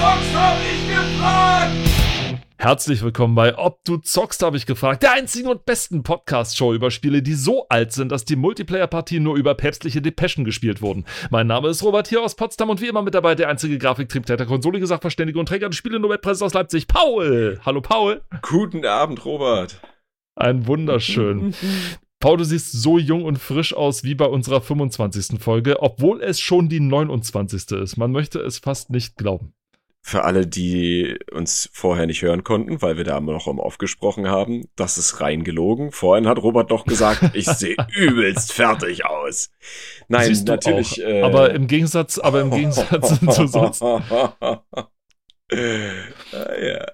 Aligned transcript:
zockst, 0.00 0.34
hab 0.34 0.56
ich 0.62 0.88
gefragt! 0.88 1.76
Herzlich 2.56 3.02
willkommen 3.02 3.34
bei 3.34 3.58
Ob 3.58 3.84
du 3.84 3.98
zockst, 3.98 4.42
habe 4.42 4.56
ich 4.56 4.64
gefragt. 4.64 5.02
Der 5.02 5.12
einzigen 5.12 5.48
und 5.48 5.66
besten 5.66 6.02
Podcast-Show 6.02 6.72
über 6.72 6.90
Spiele, 6.90 7.22
die 7.22 7.34
so 7.34 7.66
alt 7.68 7.92
sind, 7.92 8.10
dass 8.10 8.24
die 8.24 8.36
Multiplayer-Partien 8.36 9.22
nur 9.22 9.36
über 9.36 9.54
päpstliche 9.54 10.00
Depeschen 10.00 10.46
gespielt 10.46 10.80
wurden. 10.80 11.04
Mein 11.30 11.46
Name 11.46 11.68
ist 11.68 11.82
Robert 11.82 12.08
hier 12.08 12.22
aus 12.22 12.34
Potsdam 12.34 12.70
und 12.70 12.80
wie 12.80 12.88
immer 12.88 13.02
mit 13.02 13.14
dabei 13.14 13.34
der 13.34 13.50
einzige 13.50 13.78
Grafiktriebtäter, 13.78 14.46
Konsole, 14.46 14.86
Sachverständige 14.86 15.38
und 15.38 15.46
Träger 15.46 15.68
des 15.68 15.76
Spiele-Nobelpreises 15.76 16.42
aus 16.42 16.54
Leipzig, 16.54 16.86
Paul. 16.86 17.60
Hallo 17.66 17.82
Paul. 17.82 18.22
Guten 18.40 18.86
Abend, 18.86 19.24
Robert. 19.26 19.80
Ein 20.34 20.66
wunderschön. 20.66 21.54
Paul, 22.20 22.38
du 22.38 22.44
siehst 22.44 22.72
so 22.72 22.98
jung 22.98 23.24
und 23.24 23.38
frisch 23.38 23.74
aus 23.74 24.04
wie 24.04 24.14
bei 24.14 24.26
unserer 24.26 24.62
25. 24.62 25.40
Folge, 25.40 25.82
obwohl 25.82 26.22
es 26.22 26.40
schon 26.40 26.70
die 26.70 26.80
29. 26.80 27.72
ist. 27.72 27.96
Man 27.96 28.12
möchte 28.12 28.38
es 28.40 28.58
fast 28.58 28.90
nicht 28.90 29.16
glauben. 29.16 29.54
Für 30.02 30.24
alle, 30.24 30.46
die 30.46 31.18
uns 31.30 31.68
vorher 31.72 32.06
nicht 32.06 32.22
hören 32.22 32.42
konnten, 32.42 32.80
weil 32.80 32.96
wir 32.96 33.04
da 33.04 33.20
noch 33.20 33.46
um 33.46 33.60
aufgesprochen 33.60 34.28
haben, 34.28 34.64
das 34.74 34.96
ist 34.96 35.20
rein 35.20 35.44
gelogen. 35.44 35.92
Vorhin 35.92 36.26
hat 36.26 36.38
Robert 36.42 36.70
doch 36.70 36.86
gesagt, 36.86 37.22
ich 37.34 37.46
sehe 37.46 37.76
übelst 37.94 38.52
fertig 38.52 39.04
aus. 39.04 39.50
Nein, 40.08 40.32
natürlich. 40.46 41.00
Äh, 41.02 41.22
aber 41.22 41.50
im 41.54 41.66
Gegensatz, 41.66 42.18
aber 42.18 42.40
im 42.40 42.50
Gegensatz 42.50 43.20
zu 43.34 43.46
sonst. 43.46 43.82
ah, 46.32 46.54
ja. 46.60 46.86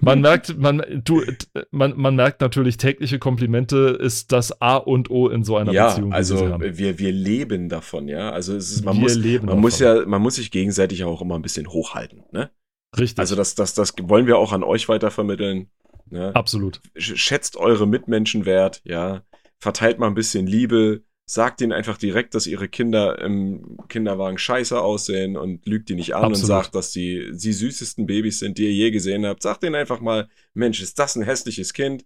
Man 0.00 0.20
merkt, 0.20 0.58
man, 0.58 1.02
du, 1.04 1.22
man, 1.70 1.94
man 1.96 2.16
merkt 2.16 2.40
natürlich, 2.40 2.76
tägliche 2.76 3.18
Komplimente 3.18 3.98
ist 4.00 4.32
das 4.32 4.60
A 4.60 4.76
und 4.76 5.10
O 5.10 5.28
in 5.28 5.44
so 5.44 5.56
einer 5.56 5.72
ja, 5.72 5.88
Beziehung. 5.88 6.10
die 6.10 6.16
also 6.16 6.58
wir, 6.60 6.98
wir 6.98 7.12
leben 7.12 7.68
davon, 7.68 8.08
ja. 8.08 8.30
Also 8.30 8.56
es 8.56 8.70
ist, 8.70 8.84
man 8.84 8.96
Wir 8.96 9.02
muss, 9.02 9.14
leben 9.16 9.46
man 9.46 9.58
muss 9.60 9.78
davon. 9.78 10.02
ja, 10.02 10.06
man 10.08 10.22
muss 10.22 10.36
sich 10.36 10.50
gegenseitig 10.50 11.04
auch 11.04 11.20
immer 11.22 11.34
ein 11.36 11.42
bisschen 11.42 11.68
hochhalten, 11.68 12.24
ne? 12.32 12.50
Richtig. 12.98 13.18
Also 13.18 13.36
das, 13.36 13.54
das, 13.54 13.74
das 13.74 13.94
wollen 14.02 14.26
wir 14.26 14.36
auch 14.38 14.52
an 14.52 14.62
euch 14.62 14.88
weitervermitteln. 14.88 15.70
Ne? 16.10 16.34
absolut. 16.34 16.80
Sch- 16.94 17.16
Schätzt 17.16 17.56
eure 17.56 17.86
Mitmenschen 17.86 18.44
wert, 18.44 18.82
ja. 18.84 19.22
Verteilt 19.58 19.98
mal 19.98 20.08
ein 20.08 20.14
bisschen 20.14 20.46
Liebe. 20.46 21.02
Sagt 21.32 21.62
ihnen 21.62 21.72
einfach 21.72 21.96
direkt, 21.96 22.34
dass 22.34 22.46
ihre 22.46 22.68
Kinder 22.68 23.18
im 23.22 23.78
Kinderwagen 23.88 24.36
scheiße 24.36 24.78
aussehen 24.78 25.38
und 25.38 25.64
lügt 25.64 25.88
die 25.88 25.94
nicht 25.94 26.14
an 26.14 26.24
und 26.24 26.32
Absolut. 26.32 26.46
sagt, 26.46 26.74
dass 26.74 26.90
die 26.90 27.30
die 27.32 27.54
süßesten 27.54 28.04
Babys 28.04 28.40
sind, 28.40 28.58
die 28.58 28.64
ihr 28.64 28.72
je 28.74 28.90
gesehen 28.90 29.24
habt. 29.24 29.40
Sagt 29.40 29.64
ihnen 29.64 29.74
einfach 29.74 30.02
mal, 30.02 30.28
Mensch, 30.52 30.82
ist 30.82 30.98
das 30.98 31.16
ein 31.16 31.22
hässliches 31.22 31.72
Kind? 31.72 32.04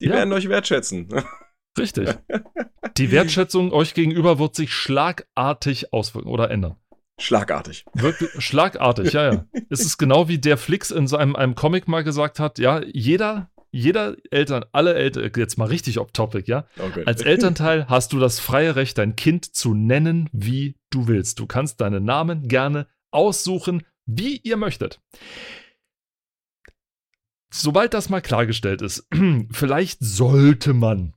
Die 0.00 0.06
Ja. 0.06 0.14
werden 0.14 0.32
euch 0.32 0.48
wertschätzen. 0.48 1.08
Richtig. 1.78 2.08
Die 2.96 3.10
Wertschätzung 3.10 3.70
euch 3.70 3.92
gegenüber 3.92 4.38
wird 4.38 4.54
sich 4.56 4.72
schlagartig 4.72 5.92
auswirken 5.92 6.30
oder 6.30 6.50
ändern. 6.50 6.76
Schlagartig. 7.20 7.84
Wirklich 7.92 8.30
schlagartig, 8.38 9.12
ja, 9.12 9.30
ja. 9.30 9.46
Es 9.68 9.80
ist 9.80 9.98
genau 9.98 10.28
wie 10.28 10.38
der 10.38 10.56
Flix 10.56 10.90
in 10.90 11.06
seinem 11.06 11.36
einem 11.36 11.54
Comic 11.54 11.86
mal 11.86 12.02
gesagt 12.02 12.40
hat, 12.40 12.58
ja, 12.58 12.82
jeder, 12.82 13.50
jeder 13.74 14.16
Eltern, 14.30 14.64
alle 14.70 14.94
Eltern, 14.94 15.32
jetzt 15.36 15.58
mal 15.58 15.66
richtig 15.66 15.98
off 15.98 16.12
topic, 16.12 16.48
ja. 16.48 16.64
Okay. 16.78 17.02
Als 17.06 17.22
Elternteil 17.22 17.88
hast 17.88 18.12
du 18.12 18.20
das 18.20 18.38
freie 18.38 18.76
Recht, 18.76 18.98
dein 18.98 19.16
Kind 19.16 19.52
zu 19.52 19.74
nennen, 19.74 20.30
wie 20.32 20.76
du 20.90 21.08
willst. 21.08 21.40
Du 21.40 21.46
kannst 21.46 21.80
deinen 21.80 22.04
Namen 22.04 22.46
gerne 22.46 22.86
aussuchen, 23.10 23.82
wie 24.06 24.36
ihr 24.36 24.56
möchtet. 24.56 25.00
Sobald 27.52 27.94
das 27.94 28.08
mal 28.08 28.20
klargestellt 28.20 28.80
ist, 28.80 29.08
vielleicht 29.50 29.98
sollte 30.00 30.72
man 30.72 31.14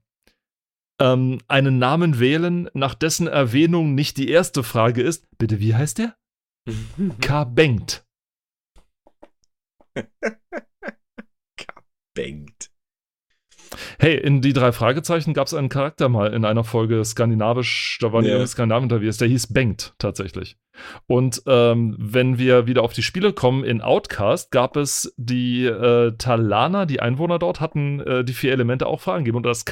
ähm, 0.99 1.39
einen 1.47 1.77
Namen 1.77 2.19
wählen, 2.19 2.71
nach 2.73 2.95
dessen 2.95 3.27
Erwähnung 3.27 3.93
nicht 3.93 4.17
die 4.17 4.29
erste 4.29 4.63
Frage 4.63 5.03
ist, 5.03 5.27
bitte, 5.37 5.59
wie 5.59 5.75
heißt 5.75 5.99
der? 5.99 6.17
K. 7.21 7.53
Bengt. 12.17 12.47
Bengt. 12.47 12.71
Hey, 13.99 14.17
in 14.17 14.41
die 14.41 14.53
drei 14.53 14.71
Fragezeichen 14.71 15.33
gab 15.33 15.47
es 15.47 15.53
einen 15.53 15.69
Charakter 15.69 16.07
mal 16.09 16.33
in 16.33 16.45
einer 16.45 16.63
Folge 16.63 17.03
skandinavisch, 17.03 17.97
da 18.01 18.13
waren 18.13 18.23
die 18.23 18.29
Ja. 18.29 18.35
irgendwie 18.35 18.51
Skandinavier 18.51 18.83
unterwegs, 18.83 19.17
der 19.17 19.27
hieß 19.27 19.53
Bengt 19.53 19.93
tatsächlich. 19.99 20.57
Und 21.07 21.41
ähm, 21.47 21.95
wenn 21.99 22.37
wir 22.37 22.67
wieder 22.67 22.83
auf 22.83 22.93
die 22.93 23.03
Spiele 23.03 23.33
kommen, 23.33 23.63
in 23.63 23.81
Outcast 23.81 24.51
gab 24.51 24.77
es 24.77 25.13
die 25.17 25.65
äh, 25.65 26.13
Talaner, 26.17 26.85
die 26.85 27.01
Einwohner 27.01 27.39
dort, 27.39 27.59
hatten 27.59 27.99
äh, 27.99 28.23
die 28.23 28.33
vier 28.33 28.51
Elemente 28.53 28.85
auch 28.87 29.01
vorangegeben 29.01 29.37
und 29.37 29.45
das 29.45 29.65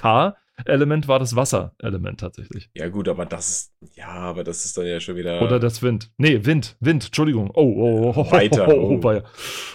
K-Element 0.57 1.07
war 1.07 1.19
das 1.19 1.35
Wasserelement 1.35 2.19
tatsächlich. 2.19 2.69
Ja, 2.75 2.87
gut, 2.89 3.07
aber 3.07 3.25
das 3.25 3.49
ist, 3.49 3.73
ja, 3.95 4.07
aber 4.07 4.43
das 4.43 4.65
ist 4.65 4.77
dann 4.77 4.85
ja 4.85 4.99
schon 4.99 5.15
wieder. 5.15 5.41
Oder 5.41 5.59
das 5.59 5.81
Wind. 5.81 6.11
Nee, 6.17 6.45
Wind, 6.45 6.77
Wind, 6.79 7.05
Entschuldigung. 7.05 7.51
Oh, 7.53 7.61
oh, 7.63 8.09
oh, 8.09 8.13
oh, 8.15 8.31
Weiter, 8.31 8.67
oh, 8.69 8.99
oh, 9.01 9.01
oh. 9.03 9.21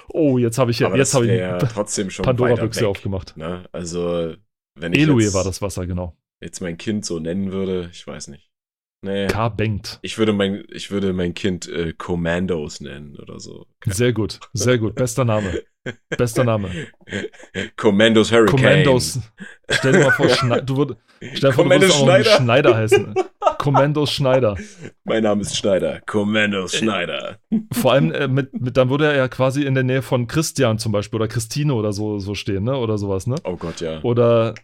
oh, 0.08 0.32
oh 0.32 0.38
jetzt 0.38 0.58
habe 0.58 0.70
ich, 0.70 0.84
aber 0.84 0.96
jetzt 0.96 1.14
habe 1.14 1.26
ich 1.26 1.38
ja 1.38 1.58
trotzdem 1.58 2.10
schon 2.10 2.24
Pandora-Büchse 2.24 2.88
aufgemacht. 2.88 3.36
Ne? 3.36 3.64
Also, 3.72 4.34
wenn 4.74 4.92
ich 4.92 5.00
Elue 5.00 5.32
war 5.34 5.44
das 5.44 5.60
Wasser, 5.62 5.86
genau. 5.86 6.16
jetzt 6.41 6.60
mein 6.60 6.78
Kind 6.78 7.04
so 7.04 7.18
nennen 7.18 7.52
würde, 7.52 7.91
ich 7.92 8.06
weiß 8.06 8.28
nicht. 8.28 8.49
Nee. 9.02 9.28
K. 9.28 9.48
Bengt. 9.48 9.98
Ich 10.02 10.18
würde 10.18 10.32
mein, 10.32 10.64
ich 10.70 10.90
würde 10.90 11.12
mein 11.12 11.32
Kind 11.32 11.66
äh, 11.68 11.94
Commandos 11.94 12.80
nennen 12.80 13.16
oder 13.16 13.40
so. 13.40 13.66
Sehr 13.86 14.12
gut, 14.12 14.40
sehr 14.52 14.78
gut. 14.78 14.94
Bester 14.94 15.24
Name. 15.24 15.62
Bester 16.10 16.44
Name. 16.44 16.68
Commandos 17.76 18.30
Hurricane. 18.30 18.56
Commandos. 18.56 19.18
Stell 19.70 19.92
dir 19.92 20.00
mal 20.00 20.10
vor, 20.10 20.28
Schnei 20.28 20.60
du 20.60 20.76
würd, 20.76 20.96
stell 21.32 21.50
dir 21.50 21.52
vor, 21.54 21.64
du 21.64 21.70
würdest 21.70 21.94
auch 21.94 22.04
Schneider. 22.04 22.36
Schneider 22.36 22.76
heißen. 22.76 23.14
Commandos 23.56 24.12
Schneider. 24.12 24.56
Mein 25.04 25.22
Name 25.22 25.42
ist 25.42 25.56
Schneider. 25.56 26.00
Commandos 26.06 26.74
Schneider. 26.74 27.38
Vor 27.72 27.92
allem 27.92 28.12
äh, 28.12 28.28
mit, 28.28 28.52
mit, 28.58 28.76
dann 28.76 28.90
würde 28.90 29.06
er 29.06 29.16
ja 29.16 29.28
quasi 29.28 29.64
in 29.64 29.74
der 29.74 29.82
Nähe 29.84 30.02
von 30.02 30.26
Christian 30.26 30.78
zum 30.78 30.92
Beispiel 30.92 31.16
oder 31.16 31.28
Christine 31.28 31.74
oder 31.74 31.92
so, 31.92 32.18
so 32.18 32.34
stehen, 32.34 32.64
ne? 32.64 32.76
Oder 32.76 32.98
sowas, 32.98 33.26
ne? 33.26 33.36
Oh 33.44 33.56
Gott, 33.56 33.80
ja. 33.80 34.02
Oder, 34.02 34.54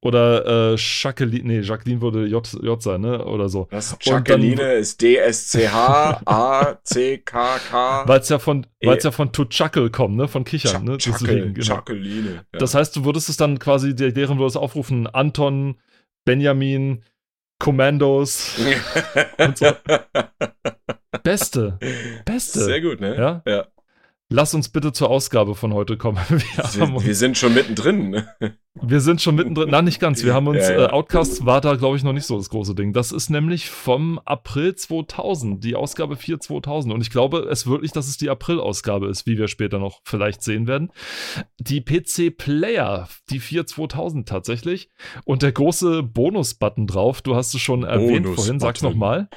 oder 0.00 0.72
äh, 0.72 0.76
Jacqueline, 0.76 1.44
nee, 1.46 1.60
Jacqueline 1.60 2.00
würde 2.00 2.26
J, 2.26 2.46
J 2.62 2.82
sein, 2.82 3.00
ne? 3.00 3.24
Oder 3.24 3.48
so. 3.48 3.66
Was? 3.70 3.92
Und 3.92 4.06
dann- 4.06 4.14
Jacqueline 4.14 4.72
ist 4.74 5.00
D-S-C-H-A-C-K-K. 6.66 8.08
Weil 8.08 8.20
es 8.20 8.28
ja 8.30 8.38
von, 8.38 8.66
weil's 8.82 9.04
ja 9.04 9.10
von 9.10 9.32
to 9.32 9.44
chuckle 9.46 9.90
kommt, 9.90 10.16
ne? 10.16 10.28
Von 10.28 10.44
Kichern, 10.44 10.84
ne? 10.84 10.96
Jacqueline. 11.00 11.36
Deswegen, 11.36 11.54
genau. 11.54 11.74
Jacqueline. 11.74 12.34
Ja. 12.52 12.58
Das 12.58 12.74
heißt, 12.74 12.94
du 12.96 13.04
würdest 13.04 13.28
es 13.28 13.36
dann 13.36 13.58
quasi, 13.58 13.94
der- 13.94 14.12
deren 14.12 14.38
würdest 14.38 14.56
aufrufen, 14.56 15.06
Anton, 15.06 15.76
Benjamin, 16.24 17.02
Commandos, 17.58 18.56
und 19.38 19.58
so. 19.58 19.66
Beste, 21.22 21.78
beste. 22.24 22.60
Sehr 22.60 22.80
gut, 22.80 23.00
ne? 23.00 23.16
Ja? 23.16 23.42
ja. 23.46 23.66
Lass 24.28 24.54
uns 24.54 24.68
bitte 24.68 24.92
zur 24.92 25.08
Ausgabe 25.08 25.54
von 25.54 25.72
heute 25.72 25.96
kommen. 25.96 26.18
Wir, 26.28 26.40
Wir, 26.74 27.06
wir 27.06 27.14
sind 27.14 27.38
schon 27.38 27.54
mittendrin. 27.54 28.10
ne? 28.10 28.28
wir 28.74 29.00
sind 29.00 29.22
schon 29.22 29.36
mittendrin. 29.36 29.68
Na, 29.70 29.82
nicht 29.82 30.00
ganz. 30.00 30.24
Wir 30.24 30.34
haben 30.34 30.48
uns, 30.48 30.68
Ja, 30.68 30.72
ja. 30.72 30.86
Äh, 30.86 30.90
Outcast 30.90 31.46
war 31.46 31.60
da, 31.60 31.76
glaube 31.76 31.96
ich, 31.96 32.02
noch 32.02 32.12
nicht 32.12 32.26
so 32.26 32.36
das 32.36 32.50
große 32.50 32.74
Ding. 32.74 32.92
Das 32.92 33.12
ist 33.12 33.30
nämlich 33.30 33.70
vom 33.70 34.18
April 34.24 34.74
2000, 34.74 35.62
die 35.62 35.76
Ausgabe 35.76 36.16
4 36.16 36.40
2000. 36.40 36.92
Und 36.92 37.02
ich 37.02 37.10
glaube 37.10 37.46
es 37.48 37.68
wirklich, 37.68 37.92
dass 37.92 38.08
es 38.08 38.16
die 38.16 38.28
April-Ausgabe 38.28 39.06
ist, 39.06 39.26
wie 39.26 39.38
wir 39.38 39.46
später 39.46 39.78
noch 39.78 40.00
vielleicht 40.04 40.42
sehen 40.42 40.66
werden. 40.66 40.90
Die 41.60 41.80
PC 41.80 42.36
Player, 42.36 43.08
die 43.30 43.38
4 43.38 43.64
2000 43.66 44.28
tatsächlich. 44.28 44.90
Und 45.24 45.42
der 45.42 45.52
große 45.52 46.02
Bonus-Button 46.02 46.88
drauf, 46.88 47.22
du 47.22 47.36
hast 47.36 47.54
es 47.54 47.60
schon 47.60 47.84
erwähnt 47.84 48.26
vorhin, 48.26 48.58
sag's 48.58 48.82
nochmal. 48.82 49.28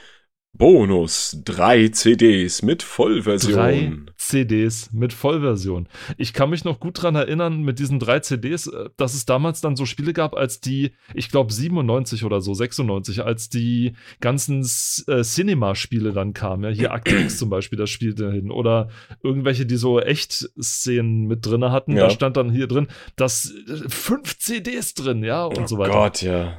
Bonus, 0.60 1.42
drei 1.46 1.88
CDs 1.88 2.62
mit 2.64 2.84
Vollversion. 2.84 3.54
Drei 3.54 3.94
CDs 4.18 4.92
mit 4.92 5.14
Vollversion. 5.14 5.88
Ich 6.18 6.34
kann 6.34 6.50
mich 6.50 6.66
noch 6.66 6.82
gut 6.82 7.02
dran 7.02 7.16
erinnern, 7.16 7.62
mit 7.62 7.80
diesen 7.80 7.98
drei 7.98 8.20
CDs, 8.20 8.68
äh, 8.68 8.90
dass 8.98 9.14
es 9.14 9.26
damals 9.26 9.62
dann 9.62 9.78
so 9.78 9.86
Spiele 9.86 10.12
gab, 10.12 10.36
als 10.36 10.60
die, 10.60 10.92
ich 11.14 11.32
glaube 11.32 11.54
97 11.54 12.26
oder 12.26 12.42
so, 12.42 12.54
96, 12.54 13.24
als 13.24 13.48
die 13.48 13.94
ganzen 14.20 14.60
äh, 15.08 15.22
Cinema-Spiele 15.22 16.12
dann 16.12 16.34
kamen. 16.34 16.66
Ja, 16.66 16.70
hier 16.72 16.92
Akte 17.00 17.16
X 17.16 17.38
zum 17.38 17.50
Beispiel, 17.50 17.80
das 17.80 17.90
spielte 17.90 18.30
hin. 18.30 18.52
Oder 18.52 18.90
irgendwelche, 19.24 19.66
die 19.66 19.78
so 19.78 20.02
Echt-Szenen 20.02 21.26
mit 21.26 21.46
drin 21.46 21.64
hatten. 21.64 21.96
Ja. 21.96 22.04
Da 22.04 22.10
stand 22.10 22.36
dann 22.36 22.52
hier 22.52 22.68
drin, 22.68 22.88
dass 23.16 23.54
fünf 23.88 24.38
CDs 24.38 24.94
drin, 24.94 25.24
ja, 25.24 25.46
und 25.46 25.58
oh 25.58 25.68
so 25.68 25.78
weiter. 25.78 25.94
Gott, 25.94 26.22
ja. 26.22 26.58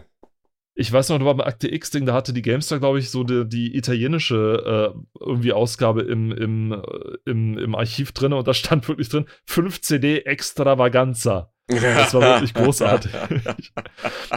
Ich 0.81 0.91
weiß 0.91 1.11
noch, 1.11 1.19
da 1.19 1.27
war 1.27 1.35
beim 1.35 1.47
Akte 1.47 1.71
X-Ding, 1.71 2.07
da 2.07 2.15
hatte 2.15 2.33
die 2.33 2.41
GameStar, 2.41 2.79
glaube 2.79 2.99
ich, 2.99 3.11
so 3.11 3.23
die, 3.23 3.47
die 3.47 3.77
italienische 3.77 4.95
äh, 4.97 5.21
irgendwie 5.21 5.53
Ausgabe 5.53 6.01
im, 6.01 6.33
im, 6.33 6.73
äh, 6.73 7.31
im, 7.31 7.59
im 7.59 7.75
Archiv 7.75 8.13
drin 8.13 8.33
und 8.33 8.49
da 8.49 8.55
stand 8.55 8.89
wirklich 8.89 9.11
drin 9.11 9.27
5 9.45 9.83
CD 9.83 10.21
Extravaganza. 10.21 11.53
Das 11.67 12.15
war 12.15 12.23
wirklich 12.23 12.55
großartig. 12.55 13.13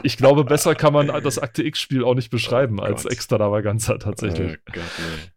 Ich, 0.03 0.17
glaube, 0.17 0.43
besser 0.43 0.75
kann 0.75 0.91
man 0.91 1.07
das 1.23 1.39
Akte 1.39 1.63
X-Spiel 1.63 2.03
auch 2.03 2.13
nicht 2.13 2.29
beschreiben 2.29 2.79
Oh 2.79 2.83
als. 2.83 3.05
Extravaganza 3.05 3.97
tatsächlich. 3.97 4.57
Oh 4.57 4.73
Gott, 4.73 4.83
nee. 4.97 5.32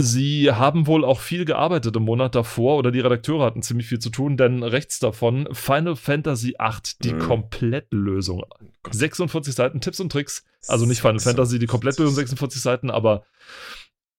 Sie 0.00 0.52
haben 0.52 0.86
wohl 0.86 1.04
auch 1.04 1.18
viel 1.18 1.44
gearbeitet 1.44 1.96
im 1.96 2.04
Monat 2.04 2.36
davor 2.36 2.76
oder 2.78 2.92
die 2.92 3.00
Redakteure 3.00 3.44
hatten 3.44 3.62
ziemlich 3.62 3.88
viel 3.88 3.98
zu 3.98 4.10
tun, 4.10 4.36
denn 4.36 4.62
rechts 4.62 5.00
davon 5.00 5.48
Final 5.52 5.96
Fantasy 5.96 6.54
VIII, 6.58 6.94
die 7.02 7.14
Mhm. 7.14 7.18
Komplettlösung. 7.18 8.44
Gott. 8.84 8.94
46 8.94 9.54
Seiten 9.54 9.80
Tipps 9.80 9.98
und 9.98 10.12
Tricks. 10.12 10.44
Also 10.68 10.86
nicht 10.86 11.00
Final 11.00 11.18
Fantasy, 11.18 11.58
die 11.58 11.66
Komplettlösung 11.66 12.14
46 12.14 12.62
Seiten, 12.62 12.90
aber 12.92 13.24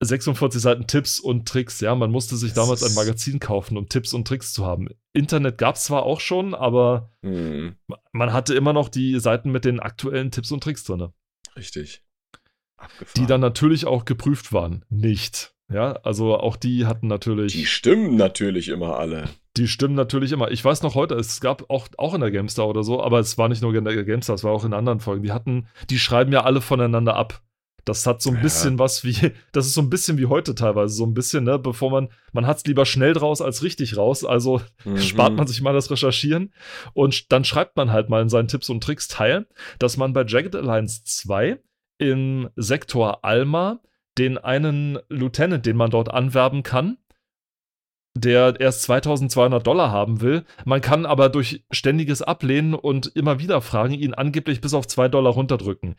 46 0.02 0.62
Seiten 0.62 0.86
Tipps 0.88 1.18
und 1.20 1.48
Tricks. 1.48 1.80
Ja, 1.80 1.96
man 1.96 2.12
musste 2.12 2.36
sich 2.36 2.52
damals 2.54 2.84
ein 2.84 2.94
Magazin 2.94 3.40
kaufen, 3.40 3.78
um 3.78 3.88
Tipps 3.88 4.14
und 4.14 4.28
Tricks 4.28 4.52
zu 4.52 4.66
haben. 4.66 4.90
Internet 5.14 5.58
gab 5.58 5.76
es 5.76 5.84
zwar 5.86 6.04
auch 6.04 6.20
schon, 6.20 6.54
aber 6.54 7.12
Hm, 7.22 7.76
man 8.12 8.34
hatte 8.34 8.54
immer 8.54 8.74
noch 8.74 8.90
die 8.90 9.18
Seiten 9.20 9.50
mit 9.52 9.64
den 9.64 9.80
aktuellen 9.80 10.32
Tipps 10.32 10.52
und 10.52 10.62
Tricks 10.62 10.84
drin, 10.84 11.10
richtig. 11.56 12.04
Abgefahren. 12.78 13.14
die 13.16 13.26
dann 13.28 13.42
natürlich 13.42 13.86
auch 13.86 14.04
geprüft 14.06 14.52
waren. 14.54 14.84
Nicht. 14.90 15.54
Ja, 15.72 15.94
also 16.04 16.36
auch 16.38 16.56
die 16.56 16.86
hatten 16.86 17.08
natürlich. 17.08 17.54
Die 17.54 17.66
stimmen 17.66 18.16
natürlich 18.16 18.70
immer 18.70 18.98
alle. 18.98 19.30
Die 19.58 19.68
stimmen 19.68 19.96
natürlich 19.96 20.32
immer. 20.32 20.50
Ich 20.52 20.64
weiß 20.64 20.82
noch 20.84 20.96
heute, 20.96 21.16
es 21.16 21.42
gab 21.42 21.70
auch, 21.70 21.88
auch 21.98 22.14
in 22.14 22.22
der 22.22 22.32
GameStar 22.32 22.68
oder 22.68 22.84
so, 22.84 23.02
aber 23.04 23.20
es 23.20 23.38
war 23.38 23.50
nicht 23.50 23.62
nur 23.62 23.74
in 23.76 23.84
der 23.86 24.04
GameStar, 24.04 24.36
es 24.36 24.44
war 24.44 24.52
auch 24.52 24.66
in 24.66 24.74
anderen 24.74 25.00
Folgen. 25.00 25.24
Die 25.24 25.32
hatten, 25.32 25.68
die 25.90 26.00
schreiben 26.00 26.32
ja 26.32 26.44
alle 26.44 26.62
voneinander 26.62 27.16
ab. 27.16 27.42
Das 27.86 28.06
hat 28.06 28.22
so 28.22 28.30
ein 28.30 28.36
Ja. 28.38 28.42
bisschen 28.42 28.78
was 28.80 29.04
wie, 29.04 29.16
das 29.52 29.66
ist 29.66 29.74
so 29.74 29.82
ein 29.82 29.90
bisschen 29.90 30.18
wie 30.18 30.26
heute 30.28 30.54
teilweise, 30.56 30.94
so 30.94 31.06
ein 31.06 31.14
bisschen, 31.14 31.44
ne, 31.44 31.58
bevor 31.60 31.90
man, 31.92 32.10
man 32.34 32.46
hat 32.48 32.58
es 32.58 32.66
lieber 32.66 32.86
schnell 32.86 33.14
draus 33.14 33.42
als 33.42 33.64
richtig 33.64 33.96
raus, 33.98 34.24
also 34.26 34.62
Mhm. 34.86 34.98
spart 34.98 35.38
man 35.38 35.48
sich 35.48 35.62
mal 35.62 35.74
das 35.74 35.90
Recherchieren 35.92 36.54
und 36.94 37.32
dann 37.32 37.44
schreibt 37.46 37.78
man 37.78 37.92
halt 37.92 38.10
mal 38.10 38.22
in 38.22 38.30
seinen 38.30 38.48
Tipps 38.48 38.70
und 38.70 38.84
Tricks 38.84 39.08
Teil, 39.08 39.48
dass 39.80 39.98
man 39.98 40.14
bei 40.14 40.24
Jagged 40.26 40.56
Alliance 40.56 41.02
2 41.04 41.60
im 42.00 42.50
Sektor 42.56 43.24
Alma 43.26 43.80
den 44.20 44.38
einen 44.38 45.00
Lieutenant, 45.10 45.66
den 45.66 45.78
man 45.78 45.90
dort 45.90 46.12
anwerben 46.12 46.62
kann, 46.64 46.98
der 48.16 48.60
erst 48.60 48.84
2200 48.84 49.66
Dollar 49.66 49.92
haben 49.92 50.22
will. 50.22 50.46
Man 50.66 50.82
kann 50.82 51.06
aber 51.06 51.30
durch 51.30 51.66
ständiges 51.72 52.22
Ablehnen 52.22 52.74
und 52.74 53.08
immer 53.16 53.40
wieder 53.40 53.62
Fragen 53.62 53.94
ihn 53.94 54.14
angeblich 54.14 54.62
bis 54.62 54.74
auf 54.74 54.88
2 54.88 55.08
Dollar 55.08 55.34
runterdrücken. 55.34 55.96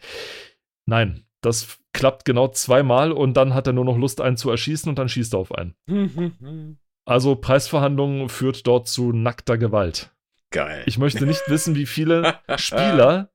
Nein, 0.87 1.25
das 1.41 1.79
klappt 1.93 2.25
genau 2.25 2.49
zweimal 2.49 3.13
und 3.13 3.35
dann 3.35 3.55
hat 3.55 3.67
er 3.67 3.73
nur 3.73 3.85
noch 3.85 3.97
Lust, 3.97 4.21
einen 4.21 4.37
zu 4.37 4.51
erschießen 4.51 4.89
und 4.89 4.99
dann 4.99 5.09
schießt 5.09 5.35
er 5.35 5.41
auf 5.41 5.53
einen. 5.55 5.75
Also 7.07 7.35
Preisverhandlungen 7.35 8.29
führt 8.29 8.69
dort 8.69 8.87
zu 8.87 9.11
nackter 9.11 9.59
Gewalt. 9.59 10.15
Geil. 10.51 10.85
Ich 10.87 10.99
möchte 10.99 11.27
nicht 11.27 11.43
wissen, 11.49 11.75
wie 11.75 11.87
viele 11.87 12.39
Spieler 12.57 13.33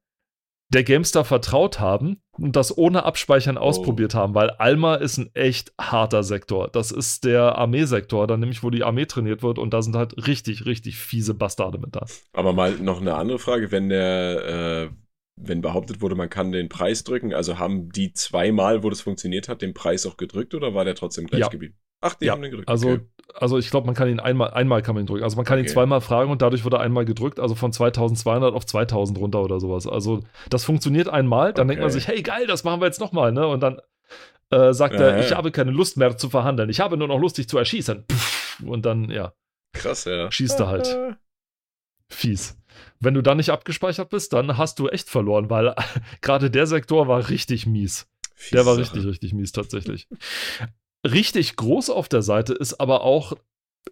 der 0.70 0.84
GameStar 0.84 1.26
vertraut 1.26 1.80
haben 1.80 2.22
und 2.32 2.56
das 2.56 2.78
ohne 2.78 3.04
Abspeichern 3.04 3.58
ausprobiert 3.58 4.16
haben, 4.16 4.34
weil 4.34 4.50
Alma 4.50 4.96
ist 4.96 5.18
ein 5.18 5.30
echt 5.34 5.74
harter 5.80 6.24
Sektor. 6.24 6.70
Das 6.70 6.92
ist 6.92 7.24
der 7.24 7.58
Armeesektor, 7.58 8.28
dann 8.28 8.40
nämlich, 8.40 8.64
wo 8.64 8.70
die 8.70 8.84
Armee 8.84 9.06
trainiert 9.06 9.44
wird 9.44 9.60
und 9.60 9.74
da 9.74 9.82
sind 9.82 9.96
halt 9.96 10.28
richtig, 10.28 10.66
richtig 10.66 10.98
fiese 10.98 11.34
Bastarde 11.34 11.78
mit 11.78 11.96
da. 11.96 12.06
Aber 12.34 12.54
mal 12.54 12.72
noch 12.72 13.00
eine 13.00 13.16
andere 13.16 13.40
Frage, 13.40 13.72
wenn 13.72 13.90
der, 13.90 14.90
äh, 14.90 14.90
wenn 15.38 15.62
behauptet 15.62 16.02
wurde, 16.02 16.16
man 16.16 16.30
kann 16.30 16.52
den 16.52 16.70
Preis 16.70 17.04
drücken, 17.04 17.34
also 17.34 17.60
haben 17.60 17.90
die 17.90 18.14
zweimal, 18.14 18.84
wo 18.84 18.90
das 18.90 19.02
funktioniert 19.02 19.50
hat, 19.50 19.62
den 19.62 19.74
Preis 19.74 20.06
auch 20.06 20.18
gedrückt 20.18 20.54
oder 20.56 20.74
war 20.74 20.86
der 20.86 20.96
trotzdem 20.96 21.28
gleich 21.28 21.42
Ja. 21.42 21.48
geblieben? 21.50 21.76
Ach, 22.02 22.14
die 22.16 22.26
Ja, 22.26 22.34
haben 22.34 22.42
den 22.42 22.52
gedrückt. 22.52 22.70
Also, 22.70 22.90
okay. 22.92 23.02
also 23.34 23.58
ich 23.58 23.70
glaube, 23.70 23.86
man 23.88 23.96
kann 23.96 24.08
ihn 24.10 24.20
einmal, 24.20 24.52
einmal 24.52 24.82
kann 24.82 24.96
man 24.96 25.04
ihn 25.04 25.08
drücken. 25.08 25.24
Also 25.24 25.36
man 25.38 25.46
kann 25.46 25.58
ihn 25.58 25.64
Okay. 25.66 25.74
zweimal 25.74 26.02
fragen 26.02 26.30
und 26.32 26.42
dadurch 26.42 26.64
wird 26.64 26.74
er 26.74 26.80
einmal 26.82 27.04
gedrückt, 27.06 27.40
also 27.40 27.56
von 27.56 27.72
2200 27.74 28.54
auf 28.54 28.66
2000 28.66 29.18
runter 29.18 29.42
oder 29.42 29.60
sowas. 29.60 29.88
Also 29.88 30.22
das 30.50 30.64
funktioniert 30.64 31.10
einmal, 31.10 31.52
dann 31.54 31.68
denkt 31.68 31.82
man 31.82 31.90
Okay. 31.90 32.00
sich, 32.00 32.08
hey 32.08 32.22
geil, 32.22 32.48
das 32.48 32.64
machen 32.64 32.80
wir 32.82 32.86
jetzt 32.86 33.00
nochmal, 33.00 33.32
ne? 33.32 33.48
Und 33.48 33.62
dann 33.62 33.80
äh, 34.52 34.74
sagt 34.74 34.94
Ja, 34.94 35.02
er, 35.08 35.18
ja. 35.18 35.20
ich 35.26 35.32
habe 35.36 35.52
keine 35.52 35.72
Lust 35.72 35.98
mehr 35.98 36.16
zu 36.18 36.30
verhandeln, 36.30 36.70
ich 36.70 36.80
habe 36.80 36.96
nur 36.98 37.08
noch 37.08 37.18
Lust, 37.20 37.38
dich 37.40 37.50
zu 37.50 37.58
erschießen. 37.58 38.06
Pff, 38.10 38.64
und 38.66 38.86
dann, 38.86 39.10
ja, 39.10 39.34
Krass, 39.74 40.06
ja. 40.06 40.32
schießt 40.32 40.60
er 40.60 40.68
halt. 40.68 41.18
fies. 42.10 42.58
Wenn 43.06 43.14
du 43.14 43.22
dann 43.22 43.38
nicht 43.38 43.52
abgespeichert 43.52 44.10
bist, 44.10 44.34
dann 44.34 44.58
hast 44.58 44.80
du 44.80 44.90
echt 44.90 45.10
verloren, 45.10 45.50
weil 45.50 45.76
gerade 46.22 46.52
der 46.52 46.68
Sektor 46.68 47.08
war 47.08 47.30
richtig 47.30 47.66
mies. 47.66 48.08
Fiese 48.34 48.56
Der 48.56 48.66
war 48.66 48.74
Sache. 48.76 48.82
richtig, 48.96 49.06
richtig 49.06 49.34
mies 49.34 49.52
tatsächlich. 49.54 50.08
richtig 51.08 51.56
groß 51.56 51.90
auf 51.90 52.10
der 52.10 52.22
Seite 52.22 52.54
ist 52.54 52.74
aber 52.76 53.02
auch, 53.02 53.34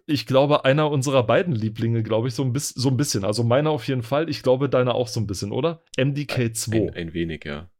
ich 0.06 0.26
glaube, 0.26 0.64
einer 0.64 0.90
unserer 0.90 1.22
beiden 1.22 1.54
Lieblinge, 1.54 2.02
glaube 2.02 2.28
ich, 2.28 2.34
so 2.34 2.42
ein, 2.42 2.52
bis, 2.52 2.68
so 2.70 2.88
ein 2.88 2.96
bisschen. 2.96 3.24
Also 3.24 3.44
meiner 3.44 3.70
auf 3.70 3.86
jeden 3.88 4.02
Fall. 4.02 4.28
Ich 4.28 4.42
glaube, 4.42 4.68
deiner 4.68 4.94
auch 4.94 5.08
so 5.08 5.20
ein 5.20 5.26
bisschen, 5.26 5.52
oder? 5.52 5.82
MDK2. 5.96 6.88
Ein, 6.88 6.94
ein 6.94 7.14
wenig, 7.14 7.44
ja. 7.44 7.70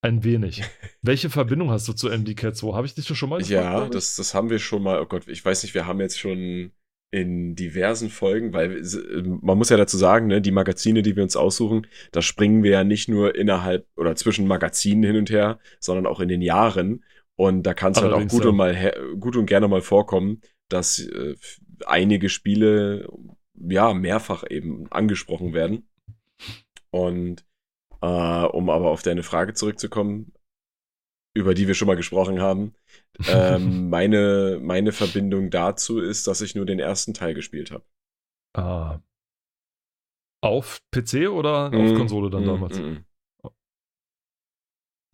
Ein 0.00 0.24
wenig. 0.24 0.62
Welche 1.02 1.28
Verbindung 1.28 1.70
hast 1.70 1.88
du 1.88 1.92
zu 1.92 2.08
MDK2? 2.08 2.74
Habe 2.74 2.86
ich 2.86 2.94
dich 2.94 3.06
schon 3.06 3.28
mal 3.28 3.38
gefragt? 3.38 3.50
Ja, 3.50 3.88
das, 3.88 4.16
das 4.16 4.34
haben 4.34 4.48
wir 4.48 4.58
schon 4.58 4.82
mal, 4.82 5.00
oh 5.00 5.06
Gott, 5.06 5.28
ich 5.28 5.44
weiß 5.44 5.62
nicht, 5.64 5.74
wir 5.74 5.86
haben 5.86 6.00
jetzt 6.00 6.18
schon 6.18 6.72
in 7.12 7.54
diversen 7.54 8.08
Folgen, 8.08 8.54
weil 8.54 8.82
man 9.42 9.58
muss 9.58 9.68
ja 9.68 9.76
dazu 9.76 9.98
sagen, 9.98 10.28
ne, 10.28 10.40
die 10.40 10.50
Magazine, 10.50 11.02
die 11.02 11.14
wir 11.14 11.22
uns 11.22 11.36
aussuchen, 11.36 11.86
da 12.10 12.22
springen 12.22 12.62
wir 12.62 12.70
ja 12.70 12.84
nicht 12.84 13.08
nur 13.08 13.36
innerhalb 13.36 13.86
oder 13.96 14.16
zwischen 14.16 14.46
Magazinen 14.46 15.04
hin 15.04 15.16
und 15.16 15.30
her, 15.30 15.60
sondern 15.78 16.06
auch 16.06 16.20
in 16.20 16.28
den 16.28 16.40
Jahren. 16.40 17.04
Und 17.36 17.64
da 17.64 17.74
kann 17.74 17.92
es 17.92 18.00
halt 18.00 18.14
auch 18.14 18.26
gut 18.26 18.44
ja. 18.44 18.50
und, 18.50 18.56
mal 18.56 18.94
gut 19.20 19.36
und 19.36 19.44
gerne 19.44 19.68
mal 19.68 19.82
vorkommen, 19.82 20.40
dass 20.70 21.00
äh, 21.00 21.34
einige 21.84 22.30
Spiele 22.30 23.08
ja 23.54 23.92
mehrfach 23.92 24.44
eben 24.48 24.90
angesprochen 24.90 25.52
werden. 25.52 25.86
Und 26.90 27.44
äh, 28.00 28.06
um 28.06 28.70
aber 28.70 28.90
auf 28.90 29.02
deine 29.02 29.22
Frage 29.22 29.52
zurückzukommen, 29.52 30.32
über 31.34 31.54
die 31.54 31.66
wir 31.68 31.74
schon 31.74 31.88
mal 31.88 31.96
gesprochen 31.96 32.40
haben, 32.40 32.74
ähm, 33.26 33.88
meine, 33.90 34.60
meine 34.62 34.92
Verbindung 34.92 35.50
dazu 35.50 36.00
ist, 36.00 36.26
dass 36.26 36.40
ich 36.42 36.54
nur 36.54 36.66
den 36.66 36.80
ersten 36.80 37.14
Teil 37.14 37.34
gespielt 37.34 37.70
habe. 37.72 37.84
Ah. 38.54 39.00
Auf 40.40 40.80
PC 40.90 41.28
oder 41.28 41.74
auf 41.76 41.94
Mm, 41.94 41.94
Konsole 41.94 42.30
dann 42.30 42.44
mm, 42.44 42.44
damals? 42.44 42.84
mm, 42.92 43.04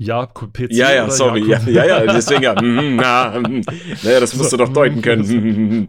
Ja, 0.01 0.27
Ko- 0.27 0.47
PC. 0.47 0.71
Ja, 0.71 0.93
ja, 0.93 1.11
sorry. 1.11 1.43
Ja, 1.51 1.59
ja, 1.67 1.85
ja, 1.85 2.13
deswegen 2.13 2.43
ja. 2.45 2.55
mm, 2.63 2.95
na, 2.97 3.41
mm. 3.41 3.63
Naja, 4.05 4.21
das 4.21 4.37
musst 4.37 4.53
du 4.53 4.57
doch 4.57 4.73
deuten 4.73 5.03
können. 5.03 5.89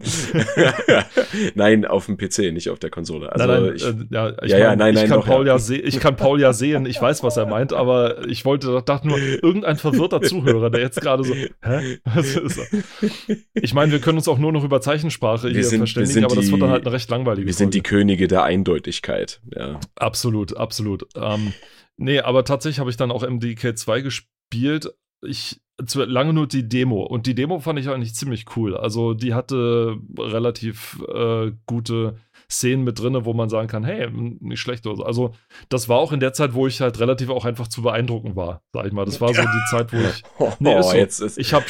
nein, 1.54 1.84
auf 1.84 2.06
dem 2.06 2.16
PC, 2.16 2.52
nicht 2.52 2.70
auf 2.70 2.80
der 2.80 2.90
Konsole. 2.90 3.30
Also 3.30 3.46
nein, 3.46 3.62
nein, 3.62 3.72
ich, 3.76 3.84
äh, 3.86 3.94
ja, 4.10 4.32
ich, 4.42 4.50
Ja, 4.50 4.58
ja, 4.58 4.68
mein, 4.70 4.78
nein, 4.78 4.94
ich, 4.94 5.00
nein, 5.02 5.08
kann 5.10 5.20
doch, 5.20 5.26
Paul 5.26 5.46
ja. 5.46 5.52
ja. 5.52 5.58
se 5.60 5.76
ich 5.76 6.00
kann 6.00 6.16
Paul 6.16 6.40
ja 6.40 6.52
sehen, 6.52 6.86
ich 6.86 7.00
weiß, 7.00 7.22
was 7.22 7.36
er 7.36 7.46
meint, 7.46 7.72
aber 7.72 8.26
ich 8.26 8.44
wollte, 8.44 8.82
dachte 8.84 9.06
nur, 9.06 9.18
irgendein 9.18 9.76
verwirrter 9.76 10.20
Zuhörer, 10.22 10.70
der 10.70 10.80
jetzt 10.80 11.00
gerade 11.00 11.22
so, 11.22 11.32
hä? 11.34 11.98
Was 12.04 12.34
ist 12.34 12.58
das? 12.58 13.38
Ich 13.54 13.74
meine, 13.74 13.92
wir 13.92 14.00
können 14.00 14.18
uns 14.18 14.26
auch 14.26 14.38
nur 14.38 14.50
noch 14.50 14.64
über 14.64 14.80
Zeichensprache 14.80 15.44
Wir 15.48 15.52
hier 15.54 15.64
sind- 15.64 15.78
verständigen, 15.78 16.24
aber 16.24 16.34
das 16.34 16.50
wird 16.50 16.60
dann 16.60 16.68
die- 16.70 16.72
halt 16.72 16.84
eine 16.86 16.92
recht 16.94 17.08
langweilige 17.10 17.46
wir 17.46 17.54
sind 17.54 17.74
die. 17.74 17.80
Könige 17.82 18.26
der 18.26 18.42
Eindeutigkeit. 18.42 19.40
Ja. 19.56 19.78
Absolut, 19.94 20.56
absolut. 20.56 21.06
Ähm, 21.16 21.52
nee, 22.00 22.20
aber 22.20 22.44
tatsächlich 22.44 22.80
habe 22.80 22.90
ich 22.90 22.96
dann 22.96 23.10
auch 23.10 23.22
MDK2 23.22 24.02
gespielt. 24.02 24.92
Ich 25.22 25.60
lange 25.94 26.32
nur 26.32 26.46
die 26.46 26.68
Demo 26.68 27.02
und 27.02 27.26
die 27.26 27.34
Demo 27.34 27.58
fand 27.60 27.78
ich 27.78 27.88
eigentlich 27.88 28.14
ziemlich 28.14 28.56
cool. 28.56 28.76
Also 28.76 29.14
die 29.14 29.34
hatte 29.34 29.96
relativ 30.18 31.02
äh, 31.08 31.52
gute 31.66 32.16
Szenen 32.50 32.82
mit 32.84 32.98
drinne, 32.98 33.24
wo 33.24 33.32
man 33.32 33.48
sagen 33.48 33.68
kann, 33.68 33.84
hey, 33.84 34.08
nicht 34.10 34.60
schlecht 34.60 34.86
oder 34.86 34.96
so. 34.96 35.04
Also 35.04 35.30
das 35.68 35.88
war 35.88 35.98
auch 35.98 36.12
in 36.12 36.20
der 36.20 36.32
Zeit, 36.32 36.52
wo 36.52 36.66
ich 36.66 36.80
halt 36.80 36.98
relativ 36.98 37.30
auch 37.30 37.44
einfach 37.44 37.68
zu 37.68 37.82
beeindrucken 37.82 38.34
war, 38.34 38.62
sag 38.72 38.86
ich 38.86 38.92
mal. 38.92 39.04
Das 39.04 39.20
war 39.20 39.32
so 39.32 39.40
die 39.42 39.70
Zeit, 39.70 39.92
wo 39.92 39.98
ich 39.98 40.22
Oh, 40.38 40.52
Nee, 40.58 40.78
ist 40.78 40.90
so. 40.90 40.96
jetzt 40.96 41.20
ist. 41.20 41.38
ich 41.38 41.52
habe 41.54 41.64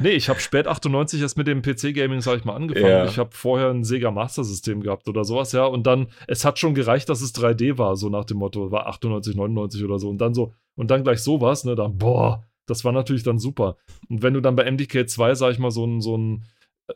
nee, 0.00 0.10
ich 0.10 0.28
habe 0.28 0.38
spät 0.40 0.66
98 0.68 1.20
erst 1.20 1.36
mit 1.36 1.46
dem 1.46 1.62
PC 1.62 1.94
Gaming 1.94 2.20
sag 2.20 2.38
ich 2.38 2.44
mal 2.44 2.54
angefangen. 2.54 2.86
Ja. 2.86 3.04
Ich 3.04 3.18
habe 3.18 3.30
vorher 3.32 3.70
ein 3.70 3.84
Sega 3.84 4.10
Master 4.10 4.44
System 4.44 4.80
gehabt 4.80 5.08
oder 5.08 5.24
sowas, 5.24 5.52
ja, 5.52 5.64
und 5.64 5.86
dann 5.86 6.06
es 6.28 6.44
hat 6.44 6.58
schon 6.58 6.74
gereicht, 6.74 7.08
dass 7.08 7.20
es 7.20 7.34
3D 7.34 7.78
war, 7.78 7.96
so 7.96 8.08
nach 8.08 8.24
dem 8.24 8.38
Motto, 8.38 8.70
war 8.70 8.86
98, 8.86 9.34
99 9.34 9.84
oder 9.84 9.98
so 9.98 10.08
und 10.08 10.18
dann 10.18 10.34
so 10.34 10.52
und 10.76 10.90
dann 10.90 11.02
gleich 11.02 11.20
sowas, 11.20 11.64
ne, 11.64 11.74
dann 11.74 11.98
boah, 11.98 12.44
das 12.66 12.84
war 12.84 12.92
natürlich 12.92 13.24
dann 13.24 13.38
super. 13.38 13.76
Und 14.08 14.22
wenn 14.22 14.34
du 14.34 14.40
dann 14.40 14.54
bei 14.54 14.70
MDK 14.70 15.08
2, 15.08 15.34
sag 15.34 15.50
ich 15.52 15.58
mal, 15.58 15.70
so 15.72 15.84
ein 15.84 16.00
so 16.00 16.16
ein 16.16 16.44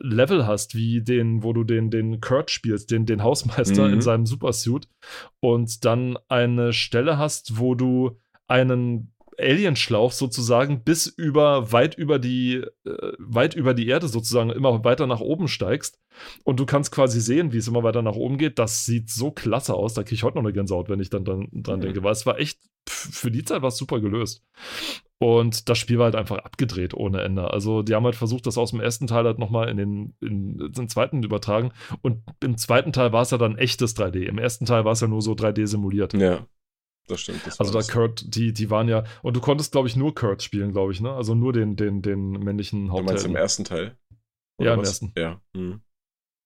Level 0.00 0.46
hast, 0.46 0.74
wie 0.74 1.02
den, 1.02 1.42
wo 1.42 1.52
du 1.52 1.64
den, 1.64 1.90
den 1.90 2.20
Kurt 2.20 2.50
spielst, 2.50 2.90
den, 2.90 3.06
den 3.06 3.22
Hausmeister 3.22 3.86
Mhm. 3.88 3.94
in 3.94 4.00
seinem 4.00 4.26
Supersuit 4.26 4.88
und 5.40 5.84
dann 5.84 6.18
eine 6.28 6.72
Stelle 6.72 7.18
hast, 7.18 7.58
wo 7.58 7.74
du 7.74 8.18
einen 8.46 9.12
Alienschlauch 9.38 10.12
sozusagen 10.12 10.82
bis 10.82 11.06
über 11.06 11.70
weit 11.70 11.94
über 11.94 12.18
die 12.18 12.64
äh, 12.86 13.12
weit 13.18 13.54
über 13.54 13.74
die 13.74 13.86
Erde 13.86 14.08
sozusagen 14.08 14.48
immer 14.48 14.82
weiter 14.82 15.06
nach 15.06 15.20
oben 15.20 15.46
steigst 15.46 15.98
und 16.44 16.58
du 16.58 16.64
kannst 16.64 16.90
quasi 16.90 17.20
sehen, 17.20 17.52
wie 17.52 17.58
es 17.58 17.68
immer 17.68 17.82
weiter 17.82 18.00
nach 18.00 18.14
oben 18.14 18.38
geht. 18.38 18.58
Das 18.58 18.86
sieht 18.86 19.10
so 19.10 19.30
klasse 19.30 19.74
aus. 19.74 19.92
Da 19.92 20.04
kriege 20.04 20.14
ich 20.14 20.22
heute 20.22 20.36
noch 20.38 20.44
eine 20.44 20.54
Gänsehaut, 20.54 20.88
wenn 20.88 21.00
ich 21.00 21.10
dann 21.10 21.26
dran, 21.26 21.48
dran 21.52 21.80
denke, 21.82 22.02
weil 22.02 22.12
es 22.12 22.24
war 22.24 22.38
echt 22.38 22.58
für 22.88 23.30
die 23.30 23.44
Zeit 23.44 23.60
war 23.60 23.68
es 23.68 23.76
super 23.76 24.00
gelöst. 24.00 24.42
Und 25.18 25.68
das 25.70 25.78
Spiel 25.78 25.98
war 25.98 26.04
halt 26.06 26.14
einfach 26.14 26.38
abgedreht 26.38 26.92
ohne 26.92 27.22
Ende. 27.22 27.50
Also 27.50 27.82
die 27.82 27.94
haben 27.94 28.04
halt 28.04 28.16
versucht, 28.16 28.46
das 28.46 28.58
aus 28.58 28.70
dem 28.72 28.80
ersten 28.80 29.06
Teil 29.06 29.24
halt 29.24 29.38
nochmal 29.38 29.68
in 29.70 29.78
den, 29.78 30.14
in 30.20 30.72
den 30.72 30.88
zweiten 30.88 31.22
übertragen. 31.22 31.72
Und 32.02 32.22
im 32.42 32.58
zweiten 32.58 32.92
Teil 32.92 33.12
war 33.12 33.22
es 33.22 33.30
ja 33.30 33.38
dann 33.38 33.56
echtes 33.56 33.96
3D. 33.96 34.24
Im 34.24 34.36
ersten 34.38 34.66
Teil 34.66 34.84
war 34.84 34.92
es 34.92 35.00
ja 35.00 35.08
nur 35.08 35.22
so 35.22 35.32
3D 35.32 35.66
simuliert. 35.66 36.12
Ja, 36.12 36.46
das 37.08 37.20
stimmt. 37.22 37.46
Das 37.46 37.58
Also 37.58 37.72
da. 37.72 37.80
Kurt, 37.82 38.34
die, 38.34 38.52
die 38.52 38.68
waren 38.68 38.88
ja, 38.88 39.04
und 39.22 39.34
du 39.36 39.40
konntest, 39.40 39.72
glaube 39.72 39.88
ich, 39.88 39.96
nur 39.96 40.14
Kurt 40.14 40.42
spielen, 40.42 40.72
glaube 40.72 40.92
ich, 40.92 41.00
ne? 41.00 41.10
Also 41.12 41.34
nur 41.34 41.54
den, 41.54 41.76
den, 41.76 42.02
den 42.02 42.32
männlichen 42.32 42.88
du 42.88 43.02
meinst 43.02 43.24
im 43.24 43.36
ersten 43.36 43.64
Teil? 43.64 43.96
Ja, 44.60 44.74
im 44.74 44.80
was? 44.80 44.88
ersten. 44.88 45.12
Ja. 45.16 45.40
hm. 45.56 45.80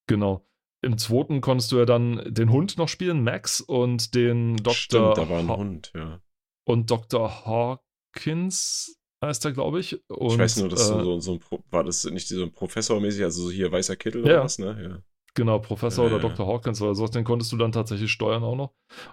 Genau. 0.07 0.47
Im 0.83 0.97
zweiten 0.97 1.41
konntest 1.41 1.73
du 1.73 1.79
ja 1.79 1.85
dann 1.87 2.23
den 2.33 2.51
Hund 2.51 2.79
noch 2.79 2.89
spielen, 2.89 3.23
Max, 3.23 3.61
und 3.61 4.15
den 4.15 4.57
Dr. 4.59 4.75
Stimmt, 4.75 5.19
da 5.19 5.29
war 5.29 5.41
ein 5.41 5.49
Ha- 5.49 5.57
Hund, 5.57 5.93
ja. 5.95 6.21
und 6.65 6.91
Dr. 6.91 7.45
Hawkins. 8.15 8.97
heißt 9.25 9.45
er, 9.45 9.53
glaube 9.53 9.81
ich. 9.81 10.01
Und, 10.09 10.33
ich 10.33 10.39
weiß 10.39 10.57
nur, 10.59 10.69
dass 10.69 10.83
äh, 10.83 11.03
so, 11.03 11.21
so, 11.21 11.33
ein 11.33 11.39
Pro 11.41 11.61
war 11.71 11.85
das 11.85 12.05
nicht 12.05 12.29
so 12.29 12.43
ein 12.43 12.53
Professor-mäßig, 12.53 13.23
also 13.25 13.45
so 13.45 13.51
hier 13.51 13.71
weißer 13.71 13.97
Kittel 13.97 14.23
Ja. 14.27 14.35
oder 14.37 14.45
was, 14.45 14.59
ne? 14.59 14.79
Ja. 14.83 15.03
Genau, 15.35 15.61
Professor 15.61 16.09
Ja, 16.09 16.17
oder. 16.17 16.29
Dr. 16.29 16.47
Hawkins 16.47 16.83
oder 16.83 16.95
sowas, 16.95 17.13
den 17.13 17.23
konntest 17.25 17.53
du 17.53 17.57
dann 17.57 17.71
tatsächlich 17.71 18.11
steuern 18.11 18.43
auch 18.43 18.57
noch. 18.57 18.73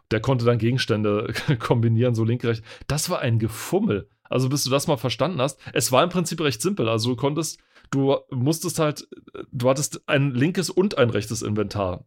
Der 0.10 0.20
konnte 0.20 0.46
dann 0.46 0.58
Gegenstände 0.58 1.32
kombinieren, 1.60 2.16
so 2.16 2.24
linke, 2.24 2.48
rechts. 2.48 2.66
Das 2.88 3.10
war 3.10 3.20
ein 3.20 3.38
Gefummel. 3.38 4.10
Also 4.24 4.50
bis 4.50 4.64
du 4.64 4.70
das 4.72 4.88
mal 4.88 4.98
verstanden 4.98 5.40
hast, 5.42 5.60
es 5.74 5.92
war 5.92 6.04
im 6.04 6.10
Prinzip 6.10 6.42
recht 6.42 6.62
simpel. 6.62 6.90
Also 6.90 7.12
du 7.12 7.16
konntest, 7.16 7.60
du 7.92 8.18
musstest 8.32 8.80
halt, 8.80 9.08
du 9.52 9.70
hattest 9.70 10.08
ein 10.10 10.32
linkes 10.34 10.70
und 10.70 10.98
ein 10.98 11.10
rechtes 11.12 11.44
Inventar. 11.44 12.06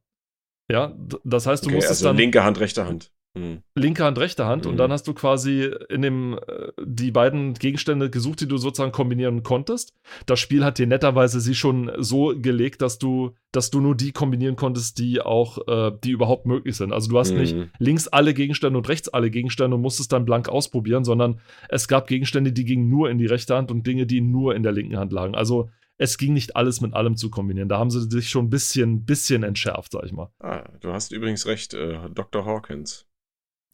Ja, 0.70 0.94
das 1.24 1.46
heißt, 1.46 1.64
du 1.64 1.68
Okay, 1.68 1.76
musstest 1.76 2.00
also 2.02 2.08
dann 2.08 2.16
linke 2.16 2.44
Hand, 2.44 2.60
rechte 2.60 2.84
Hand. 2.86 3.12
Hm. 3.38 3.62
linke 3.76 4.02
Hand, 4.04 4.18
rechte 4.18 4.44
Hand 4.46 4.66
und 4.66 4.72
Mhm. 4.72 4.78
dann 4.78 4.90
hast 4.92 5.06
du 5.06 5.14
quasi 5.14 5.70
in 5.88 6.02
dem 6.02 6.34
äh, 6.48 6.72
die 6.84 7.12
beiden 7.12 7.54
Gegenstände 7.54 8.10
gesucht, 8.10 8.40
die 8.40 8.48
du 8.48 8.56
sozusagen 8.56 8.90
kombinieren 8.90 9.44
konntest. 9.44 9.92
Das 10.26 10.40
Spiel 10.40 10.64
hat 10.64 10.78
dir 10.78 10.88
netterweise 10.88 11.40
sie 11.40 11.54
schon 11.54 11.92
so 11.98 12.34
gelegt, 12.36 12.82
dass 12.82 12.98
du, 12.98 13.30
dass 13.52 13.70
du 13.70 13.80
nur 13.80 13.94
die 13.94 14.10
kombinieren 14.10 14.56
konntest, 14.56 14.98
die 14.98 15.20
auch, 15.20 15.58
äh, 15.68 15.92
die 16.02 16.10
überhaupt 16.10 16.46
möglich 16.46 16.76
sind. 16.76 16.92
Also 16.92 17.08
du 17.08 17.18
hast 17.20 17.30
nicht 17.32 17.54
Mhm. 17.54 17.70
links 17.78 18.08
alle 18.08 18.34
Gegenstände 18.34 18.76
und 18.76 18.88
rechts 18.88 19.08
alle 19.08 19.30
Gegenstände 19.30 19.76
und 19.76 19.82
musstest 19.82 20.10
dann 20.12 20.24
blank 20.24 20.48
ausprobieren, 20.48 21.04
sondern 21.04 21.38
es 21.68 21.86
gab 21.86 22.08
Gegenstände, 22.08 22.52
die 22.52 22.64
gingen 22.64 22.88
nur 22.88 23.10
in 23.10 23.18
die 23.18 23.26
rechte 23.26 23.54
Hand 23.54 23.70
und 23.70 23.86
Dinge, 23.86 24.06
die 24.06 24.20
nur 24.20 24.56
in 24.56 24.64
der 24.64 24.72
linken 24.72 24.96
Hand 24.98 25.12
lagen. 25.12 25.36
Also 25.36 25.70
es 25.98 26.18
ging 26.18 26.32
nicht 26.32 26.56
alles 26.56 26.80
mit 26.80 26.94
allem 26.94 27.14
zu 27.16 27.30
kombinieren. 27.30 27.68
Da 27.68 27.78
haben 27.78 27.90
sie 27.90 28.00
sich 28.10 28.28
schon 28.28 28.46
ein 28.46 28.50
bisschen, 28.50 29.04
bisschen 29.04 29.44
entschärft, 29.44 29.92
sag 29.92 30.04
ich 30.04 30.12
mal. 30.12 30.30
Ah, 30.40 30.64
du 30.80 30.92
hast 30.92 31.12
übrigens 31.12 31.46
recht, 31.46 31.74
äh, 31.74 31.98
Dr. 32.12 32.44
Hawkins. 32.44 33.06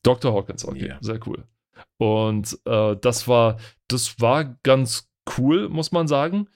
Dr. 0.06 0.32
Hawkins, 0.32 0.64
okay, 0.64 0.88
Ja. 0.88 0.98
sehr 1.00 1.20
cool. 1.26 1.44
Und 1.98 2.58
äh, 2.64 2.96
das 3.00 3.28
war, 3.28 3.58
das 3.88 4.20
war 4.20 4.56
ganz 4.62 5.10
cool, 5.36 5.68
muss 5.68 5.92
man 5.92 6.06
sagen. 6.08 6.48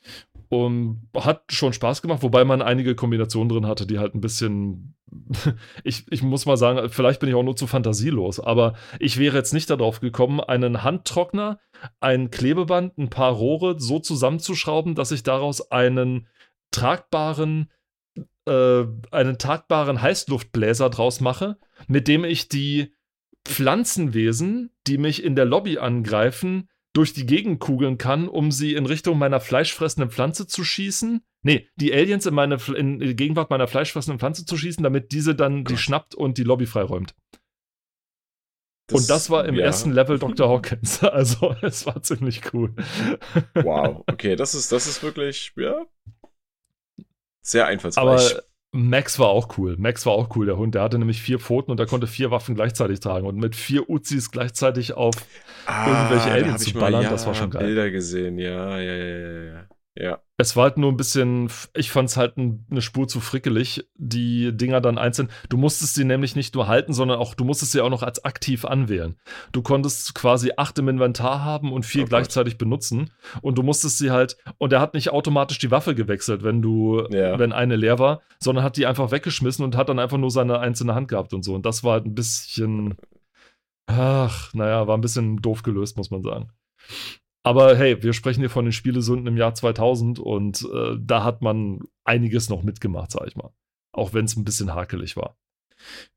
Und 0.48 1.08
hat 1.14 1.44
schon 1.52 1.72
Spaß 1.72 2.02
gemacht, 2.02 2.22
wobei 2.24 2.44
man 2.44 2.60
einige 2.60 2.96
Kombinationen 2.96 3.48
drin 3.48 3.66
hatte, 3.66 3.86
die 3.86 3.98
halt 4.00 4.14
ein 4.14 4.20
bisschen. 4.20 4.96
ich, 5.84 6.06
ich 6.10 6.22
muss 6.22 6.44
mal 6.46 6.56
sagen, 6.56 6.88
vielleicht 6.88 7.20
bin 7.20 7.28
ich 7.28 7.34
auch 7.36 7.44
nur 7.44 7.54
zu 7.56 7.66
fantasielos, 7.68 8.40
aber 8.40 8.74
ich 8.98 9.18
wäre 9.18 9.36
jetzt 9.36 9.54
nicht 9.54 9.70
darauf 9.70 10.00
gekommen, 10.00 10.40
einen 10.40 10.82
Handtrockner, 10.82 11.60
ein 12.00 12.30
Klebeband, 12.30 12.98
ein 12.98 13.10
paar 13.10 13.32
Rohre 13.32 13.78
so 13.78 14.00
zusammenzuschrauben, 14.00 14.94
dass 14.96 15.12
ich 15.12 15.22
daraus 15.22 15.70
einen 15.70 16.26
tragbaren, 16.72 17.70
äh, 18.46 18.84
einen 19.10 19.38
tragbaren 19.38 20.02
Heißluftbläser 20.02 20.90
draus 20.90 21.20
mache, 21.20 21.58
mit 21.86 22.08
dem 22.08 22.24
ich 22.24 22.48
die 22.48 22.92
Pflanzenwesen, 23.50 24.70
die 24.86 24.98
mich 24.98 25.22
in 25.22 25.36
der 25.36 25.44
Lobby 25.44 25.78
angreifen, 25.78 26.68
durch 26.92 27.12
die 27.12 27.26
Gegend 27.26 27.60
kugeln 27.60 27.98
kann, 27.98 28.28
um 28.28 28.50
sie 28.50 28.74
in 28.74 28.86
Richtung 28.86 29.18
meiner 29.18 29.40
fleischfressenden 29.40 30.10
Pflanze 30.10 30.46
zu 30.46 30.64
schießen. 30.64 31.24
Nee, 31.42 31.68
die 31.76 31.92
Aliens 31.92 32.26
in, 32.26 32.34
meine, 32.34 32.58
in 32.76 32.98
die 32.98 33.16
Gegenwart 33.16 33.50
meiner 33.50 33.68
fleischfressenden 33.68 34.18
Pflanze 34.18 34.44
zu 34.44 34.56
schießen, 34.56 34.82
damit 34.82 35.12
diese 35.12 35.34
dann 35.34 35.64
die 35.64 35.76
schnappt 35.76 36.14
und 36.14 36.36
die 36.36 36.42
Lobby 36.42 36.66
freiräumt. 36.66 37.14
und 38.90 39.08
das 39.08 39.30
war 39.30 39.46
im 39.46 39.54
ja. 39.54 39.64
ersten 39.64 39.92
Level 39.92 40.18
Dr. 40.18 40.48
Hawkins. 40.48 41.00
Also, 41.02 41.54
es 41.62 41.86
war 41.86 42.02
ziemlich 42.02 42.52
cool. 42.52 42.74
Wow, 43.54 44.02
okay, 44.06 44.34
das 44.34 44.54
ist, 44.54 44.72
das 44.72 44.86
ist 44.86 45.02
wirklich, 45.02 45.52
ja, 45.56 45.86
sehr 47.42 47.64
Aber 47.64 47.72
einfallsreich. 47.72 48.42
Max 48.72 49.18
war 49.18 49.28
auch 49.28 49.58
cool. 49.58 49.76
Max 49.78 50.06
war 50.06 50.12
auch 50.12 50.34
cool, 50.36 50.46
der 50.46 50.56
Hund. 50.56 50.74
Der 50.74 50.82
hatte 50.82 50.98
nämlich 50.98 51.20
vier 51.20 51.40
Pfoten 51.40 51.72
und 51.72 51.80
er 51.80 51.86
konnte 51.86 52.06
vier 52.06 52.30
Waffen 52.30 52.54
gleichzeitig 52.54 53.00
tragen 53.00 53.26
und 53.26 53.36
mit 53.36 53.56
vier 53.56 53.90
Uzis 53.90 54.30
gleichzeitig 54.30 54.92
auf 54.94 55.16
irgendwelche 55.66 56.28
da 56.28 56.34
Aliens 56.34 56.62
zu 56.62 56.68
ich 56.68 56.74
mal, 56.74 56.80
ballern, 56.82 57.02
ja, 57.02 57.10
das 57.10 57.26
war 57.26 57.34
schon 57.34 57.50
geil. 57.50 57.64
Bilder 57.64 57.90
gesehen, 57.90 58.38
ja, 58.38 58.78
ja, 58.78 58.94
ja, 58.94 59.44
ja, 59.54 59.66
ja. 59.96 60.22
Es 60.40 60.56
war 60.56 60.64
halt 60.64 60.78
nur 60.78 60.90
ein 60.90 60.96
bisschen, 60.96 61.50
ich 61.74 61.90
fand 61.90 62.08
es 62.08 62.16
halt 62.16 62.38
ein, 62.38 62.64
eine 62.70 62.80
Spur 62.80 63.06
zu 63.06 63.20
frickelig, 63.20 63.86
die 63.96 64.56
Dinger 64.56 64.80
dann 64.80 64.96
einzeln. 64.96 65.30
Du 65.50 65.58
musstest 65.58 65.94
sie 65.94 66.04
nämlich 66.04 66.34
nicht 66.34 66.54
nur 66.54 66.66
halten, 66.66 66.94
sondern 66.94 67.18
auch, 67.18 67.34
du 67.34 67.44
musstest 67.44 67.72
sie 67.72 67.82
auch 67.82 67.90
noch 67.90 68.02
als 68.02 68.24
aktiv 68.24 68.64
anwählen. 68.64 69.16
Du 69.52 69.60
konntest 69.60 70.14
quasi 70.14 70.52
acht 70.56 70.78
im 70.78 70.88
Inventar 70.88 71.44
haben 71.44 71.72
und 71.72 71.84
vier 71.84 72.04
Oh 72.04 72.06
gleichzeitig 72.06 72.56
benutzen. 72.56 73.10
Und 73.42 73.58
du 73.58 73.62
musstest 73.62 73.98
sie 73.98 74.10
halt, 74.10 74.38
und 74.56 74.72
er 74.72 74.80
hat 74.80 74.94
nicht 74.94 75.10
automatisch 75.10 75.58
die 75.58 75.70
Waffe 75.70 75.94
gewechselt, 75.94 76.42
wenn 76.42 76.62
du, 76.62 77.06
Ja. 77.10 77.38
wenn 77.38 77.52
eine 77.52 77.76
leer 77.76 77.98
war, 77.98 78.22
sondern 78.38 78.64
hat 78.64 78.78
die 78.78 78.86
einfach 78.86 79.10
weggeschmissen 79.10 79.62
und 79.62 79.76
hat 79.76 79.90
dann 79.90 79.98
einfach 79.98 80.16
nur 80.18 80.30
seine 80.30 80.58
einzelne 80.58 80.94
Hand 80.94 81.08
gehabt 81.08 81.34
und 81.34 81.44
so. 81.44 81.54
Und 81.54 81.66
das 81.66 81.84
war 81.84 81.92
halt 81.92 82.06
ein 82.06 82.14
bisschen, 82.14 82.96
ach, 83.86 84.54
naja, 84.54 84.86
war 84.86 84.96
ein 84.96 85.02
bisschen 85.02 85.36
doof 85.42 85.62
gelöst, 85.62 85.98
muss 85.98 86.10
man 86.10 86.22
sagen. 86.22 86.50
Aber 87.42 87.76
hey, 87.76 88.02
wir 88.02 88.12
sprechen 88.12 88.40
hier 88.40 88.50
von 88.50 88.66
den 88.66 88.72
Spielesünden 88.72 89.26
im 89.26 89.36
Jahr 89.36 89.54
2000 89.54 90.18
und 90.18 90.68
äh, 90.72 90.96
da 91.00 91.24
hat 91.24 91.40
man 91.40 91.80
einiges 92.04 92.50
noch 92.50 92.62
mitgemacht, 92.62 93.10
sag 93.10 93.26
ich 93.26 93.36
mal. 93.36 93.52
Auch 93.92 94.12
wenn 94.12 94.26
es 94.26 94.36
ein 94.36 94.44
bisschen 94.44 94.74
hakelig 94.74 95.16
war. 95.16 95.36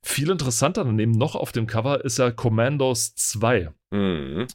Viel 0.02 0.30
interessanter 0.30 0.84
daneben 0.84 1.14
noch 1.14 1.36
auf 1.36 1.54
dem 1.54 1.68
Cover 1.68 2.04
ist 2.04 2.18
ja 2.18 2.32
Commandos 2.32 3.16
2. 3.16 3.74
Mhm. 3.92 4.48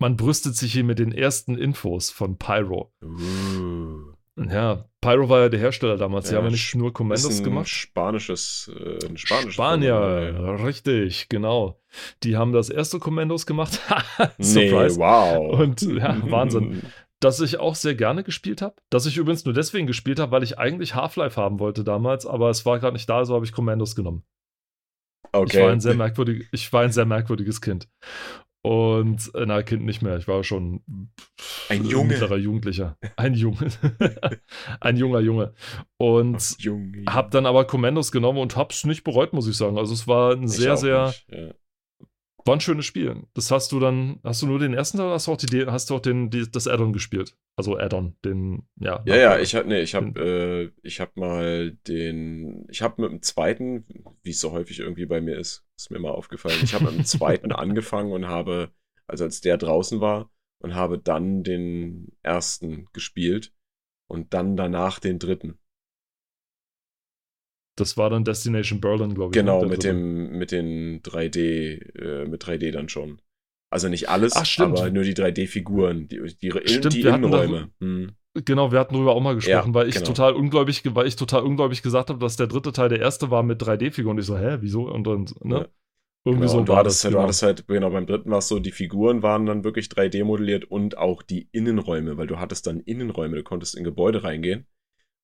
Man 0.00 0.16
brüstet 0.16 0.54
sich 0.54 0.72
hier 0.72 0.84
mit 0.84 1.00
den 1.00 1.10
ersten 1.10 1.58
Infos 1.58 2.10
von 2.10 2.38
Pyro. 2.38 2.92
Uh, 3.02 4.07
Ja, 4.50 4.84
Pyro 5.00 5.28
war 5.28 5.40
ja 5.40 5.48
der 5.48 5.58
Hersteller 5.58 5.96
damals. 5.96 6.26
Die 6.28 6.32
Ja, 6.32 6.38
haben 6.38 6.46
ja 6.46 6.50
nicht 6.52 6.74
nur 6.74 6.92
Commandos 6.92 7.42
gemacht. 7.42 7.68
spanisches, 7.68 8.70
äh, 8.74 9.04
ein 9.06 9.16
spanisches 9.16 9.54
Spanier, 9.54 10.32
ja. 10.34 10.54
richtig, 10.64 11.28
genau. 11.28 11.80
Die 12.22 12.36
haben 12.36 12.52
das 12.52 12.70
erste 12.70 12.98
Commandos 12.98 13.46
gemacht. 13.46 13.80
Nee, 14.38 14.68
Surprise. 14.70 14.98
wow. 14.98 15.58
Und, 15.58 15.82
ja, 15.82 16.16
Wahnsinn. 16.30 16.82
das 17.20 17.40
ich 17.40 17.58
auch 17.58 17.74
sehr 17.74 17.94
gerne 17.96 18.22
gespielt 18.22 18.62
habe. 18.62 18.76
Das 18.90 19.06
ich 19.06 19.16
übrigens 19.16 19.44
nur 19.44 19.54
deswegen 19.54 19.86
gespielt 19.88 20.20
habe, 20.20 20.30
weil 20.32 20.42
ich 20.44 20.58
eigentlich 20.58 20.94
Half-Life 20.94 21.40
haben 21.40 21.58
wollte 21.58 21.82
damals, 21.82 22.24
aber 22.26 22.50
es 22.50 22.64
war 22.64 22.78
gerade 22.78 22.92
nicht 22.94 23.08
da, 23.08 23.18
also 23.18 23.34
habe 23.34 23.44
ich 23.44 23.52
Commandos 23.52 23.96
genommen. 23.96 24.22
Ich, 25.26 25.32
war 25.34 25.40
Okay. 25.42 25.66
ein 25.68 25.80
sehr 25.80 25.94
merkwürdig, 25.94 26.48
ich 26.52 26.72
war 26.72 26.82
ein 26.82 26.92
sehr 26.92 27.04
merkwürdiges 27.06 27.60
Kind. 27.60 27.88
Und, 28.62 29.32
äh, 29.34 29.46
na, 29.46 29.62
Kind 29.62 29.84
nicht 29.84 30.02
mehr, 30.02 30.16
ich 30.18 30.26
war 30.28 30.42
schon 30.44 30.82
Ein 31.68 31.84
Junge. 31.84 32.08
mittlerer 32.08 32.36
Jugendlicher. 32.36 32.98
Ein 33.16 33.34
Junge. 33.34 33.68
ein 34.80 34.96
junger 34.96 35.20
Junge. 35.20 35.54
Und 35.96 36.56
Junge. 36.58 37.04
hab 37.08 37.30
dann 37.30 37.46
aber 37.46 37.64
Commandos 37.66 38.10
genommen 38.12 38.38
und 38.38 38.56
hab's 38.56 38.84
nicht 38.84 39.04
bereut, 39.04 39.32
muss 39.32 39.46
ich 39.48 39.56
sagen. 39.56 39.78
Also 39.78 39.94
es 39.94 40.06
war 40.08 40.32
ein 40.32 40.44
Ich 40.44 40.50
sehr, 40.52 40.76
sehr, 40.76 41.06
nicht, 41.06 41.26
Ja. 41.30 41.54
War 42.48 42.56
ein 42.56 42.60
schönes 42.60 42.86
Spiel. 42.86 43.22
Das 43.34 43.50
hast 43.50 43.70
du 43.70 43.78
dann, 43.78 44.18
hast 44.24 44.42
du 44.42 44.46
nur 44.46 44.58
den 44.58 44.74
ersten 44.74 44.96
Teil 44.96 45.06
oder 45.06 45.14
hast 45.14 45.28
du 45.28 45.32
auch, 45.32 45.36
die, 45.36 45.66
hast 45.66 45.90
du 45.90 45.94
auch 45.94 46.00
den, 46.00 46.30
die, 46.30 46.50
das 46.50 46.66
Add-on 46.66 46.92
gespielt? 46.92 47.36
Also 47.56 47.78
Add-on, 47.78 48.16
den, 48.24 48.66
ja. 48.80 49.02
Ja, 49.06 49.16
ja, 49.16 49.38
ich 49.38 49.54
hab, 49.54 49.66
nee, 49.66 49.80
ich 49.80 49.94
hab, 49.94 50.16
äh, 50.18 50.70
ich 50.82 51.00
hab 51.00 51.16
mal 51.16 51.72
den, 51.86 52.66
ich 52.70 52.82
hab 52.82 52.98
mit 52.98 53.10
dem 53.10 53.22
zweiten, 53.22 53.84
wie 54.22 54.30
es 54.30 54.40
so 54.40 54.50
häufig 54.52 54.80
irgendwie 54.80 55.06
bei 55.06 55.20
mir 55.20 55.36
ist, 55.36 55.64
ist 55.76 55.90
mir 55.90 56.00
mal 56.00 56.10
aufgefallen, 56.10 56.58
ich 56.62 56.74
habe 56.74 56.86
mit 56.86 56.94
dem 56.94 57.04
zweiten 57.04 57.52
angefangen 57.52 58.12
und 58.12 58.26
habe, 58.26 58.70
also 59.06 59.24
als 59.24 59.40
der 59.40 59.58
draußen 59.58 60.00
war, 60.00 60.30
und 60.60 60.74
habe 60.74 60.98
dann 60.98 61.44
den 61.44 62.12
ersten 62.22 62.88
gespielt 62.92 63.52
und 64.08 64.34
dann 64.34 64.56
danach 64.56 64.98
den 64.98 65.18
dritten. 65.18 65.58
Das 67.80 67.96
war 67.96 68.10
dann 68.10 68.24
Destination 68.24 68.80
Berlin, 68.80 69.14
glaube 69.14 69.30
ich. 69.30 69.40
Genau, 69.40 69.56
ne, 69.56 69.60
der 69.60 69.68
mit 69.68 69.84
dritte. 69.84 69.94
dem, 69.94 70.38
mit 70.38 70.52
den 70.52 71.02
3D, 71.02 71.98
äh, 71.98 72.26
mit 72.26 72.42
3D 72.44 72.70
dann 72.72 72.88
schon. 72.88 73.20
Also 73.70 73.88
nicht 73.88 74.08
alles, 74.08 74.32
Ach, 74.34 74.46
aber 74.58 74.90
nur 74.90 75.04
die 75.04 75.14
3D-Figuren, 75.14 76.08
die, 76.08 76.20
die, 76.40 76.50
Stimmt, 76.50 76.92
die 76.94 77.02
Innenräume. 77.02 77.70
Hm. 77.80 78.12
Genau, 78.44 78.72
wir 78.72 78.78
hatten 78.78 78.94
darüber 78.94 79.14
auch 79.14 79.20
mal 79.20 79.34
gesprochen, 79.34 79.68
Ja, 79.68 79.74
weil 79.74 79.88
ich 79.88 79.94
genau. 79.96 80.06
total 80.06 80.32
ungläubig, 80.34 80.82
weil 80.94 81.06
ich 81.06 81.16
total 81.16 81.42
ungläubig 81.42 81.82
gesagt 81.82 82.08
habe, 82.08 82.18
dass 82.18 82.36
der 82.36 82.46
dritte 82.46 82.72
Teil 82.72 82.88
der 82.88 83.00
erste 83.00 83.30
war 83.30 83.42
mit 83.42 83.60
3D-Figuren. 83.62 84.12
Und 84.16 84.20
ich 84.20 84.26
so, 84.26 84.38
hä, 84.38 84.58
wieso? 84.60 84.90
Und 84.90 85.06
dann, 85.06 85.26
ne? 85.42 85.54
Ja. 85.56 85.66
Irgendwie 86.24 86.46
Genau, 86.46 86.52
so 86.52 86.58
und 86.58 86.68
du 86.68 86.76
hattest, 86.76 87.04
das. 87.04 87.04
halt, 87.04 87.12
genau. 87.12 87.20
du 87.22 87.24
hattest 87.24 87.42
halt, 87.42 87.68
genau, 87.68 87.90
beim 87.90 88.06
dritten 88.06 88.30
war 88.30 88.38
es 88.38 88.48
so, 88.48 88.58
die 88.58 88.70
Figuren 88.72 89.22
waren 89.22 89.46
dann 89.46 89.64
wirklich 89.64 89.86
3D 89.86 90.24
modelliert 90.24 90.64
und 90.64 90.96
auch 90.98 91.22
die 91.22 91.48
Innenräume, 91.52 92.16
weil 92.16 92.26
du 92.26 92.38
hattest 92.38 92.66
dann 92.66 92.80
Innenräume, 92.80 93.36
du 93.36 93.42
konntest 93.42 93.76
in 93.76 93.84
Gebäude 93.84 94.24
reingehen 94.24 94.66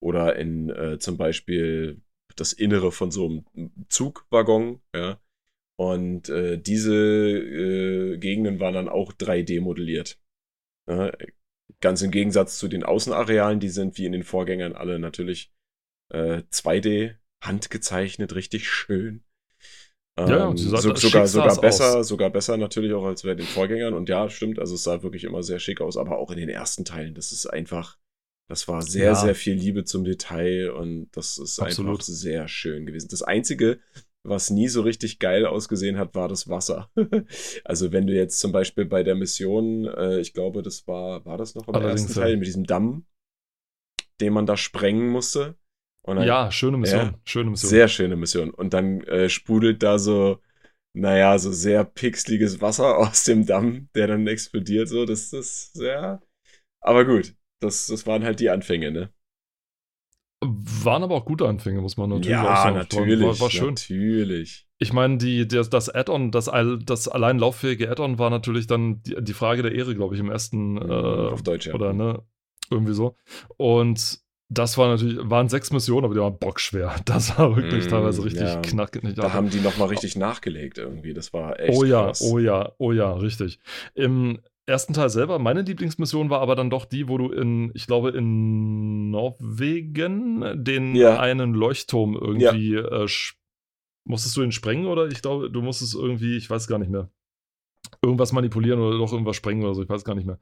oder 0.01 0.37
in 0.37 0.71
äh, 0.71 0.99
zum 0.99 1.17
Beispiel 1.17 2.01
das 2.37 2.53
Innere 2.53 2.93
von 2.93 3.11
so 3.11 3.27
einem 3.27 3.45
Zugwaggon, 3.89 4.81
ja. 4.95 5.21
Und 5.77 6.29
äh, 6.29 6.59
diese 6.59 6.95
äh, 6.95 8.19
Gegenden 8.19 8.61
waren 8.61 8.75
dann 8.75 8.89
auch 8.89 9.13
3D 9.13 9.61
modelliert. 9.61 10.21
Ja, 10.89 11.13
ganz 11.81 12.03
im 12.03 12.11
Gegensatz 12.11 12.59
zu 12.59 12.69
den 12.69 12.85
Außenarealen, 12.85 13.61
die 13.61 13.71
sind 13.71 13.99
wie 13.99 14.07
in 14.07 14.13
den 14.13 14.25
Vorgängern 14.25 14.75
alle 14.75 14.99
natürlich 14.99 15.53
äh, 16.11 16.43
2D, 16.51 17.17
handgezeichnet, 17.43 18.35
richtig 18.35 18.69
schön. 18.69 19.25
Ja, 20.27 20.37
ja, 20.39 20.51
Ähm, 20.51 20.57
sie 20.57 20.69
sah- 20.71 20.81
so, 20.81 20.95
sogar, 20.95 21.27
sogar 21.27 21.61
besser, 21.61 21.99
aus. 21.99 22.09
sogar 22.09 22.31
besser 22.31 22.57
natürlich 22.57 22.93
auch 22.95 23.05
als 23.05 23.23
bei 23.23 23.35
den 23.35 23.47
Vorgängern. 23.47 23.95
Und 23.95 24.09
ja, 24.09 24.29
stimmt, 24.31 24.59
also 24.59 24.75
es 24.75 24.83
sah 24.85 25.03
wirklich 25.03 25.25
immer 25.25 25.43
sehr 25.43 25.59
schick 25.59 25.81
aus, 25.81 25.97
aber 25.97 26.19
auch 26.19 26.31
in 26.31 26.39
den 26.39 26.49
ersten 26.49 26.85
Teilen, 26.85 27.15
das 27.15 27.33
ist 27.33 27.47
einfach, 27.47 27.99
das 28.49 28.69
war 28.69 28.83
sehr, 28.83 29.07
Ja. 29.07 29.15
sehr 29.15 29.35
viel 29.35 29.55
Liebe 29.55 29.85
zum 29.85 30.05
Detail 30.05 30.71
und 30.71 31.09
das 31.13 31.39
ist 31.39 31.59
Absolut. 31.59 31.93
einfach 31.93 32.03
sehr 32.05 32.49
schön 32.49 32.87
gewesen. 32.87 33.09
Das 33.11 33.23
Einzige, 33.23 33.79
was 34.23 34.51
nie 34.51 34.69
so 34.69 34.83
richtig 34.83 35.19
geil 35.19 35.47
ausgesehen 35.47 35.99
hat, 35.99 36.15
war 36.15 36.29
das 36.29 36.49
Wasser. 36.49 36.91
also 37.65 37.93
wenn 37.93 38.07
du 38.07 38.15
jetzt 38.15 38.39
zum 38.41 38.53
Beispiel 38.53 38.85
bei 38.85 39.03
der 39.03 39.15
Mission, 39.15 39.87
äh, 39.87 40.21
ich 40.21 40.33
glaube, 40.35 40.63
das 40.63 40.87
war, 40.87 41.25
war 41.25 41.39
das 41.39 41.55
noch 41.55 41.69
im 41.69 41.75
Allerdings, 41.75 42.03
ersten 42.03 42.19
ja. 42.19 42.25
Teil 42.27 42.37
mit 42.37 42.47
diesem 42.47 42.65
Damm, 42.65 43.07
den 44.21 44.33
man 44.33 44.47
da 44.47 44.57
sprengen 44.57 45.09
musste. 45.09 45.57
Und 46.07 46.17
dann, 46.17 46.27
Ja, 46.27 46.51
schöne 46.51 46.77
Mission. 46.77 47.01
Ja. 47.01 47.21
Schöne 47.25 47.51
Mission. 47.51 47.71
Sehr 47.71 47.89
schöne 47.89 48.17
Mission. 48.17 48.51
Und 48.51 48.75
dann 48.75 49.01
äh, 49.05 49.29
sprudelt 49.31 49.83
da 49.83 49.99
so, 49.99 50.39
naja, 50.95 51.39
so 51.39 51.51
sehr 51.51 51.85
pixeliges 51.85 52.61
Wasser 52.61 52.99
aus 52.99 53.25
dem 53.25 53.47
Damm, 53.47 53.89
der 53.95 54.07
dann 54.07 54.27
explodiert. 54.27 54.89
So, 54.89 55.07
das 55.07 55.33
ist 55.33 55.73
sehr. 55.75 56.23
Aber 56.83 57.05
gut, 57.07 57.35
das, 57.65 57.87
das 57.87 58.07
waren 58.07 58.25
halt 58.25 58.41
die 58.41 58.51
Anfänge, 58.51 58.91
ne? 58.91 59.11
Waren 60.41 61.03
aber 61.03 61.15
auch 61.15 61.25
gute 61.25 61.49
Anfänge, 61.49 61.81
muss 61.81 61.97
man 61.97 62.11
natürlich 62.11 62.37
auch 62.37 62.45
ja, 62.45 62.57
sagen. 62.57 62.77
natürlich. 62.77 63.27
War, 63.27 63.41
war 63.41 63.51
schön. 63.51 63.71
Natürlich. 63.71 64.67
Ich 64.79 64.93
meine, 64.93 65.17
die, 65.17 65.49
das, 65.49 65.71
das 65.71 65.89
Add-on, 65.89 66.31
das, 66.31 66.51
das 66.85 67.09
allein 67.09 67.39
lauffähige 67.39 67.91
Add-on 67.91 68.19
war 68.19 68.29
natürlich 68.29 68.67
dann 68.67 69.03
die, 69.03 69.17
die 69.21 69.33
Frage 69.33 69.63
der 69.63 69.73
Ehre, 69.73 69.95
glaube 69.95 70.15
ich, 70.15 70.21
im 70.21 70.31
ersten 70.31 70.77
äh, 70.77 70.83
Auf 70.83 71.43
Deutsch, 71.43 71.67
ja. 71.67 71.75
oder 71.75 71.95
ne, 71.95 72.23
irgendwie 72.71 72.93
so. 72.93 73.17
Und 73.57 74.21
das 74.51 74.77
war 74.77 74.89
natürlich, 74.89 75.19
waren 75.23 75.49
sechs 75.49 75.73
Missionen, 75.73 76.05
aber 76.05 76.15
die 76.15 76.21
waren 76.21 76.39
bockschwer. 76.39 76.95
Das 77.07 77.39
war 77.39 77.57
wirklich 77.57 77.87
Mm, 77.87 77.89
teilweise 77.89 78.25
richtig 78.25 78.43
ja. 78.43 78.61
knackig. 78.61 79.15
Da 79.15 79.33
haben 79.33 79.49
die 79.49 79.61
nochmal 79.61 79.89
richtig 79.89 80.17
nachgelegt 80.17 80.77
irgendwie. 80.79 81.15
Das 81.15 81.33
war 81.33 81.59
echt 81.59 81.79
oh 81.79 81.85
ja, 81.85 82.07
krass. 82.07 82.23
oh 82.23 82.39
ja, 82.39 82.73
oh 82.79 82.93
ja, 82.93 83.15
richtig. 83.15 83.59
Im 83.95 84.41
ersten 84.67 84.93
Teil 84.95 85.11
selber, 85.11 85.39
meine 85.39 85.63
Lieblingsmission 85.63 86.31
war 86.31 86.41
aber 86.41 86.57
dann 86.57 86.71
doch 86.71 86.85
die, 86.87 87.09
wo 87.09 87.19
du 87.19 87.31
in, 87.31 87.71
ich 87.75 87.87
glaube, 87.87 88.11
in 88.11 89.11
Norwegen 89.11 90.65
den 90.65 90.95
Ja. 90.95 91.19
einen 91.21 91.55
Leuchtturm 91.55 92.15
irgendwie 92.15 92.75
äh, 92.77 93.05
sch- 93.05 93.35
musstest 94.07 94.37
du 94.37 94.43
ihn 94.43 94.53
sprengen 94.53 94.87
oder 94.87 95.07
ich 95.09 95.23
glaube, 95.23 95.51
du 95.51 95.63
musstest 95.63 95.95
irgendwie, 95.95 96.37
ich 96.37 96.49
weiß 96.49 96.67
gar 96.67 96.79
nicht 96.79 96.91
mehr, 96.91 97.11
irgendwas 98.03 98.33
manipulieren 98.33 98.81
oder 98.81 98.99
doch 98.99 99.13
irgendwas 99.13 99.37
sprengen 99.37 99.65
oder 99.65 99.75
so, 99.75 99.83
ich 99.83 99.89
weiß 99.89 100.05
gar 100.05 100.15
nicht 100.15 100.27
mehr. 100.27 100.39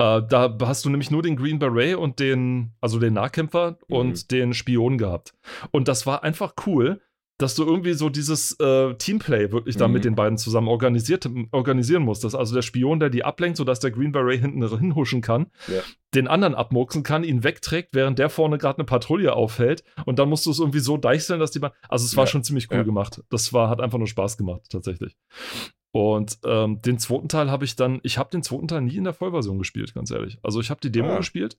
Äh, 0.00 0.22
da 0.28 0.56
hast 0.62 0.84
du 0.84 0.90
nämlich 0.90 1.10
nur 1.10 1.22
den 1.22 1.36
Green 1.36 1.58
Beret 1.58 1.96
und 1.96 2.20
den, 2.20 2.72
also 2.80 2.98
den 3.00 3.14
Nahkämpfer 3.14 3.78
Mhm. 3.88 3.96
und 3.96 4.30
den 4.30 4.54
Spion 4.54 4.98
gehabt. 4.98 5.34
Und 5.72 5.88
das 5.88 6.06
war 6.06 6.22
einfach 6.22 6.54
cool, 6.66 7.00
dass 7.38 7.54
du 7.54 7.64
irgendwie 7.64 7.94
so 7.94 8.08
dieses 8.08 8.58
äh, 8.58 8.94
Teamplay 8.94 9.52
wirklich 9.52 9.76
da 9.76 9.86
Mhm. 9.86 9.94
mit 9.94 10.04
den 10.04 10.14
beiden 10.16 10.38
zusammen 10.38 10.66
organisiert, 10.68 11.28
organisieren 11.52 12.02
musst. 12.02 12.24
Dass 12.24 12.34
also 12.34 12.54
der 12.54 12.62
Spion, 12.62 12.98
der 12.98 13.10
die 13.10 13.24
ablenkt, 13.24 13.56
sodass 13.56 13.78
der 13.80 13.92
Green 13.92 14.10
Beret 14.12 14.40
hinten 14.40 14.68
hinhuschen 14.78 15.20
kann, 15.20 15.46
Ja. 15.68 15.80
den 16.14 16.26
anderen 16.26 16.54
abmurksen 16.56 17.04
kann, 17.04 17.22
ihn 17.22 17.44
wegträgt, 17.44 17.90
während 17.94 18.18
der 18.18 18.28
vorne 18.28 18.58
gerade 18.58 18.78
eine 18.78 18.84
Patrouille 18.86 19.34
aufhält. 19.34 19.84
Und 20.04 20.18
dann 20.18 20.28
musst 20.28 20.46
du 20.46 20.50
es 20.50 20.58
irgendwie 20.58 20.80
so 20.80 20.96
deichseln, 20.96 21.38
dass 21.40 21.52
die. 21.52 21.60
Ba- 21.60 21.72
Also, 21.88 22.04
es 22.06 22.16
war 22.16 22.24
Ja. 22.24 22.30
schon 22.30 22.42
ziemlich 22.44 22.70
cool 22.70 22.78
Ja. 22.78 22.82
gemacht. 22.82 23.22
Das 23.30 23.52
war, 23.52 23.68
hat 23.70 23.80
einfach 23.80 23.98
nur 23.98 24.08
Spaß 24.08 24.36
gemacht, 24.36 24.62
tatsächlich. 24.70 25.16
Und 25.90 26.38
ähm, 26.44 26.82
den 26.82 26.98
zweiten 26.98 27.28
Teil 27.28 27.50
habe 27.50 27.64
ich 27.64 27.74
dann, 27.76 28.00
ich 28.02 28.18
habe 28.18 28.30
den 28.30 28.42
zweiten 28.42 28.68
Teil 28.68 28.82
nie 28.82 28.96
in 28.96 29.04
der 29.04 29.14
Vollversion 29.14 29.58
gespielt, 29.58 29.94
ganz 29.94 30.10
ehrlich. 30.10 30.38
Also 30.42 30.60
ich 30.60 30.70
habe 30.70 30.80
die 30.82 30.92
Demo 30.92 31.12
Ah. 31.12 31.16
gespielt. 31.18 31.56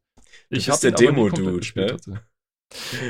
Ich 0.49 0.69
habe 0.69 0.79
der 0.81 0.91
Demo-Dude, 0.91 1.57
gespielt. 1.57 2.05
ne? 2.07 2.21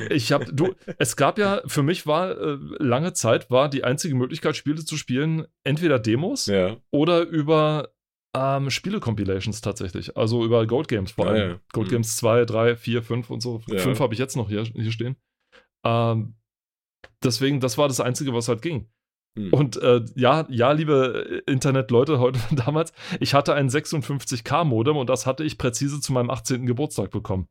Ich 0.09 0.31
habe, 0.31 0.45
du, 0.53 0.73
es 0.97 1.15
gab 1.17 1.37
ja, 1.37 1.61
für 1.65 1.83
mich 1.83 2.07
war 2.07 2.31
äh, 2.31 2.57
lange 2.79 3.11
Zeit, 3.13 3.51
war 3.51 3.69
die 3.69 3.83
einzige 3.83 4.15
Möglichkeit, 4.15 4.55
Spiele 4.55 4.85
zu 4.85 4.95
spielen, 4.95 5.45
entweder 5.65 5.99
Demos 5.99 6.45
Ja. 6.45 6.77
oder 6.91 7.21
über 7.27 7.89
ähm, 8.35 8.69
Spiele-Compilations 8.69 9.59
tatsächlich. 9.61 10.15
Also 10.15 10.45
über 10.45 10.65
Gold 10.67 10.87
Games 10.87 11.11
vor 11.11 11.27
Ah, 11.27 11.29
allem. 11.31 11.49
ja. 11.51 11.59
Gold 11.73 11.87
Mhm. 11.87 11.91
Games 11.91 12.15
2, 12.17 12.45
3, 12.45 12.75
4, 12.75 13.03
5 13.03 13.29
und 13.29 13.41
so. 13.41 13.61
Ja. 13.67 13.79
5 13.79 13.99
habe 13.99 14.13
ich 14.13 14.19
jetzt 14.19 14.37
noch 14.37 14.47
hier, 14.49 14.63
hier 14.63 14.91
stehen. 14.91 15.15
Ähm, 15.85 16.35
deswegen, 17.23 17.59
das 17.59 17.77
war 17.77 17.87
das 17.87 17.99
Einzige, 17.99 18.33
was 18.33 18.47
halt 18.47 18.61
ging. 18.61 18.87
Hm. 19.37 19.53
Und 19.53 19.77
äh, 19.77 20.05
ja, 20.15 20.45
ja, 20.49 20.71
liebe 20.71 21.43
äh, 21.47 21.51
Internetleute 21.51 22.19
heute 22.19 22.39
damals, 22.51 22.93
ich 23.19 23.33
hatte 23.33 23.53
ein 23.55 23.69
56K-Modem 23.69 24.95
und 24.97 25.09
das 25.09 25.25
hatte 25.25 25.43
ich 25.43 25.57
präzise 25.57 25.99
zu 25.99 26.13
meinem 26.13 26.29
18. 26.29 26.65
Geburtstag 26.65 27.11
bekommen. 27.11 27.47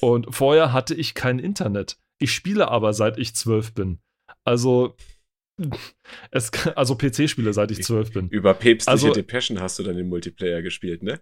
Und 0.00 0.34
vorher 0.34 0.72
hatte 0.72 0.94
ich 0.94 1.14
kein 1.14 1.38
Internet. 1.38 1.98
Ich 2.18 2.32
spiele 2.32 2.68
aber 2.68 2.92
seit 2.92 3.18
ich 3.18 3.34
12 3.34 3.74
bin. 3.74 3.98
Also, 4.44 4.94
es, 6.30 6.50
also 6.76 6.96
PC-Spiele 6.96 7.52
seit 7.52 7.70
ich 7.70 7.82
12 7.82 8.12
bin. 8.12 8.28
Über 8.28 8.54
päpstliche 8.54 8.90
Also- 8.90 9.12
Depeschen 9.12 9.60
hast 9.60 9.78
du 9.78 9.82
dann 9.82 9.96
den 9.96 10.08
Multiplayer 10.08 10.62
gespielt, 10.62 11.02
ne? 11.02 11.20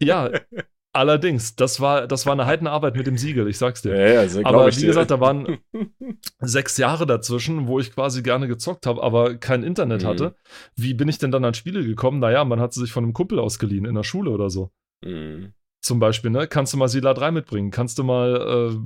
Ja, 0.00 0.30
allerdings, 0.92 1.56
das 1.56 1.80
war, 1.80 2.06
das 2.08 2.24
war 2.26 2.32
eine 2.32 2.46
Heidenarbeit 2.46 2.96
mit 2.96 3.06
dem 3.06 3.18
Siegel, 3.18 3.46
ich 3.48 3.58
sag's 3.58 3.82
dir. 3.82 3.94
Ja, 3.96 4.08
ja, 4.22 4.28
so 4.28 4.42
Aber 4.44 4.66
wie 4.74 4.80
dir. 4.80 4.86
gesagt, 4.86 5.10
da 5.10 5.20
waren 5.20 5.58
sechs 6.40 6.78
Jahre 6.78 7.06
dazwischen, 7.06 7.66
wo 7.66 7.78
ich 7.78 7.92
quasi 7.92 8.22
gerne 8.22 8.48
gezockt 8.48 8.86
habe, 8.86 9.02
aber 9.02 9.36
kein 9.36 9.62
Internet 9.62 10.02
Mhm. 10.02 10.06
hatte. 10.06 10.36
Wie 10.74 10.94
bin 10.94 11.08
ich 11.08 11.18
denn 11.18 11.30
dann 11.30 11.44
an 11.44 11.54
Spiele 11.54 11.84
gekommen? 11.84 12.18
Naja, 12.20 12.44
man 12.44 12.60
hat 12.60 12.72
sie 12.72 12.80
sich 12.80 12.92
von 12.92 13.04
einem 13.04 13.12
Kumpel 13.12 13.38
ausgeliehen 13.38 13.84
in 13.84 13.94
der 13.94 14.04
Schule 14.04 14.30
oder 14.30 14.48
so. 14.50 14.70
Mhm. 15.04 15.52
Zum 15.82 16.00
Beispiel, 16.00 16.30
ne? 16.30 16.48
Kannst 16.48 16.72
du 16.72 16.78
mal 16.78 16.88
Sila 16.88 17.14
3 17.14 17.30
mitbringen? 17.30 17.70
Kannst 17.70 17.98
du 17.98 18.04
mal, 18.04 18.34
äh, 18.36 18.76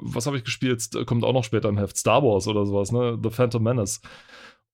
was 0.00 0.26
habe 0.26 0.36
ich 0.38 0.44
gespielt? 0.44 0.88
Kommt 1.06 1.24
auch 1.24 1.32
noch 1.34 1.44
später 1.44 1.68
im 1.68 1.76
Heft. 1.78 1.96
Star 1.98 2.22
Wars 2.22 2.48
oder 2.48 2.64
sowas, 2.64 2.92
ne? 2.92 3.18
The 3.22 3.30
Phantom 3.30 3.62
Menace. 3.62 4.00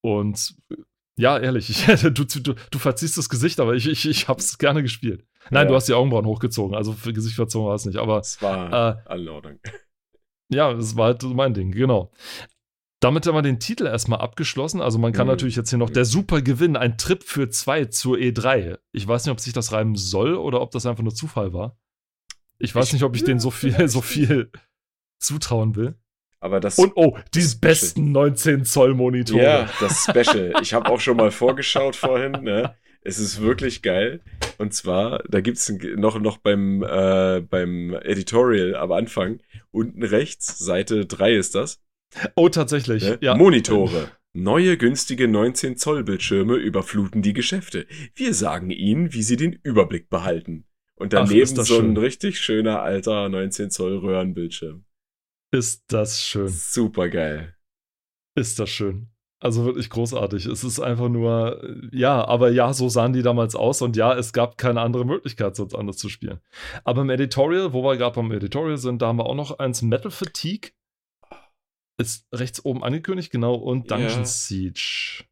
Und 0.01 0.55
äh, 0.71 0.77
ja, 1.17 1.39
ehrlich, 1.39 1.69
ich, 1.71 1.85
du, 2.03 2.11
du, 2.25 2.55
du 2.71 2.79
verziehst 2.79 3.19
das 3.19 3.29
Gesicht, 3.29 3.59
aber 3.61 3.75
ich, 3.75 3.89
ich, 3.89 4.09
ich 4.09 4.29
hab's 4.29 4.59
gerne 4.59 4.83
gespielt. 4.83 5.25
Nein, 5.51 5.65
Ja. 5.65 5.69
du 5.71 5.75
hast 5.75 5.89
die 5.89 5.95
Augenbrauen 5.95 6.27
hochgezogen, 6.27 6.77
also 6.77 6.93
für 6.93 7.13
Gesicht 7.13 7.35
verzogen 7.37 7.67
war 7.69 7.75
es 7.75 7.85
nicht, 7.85 7.99
aber 7.99 8.19
Das 8.19 8.41
war 8.41 8.73
äh, 8.73 9.03
alle 9.07 9.23
in 9.23 9.29
Ordnung. 9.29 9.59
ja, 10.51 10.73
das 10.73 10.97
war 10.97 11.07
halt 11.07 11.23
mein 11.25 11.53
Ding, 11.53 11.73
genau. 11.73 12.13
Damit 13.03 13.27
haben 13.27 13.35
wir 13.35 13.43
den 13.43 13.59
Titel 13.59 13.87
erstmal 13.87 14.21
abgeschlossen. 14.21 14.81
Also 14.81 14.99
man 14.99 15.13
kann 15.13 15.27
Mhm. 15.27 15.33
natürlich 15.33 15.57
jetzt 15.57 15.71
hier 15.71 15.79
noch 15.79 15.91
der 15.91 16.05
Supergewinn, 16.05 16.77
ein 16.77 16.97
Trip 16.99 17.23
für 17.25 17.51
zwei 17.51 17.87
zur 17.87 18.17
E3. 18.17 18.79
Ich 18.93 19.07
weiß 19.09 19.25
nicht, 19.27 19.33
ob 19.33 19.41
sich 19.41 19.53
das 19.53 19.73
reimen 19.73 19.97
soll 19.97 20.35
oder 20.37 20.61
ob 20.61 20.71
das 20.71 20.87
einfach 20.87 21.03
nur 21.03 21.15
Zufall 21.15 21.53
war. 21.53 21.77
Ich 22.59 22.75
weiß 22.75 22.87
Ich- 22.89 22.93
nicht, 22.95 23.03
ob 23.03 23.15
ich 23.17 23.23
ja, 23.23 23.27
denen 23.27 23.41
so 23.41 23.51
viel, 23.51 23.89
so 23.89 24.01
viel 24.01 24.51
zutrauen 25.19 25.75
will. 25.77 25.95
Aber 26.41 26.61
das. 26.61 26.79
Und 26.79 26.93
oh, 26.97 27.17
die 27.35 27.47
besten 27.61 28.11
19 28.13 28.65
Zoll 28.65 28.95
Monitore. 28.95 29.43
Ja, 29.43 29.69
das 29.81 30.05
Special. 30.09 30.53
Ich 30.63 30.73
habe 30.75 30.89
auch 30.91 31.01
schon 31.01 31.17
mal 31.17 31.31
vorgeschaut 31.31 31.95
vorhin. 31.97 32.33
Ne? 32.43 32.75
Es 33.03 33.19
ist 33.19 33.41
wirklich 33.41 33.83
geil. 33.83 34.21
Und 34.59 34.75
zwar, 34.75 35.23
da 35.29 35.41
gibt 35.41 35.59
es 35.59 35.69
noch, 35.97 36.21
noch 36.21 36.39
beim, 36.39 36.83
äh, 36.83 37.41
beim 37.41 37.95
Editorial 37.95 38.77
am 38.77 38.93
Anfang, 38.93 39.41
unten 39.73 40.03
rechts, 40.05 40.59
Seite 40.59 41.07
3 41.07 41.35
ist 41.35 41.55
das. 41.57 41.81
Oh, 42.37 42.49
tatsächlich. 42.49 43.03
Ne? 43.03 43.19
Ja. 43.21 43.35
Monitore. 43.35 44.11
Neue 44.35 44.79
günstige 44.79 45.29
19 45.29 45.77
Zoll 45.77 46.05
Bildschirme 46.05 46.55
überfluten 46.55 47.21
die 47.21 47.35
Geschäfte. 47.35 47.87
Wir 48.15 48.33
sagen 48.33 48.71
Ihnen, 48.71 49.13
wie 49.13 49.23
Sie 49.23 49.37
den 49.37 49.53
Überblick 49.63 50.09
behalten. 50.09 50.65
Und 50.95 51.15
Ach, 51.15 51.25
daneben 51.25 51.43
ist 51.43 51.59
das 51.59 51.69
so 51.69 51.79
ein 51.79 51.81
schön. 51.81 51.97
richtig 51.99 52.41
schöner 52.41 52.81
alter 52.81 53.29
19 53.29 53.71
Zoll 53.71 53.99
Röhrenbildschirm. 53.99 54.85
Ist 55.53 55.85
das 55.89 56.23
schön. 56.23 56.49
Super 56.49 57.11
geil. 57.11 57.55
Ist 58.35 58.59
das 58.59 58.71
schön. 58.71 59.09
Also 59.39 59.65
wirklich 59.65 59.91
großartig. 59.91 60.47
Es 60.47 60.63
ist 60.63 60.79
einfach 60.81 61.09
nur, 61.09 61.91
ja, 61.93 62.25
aber 62.25 62.51
ja, 62.51 62.73
so 62.73 62.89
sahen 62.89 63.13
die 63.13 63.23
damals 63.23 63.57
aus 63.57 63.83
und 63.83 63.97
ja, 63.97 64.15
es 64.15 64.33
gab 64.33 64.57
keine 64.57 64.81
andere 64.81 65.05
Möglichkeit, 65.05 65.57
sonst 65.57 65.75
anders 65.75 65.97
zu 65.97 66.09
spielen. 66.09 66.39
Aber 66.85 67.03
im 67.03 67.11
Editorial, 67.11 67.73
wo 67.73 67.83
wir 67.83 67.97
gerade 67.97 68.15
beim 68.15 68.31
Editorial 68.31 68.79
sind, 68.79 69.03
da 69.03 69.09
haben 69.09 69.19
wir 69.19 69.27
auch 69.27 69.35
noch 69.35 69.59
eins 69.59 69.83
Metal 69.83 70.13
Fatigue. 70.13 70.71
Ist 71.99 72.27
rechts 72.33 72.65
oben 72.65 72.83
angekündigt, 72.83 73.31
genau, 73.31 73.55
und 73.55 73.91
Dungeon 73.91 74.11
Ja. 74.11 74.25
Siege. 74.25 75.25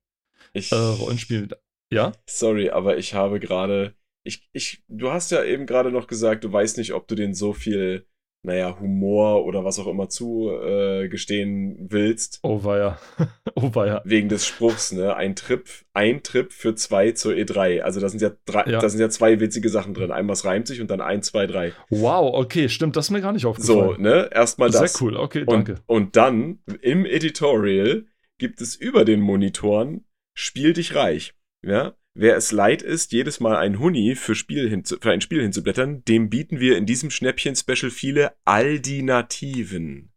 Ich, 0.52 0.72
Äh, 0.72 0.76
Rollenspiel. 0.76 1.48
Ja? 1.92 2.12
Sorry, 2.28 2.70
aber 2.70 2.98
ich 2.98 3.14
habe 3.14 3.40
gerade. 3.40 3.94
Ich, 4.22 4.48
ich, 4.52 4.84
du 4.88 5.10
hast 5.10 5.30
ja 5.30 5.42
eben 5.42 5.64
gerade 5.66 5.90
noch 5.90 6.06
gesagt, 6.06 6.44
du 6.44 6.52
weißt 6.52 6.76
nicht, 6.78 6.92
ob 6.92 7.08
du 7.08 7.14
den 7.14 7.34
so 7.34 7.52
viel, 7.54 8.06
naja, 8.42 8.78
Humor 8.80 9.44
oder 9.44 9.64
was 9.64 9.78
auch 9.78 9.86
immer 9.86 10.08
zugestehen 10.08 11.04
äh, 11.04 11.08
gestehen 11.08 11.76
willst. 11.90 12.38
Oh 12.42 12.64
weia. 12.64 12.98
oh 13.54 13.74
weia. 13.74 14.00
Wegen 14.04 14.28
des 14.30 14.46
Spruchs, 14.46 14.92
ne? 14.92 15.14
Ein 15.14 15.36
Trip, 15.36 15.68
ein 15.92 16.22
Trip 16.22 16.52
für 16.52 16.74
zwei 16.74 17.12
zur 17.12 17.32
E3. 17.34 17.80
Also 17.80 18.00
da 18.00 18.08
sind 18.08 18.22
ja 18.22 18.30
drei, 18.46 18.64
Ja. 18.70 18.80
da 18.80 18.88
sind 18.88 19.00
ja 19.00 19.10
zwei 19.10 19.40
witzige 19.40 19.68
Sachen 19.68 19.92
drin. 19.94 20.10
Einmal 20.10 20.34
es 20.34 20.44
reimt 20.44 20.66
sich 20.66 20.80
und 20.80 20.90
dann 20.90 21.00
ein, 21.02 21.22
zwei, 21.22 21.46
drei. 21.46 21.72
Wow, 21.90 22.34
okay, 22.34 22.68
stimmt, 22.70 22.96
das 22.96 23.06
ist 23.06 23.10
mir 23.10 23.20
gar 23.20 23.32
nicht 23.32 23.42
So, 23.42 23.50
aufgefallen. 23.50 24.00
ne? 24.00 24.30
Erstmal 24.32 24.72
Sehr 24.72 24.82
das. 24.82 25.00
cool, 25.02 25.16
okay, 25.16 25.40
Und, 25.40 25.50
danke. 25.68 25.74
und 25.86 26.16
dann 26.16 26.60
im 26.80 27.04
Editorial 27.06 28.06
gibt 28.38 28.60
es 28.62 28.74
über 28.74 29.04
den 29.04 29.20
Monitoren 29.20 30.04
Spiel 30.32 30.72
dich 30.72 30.94
reich. 30.94 31.34
Ja? 31.62 31.92
Wer 32.20 32.36
es 32.36 32.52
leid 32.52 32.82
ist, 32.82 33.12
jedes 33.12 33.40
Mal 33.40 33.56
ein 33.56 33.78
Huni 33.78 34.14
für, 34.14 34.34
Spiel 34.34 34.82
für 34.84 35.10
ein 35.10 35.22
Spiel 35.22 35.40
hinzublättern, 35.40 36.04
dem 36.04 36.28
bieten 36.28 36.60
wir 36.60 36.76
in 36.76 36.84
diesem 36.84 37.08
Schnäppchen-Special 37.10 37.90
viele 37.90 38.32
Aldinativen. 38.44 40.12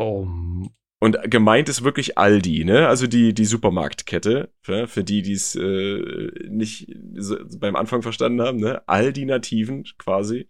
Oh, 0.00 0.26
Und 1.00 1.16
gemeint 1.30 1.68
ist 1.68 1.84
wirklich 1.84 2.18
Aldi, 2.18 2.64
ne? 2.64 2.88
Also 2.88 3.06
die, 3.06 3.34
die 3.34 3.44
Supermarktkette, 3.44 4.52
für, 4.62 4.88
für 4.88 5.04
die, 5.04 5.22
die 5.22 5.32
es 5.34 5.54
äh, 5.54 6.48
nicht 6.48 6.92
so 7.14 7.36
beim 7.58 7.76
Anfang 7.76 8.02
verstanden 8.02 8.42
haben, 8.42 8.58
ne? 8.58 8.82
Aldinativen 8.88 9.84
quasi. 9.96 10.48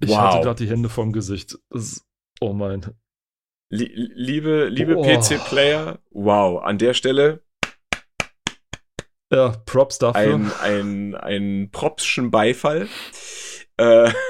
ich 0.00 0.10
Wow. 0.10 0.18
hatte 0.18 0.44
gerade 0.44 0.62
die 0.62 0.70
Hände 0.70 0.90
vorm 0.90 1.12
Gesicht. 1.12 1.58
Ist, 1.70 2.04
oh 2.40 2.52
mein. 2.52 2.82
Lie- 3.72 3.92
liebe 3.94 4.68
liebe 4.68 4.94
Boah. 4.94 5.04
PC-Player, 5.20 6.00
wow, 6.10 6.62
an 6.62 6.76
der 6.76 6.92
Stelle 6.92 7.42
Ja, 9.32 9.54
Props 9.66 9.98
dafür. 9.98 10.20
ein, 10.34 10.52
ein, 10.62 11.14
ein 11.14 11.68
propschen 11.72 12.30
Beifall. 12.30 12.88
Äh, 13.76 14.10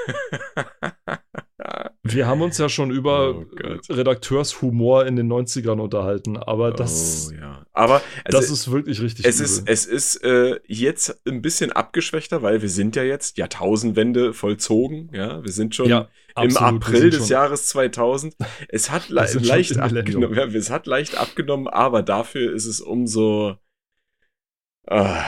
Wir 2.03 2.27
haben 2.27 2.41
uns 2.41 2.57
ja 2.57 2.69
schon 2.69 2.91
über 2.91 3.35
Oh. 3.35 3.45
Redakteurshumor 3.93 5.05
in 5.05 5.15
den 5.17 5.31
90ern 5.31 5.79
unterhalten, 5.81 6.37
aber 6.37 6.71
das, 6.71 7.29
oh, 7.31 7.35
ja. 7.35 7.65
Aber 7.73 8.01
also, 8.23 8.37
das 8.39 8.49
ist 8.49 8.71
wirklich 8.71 9.01
richtig 9.01 9.25
es 9.25 9.35
übel. 9.39 9.45
ist, 9.45 9.67
es 9.67 9.85
ist 9.85 10.23
äh, 10.23 10.59
jetzt 10.67 11.21
ein 11.27 11.41
bisschen 11.41 11.71
abgeschwächter, 11.73 12.41
weil 12.41 12.61
wir 12.61 12.69
sind 12.69 12.95
ja 12.95 13.03
jetzt 13.03 13.37
Jahrtausendwende 13.37 14.33
vollzogen. 14.33 15.09
Ja, 15.13 15.43
wir 15.43 15.51
sind 15.51 15.75
schon 15.75 15.89
ja, 15.89 16.07
im 16.41 16.55
absolut, 16.55 16.83
April 16.85 17.09
des 17.09 17.19
schon- 17.19 17.27
Jahres 17.27 17.67
2000. 17.67 18.35
Es 18.69 18.89
hat 18.89 19.09
le 19.09 19.27
leicht 19.41 19.77
abgenommen. 19.77 20.33
Ja, 20.37 20.45
es 20.45 20.69
hat 20.69 20.87
leicht 20.87 21.17
abgenommen, 21.17 21.67
aber 21.67 22.03
dafür 22.03 22.53
ist 22.53 22.65
es 22.65 22.79
umso 22.79 23.57
ah, 24.87 25.23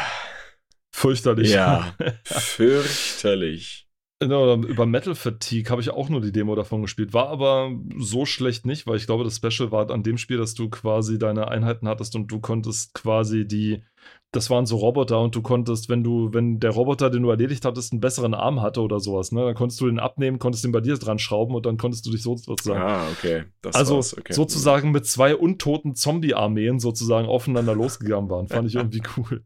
Fürchterlich. 0.92 1.52
ja 1.52 1.96
fürchterlich. 2.24 3.88
Genau, 4.22 4.54
über 4.64 4.86
Metal 4.86 5.16
Fatigue 5.16 5.72
habe 5.72 5.82
ich 5.82 5.92
auch 5.92 6.10
nur 6.10 6.20
die 6.20 6.34
Demo 6.34 6.54
davon 6.54 6.82
gespielt. 6.82 7.14
War 7.14 7.30
aber 7.30 7.72
so 7.98 8.26
schlecht 8.26 8.66
nicht, 8.66 8.86
weil 8.86 8.98
ich 8.98 9.06
glaube, 9.06 9.24
das 9.24 9.38
Special 9.38 9.72
war 9.72 9.90
an 9.92 10.04
dem 10.04 10.18
Spiel, 10.18 10.38
dass 10.38 10.56
du 10.56 10.70
quasi 10.70 11.18
deine 11.18 11.48
Einheiten 11.48 11.88
hattest 11.88 12.16
und 12.16 12.28
du 12.28 12.42
konntest 12.42 12.94
quasi 12.94 13.48
die. 13.48 13.84
Das 14.32 14.52
waren 14.52 14.68
so 14.68 14.78
Roboter 14.78 15.20
und 15.22 15.36
du 15.36 15.42
konntest, 15.42 15.90
wenn 15.90 16.04
du, 16.04 16.32
wenn 16.34 16.60
der 16.60 16.70
Roboter, 16.70 17.10
den 17.10 17.24
du 17.24 17.30
erledigt 17.32 17.66
hattest, 17.66 17.92
einen 17.92 18.00
besseren 18.00 18.36
Arm 18.36 18.62
hatte 18.62 18.82
oder 18.82 19.00
sowas, 19.00 19.32
ne, 19.32 19.44
dann 19.44 19.56
konntest 19.56 19.82
du 19.82 19.88
den 19.88 19.98
abnehmen, 19.98 20.38
konntest 20.38 20.64
den 20.64 20.72
bei 20.72 20.82
dir 20.82 20.98
dran 20.98 21.18
schrauben 21.18 21.56
und 21.56 21.66
dann 21.66 21.78
konntest 21.78 22.06
du 22.06 22.12
dich 22.12 22.22
so 22.22 22.38
sozusagen. 22.38 22.80
Ah, 22.80 23.08
okay. 23.12 23.46
Das 23.64 23.76
also. 23.76 23.98
Okay. 23.98 24.34
sozusagen 24.34 24.92
mit 24.92 25.08
zwei 25.08 25.36
untoten 25.36 25.96
Zombie-Armeen 25.96 26.80
sozusagen 26.80 27.28
aufeinander 27.28 27.74
losgegangen 27.74 28.30
waren. 28.30 28.48
Fand 28.48 28.68
ich 28.68 28.76
irgendwie 28.76 29.02
cool. 29.18 29.44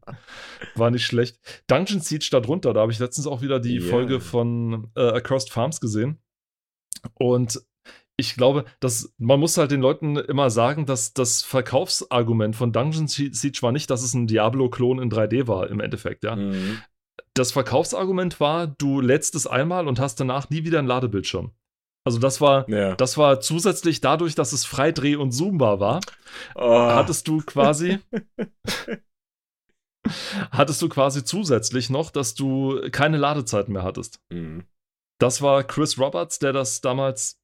War 0.74 0.90
nicht 0.90 1.06
schlecht. 1.06 1.38
Dungeon 1.66 2.00
Siege 2.00 2.28
darunter, 2.30 2.74
da 2.74 2.80
habe 2.80 2.92
ich 2.92 2.98
letztens 2.98 3.26
auch 3.26 3.40
wieder 3.40 3.60
die 3.60 3.78
Ja. 3.78 3.88
Folge 3.90 4.20
von 4.20 4.90
äh, 4.96 5.00
Across 5.00 5.48
Farms 5.48 5.80
gesehen. 5.80 6.18
Und 7.14 7.60
ich 8.16 8.36
glaube, 8.36 8.64
dass 8.80 9.12
man 9.18 9.40
muss 9.40 9.58
halt 9.58 9.70
den 9.72 9.80
Leuten 9.80 10.16
immer 10.16 10.50
sagen, 10.50 10.86
dass 10.86 11.12
das 11.14 11.42
Verkaufsargument 11.42 12.54
von 12.56 12.72
Dungeon 12.72 13.08
Siege 13.08 13.58
war 13.62 13.72
nicht, 13.72 13.90
dass 13.90 14.02
es 14.02 14.14
ein 14.14 14.26
Diablo-Klon 14.26 15.00
in 15.00 15.10
3D 15.10 15.48
war 15.48 15.68
im 15.68 15.80
Endeffekt, 15.80 16.24
ja. 16.24 16.36
Mhm. 16.36 16.78
Das 17.34 17.50
Verkaufsargument 17.52 18.38
war, 18.38 18.68
du 18.68 19.00
lädst 19.00 19.34
es 19.34 19.46
einmal 19.48 19.88
und 19.88 19.98
hast 19.98 20.20
danach 20.20 20.50
nie 20.50 20.64
wieder 20.64 20.78
einen 20.78 20.86
Ladebildschirm. 20.88 21.50
Also 22.06 22.18
das 22.18 22.40
war, 22.40 22.68
Ja. 22.70 22.94
das 22.96 23.18
war 23.18 23.40
zusätzlich 23.40 24.00
dadurch, 24.00 24.34
dass 24.34 24.52
es 24.52 24.64
frei 24.64 24.92
dreh- 24.92 25.16
und 25.16 25.32
zoombar 25.32 25.80
war, 25.80 26.00
Oh, 26.54 26.88
hattest 26.90 27.26
du 27.26 27.38
quasi 27.38 27.98
hattest 30.50 30.82
du 30.82 30.88
quasi 30.88 31.24
zusätzlich 31.24 31.90
noch, 31.90 32.10
dass 32.10 32.34
du 32.34 32.80
keine 32.92 33.16
Ladezeiten 33.16 33.72
mehr 33.72 33.82
hattest. 33.82 34.20
mhm. 34.30 34.64
Das 35.20 35.42
war 35.42 35.62
Chris 35.62 35.96
Roberts, 35.98 36.40
der 36.40 36.52
das 36.52 36.80
damals 36.80 37.38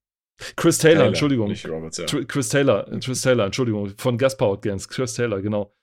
Chris 0.57 0.79
Taylor, 0.79 0.95
Taylor, 0.95 1.09
Entschuldigung. 1.09 1.49
Nicht 1.49 1.69
Roberts, 1.69 1.99
ja. 1.99 2.07
Chris 2.07 2.49
Taylor, 2.49 2.87
Chris 3.01 3.21
Taylor, 3.21 3.45
Entschuldigung, 3.45 3.93
von 3.97 4.19
Gas 4.19 4.37
Powered 4.37 4.63
Games, 4.63 4.89
Chris 4.89 5.15
Taylor, 5.15 5.41
genau. 5.41 5.75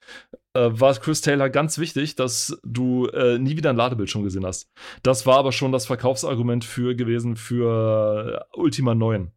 Äh, 0.53 0.69
war 0.71 0.95
Chris 0.95 1.21
Taylor 1.21 1.49
ganz 1.49 1.77
wichtig, 1.77 2.15
dass 2.15 2.57
du 2.63 3.07
äh, 3.07 3.37
nie 3.37 3.57
wieder 3.57 3.69
einen 3.69 3.77
Ladebildschirm 3.77 4.23
gesehen 4.23 4.45
hast. 4.45 4.69
Das 5.03 5.25
war 5.25 5.37
aber 5.37 5.51
schon 5.51 5.71
das 5.71 5.85
Verkaufsargument 5.85 6.65
für 6.65 6.95
gewesen 6.95 7.35
für 7.35 8.45
äh, 8.53 8.57
Ultima 8.57 8.95
9. 8.95 9.31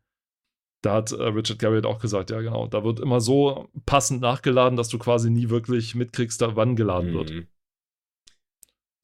Da 0.83 0.95
hat 0.95 1.13
äh, 1.13 1.23
Richard 1.23 1.59
Garriott 1.59 1.85
auch 1.85 1.99
gesagt, 1.99 2.31
ja 2.31 2.41
genau, 2.41 2.67
da 2.67 2.85
wird 2.85 3.01
immer 3.01 3.21
so 3.21 3.69
passend 3.85 4.23
nachgeladen, 4.23 4.77
dass 4.77 4.89
du 4.89 4.99
quasi 4.99 5.31
nie 5.31 5.51
wirklich 5.51 5.95
mitkriegst, 5.95 6.41
da 6.41 6.57
wann 6.57 6.77
geladen 6.77 7.13
wird. 7.13 7.31
Mhm. 7.31 7.47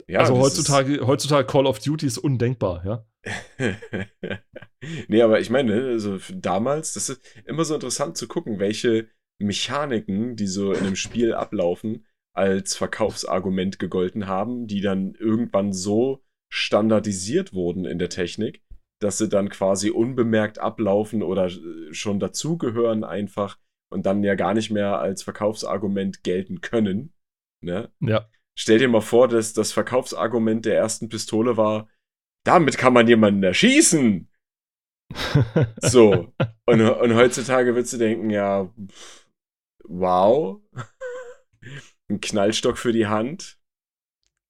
Ja, 0.09 0.21
also 0.21 0.39
heutzutage, 0.39 1.07
heutzutage 1.07 1.47
Call 1.47 1.67
of 1.67 1.81
Duty 1.81 2.07
ist 2.07 2.19
undenkbar, 2.19 2.85
ja. 2.87 3.05
nee, 5.09 5.23
aber 5.23 5.41
ich 5.41 5.51
meine, 5.51 5.89
also 5.89 6.19
für 6.19 6.35
damals, 6.35 6.95
das 6.95 7.09
ist 7.09 7.43
immer 7.45 7.65
so 7.65 7.75
interessant 7.75 8.17
zu 8.17 8.29
gucken, 8.29 8.59
welche 8.59 9.09
Mechaniken, 9.39 10.37
die 10.37 10.47
so 10.47 10.73
in 10.73 10.87
einem 10.87 10.97
Spiel 10.97 11.35
ablaufen, 11.35 12.07
als 12.35 12.77
Verkaufsargument 12.77 13.79
gegolten 13.79 14.27
haben, 14.27 14.67
die 14.67 14.81
dann 14.81 15.15
irgendwann 15.15 15.73
so 15.73 16.23
standardisiert 16.53 17.55
wurden 17.55 17.85
in 17.85 17.99
der 17.99 18.11
Technik, 18.11 18.63
dass 19.01 19.19
sie 19.19 19.29
dann 19.29 19.49
quasi 19.49 19.91
unbemerkt 19.91 20.59
ablaufen 20.59 21.23
oder 21.23 21.47
äh, 21.47 21.93
schon 21.93 22.21
dazugehören 22.21 23.05
einfach 23.05 23.59
und 23.91 24.07
dann 24.07 24.23
ja 24.23 24.35
gar 24.35 24.55
nicht 24.55 24.71
mehr 24.71 24.99
als 24.99 25.23
Verkaufsargument 25.23 26.23
gelten 26.23 26.61
können. 26.61 27.15
Ne? 27.63 27.91
Ja. 28.01 28.29
Stell 28.55 28.79
dir 28.79 28.89
mal 28.89 29.01
vor, 29.01 29.29
dass 29.29 29.53
das 29.53 29.73
Verkaufsargument 29.73 30.65
der 30.65 30.77
ersten 30.77 31.09
Pistole 31.09 31.57
war, 31.57 31.89
damit 32.47 32.79
kann 32.79 32.93
man 32.93 33.09
jemanden 33.09 33.43
erschießen. 33.43 34.29
So. 35.79 36.33
Und, 36.65 36.81
und 36.81 37.15
heutzutage 37.15 37.75
würdest 37.75 37.93
du 37.93 37.99
denken, 37.99 38.31
ja, 38.31 38.69
wow. 39.85 40.61
Ein 42.09 42.21
Knallstock 42.21 42.77
für 42.77 42.93
die 42.93 43.07
Hand. 43.07 43.59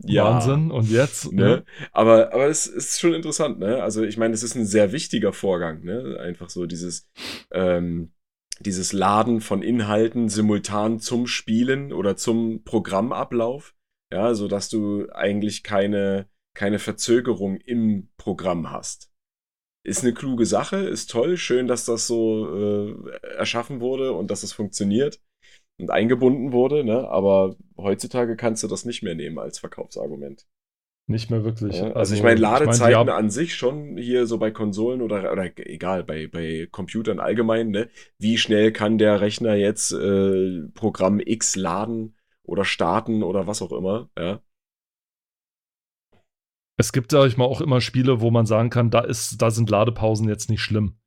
Ja, 0.03 0.25
Wahnsinn. 0.25 0.71
Und 0.71 0.91
jetzt? 0.91 1.33
Ne? 1.33 1.65
Aber, 1.93 2.33
aber 2.33 2.47
es 2.47 2.67
ist 2.67 3.01
schon 3.01 3.15
interessant, 3.15 3.59
ne? 3.59 3.83
Also 3.83 4.03
ich 4.03 4.17
meine, 4.17 4.35
es 4.35 4.43
ist 4.43 4.55
ein 4.55 4.67
sehr 4.67 4.93
wichtiger 4.93 5.33
Vorgang, 5.33 5.85
ne? 5.85 6.19
Einfach 6.21 6.51
so 6.51 6.67
dieses, 6.67 7.09
ähm, 7.51 8.13
dieses 8.61 8.93
Laden 8.93 9.41
von 9.41 9.63
Inhalten 9.63 10.29
simultan 10.29 11.01
zum 11.01 11.27
Spielen 11.27 11.93
oder 11.93 12.17
zum 12.17 12.63
Programmablauf, 12.65 13.75
ja, 14.13 14.35
so 14.35 14.49
dass 14.49 14.69
du 14.69 15.09
eigentlich 15.13 15.63
keine, 15.63 16.29
keine 16.57 16.79
Verzögerung 16.79 17.59
im 17.59 18.09
Programm 18.17 18.73
hast. 18.73 19.13
Ist 19.85 20.03
eine 20.03 20.15
kluge 20.15 20.47
Sache, 20.47 20.79
ist 20.79 21.11
toll, 21.11 21.37
schön, 21.37 21.69
dass 21.69 21.85
das 21.85 22.09
so 22.09 22.49
äh, 22.57 23.11
erschaffen 23.37 23.81
wurde 23.81 24.13
und 24.13 24.33
dass 24.33 24.43
es 24.43 24.53
funktioniert 24.53 25.21
und 25.79 25.91
eingebunden 25.91 26.51
wurde, 26.51 26.83
ne? 26.83 27.09
Aber 27.09 27.57
heutzutage 27.77 28.35
kannst 28.35 28.65
du 28.65 28.69
das 28.69 28.85
nicht 28.85 29.03
mehr 29.03 29.15
nehmen 29.15 29.39
als 29.39 29.61
Verkaufsargument. 29.61 30.47
Nicht 31.09 31.31
mehr 31.31 31.45
wirklich. 31.45 31.77
Ja, 31.77 31.93
also, 31.93 32.17
ich 32.17 32.23
meine, 32.25 32.41
Ladezeiten 32.41 32.91
ich 32.91 32.97
mein, 32.97 33.09
an 33.11 33.31
sich 33.31 33.55
schon 33.55 33.97
hier 33.97 34.27
so 34.27 34.39
bei 34.39 34.51
Konsolen 34.51 35.03
oder, 35.03 35.31
oder 35.31 35.53
egal, 35.59 36.03
bei, 36.03 36.27
bei 36.27 36.67
Computern 36.73 37.21
allgemein, 37.21 37.69
ne? 37.69 37.89
Wie 38.19 38.39
schnell 38.39 38.73
kann 38.73 38.99
der 38.99 39.21
Rechner 39.21 39.55
jetzt 39.55 39.93
äh, 39.93 40.63
Programm 40.75 41.21
X 41.21 41.55
laden 41.55 42.17
oder 42.43 42.65
starten 42.65 43.23
oder 43.23 43.47
was 43.47 43.63
auch 43.63 43.73
immer, 43.73 44.11
ja? 44.19 44.41
Es 46.77 46.93
gibt, 46.93 47.11
sag 47.11 47.27
ich 47.27 47.37
mal, 47.37 47.45
auch 47.45 47.61
immer 47.61 47.81
Spiele, 47.81 48.21
wo 48.21 48.31
man 48.31 48.47
sagen 48.47 48.71
kann, 48.71 48.91
da, 48.91 49.01
ist, 49.01 49.41
da 49.41 49.51
sind 49.51 49.71
Ladepausen 49.71 50.29
jetzt 50.29 50.51
nicht 50.51 50.61
schlimm. 50.61 50.99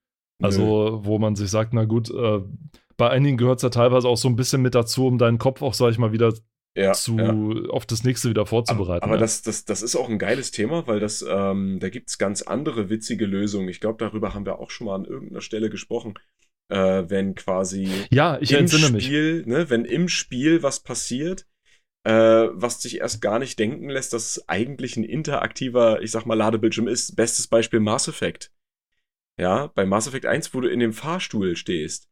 Also, 0.41 1.01
wo 1.03 1.19
man 1.19 1.35
sich 1.35 1.49
sagt, 1.49 1.73
na 1.73 1.83
gut, 1.83 2.09
äh, 2.09 2.39
bei 2.95 3.09
einigen 3.09 3.37
gehört 3.37 3.57
es 3.57 3.63
ja 3.63 3.69
teilweise 3.69 4.07
auch 4.07 4.17
so 4.17 4.29
ein 4.29 4.35
bisschen 4.35 4.61
mit 4.61 4.73
dazu, 4.73 5.05
um 5.05 5.17
deinen 5.17 5.37
Kopf 5.37 5.61
auch, 5.61 5.73
sag 5.73 5.91
ich 5.91 5.97
mal, 5.97 6.11
wieder 6.11 6.33
ja, 6.77 6.93
zu, 6.93 7.17
ja. 7.17 7.69
auf 7.69 7.85
das 7.85 8.03
nächste 8.03 8.29
wieder 8.29 8.45
vorzubereiten. 8.45 9.03
Aber, 9.03 9.13
aber 9.13 9.15
ja. 9.15 9.21
das, 9.21 9.41
das, 9.41 9.65
das 9.65 9.81
ist 9.81 9.95
auch 9.95 10.09
ein 10.09 10.19
geiles 10.19 10.51
Thema, 10.51 10.87
weil 10.87 10.99
das, 10.99 11.25
ähm, 11.27 11.79
da 11.79 11.89
gibt 11.89 12.09
es 12.09 12.17
ganz 12.17 12.41
andere 12.41 12.89
witzige 12.89 13.25
Lösungen. 13.25 13.67
Ich 13.69 13.81
glaube, 13.81 13.97
darüber 13.97 14.33
haben 14.33 14.45
wir 14.45 14.59
auch 14.59 14.69
schon 14.69 14.87
mal 14.87 14.95
an 14.95 15.05
irgendeiner 15.05 15.41
Stelle 15.41 15.69
gesprochen. 15.69 16.13
Äh, 16.69 17.09
wenn 17.09 17.33
quasi 17.33 17.89
ja, 18.11 18.37
ich 18.39 18.51
im 18.51 18.59
entsinne 18.59 19.01
Spiel, 19.01 19.37
mich. 19.37 19.47
Ne, 19.47 19.69
wenn 19.69 19.85
im 19.85 20.07
Spiel 20.07 20.61
was 20.61 20.81
passiert, 20.81 21.47
äh, 22.03 22.11
was 22.51 22.81
sich 22.81 22.99
erst 22.99 23.21
gar 23.21 23.39
nicht 23.39 23.59
denken 23.59 23.89
lässt, 23.89 24.13
dass 24.13 24.37
es 24.37 24.49
eigentlich 24.49 24.97
ein 24.97 25.03
interaktiver, 25.03 26.01
ich 26.01 26.11
sag 26.11 26.25
mal, 26.25 26.35
Ladebildschirm 26.35 26.87
ist. 26.87 27.15
Bestes 27.15 27.47
Beispiel 27.47 27.79
Mass 27.79 28.07
Effect. 28.07 28.51
Ja, 29.37 29.67
bei 29.67 29.85
Mass 29.85 30.07
Effect 30.07 30.25
1, 30.25 30.53
wo 30.53 30.61
du 30.61 30.69
in 30.69 30.79
dem 30.79 30.93
Fahrstuhl 30.93 31.55
stehst. 31.55 32.09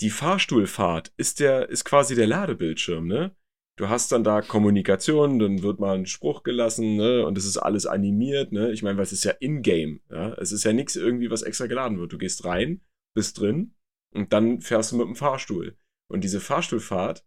Die 0.00 0.10
Fahrstuhlfahrt 0.10 1.12
ist 1.16 1.40
der, 1.40 1.70
ist 1.70 1.84
quasi 1.84 2.14
der 2.14 2.26
Ladebildschirm, 2.26 3.06
ne? 3.06 3.34
Du 3.76 3.90
hast 3.90 4.12
dann 4.12 4.24
da 4.24 4.40
Kommunikation, 4.40 5.38
dann 5.38 5.62
wird 5.62 5.80
mal 5.80 5.96
ein 5.96 6.06
Spruch 6.06 6.42
gelassen, 6.42 6.96
ne? 6.96 7.24
Und 7.26 7.36
es 7.38 7.44
ist 7.46 7.58
alles 7.58 7.86
animiert, 7.86 8.52
ne? 8.52 8.72
Ich 8.72 8.82
meine, 8.82 8.96
weil 8.96 9.04
es 9.04 9.12
ist 9.12 9.24
ja 9.24 9.32
in-game, 9.32 10.00
ja? 10.10 10.34
Es 10.34 10.52
ist 10.52 10.64
ja 10.64 10.72
nichts 10.72 10.96
irgendwie, 10.96 11.30
was 11.30 11.42
extra 11.42 11.66
geladen 11.66 11.98
wird. 11.98 12.12
Du 12.12 12.18
gehst 12.18 12.44
rein, 12.44 12.82
bist 13.14 13.40
drin 13.40 13.74
und 14.12 14.32
dann 14.32 14.60
fährst 14.60 14.92
du 14.92 14.96
mit 14.96 15.06
dem 15.06 15.16
Fahrstuhl. 15.16 15.76
Und 16.08 16.24
diese 16.24 16.40
Fahrstuhlfahrt, 16.40 17.24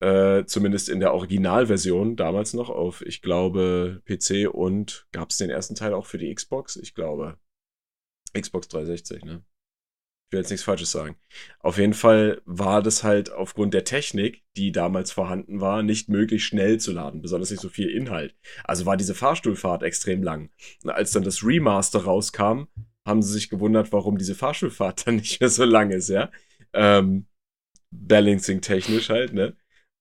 äh, 0.00 0.44
zumindest 0.44 0.88
in 0.88 1.00
der 1.00 1.12
Originalversion, 1.14 2.16
damals 2.16 2.54
noch 2.54 2.70
auf, 2.70 3.02
ich 3.02 3.22
glaube, 3.22 4.02
PC 4.06 4.48
und 4.52 5.06
gab 5.12 5.30
es 5.30 5.38
den 5.38 5.50
ersten 5.50 5.74
Teil 5.74 5.94
auch 5.94 6.06
für 6.06 6.18
die 6.18 6.32
Xbox? 6.32 6.76
Ich 6.76 6.94
glaube, 6.94 7.38
Xbox 8.32 8.68
360, 8.68 9.24
ne? 9.24 9.42
Ich 10.28 10.32
will 10.32 10.40
jetzt 10.40 10.50
nichts 10.50 10.64
Falsches 10.64 10.90
sagen. 10.90 11.16
Auf 11.60 11.78
jeden 11.78 11.94
Fall 11.94 12.42
war 12.44 12.82
das 12.82 13.02
halt 13.02 13.32
aufgrund 13.32 13.72
der 13.72 13.84
Technik, 13.84 14.44
die 14.58 14.72
damals 14.72 15.10
vorhanden 15.10 15.62
war, 15.62 15.82
nicht 15.82 16.10
möglich, 16.10 16.44
schnell 16.44 16.78
zu 16.78 16.92
laden, 16.92 17.22
besonders 17.22 17.50
nicht 17.50 17.62
so 17.62 17.70
viel 17.70 17.88
Inhalt. 17.88 18.36
Also 18.64 18.84
war 18.84 18.98
diese 18.98 19.14
Fahrstuhlfahrt 19.14 19.82
extrem 19.82 20.22
lang. 20.22 20.50
Und 20.82 20.90
als 20.90 21.12
dann 21.12 21.22
das 21.22 21.42
Remaster 21.42 22.00
rauskam, 22.00 22.64
haben 23.06 23.22
sie 23.22 23.32
sich 23.32 23.48
gewundert, 23.48 23.90
warum 23.90 24.18
diese 24.18 24.34
Fahrstuhlfahrt 24.34 25.06
dann 25.06 25.16
nicht 25.16 25.40
mehr 25.40 25.48
so 25.48 25.64
lang 25.64 25.90
ist, 25.90 26.10
ja. 26.10 26.30
ähm, 26.74 27.26
Balancing 27.90 28.60
technisch 28.60 29.08
halt, 29.08 29.32
ne? 29.32 29.56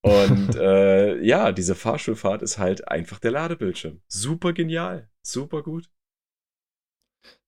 Und 0.08 0.56
äh, 0.56 1.22
ja, 1.22 1.52
diese 1.52 1.76
Fahrschulfahrt 1.76 2.42
ist 2.42 2.58
halt 2.58 2.88
einfach 2.88 3.20
der 3.20 3.32
Ladebildschirm. 3.32 4.02
Super 4.08 4.54
genial, 4.54 5.10
super 5.22 5.62
gut. 5.64 5.90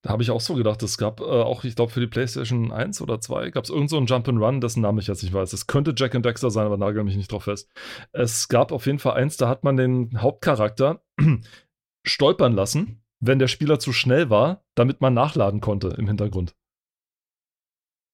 Da 0.01 0.11
habe 0.11 0.23
ich 0.23 0.31
auch 0.31 0.39
so 0.41 0.53
gedacht, 0.55 0.81
es 0.81 0.97
gab 0.97 1.19
äh, 1.19 1.23
auch, 1.23 1.63
ich 1.65 1.75
glaube, 1.75 1.91
für 1.91 1.99
die 1.99 2.07
PlayStation 2.07 2.71
1 2.71 3.01
oder 3.01 3.19
2 3.19 3.49
gab 3.51 3.65
es 3.65 3.69
irgend 3.69 3.89
so 3.89 3.97
einen 3.97 4.07
Jump'n'Run, 4.07 4.61
dessen 4.61 4.81
Namen 4.81 4.99
ich 4.99 5.07
jetzt 5.07 5.23
nicht 5.23 5.33
weiß. 5.33 5.51
Es 5.51 5.67
könnte 5.67 5.93
Jack 5.95 6.15
and 6.15 6.25
Dexter 6.25 6.51
sein, 6.51 6.65
aber 6.65 6.77
nagel 6.77 7.03
mich 7.03 7.17
nicht 7.17 7.31
drauf 7.31 7.43
fest. 7.43 7.69
Es 8.13 8.47
gab 8.47 8.71
auf 8.71 8.85
jeden 8.85 8.99
Fall 8.99 9.13
eins, 9.13 9.35
da 9.37 9.49
hat 9.49 9.63
man 9.65 9.75
den 9.75 10.21
Hauptcharakter 10.21 11.03
stolpern 12.07 12.53
lassen, 12.53 13.03
wenn 13.19 13.39
der 13.39 13.49
Spieler 13.49 13.79
zu 13.79 13.91
schnell 13.91 14.29
war, 14.29 14.63
damit 14.75 15.01
man 15.01 15.13
nachladen 15.13 15.59
konnte 15.59 15.89
im 15.89 16.07
Hintergrund. 16.07 16.55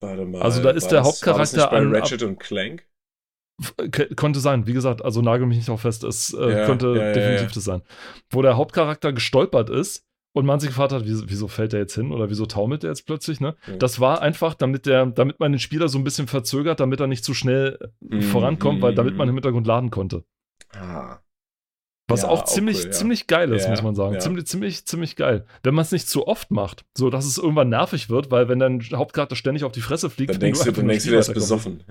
Warte 0.01 0.25
mal. 0.25 0.41
Also 0.41 0.61
da 0.63 0.71
ist 0.71 0.87
der 0.89 1.03
Hauptcharakter 1.03 1.33
war 1.33 1.39
das 1.39 1.53
nicht 1.53 1.69
bei 1.69 1.77
an- 1.77 1.95
Ratchet 1.95 2.23
und 2.23 2.39
Clank. 2.39 2.87
K 3.91 4.13
konnte 4.15 4.39
sein, 4.39 4.67
wie 4.67 4.73
gesagt, 4.73 5.03
also 5.03 5.21
nagel 5.21 5.47
mich 5.47 5.57
nicht 5.57 5.69
drauf 5.69 5.81
fest, 5.81 6.03
es 6.03 6.33
äh, 6.33 6.51
Ja, 6.51 6.65
könnte 6.65 6.87
ja, 6.87 7.13
definitiv 7.13 7.49
ja. 7.49 7.53
das 7.53 7.63
sein. 7.63 7.81
Wo 8.29 8.41
der 8.41 8.57
Hauptcharakter 8.57 9.13
gestolpert 9.13 9.69
ist 9.69 10.03
und 10.33 10.45
man 10.45 10.59
sich 10.59 10.69
gefragt 10.69 10.91
hat, 10.91 11.05
wieso, 11.05 11.29
wieso 11.29 11.47
fällt 11.47 11.71
der 11.71 11.79
jetzt 11.79 11.95
hin 11.95 12.11
oder 12.11 12.29
wieso 12.29 12.45
taumelt 12.45 12.83
der 12.83 12.89
jetzt 12.89 13.05
plötzlich, 13.05 13.39
ne? 13.39 13.55
Ja. 13.67 13.77
Das 13.77 14.01
war 14.01 14.21
einfach, 14.21 14.55
damit 14.55 14.85
der, 14.85 15.05
damit 15.05 15.39
man 15.39 15.53
den 15.53 15.59
Spieler 15.59 15.87
so 15.87 15.97
ein 15.97 16.03
bisschen 16.03 16.27
verzögert, 16.27 16.81
damit 16.81 16.99
er 16.99 17.07
nicht 17.07 17.23
zu 17.23 17.33
schnell 17.33 17.77
äh, 17.81 18.15
Mhm, 18.15 18.21
vorankommt, 18.23 18.81
weil 18.81 18.93
damit 18.93 19.13
mhm. 19.13 19.17
man 19.19 19.29
im 19.29 19.35
Hintergrund 19.35 19.65
laden 19.67 19.89
konnte. 19.89 20.25
Ah. 20.73 21.19
Was 22.07 22.21
Ja, 22.21 22.29
auch 22.29 22.41
auch 22.41 22.45
ziemlich, 22.45 22.77
cool, 22.79 22.85
ja. 22.85 22.91
ziemlich 22.91 23.27
geil 23.27 23.51
ist, 23.51 23.63
Ja, 23.63 23.71
muss 23.71 23.81
man 23.81 23.95
sagen. 23.95 24.19
Ziemlich, 24.19 24.45
ziemlich, 24.45 24.85
ziemlich 24.85 25.15
geil. 25.15 25.45
Wenn 25.63 25.73
man 25.73 25.81
es 25.83 25.91
nicht 25.91 26.07
zu 26.07 26.27
oft 26.27 26.51
macht, 26.51 26.85
so 26.95 27.09
dass 27.09 27.25
es 27.25 27.37
irgendwann 27.39 27.69
nervig 27.69 28.09
wird, 28.09 28.29
weil 28.29 28.47
wenn 28.47 28.59
dein 28.59 28.79
Hauptcharakter 28.93 29.35
ständig 29.35 29.63
auf 29.63 29.71
die 29.71 29.81
Fresse 29.81 30.09
fliegt, 30.11 30.33
Dann 30.33 30.39
denkst 30.39 30.63
du, 30.63 30.71
dann 30.71 30.87
denkst 30.87 31.05
du, 31.05 31.11
der 31.11 31.19
ist 31.21 31.33
besoffen. 31.33 31.83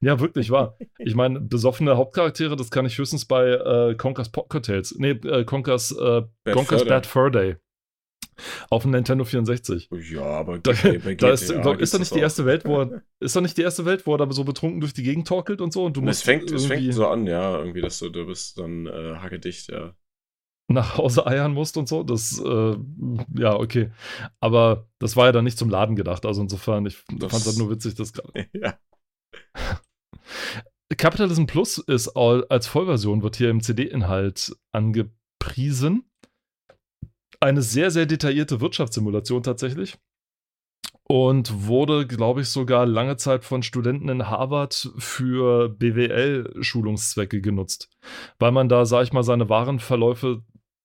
Ja. 0.00 0.20
Wirklich 0.20 0.50
wahr. 0.50 0.76
Ich 0.98 1.14
meine, 1.14 1.40
besoffene 1.40 1.96
Hauptcharaktere, 1.96 2.56
das 2.56 2.70
kann 2.70 2.84
ich 2.86 2.96
höchstens 2.98 3.24
bei 3.24 3.48
äh, 3.48 3.94
Conker's 3.96 4.28
Pocket 4.28 4.64
Tales, 4.64 4.94
nee, 4.98 5.10
äh, 5.10 5.44
Conker's, 5.44 5.92
äh, 5.92 6.22
Bad 6.44 6.54
Conker's 6.54 6.82
Fur. 6.82 6.88
Bad 6.88 7.06
Fur 7.06 7.30
Day. 7.30 7.56
Auf 8.70 8.82
dem 8.82 8.90
Nintendo 8.92 9.24
64. 9.24 9.88
Ja, 10.12 10.22
aber 10.22 10.58
Da, 10.58 10.72
bei 10.72 11.14
da 11.14 11.30
ist, 11.30 11.48
GTA 11.48 11.60
glaub, 11.60 11.80
ist 11.80 11.94
da 11.94 11.98
nicht 11.98 12.10
das 12.10 12.16
die 12.16 12.22
erste 12.22 12.46
Welt, 12.46 12.64
wo 12.64 12.80
er, 12.82 13.02
ist 13.20 13.36
da 13.36 13.40
nicht 13.40 13.56
die 13.56 13.62
erste 13.62 13.84
Welt, 13.84 14.06
wo 14.06 14.14
er 14.14 14.18
da 14.18 14.32
so 14.32 14.44
betrunken 14.44 14.80
durch 14.80 14.92
die 14.94 15.02
Gegend 15.02 15.26
torkelt 15.28 15.60
und 15.60 15.72
so 15.72 15.84
und 15.84 15.96
du 15.96 16.00
Und 16.00 16.06
musst 16.06 16.20
es 16.20 16.24
fängt, 16.24 16.50
es 16.50 16.66
fängt 16.66 16.92
so 16.94 17.06
an, 17.06 17.26
ja, 17.26 17.58
irgendwie, 17.58 17.80
dass 17.80 17.98
du, 17.98 18.08
du 18.10 18.26
bist 18.26 18.58
dann 18.58 18.86
äh, 18.86 19.16
hackedicht, 19.16 19.70
ja. 19.70 19.94
nach 20.68 20.96
Hause 20.98 21.26
eiern 21.26 21.52
musst 21.52 21.76
und 21.76 21.88
so. 21.88 22.02
Das, 22.02 22.40
äh, 22.40 22.76
ja, 23.36 23.54
okay. 23.56 23.90
Aber 24.40 24.88
das 25.00 25.16
war 25.16 25.26
ja 25.26 25.32
dann 25.32 25.44
nicht 25.44 25.58
zum 25.58 25.68
Laden 25.70 25.96
gedacht. 25.96 26.24
Also 26.26 26.40
insofern, 26.42 26.86
ich 26.86 27.04
Das- 27.18 27.30
fand 27.30 27.42
es 27.42 27.46
halt 27.48 27.58
nur 27.58 27.70
witzig, 27.70 27.94
dass 27.96 28.12
gerade. 28.12 28.46
ja. 28.52 28.78
Capitalism 30.96 31.46
Plus 31.46 31.78
ist 31.78 32.08
all, 32.16 32.44
als 32.48 32.66
Vollversion, 32.66 33.22
wird 33.22 33.36
hier 33.36 33.48
im 33.50 33.60
CD-Inhalt 33.62 34.54
angepriesen. 34.72 36.09
Eine 37.40 37.62
sehr, 37.62 37.90
sehr 37.90 38.06
detaillierte 38.06 38.60
Wirtschaftssimulation 38.60 39.42
tatsächlich. 39.42 39.96
Und 41.04 41.66
wurde, 41.66 42.06
glaube 42.06 42.42
ich, 42.42 42.48
sogar 42.48 42.86
lange 42.86 43.16
Zeit 43.16 43.44
von 43.44 43.62
Studenten 43.64 44.08
in 44.08 44.28
Harvard 44.28 44.92
für 44.98 45.68
BWL-Schulungszwecke 45.70 47.40
genutzt. 47.40 47.88
Weil 48.38 48.52
man 48.52 48.68
da, 48.68 48.84
sag 48.84 49.02
ich 49.02 49.12
mal, 49.12 49.24
seine 49.24 49.48
Warenverläufe 49.48 50.44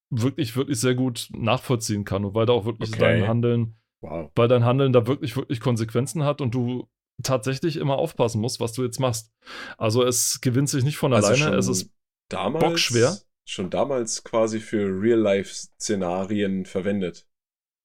wirklich, 0.09 0.55
wirklich 0.55 0.79
sehr 0.79 0.95
gut 0.95 1.29
nachvollziehen 1.31 2.05
kann. 2.05 2.25
Und 2.25 2.33
weil 2.33 2.47
da 2.47 2.53
auch 2.53 2.65
wirklich 2.65 2.89
Okay. 2.93 2.99
dein 2.99 3.27
Handeln 3.27 3.75
Wow. 4.01 4.31
weil 4.35 4.47
dein 4.47 4.65
Handeln 4.65 4.93
da 4.93 5.07
wirklich, 5.07 5.35
wirklich 5.35 5.59
Konsequenzen 5.59 6.23
hat 6.23 6.39
und 6.41 6.53
du 6.53 6.87
tatsächlich 7.23 7.77
immer 7.77 7.97
aufpassen 7.97 8.39
musst, 8.41 8.59
was 8.59 8.73
du 8.73 8.83
jetzt 8.83 8.99
machst. 8.99 9.31
Also 9.77 10.03
es 10.03 10.41
gewinnt 10.41 10.69
sich 10.69 10.83
nicht 10.83 10.97
von 10.97 11.13
Also 11.13 11.29
alleine, 11.29 11.55
es 11.55 11.67
ist 11.67 11.89
damals, 12.29 12.63
bockschwer. 12.63 13.17
Schon 13.47 13.69
damals 13.69 14.23
quasi 14.23 14.59
für 14.59 14.87
Real-Life-Szenarien 15.01 16.65
verwendet. 16.65 17.27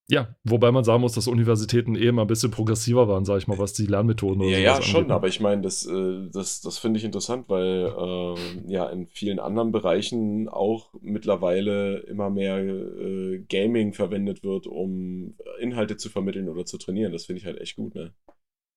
ja, 0.09 0.35
wobei 0.42 0.73
man 0.73 0.83
sagen 0.83 1.03
muss, 1.03 1.12
dass 1.12 1.29
Universitäten 1.29 1.94
eh 1.94 2.07
immer 2.09 2.23
ein 2.23 2.27
bisschen 2.27 2.51
progressiver 2.51 3.07
waren, 3.07 3.25
sag 3.25 3.38
ich 3.38 3.46
mal, 3.46 3.59
was 3.59 3.75
die 3.75 3.87
Lernmethoden 3.87 4.42
oder 4.42 4.59
Ja, 4.59 4.59
ja, 4.59 4.83
schon, 4.83 5.03
angeht. 5.03 5.09
ne? 5.09 5.14
aber 5.14 5.29
ich 5.29 5.38
meine, 5.38 5.62
das, 5.62 5.87
äh, 5.87 6.29
das, 6.33 6.61
das 6.62 6.79
finde 6.79 6.99
ich 6.99 7.05
interessant, 7.05 7.49
weil 7.49 7.94
ähm, 7.96 8.64
ja 8.68 8.88
in 8.88 9.07
vielen 9.07 9.38
anderen 9.38 9.70
Bereichen 9.70 10.49
auch 10.49 10.92
mittlerweile 11.01 11.99
immer 12.09 12.29
mehr 12.31 12.59
äh, 12.59 13.38
Gaming 13.49 13.92
verwendet 13.92 14.42
wird, 14.42 14.66
um 14.66 15.37
Inhalte 15.61 15.96
zu 15.96 16.09
vermitteln 16.09 16.49
oder 16.49 16.64
zu 16.66 16.77
trainieren. 16.79 17.12
Das 17.12 17.27
finde 17.27 17.40
ich 17.40 17.46
halt 17.46 17.61
echt 17.61 17.77
gut, 17.77 17.94
ne? 17.94 18.12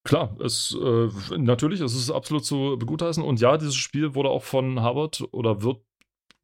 Klar, 0.06 0.38
es 0.43 0.78
äh, 0.84 1.08
natürlich, 1.38 1.80
es 1.80 1.96
ist 1.96 2.12
absolut 2.12 2.43
zu 2.46 2.76
begutheißen 2.78 3.24
und 3.24 3.39
ja, 3.39 3.58
dieses 3.58 3.76
Spiel 3.76 4.13
wurde 4.15 4.30
auch 4.30 4.43
von 4.43 4.82
Harvard 4.82 5.24
oder 5.32 5.63
wird 5.63 5.78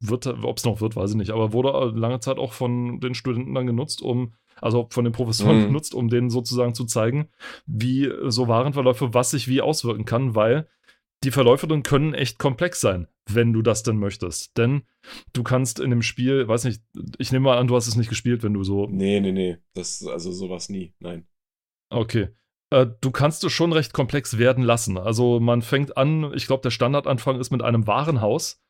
wird 0.00 0.26
ob 0.26 0.56
es 0.58 0.64
noch 0.64 0.80
wird, 0.80 0.96
weiß 0.96 1.10
ich 1.10 1.16
nicht, 1.16 1.30
aber 1.30 1.52
wurde 1.52 1.92
lange 1.98 2.20
Zeit 2.20 2.38
auch 2.38 2.52
von 2.52 3.00
den 3.00 3.14
Studenten 3.14 3.54
dann 3.54 3.66
genutzt, 3.66 4.02
um 4.02 4.32
also 4.60 4.88
von 4.90 5.04
den 5.04 5.12
Professoren 5.12 5.60
Mhm. 5.62 5.66
genutzt, 5.66 5.94
um 5.94 6.08
denen 6.08 6.28
sozusagen 6.30 6.74
zu 6.74 6.84
zeigen, 6.84 7.28
wie 7.66 8.10
so 8.26 8.48
Warenverläufe, 8.48 9.14
was 9.14 9.30
sich 9.30 9.48
wie 9.48 9.60
auswirken 9.62 10.04
kann, 10.04 10.34
weil 10.34 10.68
die 11.24 11.30
Verläufe 11.30 11.66
dann 11.66 11.82
können 11.82 12.14
echt 12.14 12.38
komplex 12.38 12.80
sein, 12.80 13.06
wenn 13.30 13.52
du 13.52 13.60
das 13.62 13.82
denn 13.82 13.98
möchtest. 13.98 14.56
Denn 14.56 14.82
du 15.34 15.42
kannst 15.42 15.78
in 15.80 15.90
dem 15.90 16.02
Spiel, 16.02 16.48
weiß 16.48 16.64
nicht, 16.64 16.82
ich 17.18 17.30
nehme 17.32 17.44
mal 17.44 17.58
an, 17.58 17.66
du 17.68 17.76
hast 17.76 17.86
es 17.88 17.96
nicht 17.96 18.08
gespielt, 18.08 18.42
wenn 18.42 18.54
du 18.54 18.64
so 18.64 18.86
Nee, 18.90 19.20
nee, 19.20 19.32
nee. 19.32 19.58
Das, 19.74 20.06
also 20.06 20.32
sowas 20.32 20.68
nie. 20.70 20.92
Nein. 20.98 21.26
Okay. 21.90 22.28
Äh, 22.70 22.86
Du 23.00 23.10
kannst 23.10 23.44
es 23.44 23.52
schon 23.52 23.72
recht 23.72 23.92
komplex 23.92 24.38
werden 24.38 24.64
lassen. 24.64 24.96
Also 24.98 25.40
man 25.40 25.62
fängt 25.62 25.96
an, 25.96 26.32
ich 26.34 26.46
glaube, 26.46 26.62
der 26.62 26.70
Standardanfang 26.70 27.38
ist 27.38 27.50
mit 27.50 27.62
einem 27.62 27.86
Warenhaus. 27.86 28.62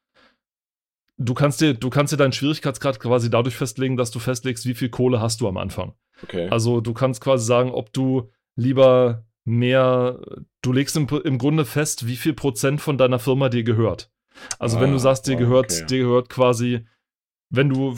Du 1.23 1.35
kannst 1.35 1.61
dir, 1.61 1.75
du 1.75 1.91
kannst 1.91 2.13
dir 2.13 2.17
deinen 2.17 2.33
Schwierigkeitsgrad 2.33 2.99
quasi 2.99 3.29
dadurch 3.29 3.55
festlegen, 3.55 3.97
dass 3.97 4.11
du 4.11 4.19
festlegst, 4.19 4.65
wie 4.67 4.75
viel 4.75 4.89
Kohle 4.89 5.21
hast 5.21 5.41
du 5.43 5.49
am 5.49 5.59
Anfang. 5.59 5.93
Okay. 6.23 6.49
Also 6.49 6.81
du 6.81 6.95
kannst 6.95 7.21
quasi 7.21 7.45
sagen, 7.45 7.71
ob 7.73 7.93
du 7.93 8.31
lieber 8.57 9.25
mehr, 9.45 10.19
du 10.63 10.73
legst 10.73 10.97
im, 10.97 11.07
im 11.25 11.37
Grunde 11.39 11.65
fest, 11.67 12.07
wie 12.07 12.17
viel 12.17 12.33
Prozent 12.33 12.81
von 12.81 12.97
deiner 12.97 13.19
Firma 13.19 13.49
dir 13.51 13.65
gehört. 13.65 14.11
Also 14.59 14.81
wenn 14.81 14.91
Ah, 14.91 14.93
du 14.93 14.99
sagst, 14.99 15.27
dir 15.27 15.37
ah, 15.37 15.41
gehört, 15.41 15.73
okay. 15.73 15.87
dir 15.87 15.99
gehört 16.05 16.29
quasi, 16.31 16.87
wenn 17.51 17.69
du 17.69 17.95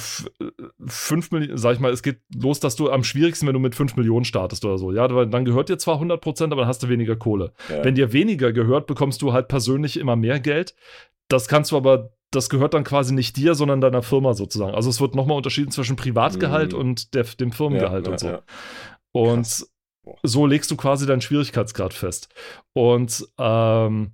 5 0.86 1.30
Millionen, 1.30 1.58
sag 1.58 1.74
ich 1.74 1.80
mal, 1.80 1.92
es 1.92 2.02
geht 2.02 2.20
los, 2.34 2.58
dass 2.58 2.74
du 2.74 2.90
am 2.90 3.04
schwierigsten, 3.04 3.46
wenn 3.46 3.54
du 3.54 3.60
mit 3.60 3.74
5 3.74 3.96
Millionen 3.96 4.24
startest 4.24 4.64
oder 4.64 4.78
so. 4.78 4.92
Ja, 4.92 5.06
dann 5.08 5.44
gehört 5.44 5.68
dir 5.68 5.78
zwar 5.78 5.94
100 5.94 6.20
Prozent, 6.20 6.52
aber 6.52 6.62
dann 6.62 6.68
hast 6.68 6.82
du 6.82 6.88
weniger 6.88 7.16
Kohle. 7.16 7.52
ja. 7.68 7.84
Wenn 7.84 7.94
dir 7.94 8.12
weniger 8.12 8.52
gehört, 8.52 8.86
bekommst 8.86 9.22
du 9.22 9.32
halt 9.32 9.48
persönlich 9.48 9.96
immer 9.98 10.16
mehr 10.16 10.40
Geld. 10.40 10.74
Das 11.28 11.48
kannst 11.48 11.70
du 11.72 11.76
aber, 11.76 12.14
das 12.32 12.48
gehört 12.50 12.74
dann 12.74 12.84
quasi 12.84 13.14
nicht 13.14 13.36
dir, 13.36 13.54
sondern 13.54 13.80
deiner 13.80 14.02
Firma 14.02 14.34
sozusagen. 14.34 14.74
Also 14.74 14.90
es 14.90 15.00
wird 15.00 15.14
nochmal 15.14 15.36
unterschieden 15.36 15.70
zwischen 15.70 15.96
Privatgehalt 15.96 16.72
Mhm. 16.72 16.78
und 16.78 17.14
der, 17.14 17.24
dem 17.24 17.52
Firmengehalt 17.52 18.06
ja, 18.06 18.12
und 18.12 18.20
so. 18.20 18.26
ja. 18.28 18.42
Und 19.12 19.42
Krass. 19.42 19.68
So 20.24 20.46
legst 20.46 20.68
du 20.70 20.76
quasi 20.76 21.06
deinen 21.06 21.20
Schwierigkeitsgrad 21.20 21.94
fest. 21.94 22.28
Und, 22.72 23.24
ähm, 23.38 24.10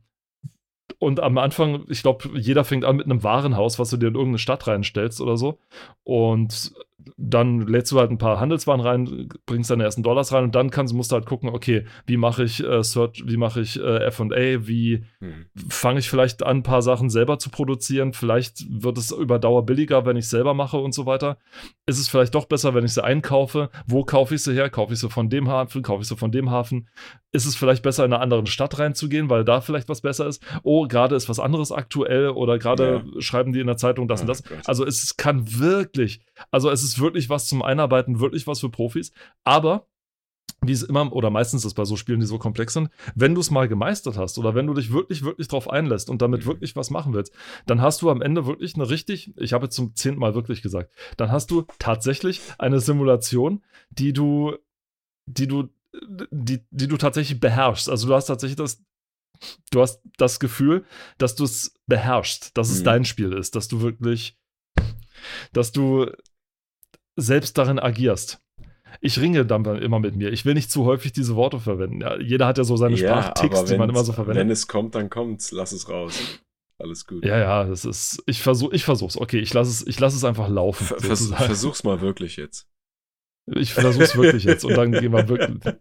und 0.98 1.20
am 1.20 1.38
Anfang, 1.38 1.86
ich 1.88 2.02
glaube, 2.02 2.28
jeder 2.38 2.62
fängt 2.64 2.84
an 2.84 2.96
mit 2.96 3.06
einem 3.06 3.22
Warenhaus, 3.22 3.78
was 3.78 3.88
du 3.88 3.96
dir 3.96 4.08
in 4.08 4.14
irgendeine 4.14 4.38
Stadt 4.38 4.66
reinstellst 4.66 5.20
oder 5.22 5.38
so. 5.38 5.58
Und 6.04 6.74
dann 7.16 7.60
lädst 7.66 7.92
du 7.92 7.98
halt 7.98 8.10
ein 8.10 8.18
paar 8.18 8.40
Handelswaren 8.40 8.80
rein, 8.80 9.28
bringst 9.46 9.70
deine 9.70 9.84
ersten 9.84 10.02
Dollars 10.02 10.32
rein 10.32 10.44
und 10.44 10.54
dann 10.54 10.70
kannst, 10.70 10.94
musst 10.94 11.12
du 11.12 11.14
halt 11.16 11.26
gucken, 11.26 11.48
okay, 11.48 11.84
wie 12.06 12.16
mache 12.16 12.42
ich 12.42 12.62
äh, 12.64 12.82
Search, 12.82 13.22
wie 13.24 13.36
mache 13.36 13.60
ich 13.60 13.78
äh, 13.80 14.10
FA, 14.10 14.26
wie 14.66 15.04
Hm. 15.20 15.46
fange 15.68 16.00
ich 16.00 16.08
vielleicht 16.10 16.42
an, 16.44 16.58
ein 16.58 16.62
paar 16.62 16.82
Sachen 16.82 17.08
selber 17.10 17.38
zu 17.38 17.50
produzieren. 17.50 18.12
Vielleicht 18.12 18.64
wird 18.68 18.98
es 18.98 19.10
über 19.12 19.38
Dauer 19.38 19.64
billiger, 19.66 20.06
wenn 20.06 20.16
ich 20.16 20.24
es 20.26 20.30
selber 20.30 20.54
mache 20.54 20.76
und 20.78 20.92
so 20.92 21.06
weiter. 21.06 21.38
Ist 21.86 21.98
es 21.98 22.08
vielleicht 22.08 22.34
doch 22.34 22.44
besser, 22.46 22.74
wenn 22.74 22.84
ich 22.84 22.92
sie 22.94 23.02
einkaufe? 23.02 23.70
Wo 23.86 24.04
kaufe 24.04 24.34
ich 24.34 24.42
sie 24.42 24.52
her? 24.54 24.70
Kaufe 24.70 24.92
ich 24.92 24.98
sie 25.00 25.08
von 25.08 25.28
dem 25.28 25.48
Hafen? 25.48 25.82
Kaufe 25.82 26.02
ich 26.02 26.08
sie 26.08 26.16
von 26.16 26.30
dem 26.32 26.50
Hafen? 26.50 26.88
Ist 27.32 27.46
es 27.46 27.56
vielleicht 27.56 27.82
besser, 27.82 28.04
in 28.04 28.12
eine 28.12 28.22
andere 28.22 28.46
Stadt 28.46 28.78
reinzugehen, 28.78 29.28
weil 29.28 29.44
da 29.44 29.60
vielleicht 29.60 29.88
was 29.88 30.00
besser 30.00 30.26
ist? 30.26 30.42
Oh, 30.62 30.86
gerade 30.86 31.14
ist 31.16 31.28
was 31.28 31.40
anderes 31.40 31.72
aktuell 31.72 32.28
oder 32.30 32.58
gerade 32.58 33.04
schreiben 33.18 33.52
die 33.52 33.60
in 33.60 33.66
der 33.66 33.76
Zeitung 33.76 34.08
das 34.08 34.20
und 34.22 34.26
Oh 34.26 34.32
das. 34.32 34.44
Gott. 34.44 34.58
Also 34.66 34.84
es 34.86 35.16
kann 35.16 35.58
wirklich, 35.58 36.20
also 36.50 36.70
es 36.70 36.82
ist 36.82 36.87
wirklich 36.98 37.28
was 37.28 37.46
zum 37.46 37.62
Einarbeiten, 37.62 38.20
wirklich 38.20 38.46
was 38.46 38.60
für 38.60 38.70
Profis. 38.70 39.12
Aber 39.44 39.86
wie 40.60 40.72
es 40.72 40.82
immer 40.82 41.12
oder 41.12 41.30
meistens 41.30 41.64
ist 41.64 41.74
bei 41.74 41.84
so 41.84 41.94
Spielen, 41.96 42.18
die 42.18 42.26
so 42.26 42.38
komplex 42.38 42.72
sind, 42.72 42.88
wenn 43.14 43.34
du 43.34 43.40
es 43.40 43.50
mal 43.50 43.68
gemeistert 43.68 44.16
hast 44.16 44.38
oder 44.38 44.56
wenn 44.56 44.66
du 44.66 44.74
dich 44.74 44.92
wirklich, 44.92 45.22
wirklich 45.22 45.46
drauf 45.46 45.70
einlässt 45.70 46.10
und 46.10 46.20
damit 46.20 46.42
Mhm. 46.42 46.48
wirklich 46.48 46.74
was 46.74 46.90
machen 46.90 47.12
willst, 47.12 47.32
dann 47.66 47.80
hast 47.80 48.02
du 48.02 48.10
am 48.10 48.22
Ende 48.22 48.44
wirklich 48.46 48.74
eine 48.74 48.88
richtig, 48.90 49.32
ich 49.36 49.52
habe 49.52 49.66
jetzt 49.66 49.76
zum 49.76 49.94
zehnten 49.94 50.18
Mal 50.18 50.34
wirklich 50.34 50.62
gesagt, 50.62 50.92
dann 51.16 51.30
hast 51.30 51.50
du 51.52 51.64
tatsächlich 51.78 52.40
eine 52.58 52.80
Simulation, 52.80 53.62
die 53.90 54.12
du, 54.12 54.56
die 55.26 55.46
du, 55.46 55.68
die, 56.30 56.64
die 56.70 56.88
du 56.88 56.96
tatsächlich 56.96 57.38
beherrschst. 57.38 57.88
Also 57.88 58.08
du 58.08 58.14
hast 58.14 58.26
tatsächlich 58.26 58.56
das, 58.56 58.82
du 59.70 59.80
hast 59.80 60.00
das 60.16 60.40
Gefühl, 60.40 60.84
dass 61.18 61.36
du 61.36 61.44
es 61.44 61.72
beherrschst, 61.86 62.56
dass 62.58 62.70
es 62.70 62.80
Mhm. 62.80 62.84
dein 62.84 63.04
Spiel 63.04 63.32
ist, 63.32 63.54
dass 63.54 63.68
du 63.68 63.80
wirklich, 63.80 64.36
dass 65.52 65.70
du 65.70 66.10
selbst 67.20 67.58
darin 67.58 67.78
agierst. 67.78 68.40
ich 69.00 69.20
ringe 69.20 69.44
dann 69.44 69.64
immer 69.64 69.98
mit 70.00 70.16
mir. 70.16 70.32
Ich 70.32 70.44
will 70.44 70.54
nicht 70.54 70.70
zu 70.70 70.84
häufig 70.84 71.12
diese 71.12 71.36
Worte 71.36 71.60
verwenden. 71.60 72.00
Ja, 72.00 72.18
jeder 72.18 72.46
hat 72.46 72.58
ja 72.58 72.64
so 72.64 72.76
seine 72.76 72.96
Ja, 72.96 73.22
Sprachticks, 73.22 73.64
die 73.64 73.76
man 73.76 73.90
immer 73.90 74.04
so 74.04 74.12
verwendet. 74.12 74.40
Wenn 74.40 74.50
es 74.50 74.66
kommt, 74.66 74.94
dann 74.94 75.10
kommt's. 75.10 75.52
Lass 75.52 75.72
es 75.72 75.88
raus. 75.88 76.40
Alles 76.78 77.06
gut. 77.06 77.24
Ja, 77.24 77.36
ja, 77.38 77.64
das 77.64 77.84
ist. 77.84 78.22
Ich 78.26 78.40
versuche, 78.40 78.74
ich 78.74 78.84
versuch's. 78.84 79.16
Okay, 79.16 79.40
ich 79.40 79.52
lasse 79.52 79.70
es, 79.70 79.86
ich 79.86 79.98
lasse 80.00 80.16
es 80.16 80.24
einfach 80.24 80.48
laufen. 80.48 80.86
Ver 80.86 81.00
sozusagen. 81.00 81.44
versuch's 81.44 81.82
mal 81.84 82.00
wirklich 82.00 82.36
jetzt. 82.36 82.68
Ich 83.46 83.74
versuch's 83.74 84.16
wirklich 84.16 84.44
jetzt 84.44 84.64
und 84.64 84.74
dann 84.76 84.92
gehen 84.92 85.12
wir 85.12 85.28
wirklich. 85.28 85.74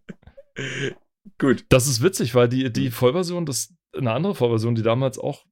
Gut. 1.38 1.66
Das 1.70 1.88
ist 1.88 2.02
witzig, 2.02 2.34
weil 2.36 2.48
die, 2.50 2.66
Hm. 2.66 2.74
die 2.74 2.92
Vollversion, 2.92 3.46
das 3.46 3.74
eine 3.96 4.12
andere 4.12 4.34
Vollversion, 4.36 4.76
die 4.76 4.82
damals 4.84 5.20
auch 5.20 5.46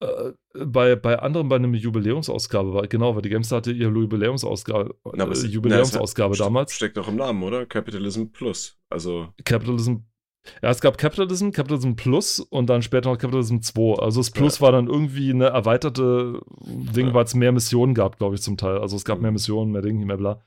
äh, 0.00 0.32
bei, 0.64 0.96
bei 0.96 1.18
anderen 1.18 1.48
bei 1.48 1.56
einer 1.56 1.68
Jubiläumsausgabe 1.68 2.74
war, 2.74 2.86
genau, 2.86 3.14
weil 3.14 3.22
die 3.22 3.28
Gamestar 3.30 3.58
hatte 3.58 3.72
ihre 3.72 3.90
Jubiläumsausgabe, 3.90 4.94
Na, 5.14 5.24
äh, 5.24 5.28
na, 5.28 5.32
Jubiläumsausgabe 5.46 6.34
hat- 6.34 6.40
damals. 6.40 6.72
Steckt 6.74 6.96
doch 6.96 7.08
im 7.08 7.16
Namen, 7.16 7.42
oder? 7.42 7.66
Capitalism 7.66 8.26
Plus. 8.32 8.78
Also, 8.90 9.28
Capitalism. 9.44 9.96
Ja, 10.62 10.70
es 10.70 10.80
gab 10.80 10.96
Capitalism, 10.96 11.50
Capitalism 11.50 11.94
Plus 11.94 12.38
und 12.38 12.70
dann 12.70 12.80
später 12.82 13.10
noch 13.10 13.18
Capitalism 13.18 13.58
2. 13.62 14.00
Also 14.00 14.20
das 14.20 14.30
Plus 14.30 14.60
war 14.60 14.70
dann 14.70 14.86
irgendwie 14.86 15.30
eine 15.30 15.46
erweiterte 15.46 16.40
Ding, 16.60 17.08
Ja. 17.08 17.14
weil 17.14 17.24
es 17.24 17.34
mehr 17.34 17.50
Missionen 17.50 17.94
gab, 17.94 18.16
glaube 18.18 18.36
ich, 18.36 18.42
zum 18.42 18.56
Teil. 18.56 18.78
Also 18.78 18.94
es 18.94 19.04
gab 19.04 19.16
Mhm. 19.18 19.22
mehr 19.22 19.32
Missionen, 19.32 19.72
mehr 19.72 19.82
Dinge, 19.82 20.06
mehr 20.06 20.16
bla. 20.18 20.40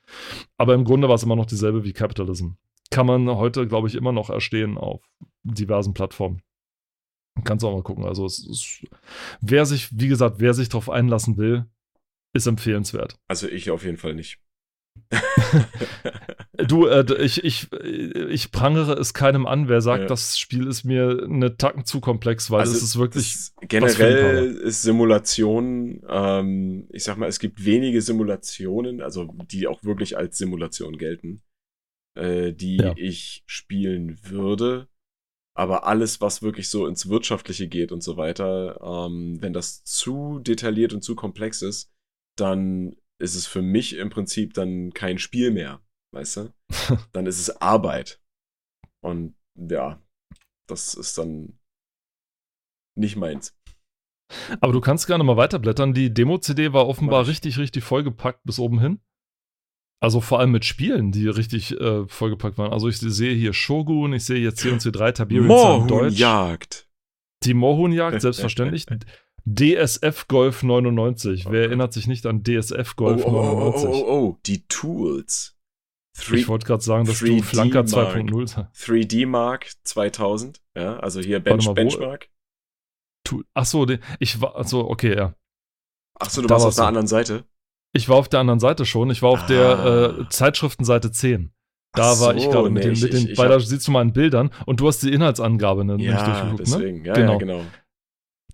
Aber 0.58 0.74
im 0.74 0.86
Grunde 0.86 1.10
war 1.10 1.16
es 1.16 1.24
immer 1.24 1.36
noch 1.36 1.48
dieselbe 1.48 1.84
wie 1.84 1.92
Capitalism. 1.92 2.52
Kann 2.92 3.08
man 3.08 3.28
heute, 3.36 3.68
glaube 3.68 3.90
ich, 3.90 3.96
immer 3.96 4.14
noch 4.14 4.30
erstehen 4.30 4.78
auf 4.78 5.02
diversen 5.44 5.94
Plattformen. 5.94 6.42
Kannst 7.43 7.63
auch 7.65 7.73
mal 7.73 7.84
gucken. 7.84 8.06
Also 8.06 8.25
es 8.25 8.39
ist, 8.47 8.84
wer 9.41 9.65
sich, 9.65 9.89
wie 9.91 10.08
gesagt, 10.08 10.36
wer 10.39 10.54
sich 10.54 10.69
darauf 10.69 10.89
einlassen 10.89 11.38
will, 11.38 11.65
ist 12.34 12.45
empfehlenswert. 12.47 13.17
also 13.28 13.47
ich 13.47 13.69
auf 13.71 13.84
jeden 13.84 13.97
Fall 13.97 14.13
nicht. 14.15 14.39
Du, 16.67 16.88
äh, 16.88 17.06
ich, 17.23 17.43
ich, 17.45 17.71
ich 17.71 18.52
prangere 18.52 18.93
es 18.99 19.13
keinem 19.13 19.47
an, 19.47 19.69
wer 19.69 19.80
sagt, 19.80 20.02
Ja. 20.02 20.08
das 20.08 20.38
Spiel 20.38 20.67
ist 20.67 20.84
mir 20.84 21.23
eine 21.23 21.56
Tacken 21.56 21.86
zu 21.86 22.02
komplex, 22.02 22.52
weil 22.52 22.60
Also 22.60 22.73
es 22.75 22.84
ist 22.84 22.97
wirklich. 22.99 23.34
für 23.62 23.67
generell 23.67 24.52
ist 24.58 24.82
Simulation, 24.82 26.02
ähm, 26.10 26.88
ich 26.91 27.06
sag 27.06 27.17
mal, 27.17 27.28
es 27.28 27.39
gibt 27.39 27.63
wenige 27.63 28.02
Simulationen, 28.02 29.02
also 29.02 29.34
die 29.49 29.67
auch 29.67 29.84
wirklich 29.86 30.17
als 30.17 30.38
Simulation 30.38 30.97
gelten, 30.97 31.41
äh, 32.15 32.52
die 32.52 32.78
Ja. 32.78 32.93
ich 32.97 33.43
spielen 33.45 34.19
würde. 34.23 34.89
Aber 35.60 35.86
alles, 35.86 36.22
was 36.22 36.41
wirklich 36.41 36.69
so 36.69 36.88
ins 36.88 37.10
Wirtschaftliche 37.10 37.67
geht 37.67 37.91
und 37.91 38.02
so 38.02 38.15
weiter, 38.15 38.80
ähm, 38.82 39.41
wenn 39.41 39.52
das 39.52 39.84
zu 39.84 40.39
detailliert 40.39 40.93
und 40.93 41.04
zu 41.04 41.17
komplex 41.17 41.62
ist, 41.62 41.91
dann 42.38 42.95
ist 43.22 43.36
es 43.36 43.45
für 43.45 43.62
mich 43.62 43.98
im 43.98 44.10
Prinzip 44.10 44.54
dann 44.54 44.93
kein 44.93 45.17
Spiel 45.17 45.52
mehr, 45.52 45.82
weißt 46.13 46.38
du? 46.38 46.54
dann 47.12 47.26
ist 47.26 47.39
es 47.39 47.62
Arbeit. 47.62 48.22
Und 49.04 49.36
ja, 49.56 50.02
das 50.69 50.93
ist 50.93 51.17
dann 51.17 51.60
nicht 52.98 53.17
meins. 53.17 53.54
Aber 54.62 54.72
du 54.72 54.80
kannst 54.80 55.08
gerne 55.08 55.26
mal 55.26 55.36
weiterblättern. 55.36 55.93
Die 55.93 56.13
Demo-CD 56.13 56.72
war 56.72 56.88
offenbar 56.88 57.28
richtig, 57.28 57.58
richtig 57.58 57.84
vollgepackt 57.84 58.45
bis 58.45 58.60
oben 58.60 58.80
hin. 58.80 59.02
Also 60.02 60.22
vor 60.22 60.40
allem 60.40 60.52
mit 60.52 60.64
Spielen, 60.64 61.12
die 61.12 61.28
richtig 61.28 61.80
äh, 61.80 62.08
vollgepackt 62.08 62.58
waren. 62.58 62.72
Also 62.72 62.88
ich 62.88 62.98
sehe 62.98 63.36
hier 63.36 63.54
Shogun, 63.54 64.14
ich 64.14 64.24
sehe 64.24 64.40
hier 64.40 64.54
C&C3, 64.54 65.12
Tiberian 65.12 65.50
Sun 65.50 65.88
Deutsch. 65.88 66.18
Jagd. 66.18 66.88
Die 67.44 67.54
Mohunjagd, 67.54 68.22
selbstverständlich. 68.22 68.86
DSF 69.46 70.28
Golf 70.28 70.64
99. 70.64 71.48
Oh 71.48 71.52
Wer 71.52 71.64
erinnert 71.64 71.92
sich 71.92 72.08
nicht 72.08 72.26
an 72.26 72.44
DSF 72.44 72.94
Oh, 72.94 72.96
Golf 72.96 73.26
oh, 73.26 73.30
oh, 73.30 73.40
oh, 73.40 73.72
99? 73.72 73.90
oh, 73.90 74.06
oh, 74.08 74.38
die 74.46 74.66
Tools. 74.68 75.58
Ich 76.34 76.48
wollte 76.48 76.66
gerade 76.66 76.84
sagen, 76.84 77.06
dass 77.06 77.20
du 77.20 77.26
3D 77.26 77.44
Flanker 77.44 77.84
Mark. 77.84 78.16
2.0 78.16 78.48
sagst. 78.48 78.84
3D 78.84 79.26
Mark 79.26 79.72
2000, 79.84 80.62
ja, 80.76 80.98
also 80.98 81.22
hier 81.22 81.38
Warte 81.38 81.50
Bench, 81.50 81.66
mal, 81.66 81.74
Benchmark. 81.74 82.30
Achso, 83.54 83.88
ich 84.20 84.42
war, 84.42 84.58
achso, 84.58 84.82
okay, 84.82 85.16
ja. 85.16 85.36
Achso, 86.20 86.42
du 86.42 86.48
da 86.48 86.56
warst 86.56 86.66
auf 86.66 86.76
der 86.76 86.86
anderen 86.86 87.08
Seite. 87.08 87.46
Ich 87.93 88.08
war 88.10 88.17
auf 88.17 88.30
der 88.30 88.39
anderen 88.39 88.60
Seite 88.60 88.86
schon. 88.86 89.10
Ich 89.10 89.21
war 89.21 89.30
auf 89.32 89.43
Ah. 89.43 89.47
der 89.47 90.15
äh, 90.19 90.30
Zeitschriftenseite 90.30 91.12
10. 91.12 91.52
Da 91.93 92.13
Ach 92.13 92.19
war 92.19 92.36
ich 92.36 92.43
so, 92.43 92.52
gerade 92.52 92.69
mit 92.69 92.84
nee, 92.84 92.91
den, 92.91 92.99
mit 93.02 93.13
den 93.13 93.23
ich- 93.25 93.30
ich 93.32 93.38
weil 93.38 93.49
da 93.49 93.60
siehst 93.60 93.88
du 93.88 93.91
mal 93.91 94.04
in 94.04 94.13
Bildern 94.13 94.52
und 94.67 94.80
du 94.80 94.88
hast 94.88 95.02
die 95.02 95.12
Inhaltsangabe 95.12 95.84
ne, 95.84 95.95
nicht 95.95 96.06
Ja, 96.06 96.23
durchgeguckt, 96.23 96.60
ne? 96.60 96.65
deswegen. 96.78 97.06
Ja, 97.06 97.13
Genau. 97.13 97.32
ja, 97.34 97.38
genau. 97.39 97.62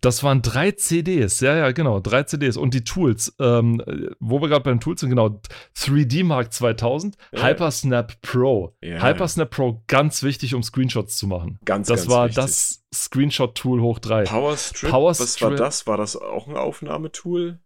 Das 0.01 0.23
waren 0.23 0.41
drei 0.43 0.71
CDs, 0.71 1.39
ja, 1.39 1.55
ja, 1.57 1.71
genau, 1.71 1.99
drei 1.99 2.23
CDs. 2.23 2.57
Und 2.57 2.73
die 2.75 2.83
Tools, 2.83 3.35
ähm, 3.39 3.81
äh, 3.87 4.11
wo 4.19 4.39
wir 4.39 4.49
gerade 4.49 4.63
beim 4.63 4.79
Tools 4.79 4.99
sind, 5.01 5.09
genau, 5.09 5.41
3D 5.75 6.23
Mark 6.23 6.53
2000, 6.53 7.17
Ja. 7.33 7.43
Hypersnap 7.43 8.21
Pro. 8.21 8.77
Ja. 8.83 9.01
Hypersnap 9.01 9.49
Pro, 9.49 9.83
ganz 9.87 10.21
wichtig, 10.21 10.53
um 10.53 10.61
Screenshots 10.63 11.17
zu 11.17 11.27
machen. 11.27 11.59
Ganz, 11.65 11.87
Das 11.87 12.01
ganz 12.01 12.09
war 12.11 12.25
wichtig. 12.27 12.35
das 12.43 12.83
Screenshot-Tool 12.93 13.81
hoch 13.81 13.99
3. 13.99 14.23
Power 14.25 14.55
Strip, 14.57 14.91
Power 14.91 15.09
was 15.09 15.41
war 15.41 15.51
das? 15.51 15.87
War 15.87 15.97
das 15.97 16.15
auch 16.15 16.47
ein 16.47 16.55
Aufnahmetool? 16.55 17.59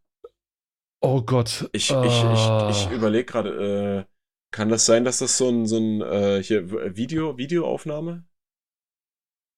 Oh 1.02 1.22
Gott. 1.22 1.70
Ich, 1.72 1.90
ich, 1.90 1.94
Ah. 1.96 2.70
ich, 2.72 2.86
ich 2.88 2.92
überlege 2.92 3.26
gerade, 3.26 4.06
äh, 4.08 4.14
kann 4.52 4.70
das 4.70 4.86
sein, 4.86 5.06
dass 5.06 5.20
das 5.20 5.38
so 5.38 5.48
ein, 5.50 5.66
so 5.66 5.78
ein 5.78 6.02
äh, 6.02 6.44
hier, 6.44 6.72
W- 6.72 6.96
Video, 6.96 7.38
Videoaufnahme? 7.38 8.26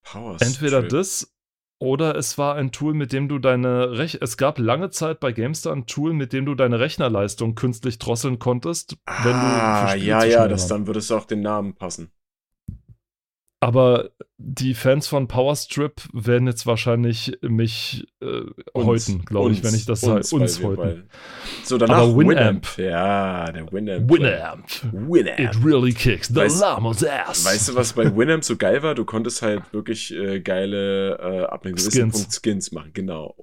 Power 0.04 0.38
Entweder 0.42 0.82
das 0.84 1.34
oder 1.80 2.16
es 2.16 2.38
war 2.38 2.56
ein 2.56 2.72
Tool, 2.72 2.94
mit 2.94 3.12
dem 3.12 3.28
du 3.28 3.40
deine 3.40 3.98
Rech 3.98 4.20
es 4.22 4.38
gab 4.38 4.60
lange 4.60 4.92
Zeit 4.92 5.20
bei 5.20 5.32
GameStar 5.32 5.74
ein 5.74 5.88
Tool, 5.88 6.14
mit 6.14 6.32
dem 6.34 6.46
du 6.46 6.54
deine 6.54 6.80
Rechnerleistung 6.80 7.56
künstlich 7.56 7.98
drosseln 7.98 8.38
konntest, 8.38 8.98
wenn 9.24 9.32
du 9.34 9.38
Ah, 9.40 9.96
ja, 9.96 10.24
ja, 10.24 10.48
das 10.48 10.68
dann 10.68 10.86
würde 10.86 11.00
es 11.00 11.12
auch 11.12 11.26
den 11.26 11.42
Namen 11.42 11.74
passen. 11.76 12.12
Aber 13.63 14.10
die 14.39 14.74
Fans 14.74 15.08
von 15.08 15.28
Powerstrip 15.28 16.02
werden 16.13 16.47
jetzt 16.47 16.65
wahrscheinlich 16.65 17.38
mich 17.43 18.08
äh, 18.19 18.41
Uns, 18.74 18.88
häuten, 18.88 19.24
glaube 19.24 19.52
ich, 19.52 19.63
wenn 19.63 19.76
ich 19.76 19.86
das 19.86 20.02
sage. 20.02 20.26
uns, 20.36 20.63
häuten. 20.63 21.04
So, 21.63 21.78
danach 21.78 21.97
Aber 22.00 22.17
Winamp. 22.17 22.76
Winamp. 22.76 22.78
Ja, 22.80 23.52
der 23.52 23.71
Winamp. 23.71 24.10
Winamp. 24.12 24.65
Winamp. 24.91 25.39
It 25.39 25.63
really 25.63 25.93
kicks 25.93 26.28
the 26.30 26.39
Weißt- 26.39 26.60
llama's 26.60 27.04
ass. 27.06 27.45
Weißt 27.45 27.69
du, 27.69 27.76
was 27.76 27.93
bei 27.93 28.15
Winamp 28.15 28.43
so 28.43 28.58
geil 28.58 28.82
war? 28.82 28.95
Du 28.95 29.06
konntest 29.06 29.43
halt 29.43 29.62
wirklich 29.71 30.12
äh, 30.12 30.39
geile, 30.39 31.19
äh, 31.19 31.43
ab 31.45 31.63
einem 31.63 31.76
gewissen 31.76 31.91
Skins. 31.91 32.13
Punkt 32.24 32.39
Skins 32.43 32.71
machen. 32.71 32.89
Genau. 32.95 33.36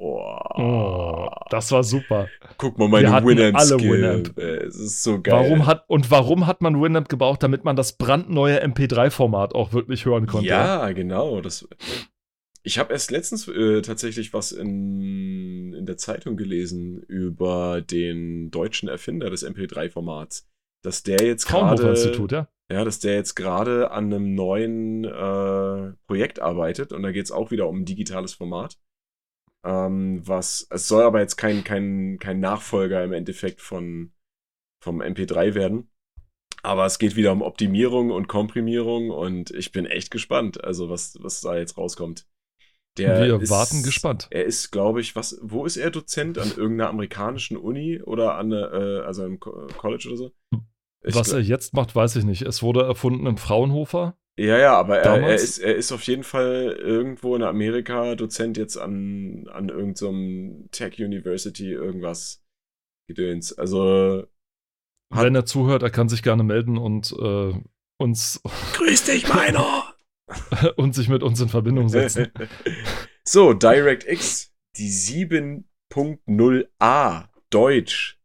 Oh. 0.55 1.29
Das 1.51 1.71
war 1.73 1.83
super. 1.83 2.29
Guck 2.57 2.79
mal, 2.79 2.87
Wir 2.87 2.89
meine 2.91 3.13
hatten 3.13 3.27
Winamp 3.27 3.57
alle 3.57 3.79
Skill. 3.79 3.91
Winamp. 4.03 4.39
Äh, 4.39 4.65
Es 4.65 4.77
ist 4.77 5.03
so 5.03 5.21
geil. 5.21 5.35
Warum 5.35 5.67
hat 5.67 5.85
und 5.89 6.11
warum 6.11 6.47
hat 6.47 6.61
man 6.61 6.81
Winamp 6.81 7.09
gebraucht, 7.09 7.43
damit 7.43 7.65
man 7.65 7.77
das 7.77 7.97
brandneue 7.97 8.63
MP3-Format 8.65 9.55
auch 9.55 9.73
wirklich 9.73 10.05
hören 10.05 10.27
konnte? 10.27 10.49
Ja, 10.49 10.91
genau. 10.93 11.41
Das, 11.41 11.69
ich 12.63 12.79
habe 12.79 12.93
erst 12.93 13.11
letztens 13.11 13.49
äh, 13.49 13.83
tatsächlich 13.83 14.33
was 14.33 14.53
in, 14.53 15.73
in 15.73 15.87
der 15.87 15.97
Zeitung 15.97 16.37
gelesen 16.37 17.01
über 17.09 17.81
den 17.81 18.51
deutschen 18.51 18.89
Erfinder 18.89 19.31
des 19.31 19.47
MP3-Formats. 19.47 20.47
Dass 20.83 21.03
der 21.03 21.25
jetzt 21.27 21.47
gerade 21.47 21.89
Institut, 21.89 22.33
ja. 22.33 22.49
Ja, 22.71 22.85
dass 22.85 22.99
der 23.01 23.15
jetzt 23.15 23.35
gerade 23.35 23.91
an 23.91 24.13
einem 24.13 24.35
neuen 24.35 25.05
äh, 25.05 25.93
Projekt 26.07 26.41
arbeitet 26.41 26.93
und 26.93 27.03
da 27.03 27.11
geht 27.13 27.25
es 27.25 27.33
auch 27.33 27.51
wieder 27.51 27.69
um 27.69 27.81
ein 27.81 27.85
digitales 27.87 28.35
Format. 28.35 28.79
Ähm, 29.65 30.23
was, 30.27 30.67
es 30.71 30.89
soll 30.89 31.03
aber 31.03 31.21
jetzt 31.21 31.37
kein, 31.37 31.65
kein, 31.65 32.19
kein 32.21 32.41
Nachfolger 32.41 33.05
im 33.05 33.13
Endeffekt 33.13 33.61
von, 33.61 34.13
vom 34.83 35.01
MP3 35.03 35.55
werden. 35.55 35.91
Aber 36.63 36.87
es 36.87 36.99
geht 36.99 37.17
wieder 37.17 37.33
um 37.33 37.43
Optimierung 37.43 38.11
und 38.11 38.29
Komprimierung 38.29 39.11
und 39.11 39.51
ich 39.53 39.73
bin 39.73 39.87
echt 39.87 40.11
gespannt, 40.11 40.65
also 40.65 40.91
was, 40.91 41.17
was 41.21 41.41
da 41.41 41.57
jetzt 41.57 41.79
rauskommt. 41.79 42.27
Der 42.97 43.27
Wir 43.27 43.41
ist, 43.41 43.51
warten 43.51 43.83
gespannt. 43.85 44.29
Er 44.31 44.45
ist, 44.45 44.73
glaube 44.73 45.01
ich, 45.01 45.17
was, 45.17 45.39
wo 45.43 45.67
ist 45.67 45.77
er 45.77 45.91
Dozent? 45.91 46.39
An 46.39 46.51
irgendeiner 46.51 46.91
amerikanischen 46.91 47.57
Uni 47.57 48.03
oder 48.03 48.35
an, 48.37 48.53
äh, 48.53 48.57
also 49.07 49.29
Co- 49.39 49.69
College 49.79 50.09
oder 50.09 50.17
so? 50.17 50.33
Ich 51.05 51.15
Was 51.15 51.33
er 51.33 51.41
jetzt 51.41 51.75
macht, 51.75 51.95
weiß 51.95 52.17
ich 52.17 52.25
nicht. 52.25 52.43
Es 52.43 52.63
wurde 52.63 52.83
erfunden 52.83 53.27
im 53.27 53.37
Fraunhofer. 53.37 54.17
Ja, 54.39 54.57
ja, 54.59 54.79
aber 54.79 55.01
er, 55.01 55.21
er, 55.21 55.35
ist, 55.35 55.59
er 55.59 55.75
ist 55.75 55.93
auf 55.93 56.03
jeden 56.05 56.25
Fall 56.25 56.77
irgendwo 56.79 57.35
in 57.37 57.43
Amerika 57.43 58.15
Dozent 58.15 58.57
jetzt 58.57 58.77
an, 58.77 59.47
an 59.49 59.69
irgendeinem 59.69 60.69
Tech 60.71 60.99
University 60.99 61.73
irgendwas 61.73 62.43
gedöns. 63.09 63.53
Also 63.53 64.27
Hat- 65.13 65.25
Wenn 65.25 65.35
er 65.35 65.45
zuhört, 65.45 65.83
er 65.83 65.91
kann 65.91 66.09
sich 66.09 66.23
gerne 66.23 66.45
melden 66.45 66.79
und 66.79 67.13
äh, 67.21 67.53
uns 67.99 68.41
Grüß 68.75 69.05
dich, 69.05 69.29
meiner! 69.29 69.95
und 70.77 70.95
sich 70.95 71.09
mit 71.09 71.23
uns 71.23 71.41
in 71.41 71.49
Verbindung 71.49 71.89
setzen. 71.89 72.31
so, 73.27 73.55
DirectX, 73.55 74.53
die 74.77 74.91
7.0a 74.91 77.29
Deutsch. 77.51 78.21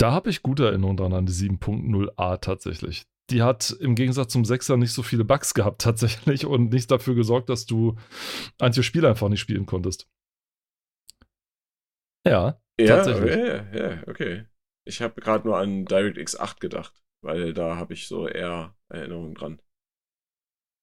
Da 0.00 0.12
habe 0.12 0.30
ich 0.30 0.42
gute 0.42 0.64
Erinnerungen 0.66 0.96
dran 0.96 1.12
an 1.12 1.26
die 1.26 1.32
7.0a 1.32 2.38
tatsächlich. 2.38 3.04
Die 3.30 3.42
hat 3.42 3.70
im 3.80 3.94
Gegensatz 3.94 4.32
zum 4.32 4.44
6er 4.44 4.76
nicht 4.76 4.92
so 4.92 5.02
viele 5.02 5.24
Bugs 5.24 5.52
gehabt 5.54 5.82
tatsächlich 5.82 6.46
und 6.46 6.72
nicht 6.72 6.90
dafür 6.90 7.14
gesorgt, 7.14 7.48
dass 7.50 7.66
du 7.66 7.96
einige 8.58 8.82
Spiele 8.82 9.08
einfach 9.08 9.28
nicht 9.28 9.40
spielen 9.40 9.66
konntest. 9.66 10.08
Ja, 12.26 12.60
Ja, 12.80 12.86
Tatsächlich. 12.96 13.34
ja, 13.34 13.72
ja, 13.72 14.02
okay. 14.06 14.46
Ich 14.86 15.02
habe 15.02 15.20
gerade 15.20 15.46
nur 15.46 15.58
an 15.58 15.84
DirectX 15.84 16.38
8 16.38 16.60
gedacht. 16.60 16.94
weil 17.20 17.52
da 17.52 17.76
habe 17.76 17.94
ich 17.94 18.06
so 18.06 18.28
eher 18.28 18.76
Erinnerungen 18.88 19.34
dran. 19.34 19.60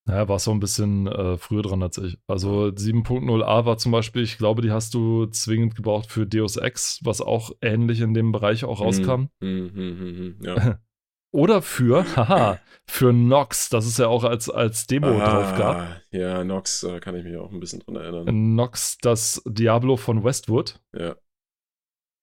Naja, 0.07 0.27
war 0.27 0.37
so 0.37 0.51
ein 0.51 0.59
bisschen 0.59 1.07
äh, 1.07 1.37
früher 1.37 1.63
dran 1.63 1.81
als 1.81 1.97
ich. 1.97 2.19
Also 2.27 2.69
7.0a 2.71 3.65
war 3.65 3.77
zum 3.77 3.91
Beispiel, 3.91 4.21
ich 4.21 4.37
glaube, 4.37 4.61
die 4.61 4.71
hast 4.71 4.93
du 4.93 5.25
zwingend 5.27 5.75
gebraucht 5.75 6.11
für 6.11 6.27
Deus 6.27 6.57
Ex, 6.57 6.99
was 7.03 7.21
auch 7.21 7.51
ähnlich 7.61 8.01
in 8.01 8.13
dem 8.13 8.31
Bereich 8.31 8.65
auch 8.65 8.81
rauskam. 8.81 9.29
Hm, 9.41 9.71
hm, 9.73 9.73
hm, 9.73 9.99
hm, 9.99 10.37
ja. 10.41 10.79
Oder 11.35 11.61
für, 11.61 12.05
haha, 12.15 12.59
für 12.87 13.11
Nox, 13.11 13.67
das 13.67 13.85
es 13.85 13.97
ja 13.97 14.07
auch 14.07 14.23
als, 14.23 14.49
als 14.49 14.87
Demo 14.87 15.19
ah, 15.19 15.29
drauf 15.29 15.57
gab. 15.57 16.01
Ja, 16.11 16.45
Nox, 16.45 16.79
da 16.79 17.01
kann 17.01 17.15
ich 17.15 17.25
mich 17.25 17.35
auch 17.35 17.51
ein 17.51 17.59
bisschen 17.59 17.81
dran 17.81 17.97
erinnern. 17.97 18.55
Nox, 18.55 18.97
das 19.01 19.43
Diablo 19.45 19.97
von 19.97 20.23
Westwood. 20.23 20.79
Ja. 20.97 21.17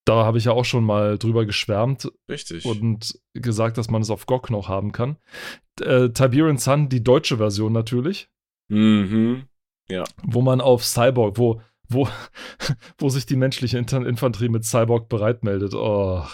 Da 0.07 0.25
habe 0.25 0.39
ich 0.39 0.47
ja 0.47 0.53
auch 0.53 0.65
schon 0.65 0.85
mal 0.85 1.19
drüber 1.19 1.45
geschwärmt 1.45 2.11
Richtig. 2.29 2.65
und 2.65 3.21
gesagt, 3.35 3.77
dass 3.77 3.91
man 3.91 4.01
es 4.01 4.11
auf 4.11 4.25
GOG 4.25 4.51
noch 4.51 4.69
haben 4.69 4.93
kann. 4.93 5.19
Äh, 5.81 6.09
Tiberian 6.09 6.57
Sun, 6.57 6.89
die 6.89 7.05
deutsche 7.05 7.37
Version 7.37 7.73
natürlich. 7.73 8.31
Mhm. 8.69 9.45
Wo 10.23 10.41
man 10.41 10.63
auf 10.63 10.85
Cyborg, 10.85 11.37
wo, 11.37 11.61
wo, 11.87 12.09
wo 12.99 13.11
sich 13.11 13.27
die 13.27 13.37
menschliche 13.37 13.77
Infanterie 13.77 14.49
mit 14.49 14.65
Cyborg 14.65 15.11
bereit 15.11 15.45
meldet. 15.45 15.75
Oh, 15.75 16.25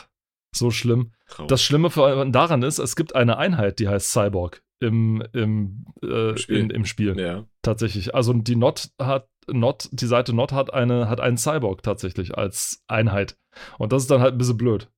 so 0.54 0.70
schlimm. 0.70 1.12
Traurig. 1.28 1.48
Das 1.48 1.62
Schlimme 1.62 1.90
daran 2.30 2.62
ist, 2.62 2.78
es 2.78 2.96
gibt 2.96 3.14
eine 3.14 3.36
Einheit, 3.38 3.78
die 3.78 3.88
heißt 3.88 4.10
Cyborg 4.12 4.62
im, 4.80 5.22
im, 5.32 5.86
äh, 6.02 6.30
Im 6.30 6.36
Spiel. 6.36 6.56
In, 6.58 6.70
im 6.70 6.84
Spiel. 6.84 7.18
ja. 7.18 7.46
Tatsächlich. 7.62 8.14
Also 8.14 8.32
die 8.32 8.56
Not 8.56 8.90
hat, 9.00 9.28
Not, 9.46 9.88
die 9.92 10.06
Seite 10.06 10.32
Not 10.32 10.52
hat 10.52 10.72
eine, 10.72 11.08
hat 11.08 11.20
einen 11.20 11.36
Cyborg 11.36 11.82
tatsächlich 11.82 12.36
als 12.36 12.82
Einheit. 12.86 13.36
Und 13.78 13.92
das 13.92 14.02
ist 14.02 14.10
dann 14.10 14.20
halt 14.20 14.34
ein 14.34 14.38
bisschen 14.38 14.56
blöd. 14.56 14.90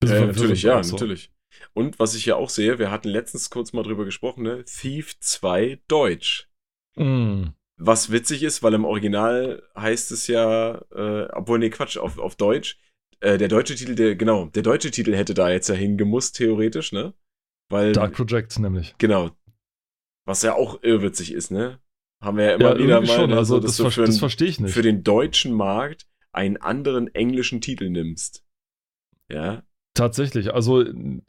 Bisschen 0.00 0.20
Ja, 0.20 0.26
natürlich, 0.26 0.62
ja, 0.62 0.82
so. 0.82 0.94
natürlich. 0.94 1.32
Und 1.72 1.98
was 1.98 2.14
ich 2.14 2.24
hier 2.24 2.36
auch 2.36 2.50
sehe, 2.50 2.78
wir 2.78 2.90
hatten 2.90 3.08
letztens 3.08 3.50
kurz 3.50 3.72
mal 3.72 3.82
drüber 3.82 4.04
gesprochen, 4.04 4.42
ne? 4.42 4.64
Thief 4.64 5.18
2 5.18 5.80
Deutsch. 5.88 6.48
Mm. 6.96 7.48
Was 7.80 8.10
witzig 8.10 8.42
ist, 8.42 8.62
weil 8.62 8.74
im 8.74 8.84
Original 8.84 9.62
heißt 9.76 10.10
es 10.10 10.26
ja, 10.26 10.82
äh, 10.92 11.28
obwohl, 11.32 11.58
nee, 11.58 11.70
Quatsch, 11.70 11.96
auf, 11.96 12.18
auf 12.18 12.36
Deutsch, 12.36 12.78
äh, 13.20 13.38
der 13.38 13.48
deutsche 13.48 13.74
Titel, 13.74 13.94
der, 13.94 14.16
genau, 14.16 14.46
der 14.46 14.62
deutsche 14.62 14.90
Titel 14.90 15.14
hätte 15.14 15.34
da 15.34 15.50
jetzt 15.50 15.68
ja 15.68 15.74
hingemusst, 15.74 16.36
theoretisch, 16.36 16.92
ne? 16.92 17.14
Weil, 17.70 17.92
Dark 17.92 18.14
Project 18.14 18.58
nämlich. 18.58 18.94
genau, 18.98 19.30
was 20.26 20.42
ja 20.42 20.54
auch 20.54 20.82
irrwitzig 20.82 21.32
ist, 21.32 21.50
ne? 21.50 21.78
Haben 22.22 22.36
wir 22.38 22.44
ja 22.46 22.54
immer 22.54 22.76
Ja, 22.76 22.78
wieder 22.78 23.00
mal, 23.00 23.06
schon. 23.06 23.30
ne, 23.30 23.36
Also 23.36 23.56
so, 23.56 23.60
das, 23.60 23.76
ver 23.76 23.90
für, 23.90 24.04
das 24.06 24.18
verstehe 24.18 24.48
ich 24.48 24.60
nicht. 24.60 24.72
für 24.72 24.82
den 24.82 25.02
deutschen 25.04 25.52
Markt 25.52 26.06
einen 26.32 26.56
anderen 26.56 27.12
englischen 27.14 27.60
Titel 27.60 27.88
nimmst. 27.90 28.44
Ja, 29.30 29.62
Tatsächlich. 29.94 30.54
Also, 30.54 30.84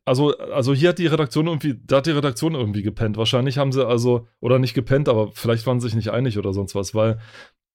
also, 0.06 0.38
also 0.38 0.76
hier 0.76 0.90
hat 0.90 1.00
die 1.00 1.08
Redaktion 1.08 1.48
irgendwie, 1.48 1.80
da 1.88 1.98
hat 1.98 2.06
die 2.06 2.12
Redaktion 2.12 2.54
irgendwie 2.54 2.84
gepennt. 2.84 3.18
Wahrscheinlich 3.18 3.58
haben 3.58 3.72
sie 3.72 3.84
also, 3.88 4.28
oder 4.42 4.60
nicht 4.60 4.76
gepennt, 4.76 5.10
aber 5.10 5.32
vielleicht 5.32 5.66
waren 5.66 5.80
sie 5.80 5.88
sich 5.88 5.96
nicht 5.96 6.12
einig 6.12 6.38
oder 6.38 6.54
sonst 6.54 6.76
was, 6.76 6.94
weil 6.94 7.20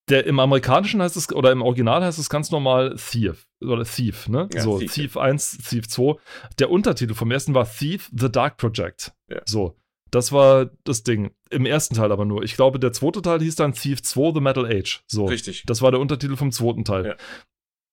der 0.09 0.27
im 0.27 0.39
Amerikanischen 0.39 1.01
heißt 1.01 1.17
es, 1.17 1.33
oder 1.33 1.51
im 1.51 1.63
Original 1.63 2.03
heißt 2.03 2.19
es 2.19 2.29
ganz 2.29 2.51
normal 2.51 2.97
Thief. 2.97 3.47
Oder 3.63 3.85
Thief, 3.85 4.29
ne? 4.29 4.49
Ja, 4.53 4.63
so, 4.63 4.79
Thief, 4.79 4.93
Thief 4.93 5.17
1, 5.17 5.59
Thief 5.69 5.89
2. 5.89 6.17
Der 6.59 6.71
Untertitel 6.71 7.15
vom 7.15 7.31
ersten 7.31 7.55
war 7.55 7.71
Thief 7.71 8.11
The 8.15 8.31
Dark 8.31 8.59
Project. 8.59 9.15
Ja. 9.31 9.41
So. 9.47 9.77
Das 10.11 10.31
war 10.31 10.71
das 10.85 11.03
Ding. 11.03 11.33
Im 11.51 11.67
ersten 11.67 11.95
Teil 11.95 12.13
aber 12.13 12.25
nur. 12.25 12.43
Ich 12.45 12.55
glaube, 12.55 12.79
der 12.79 12.93
zweite 12.93 13.23
Teil 13.23 13.41
hieß 13.41 13.57
dann 13.57 13.73
Thief 13.73 14.03
2 14.03 14.35
The 14.35 14.41
Metal 14.41 14.67
Age. 14.67 15.03
So. 15.07 15.25
richtig. 15.25 15.65
Das 15.67 15.83
war 15.83 15.91
der 15.91 16.01
Untertitel 16.01 16.37
vom 16.37 16.53
zweiten 16.53 16.85
Teil. 16.85 17.07
Ja. 17.07 17.17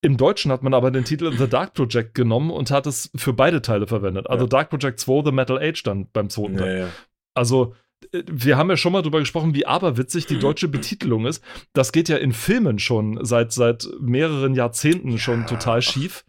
Im 0.03 0.17
Deutschen 0.17 0.51
hat 0.51 0.63
man 0.63 0.73
aber 0.73 0.91
den 0.91 1.05
Titel 1.05 1.31
The 1.35 1.47
Dark 1.47 1.73
Project 1.73 2.13
genommen 2.13 2.51
und 2.51 2.71
hat 2.71 2.87
es 2.87 3.11
für 3.15 3.33
beide 3.33 3.61
Teile 3.61 3.87
verwendet. 3.87 4.29
Also. 4.29 4.47
Dark 4.47 4.69
Project 4.69 4.99
2 4.99 5.23
The 5.25 5.31
Metal 5.31 5.57
Age 5.57 5.81
dann 5.83 6.09
beim 6.11 6.29
zweiten 6.29 6.57
Teil. 6.57 6.89
Also 7.33 7.75
wir 8.11 8.57
haben 8.57 8.69
ja 8.69 8.77
schon 8.77 8.93
mal 8.93 9.01
drüber 9.01 9.19
gesprochen, 9.19 9.53
wie 9.53 9.65
aberwitzig 9.65 10.25
die 10.25 10.39
deutsche 10.39 10.67
Betitelung 10.67 11.25
ist. 11.25 11.43
Das 11.73 11.91
geht 11.91 12.09
ja 12.09 12.17
in 12.17 12.33
Filmen 12.33 12.79
schon 12.79 13.19
seit, 13.23 13.51
seit 13.51 13.87
mehreren 13.99 14.55
Jahrzehnten 14.55 15.17
schon 15.17 15.41
Ja, 15.41 15.45
total 15.45 15.81
schief. 15.81 16.25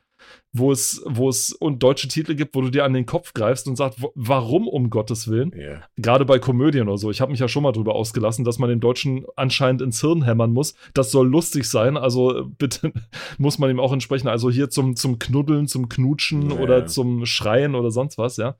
Wo 0.54 0.70
es, 0.70 1.02
wo 1.06 1.30
es 1.30 1.52
und 1.52 1.82
deutsche 1.82 2.08
Titel 2.08 2.34
gibt, 2.34 2.54
wo 2.54 2.60
du 2.60 2.68
dir 2.68 2.84
an 2.84 2.92
den 2.92 3.06
Kopf 3.06 3.32
greifst 3.32 3.66
und 3.68 3.76
sagst, 3.76 4.04
warum 4.14 4.68
um 4.68 4.90
Gottes 4.90 5.28
Willen? 5.28 5.50
ja. 5.56 5.82
Gerade 5.96 6.26
bei 6.26 6.38
Komödien 6.38 6.88
oder 6.88 6.98
so. 6.98 7.10
Ich 7.10 7.22
habe 7.22 7.30
mich 7.30 7.40
ja 7.40 7.48
schon 7.48 7.62
mal 7.62 7.72
drüber 7.72 7.94
ausgelassen, 7.94 8.44
dass 8.44 8.58
man 8.58 8.68
den 8.68 8.78
Deutschen 8.78 9.24
anscheinend 9.34 9.80
ins 9.80 10.02
Hirn 10.02 10.22
hämmern 10.22 10.52
muss. 10.52 10.74
Das 10.92 11.10
soll 11.10 11.26
lustig 11.26 11.64
sein, 11.64 11.96
also 11.96 12.38
äh, 12.38 12.42
bitte 12.58 12.92
muss 13.38 13.58
man 13.58 13.70
ihm 13.70 13.80
auch 13.80 13.94
entsprechen. 13.94 14.28
Also 14.28 14.50
hier 14.50 14.68
zum, 14.68 14.94
zum 14.94 15.18
Knuddeln, 15.18 15.68
zum 15.68 15.88
Knutschen 15.88 16.50
Ja, 16.50 16.58
oder 16.58 16.86
zum 16.86 17.24
Schreien 17.24 17.74
oder 17.74 17.90
sonst 17.90 18.18
was, 18.18 18.36
ja. 18.36 18.56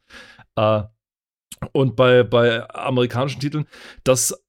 Äh, 0.57 0.85
und 1.73 1.97
bei, 1.97 2.23
bei 2.23 2.69
amerikanischen 2.75 3.41
Titeln, 3.41 3.67
dass 4.05 4.45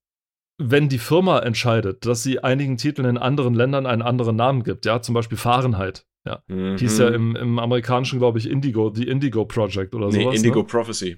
wenn 0.58 0.88
die 0.88 1.00
Firma 1.00 1.40
entscheidet, 1.40 2.06
dass 2.06 2.24
sie 2.24 2.40
einigen 2.40 2.78
Titeln 2.78 3.08
in 3.08 3.18
anderen 3.18 3.54
Ländern 3.54 3.86
einen 3.86 4.02
anderen 4.02 4.36
Namen 4.36 4.64
gibt, 4.64 4.86
ja, 4.86 5.02
zum 5.02 5.16
Beispiel 5.16 5.38
Fahrenheit, 5.38 6.06
ja, 6.26 6.44
Mhm. 6.48 6.78
hieß 6.78 7.00
ja 7.00 7.10
im, 7.10 7.36
im 7.36 7.60
amerikanischen, 7.60 8.20
glaube 8.20 8.40
ich, 8.40 8.50
Indigo, 8.50 8.90
die 8.90 9.08
Indigo 9.08 9.46
Project 9.46 9.94
oder 9.96 10.10
Nee, 10.10 10.24
sowas. 10.24 10.36
Indigo 10.36 10.60
ne? 10.62 10.66
Prophecy. 10.66 11.18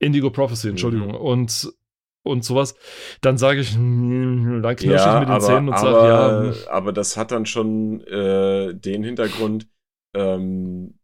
Indigo 0.00 0.30
Prophecy, 0.30 0.68
Entschuldigung. 0.70 1.08
Mhm. 1.10 1.14
Und, 1.14 1.72
und 2.24 2.44
sowas, 2.44 2.74
dann 3.20 3.38
sage 3.38 3.60
ich, 3.60 3.74
hm, 3.74 4.60
dann 4.62 4.76
knirsche 4.76 4.94
Ja, 4.94 5.14
ich 5.14 5.20
mit 5.20 5.28
den 5.28 5.34
aber, 5.34 5.46
Zähnen 5.46 5.68
und 5.68 5.78
sage, 5.78 6.08
ja, 6.08 6.28
hm, 6.30 6.54
aber 6.70 6.92
das 6.92 7.16
hat 7.16 7.30
dann 7.30 7.46
schon 7.46 8.00
äh, 8.06 8.74
den 8.74 9.04
Hintergrund, 9.04 9.68
ähm, 10.14 10.98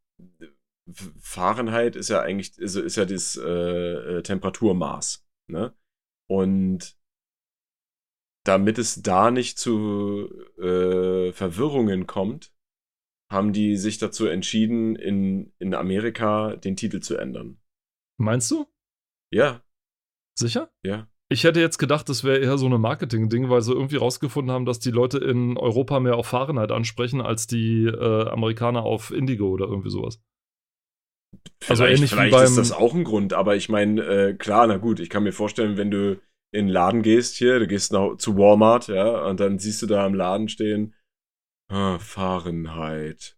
Fahrenheit 1.20 1.97
ist 1.97 2.09
ja 2.09 2.20
eigentlich, 2.20 2.59
ist, 2.59 2.76
ist 2.76 2.97
ja 2.97 3.05
das 3.05 3.36
äh, 3.36 3.49
äh, 4.18 4.22
Temperaturmaß. 4.22 5.26
Ne? 5.49 5.74
Und 6.28 6.97
damit 8.45 8.78
es 8.78 9.03
da 9.03 9.30
nicht 9.30 9.59
zu 9.59 10.28
äh, 10.59 11.32
Verwirrungen 11.32 12.07
kommt, 12.07 12.53
haben 13.30 13.53
die 13.53 13.76
sich 13.76 13.99
dazu 13.99 14.26
entschieden, 14.26 14.97
in, 14.97 15.53
in 15.59 15.74
Amerika 15.74 16.57
den 16.57 16.76
Titel 16.76 17.01
zu 17.01 17.16
ändern. 17.16 17.61
meinst 18.18 18.51
du? 18.51 18.66
Ja, 19.32 19.62
Sicher? 20.34 20.70
ja. 20.82 21.07
Ich 21.32 21.45
hätte 21.45 21.61
jetzt 21.61 21.78
gedacht, 21.78 22.09
das 22.09 22.24
wäre 22.24 22.38
eher 22.38 22.59
so 22.59 22.66
eine 22.66 22.78
Marketing-Ding, 22.78 23.49
weil 23.51 23.62
sie 23.62 23.72
irgendwie 23.72 23.97
rausgefunden 23.97 24.53
haben, 24.53 24.64
dass 24.64 24.80
die 24.80 24.91
Leute 24.91 25.18
in 25.18 25.57
Europa 25.57 26.01
mehr 26.01 26.16
auf 26.16 26.26
Fahrenheit 26.26 26.72
ansprechen, 26.72 27.20
als 27.20 27.47
die 27.47 27.84
äh, 27.84 28.28
Amerikaner 28.28 28.82
auf 28.82 29.12
Indigo 29.12 29.49
oder 29.49 29.66
irgendwie 29.66 29.91
sowas. 29.91 30.20
Also 31.68 31.84
Vielleicht, 31.84 31.96
ähnlich 31.96 32.10
wie 32.12 32.14
vielleicht 32.14 32.32
beim- 32.32 32.44
ist 32.44 32.56
das 32.56 32.72
auch 32.72 32.94
ein 32.94 33.04
Grund, 33.04 33.32
aber 33.32 33.54
ich 33.56 33.68
meine, 33.68 34.02
äh, 34.02 34.34
klar, 34.34 34.66
na 34.66 34.78
gut, 34.78 34.98
ich 34.98 35.10
kann 35.10 35.22
mir 35.22 35.32
vorstellen, 35.32 35.76
wenn 35.76 35.90
du 35.90 36.20
in 36.52 36.66
den 36.66 36.68
Laden 36.68 37.02
gehst 37.02 37.36
hier, 37.36 37.58
du 37.60 37.66
gehst 37.66 37.92
nach, 37.92 38.16
zu 38.16 38.36
Walmart, 38.36 38.88
ja, 38.88 39.26
und 39.26 39.38
dann 39.40 39.58
siehst 39.58 39.82
du 39.82 39.86
da 39.86 40.04
am 40.04 40.14
Laden 40.14 40.48
stehen, 40.48 40.94
ah, 41.70 41.98
Fahrenheit. 41.98 43.36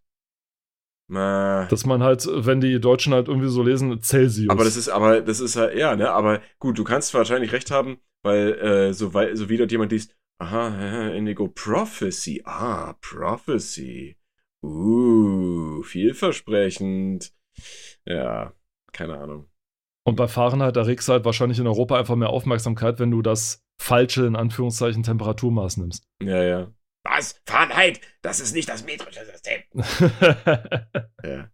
Na, 1.09 1.65
Dass 1.67 1.85
man 1.85 2.01
halt, 2.01 2.25
wenn 2.31 2.61
die 2.61 2.79
Deutschen 2.79 3.13
halt 3.13 3.27
irgendwie 3.27 3.49
so 3.49 3.61
lesen, 3.61 4.01
Celsius. 4.01 4.49
aber 4.49 4.63
das 4.63 4.77
ist, 4.77 4.89
aber 4.89 5.21
das 5.21 5.39
ist 5.41 5.55
halt, 5.57 5.77
ja, 5.77 5.95
ne, 5.95 6.09
aber 6.09 6.41
gut, 6.59 6.79
du 6.79 6.83
kannst 6.83 7.13
wahrscheinlich 7.13 7.51
recht 7.51 7.71
haben, 7.71 7.97
weil, 8.23 8.53
äh, 8.53 8.93
so, 8.93 9.13
weil, 9.13 9.35
so 9.35 9.49
wie 9.49 9.57
dort 9.57 9.71
jemand 9.71 9.91
liest, 9.91 10.15
aha, 10.39 11.09
Indigo 11.13 11.49
Prophecy, 11.49 12.41
ah, 12.45 12.93
Prophecy, 13.01 14.17
uh, 14.63 15.83
vielversprechend, 15.83 17.33
ja, 18.05 18.53
keine 18.91 19.17
Ahnung. 19.17 19.49
Und 20.05 20.15
bei 20.15 20.27
Fahrenheit 20.27 20.75
erregst 20.75 21.07
du 21.07 21.13
halt 21.13 21.25
wahrscheinlich 21.25 21.59
in 21.59 21.67
Europa 21.67 21.97
einfach 21.97 22.15
mehr 22.15 22.29
Aufmerksamkeit, 22.29 22.99
wenn 22.99 23.11
du 23.11 23.21
das 23.21 23.63
falsche, 23.79 24.25
in 24.25 24.35
Anführungszeichen, 24.35 25.03
Temperaturmaß 25.03 25.77
nimmst. 25.77 26.05
Ja, 26.21 26.43
ja. 26.43 26.71
Was? 27.05 27.41
Fahrenheit? 27.45 27.99
Das 28.21 28.39
ist 28.39 28.53
nicht 28.53 28.69
das 28.69 28.85
metrische 28.85 29.25
System. 29.25 29.61
Ja. 31.25 31.49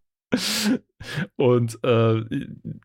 und 1.36 1.80
äh, 1.84 2.24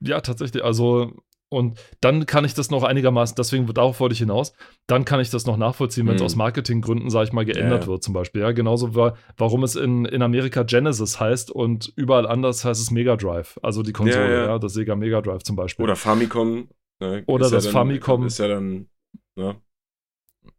ja, 0.01 0.21
tatsächlich, 0.21 0.63
also 0.63 1.25
und 1.55 1.79
dann 2.01 2.27
kann 2.27 2.45
ich 2.45 2.53
das 2.55 2.71
noch 2.71 2.83
einigermaßen, 2.83 3.35
deswegen 3.37 3.67
darauf 3.73 4.01
wollte 4.01 4.13
ich 4.13 4.19
hinaus, 4.19 4.53
dann 4.87 5.05
kann 5.05 5.21
ich 5.21 5.31
das 5.31 5.47
noch 5.47 5.57
nachvollziehen, 5.57 6.07
wenn 6.07 6.17
es 6.17 6.21
Mhm. 6.21 6.27
aus 6.27 6.37
Marketinggründen, 6.37 7.09
sage 7.11 7.27
ich 7.29 7.33
mal, 7.33 7.45
geändert 7.45 7.85
Ja. 7.85 7.89
wird 7.89 8.03
zum 8.03 8.13
Beispiel. 8.13 8.43
Ja, 8.43 8.53
genauso 8.53 8.95
war, 8.95 9.17
warum 9.39 9.63
es 9.65 9.77
in, 9.77 10.05
in 10.05 10.21
Amerika 10.23 10.63
Genesis 10.65 11.19
heißt 11.21 11.51
und 11.51 11.93
überall 11.97 12.27
anders 12.27 12.65
heißt 12.65 12.81
es 12.81 12.91
Mega 12.91 13.17
Drive, 13.17 13.59
also 13.63 13.83
die 13.83 13.93
Konsole, 13.93 14.35
Ja, 14.35 14.45
ja, 14.47 14.59
das 14.59 14.75
Sega 14.75 14.95
Mega 14.97 15.21
Drive 15.23 15.43
zum 15.45 15.57
Beispiel. 15.57 15.85
Oder 15.85 15.97
Famicom. 15.97 16.69
Ne, 17.01 17.25
Oder 17.27 17.51
das 17.51 17.65
dann, 17.65 17.73
Famicom. 17.73 18.27
Ist 18.27 18.39
ja 18.39 18.49
dann, 18.49 18.89
ne? 19.37 19.57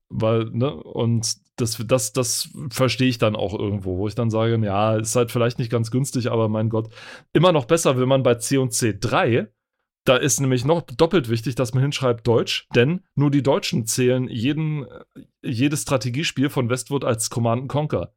Weil, 0.09 0.45
ne, 0.51 0.71
und 0.73 1.35
das, 1.57 1.81
das, 1.87 2.13
das 2.13 2.49
verstehe 2.69 3.07
ich 3.07 3.17
dann 3.17 3.35
auch 3.35 3.57
irgendwo, 3.57 3.97
wo 3.97 4.07
ich 4.07 4.15
dann 4.15 4.29
sage, 4.29 4.57
ja, 4.63 4.95
ist 4.97 5.15
halt 5.15 5.31
vielleicht 5.31 5.57
nicht 5.57 5.71
ganz 5.71 5.89
günstig, 5.89 6.29
aber 6.31 6.47
mein 6.47 6.69
Gott, 6.69 6.89
immer 7.33 7.51
noch 7.51 7.65
besser, 7.65 7.97
wenn 7.99 8.07
man 8.07 8.21
bei 8.23 8.35
C&C 8.35 8.97
3, 8.99 9.47
da 10.05 10.17
ist 10.17 10.39
nämlich 10.39 10.65
noch 10.65 10.83
doppelt 10.83 11.29
wichtig, 11.29 11.55
dass 11.55 11.73
man 11.73 11.81
hinschreibt 11.81 12.25
Deutsch, 12.25 12.67
denn 12.75 13.01
nur 13.15 13.31
die 13.31 13.43
Deutschen 13.43 13.85
zählen 13.87 14.27
jeden, 14.29 14.85
jedes 15.43 15.81
Strategiespiel 15.81 16.49
von 16.49 16.69
Westwood 16.69 17.03
als 17.03 17.29
Command 17.29 17.67
Conquer. 17.67 18.13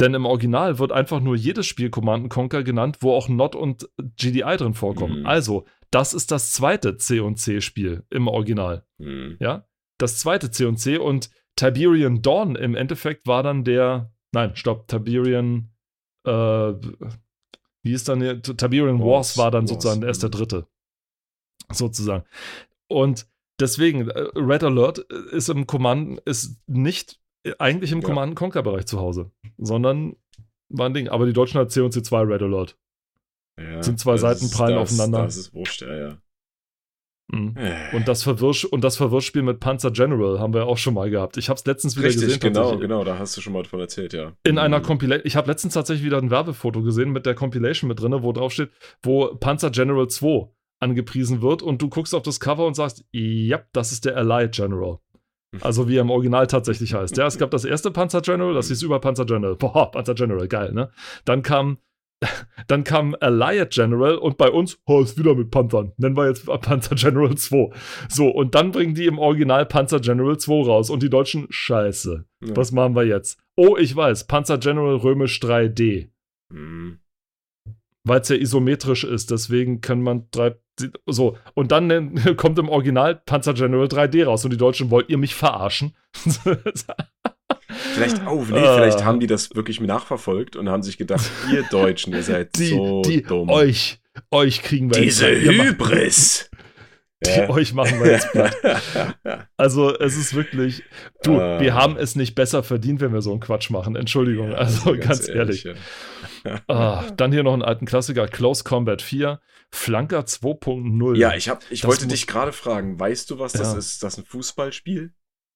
Denn 0.00 0.14
im 0.14 0.26
Original 0.26 0.78
wird 0.78 0.90
einfach 0.90 1.20
nur 1.20 1.36
jedes 1.36 1.66
Spiel 1.66 1.90
Command 1.90 2.28
Conquer 2.30 2.64
genannt, 2.64 2.98
wo 3.00 3.14
auch 3.14 3.28
Not 3.28 3.54
und 3.54 3.88
GDI 4.16 4.56
drin 4.56 4.74
vorkommen. 4.74 5.20
Mhm. 5.20 5.26
Also, 5.26 5.66
das 5.92 6.14
ist 6.14 6.32
das 6.32 6.52
zweite 6.52 6.96
C&C-Spiel 6.96 8.04
im 8.10 8.26
Original. 8.26 8.84
Hm. 8.98 9.36
Ja, 9.38 9.68
das 9.98 10.18
zweite 10.18 10.50
C&C 10.50 10.96
und 10.96 11.30
Tiberian 11.54 12.22
Dawn 12.22 12.56
im 12.56 12.74
Endeffekt 12.74 13.26
war 13.26 13.42
dann 13.42 13.62
der, 13.62 14.12
nein, 14.32 14.56
stopp, 14.56 14.88
Tiberian, 14.88 15.70
äh, 16.26 16.72
wie 17.82 17.92
ist 17.92 18.08
dann 18.08 18.20
der, 18.20 18.40
Tiberian 18.40 19.00
Wars, 19.00 19.36
Wars, 19.36 19.38
war 19.38 19.50
dann 19.50 19.62
Wars, 19.62 19.70
sozusagen 19.70 20.02
erst 20.02 20.22
der 20.22 20.28
mhm. 20.28 20.32
dritte, 20.32 20.66
sozusagen. 21.70 22.24
Und 22.88 23.26
deswegen, 23.60 24.08
äh, 24.08 24.20
Red 24.34 24.64
Alert 24.64 24.98
ist 24.98 25.48
im 25.48 25.66
Command, 25.66 26.20
ist 26.20 26.60
nicht 26.66 27.20
äh, 27.44 27.54
eigentlich 27.58 27.92
im 27.92 28.00
Ja. 28.00 28.08
Command 28.08 28.36
Conquer 28.36 28.62
Bereich 28.62 28.86
zu 28.86 29.00
Hause, 29.00 29.30
sondern 29.58 30.16
war 30.68 30.88
ein 30.88 30.94
Ding. 30.94 31.08
Aber 31.08 31.26
die 31.26 31.32
Deutschen 31.32 31.60
hat 31.60 31.70
C&C 31.70 32.02
2 32.02 32.22
Red 32.22 32.42
Alert. 32.42 32.78
Ja, 33.58 33.82
Sind 33.82 34.00
zwei 34.00 34.16
Seiten 34.16 34.50
prallen 34.50 34.76
das, 34.76 34.92
aufeinander. 34.92 35.24
Das 35.24 35.36
ist 35.36 35.52
wurscht, 35.52 35.82
ja, 35.82 35.94
ja. 35.94 36.21
Mhm. 37.30 37.54
Äh. 37.56 37.94
Und 37.96 38.08
das 38.08 38.22
Verwirrsch 38.22 38.64
und 38.64 38.82
das 38.84 38.96
Verwirrspiel 38.96 39.42
mit 39.42 39.60
Panzer 39.60 39.90
General 39.90 40.38
haben 40.40 40.52
wir 40.54 40.66
auch 40.66 40.76
schon 40.78 40.94
mal 40.94 41.08
gehabt. 41.10 41.36
Ich 41.36 41.48
habe 41.48 41.58
es 41.58 41.64
letztens 41.64 41.96
wieder 41.96 42.08
Richtig, 42.08 42.24
gesehen. 42.24 42.40
genau, 42.40 42.76
genau, 42.78 43.04
da 43.04 43.18
hast 43.18 43.36
du 43.36 43.40
schon 43.40 43.52
mal 43.52 43.62
davon 43.62 43.80
erzählt, 43.80 44.12
ja. 44.12 44.32
In 44.44 44.58
einer 44.58 44.80
Mhm. 44.80 44.82
Compilation. 44.82 45.26
Ich 45.26 45.36
habe 45.36 45.48
letztens 45.50 45.74
tatsächlich 45.74 46.04
wieder 46.04 46.18
ein 46.18 46.30
Werbefoto 46.30 46.82
gesehen 46.82 47.10
mit 47.10 47.24
der 47.26 47.34
Compilation 47.34 47.88
mit 47.88 48.00
drin, 48.00 48.14
wo 48.22 48.32
drauf 48.32 48.52
steht, 48.52 48.70
wo 49.02 49.28
Panzer 49.36 49.70
General 49.70 50.08
2 50.08 50.48
angepriesen 50.80 51.42
wird 51.42 51.62
und 51.62 51.80
du 51.80 51.88
guckst 51.88 52.14
auf 52.14 52.22
das 52.22 52.40
Cover 52.40 52.66
und 52.66 52.74
sagst, 52.74 53.04
ja, 53.12 53.60
das 53.72 53.92
ist 53.92 54.04
der 54.04 54.16
Allied 54.16 54.52
General. 54.52 54.98
Also 55.60 55.86
wie 55.86 55.96
er 55.96 56.00
im 56.00 56.08
Original 56.10 56.46
tatsächlich 56.46 56.94
heißt. 56.94 57.18
Ja, 57.18 57.26
es 57.26 57.36
gab 57.36 57.50
das 57.50 57.66
erste 57.66 57.90
Panzer 57.90 58.22
General, 58.22 58.54
das 58.54 58.68
hieß 58.68 58.82
über 58.84 59.00
Panzer 59.00 59.26
General. 59.26 59.54
Boah, 59.54 59.90
Panzer 59.90 60.14
General, 60.14 60.48
geil, 60.48 60.72
ne? 60.72 60.90
Dann 61.26 61.42
kam 61.42 61.76
dann 62.68 62.84
kam 62.84 63.16
Allied 63.20 63.70
General 63.70 64.16
und 64.16 64.38
bei 64.38 64.50
uns, 64.50 64.78
oh, 64.86 65.00
ist 65.00 65.18
wieder 65.18 65.34
mit 65.34 65.50
Panzern. 65.50 65.92
Nennen 65.96 66.16
wir 66.16 66.28
jetzt 66.28 66.46
Panzer 66.62 66.94
General 66.94 67.34
2. 67.34 67.70
So, 68.08 68.28
und 68.28 68.54
dann 68.54 68.72
bringen 68.72 68.94
die 68.94 69.06
im 69.06 69.18
Original 69.18 69.66
Panzer 69.66 70.00
General 70.00 70.36
2 70.36 70.66
raus 70.66 70.90
und 70.90 71.02
die 71.02 71.10
Deutschen, 71.10 71.46
scheiße. 71.50 72.24
Ja. 72.44 72.56
Was 72.56 72.72
machen 72.72 72.94
wir 72.94 73.04
jetzt? 73.04 73.38
Oh, 73.56 73.76
ich 73.76 73.94
weiß, 73.94 74.26
Panzer 74.26 74.58
General 74.58 74.96
Römisch 74.96 75.40
3D. 75.40 76.08
Mhm. 76.52 76.98
Weil 78.04 78.20
es 78.20 78.28
ja 78.28 78.36
isometrisch 78.36 79.04
ist, 79.04 79.30
deswegen 79.30 79.80
kann 79.80 80.02
man 80.02 80.26
drei. 80.30 80.56
So, 81.06 81.36
und 81.54 81.70
dann 81.70 82.14
kommt 82.36 82.58
im 82.58 82.68
Original 82.68 83.14
Panzer 83.14 83.54
General 83.54 83.86
3D 83.86 84.24
raus 84.24 84.44
und 84.44 84.50
die 84.52 84.56
Deutschen, 84.56 84.90
wollt 84.90 85.08
ihr 85.08 85.18
mich 85.18 85.34
verarschen? 85.34 85.94
Vielleicht, 87.94 88.26
oh, 88.26 88.44
nee, 88.50 88.58
Ah. 88.58 88.74
vielleicht 88.76 89.04
haben 89.04 89.20
die 89.20 89.26
das 89.26 89.54
wirklich 89.54 89.80
nachverfolgt 89.80 90.56
und 90.56 90.68
haben 90.68 90.82
sich 90.82 90.98
gedacht, 90.98 91.28
ihr 91.52 91.62
Deutschen, 91.70 92.12
ihr 92.14 92.22
seid 92.22 92.54
die, 92.58 92.68
so 92.70 93.02
die, 93.02 93.22
dumm. 93.22 93.48
euch, 93.50 94.00
euch 94.30 94.62
kriegen 94.62 94.92
wir 94.94 95.00
Diese 95.00 95.26
Hybris. 95.28 96.48
Die, 97.24 97.48
euch 97.48 97.72
machen 97.72 98.02
wir 98.02 98.10
jetzt 98.10 98.32
platt. 98.32 98.56
Also, 99.56 99.96
es 99.96 100.16
ist 100.16 100.34
wirklich, 100.34 100.82
du, 101.22 101.38
Ah. 101.40 101.60
wir 101.60 101.72
haben 101.74 101.96
es 101.96 102.16
nicht 102.16 102.34
besser 102.34 102.64
verdient, 102.64 103.00
wenn 103.00 103.12
wir 103.12 103.22
so 103.22 103.30
einen 103.30 103.38
Quatsch 103.38 103.70
machen. 103.70 103.94
Entschuldigung, 103.94 104.50
Ja, 104.50 104.56
also 104.56 104.96
ganz, 104.98 105.28
ehrlich. 105.28 105.62
ja. 105.62 106.58
Ah, 106.66 107.04
dann 107.16 107.30
hier 107.30 107.44
noch 107.44 107.52
einen 107.52 107.62
alten 107.62 107.86
Klassiker, 107.86 108.26
Close 108.26 108.64
Combat 108.64 109.00
4, 109.02 109.38
Flanker 109.70 110.24
2.0. 110.26 111.16
Ja, 111.16 111.34
ich, 111.36 111.48
hab, 111.48 111.62
ich 111.70 111.82
Das 111.82 111.88
wollte 111.88 112.08
dich 112.08 112.26
gerade 112.26 112.50
fragen, 112.52 112.98
weißt 112.98 113.30
du, 113.30 113.38
was 113.38 113.52
das 113.52 113.72
Ja. 113.72 113.78
ist? 113.78 113.92
Ist 113.92 114.02
das 114.02 114.18
ein 114.18 114.24
Fußballspiel? 114.24 115.12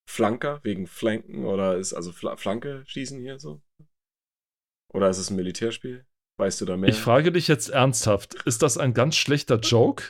Flanker 0.07 0.61
wegen 0.63 0.87
Flanken 0.87 1.45
oder 1.45 1.77
ist 1.77 1.93
also 1.93 2.11
Fla 2.11 2.37
Flanke 2.37 2.83
schießen 2.87 3.19
hier 3.19 3.39
so? 3.39 3.61
Oder 4.93 5.09
ist 5.09 5.17
es 5.17 5.29
ein 5.29 5.35
Militärspiel? 5.35 6.05
Weißt 6.39 6.61
du 6.61 6.65
da 6.65 6.77
mehr? 6.77 6.89
Ich 6.89 6.99
frage 6.99 7.31
dich 7.31 7.47
jetzt 7.47 7.69
ernsthaft, 7.69 8.35
ist 8.45 8.61
das 8.61 8.77
ein 8.77 8.93
ganz 8.93 9.17
schlechter 9.17 9.59
Joke? 9.59 10.03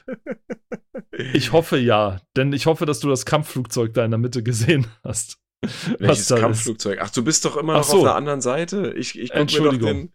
Ich 1.34 1.52
hoffe 1.52 1.78
ja, 1.78 2.22
denn 2.36 2.54
ich 2.54 2.68
hoffe, 2.68 2.86
dass 2.86 3.00
du 3.00 3.10
das 3.10 3.26
Kampfflugzeug 3.26 3.94
da 3.94 4.06
in 4.06 4.12
der 4.12 4.20
Mitte 4.20 4.44
gesehen 4.44 4.88
hast. 5.04 5.40
Welches 5.98 6.28
da 6.28 6.36
ist. 6.36 6.42
Kampfflugzeug? 6.42 7.00
Ach, 7.02 7.10
du 7.10 7.24
bist 7.24 7.44
doch 7.46 7.58
immer 7.58 7.74
noch 7.74 7.84
so. 7.84 7.98
auf 7.98 8.04
der 8.04 8.16
anderen 8.16 8.42
Seite. 8.42 8.94
Ich, 8.96 9.18
ich 9.18 9.32
Entschuldigung. 9.32 10.12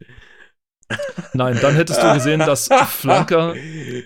Nein, 1.33 1.59
dann 1.61 1.75
hättest 1.75 2.03
du 2.03 2.13
gesehen, 2.13 2.41
dass 2.41 2.69
Flanker 2.87 3.55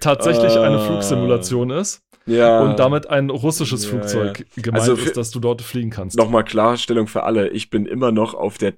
tatsächlich 0.00 0.56
eine. 0.56 0.80
Flugsimulation 0.86 1.70
ist 1.70 2.05
Ja. 2.26 2.60
und 2.60 2.78
damit 2.78 3.08
ein 3.08 3.30
russisches 3.30 3.84
Ja, 3.84 3.90
Flugzeug 3.90 4.46
gemeint 4.56 4.82
Also 4.82 4.94
ist, 4.94 5.16
dass 5.16 5.30
du 5.30 5.40
dort 5.40 5.62
fliegen 5.62 5.90
kannst. 5.90 6.16
Nochmal 6.16 6.44
Klarstellung 6.44 7.06
für 7.06 7.22
alle. 7.22 7.50
Ich 7.50 7.70
bin 7.70 7.86
immer 7.86 8.12
noch 8.12 8.34
auf 8.34 8.58
der 8.58 8.74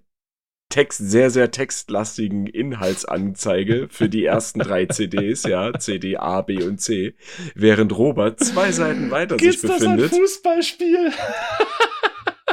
Text, 0.70 0.98
sehr, 0.98 1.30
sehr 1.30 1.50
textlastigen 1.50 2.46
Inhaltsanzeige 2.46 3.88
für 3.90 4.10
die 4.10 4.24
ersten 4.24 4.58
drei 4.60 4.84
CDs, 4.90 5.44
ja, 5.44 5.72
CD 5.78 6.18
A, 6.18 6.42
B 6.42 6.62
und 6.62 6.78
C, 6.78 7.14
während 7.54 7.96
Robert 7.96 8.38
zwei 8.40 8.70
Seiten 8.70 9.10
weiter 9.10 9.38
sich 9.38 9.62
befindet, 9.62 10.10
Fußballspiel? 10.10 11.10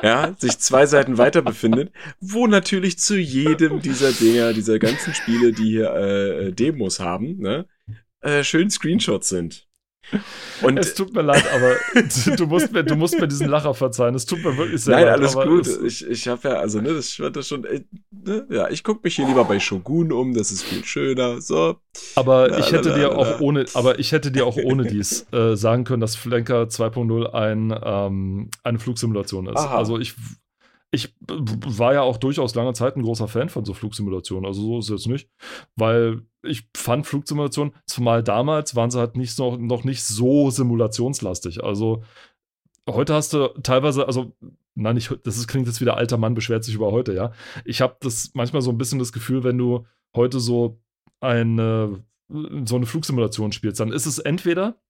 ja, 0.02 0.34
sich 0.38 0.60
zwei 0.60 0.86
Seiten 0.86 1.18
weiter 1.18 1.42
befindet, 1.42 1.92
wo 2.22 2.48
natürlich 2.48 3.00
zu 3.00 3.18
jedem 3.18 3.82
dieser 3.82 4.14
Dinger, 4.14 4.54
dieser 4.54 4.80
ganzen 4.80 5.14
Spiele, 5.14 5.52
die 5.52 5.72
hier 5.72 5.94
äh, 5.94 6.52
Demos 6.54 7.02
haben, 7.02 7.38
ne, 7.40 7.66
äh, 8.22 8.46
schön 8.46 8.70
Screenshots 8.70 9.28
sind. 9.28 9.65
Und 10.62 10.78
Es 10.80 10.94
tut 10.94 11.14
mir 11.14 11.22
leid, 11.22 11.44
aber 11.54 11.76
du 12.38 12.46
musst 12.48 12.72
mir, 12.72 12.84
du 12.84 12.96
musst 12.96 13.20
mir 13.20 13.28
diesen 13.28 13.48
Lacher 13.48 13.74
verzeihen. 13.74 14.16
Es 14.16 14.26
tut 14.26 14.44
mir 14.44 14.56
wirklich 14.58 14.82
sehr 14.84 14.96
Nein, 14.96 15.06
leid. 15.06 15.14
alles 15.16 15.36
aber 15.36 15.48
gut. 15.48 15.68
Ich, 15.84 16.08
ich 16.08 16.28
habe 16.28 16.48
ja, 16.48 16.56
also, 16.56 16.80
ne, 16.82 16.94
das, 16.94 17.14
fand 17.14 17.36
das 17.36 17.48
schon, 17.48 17.66
äh, 17.66 17.82
ne, 18.12 18.48
ja, 18.50 18.70
ich 18.70 18.84
gucke 18.84 19.02
mich 19.04 19.16
hier 19.16 19.28
lieber 19.28 19.44
bei 19.46 19.60
Shogun 19.60 20.12
um, 20.12 20.34
das 20.34 20.52
ist 20.52 20.64
viel 20.64 20.84
schöner, 20.86 21.42
so. 21.42 21.76
Aber 22.16 22.48
La, 22.48 22.60
ich 22.60 22.72
hätte 22.72 22.90
la, 22.90 22.96
dir 22.96 23.08
la. 23.10 23.16
auch 23.16 23.40
ohne, 23.42 23.66
aber 23.74 24.00
ich 24.00 24.12
hätte 24.12 24.32
dir 24.32 24.46
auch 24.46 24.58
ohne 24.58 24.84
dies 24.86 25.26
äh, 25.32 25.56
sagen 25.56 25.84
können, 25.84 26.02
dass 26.02 26.16
Flanker 26.16 26.64
2.0 26.64 27.32
ein, 27.34 27.78
ähm, 27.84 28.50
eine 28.64 28.80
Flugsimulation 28.80 29.48
ist. 29.48 29.58
Aha. 29.58 29.78
Also 29.78 30.00
ich, 30.00 30.16
ich 30.96 31.16
war 31.22 31.94
ja 31.94 32.02
auch 32.02 32.18
durchaus 32.18 32.56
lange 32.56 32.74
Zeit 32.74 32.96
ein 32.96 33.04
großer 33.04 33.28
Fan 33.28 33.50
von 33.50 33.66
so 33.66 33.74
Flugsimulationen. 33.74 34.46
Also 34.46 34.62
so 34.62 34.80
ist 34.80 34.86
es 34.86 34.90
jetzt 35.06 35.08
nicht, 35.08 35.30
weil 35.76 36.22
ich 36.44 36.68
fand 36.76 37.06
Flugsimulationen, 37.06 37.74
zumal 37.86 38.24
damals 38.24 38.76
waren 38.76 38.90
sie 38.92 39.00
halt 39.00 39.16
nicht 39.18 39.34
so, 39.34 39.58
noch 39.58 39.84
nicht 39.84 40.04
so 40.04 40.50
simulationslastig. 40.50 41.64
Also 41.64 42.04
heute 42.90 43.14
hast 43.14 43.34
du 43.34 43.48
teilweise, 43.62 44.08
also 44.08 44.36
nein, 44.76 44.96
nicht, 44.96 45.16
das 45.24 45.38
ist, 45.38 45.48
klingt 45.48 45.68
jetzt 45.68 45.82
wieder 45.82 45.98
alter 45.98 46.18
Mann 46.18 46.34
beschwert 46.34 46.64
sich 46.64 46.76
über 46.76 46.92
heute, 46.92 47.14
ja. 47.14 47.32
Ich 47.64 47.82
habe 47.82 47.98
das 48.02 48.32
manchmal 48.34 48.62
so 48.62 48.72
ein 48.72 48.78
bisschen 48.78 49.00
das 49.00 49.12
Gefühl, 49.14 49.44
wenn 49.44 49.58
du 49.58 49.86
heute 50.16 50.40
so 50.40 50.80
eine 51.20 52.04
so 52.66 52.76
eine 52.76 52.88
Flugsimulation 52.88 53.52
spielst, 53.52 53.80
dann 53.80 53.92
ist 53.92 54.08
es 54.08 54.18
entweder 54.18 54.82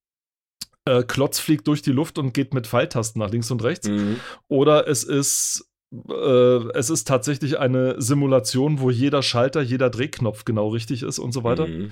äh, 0.86 1.04
Klotz 1.04 1.40
fliegt 1.40 1.68
durch 1.68 1.82
die 1.82 1.92
Luft 1.92 2.18
und 2.18 2.34
geht 2.34 2.54
mit 2.54 2.68
Pfeiltasten 2.68 3.20
nach 3.20 3.32
links 3.32 3.52
und 3.52 3.62
rechts, 3.64 3.90
Mhm. 3.90 4.18
oder 4.48 4.88
es 4.88 5.04
ist 5.04 5.70
es 5.92 6.90
ist 6.90 7.08
tatsächlich 7.08 7.60
eine 7.60 8.02
Simulation, 8.02 8.80
wo 8.80 8.90
jeder 8.90 9.22
Schalter, 9.22 9.62
jeder 9.62 9.90
Drehknopf 9.90 10.46
genau 10.46 10.70
richtig 10.70 11.04
ist 11.04 11.20
und 11.20 11.32
so 11.32 11.44
weiter. 11.44 11.68
Mhm. 11.68 11.92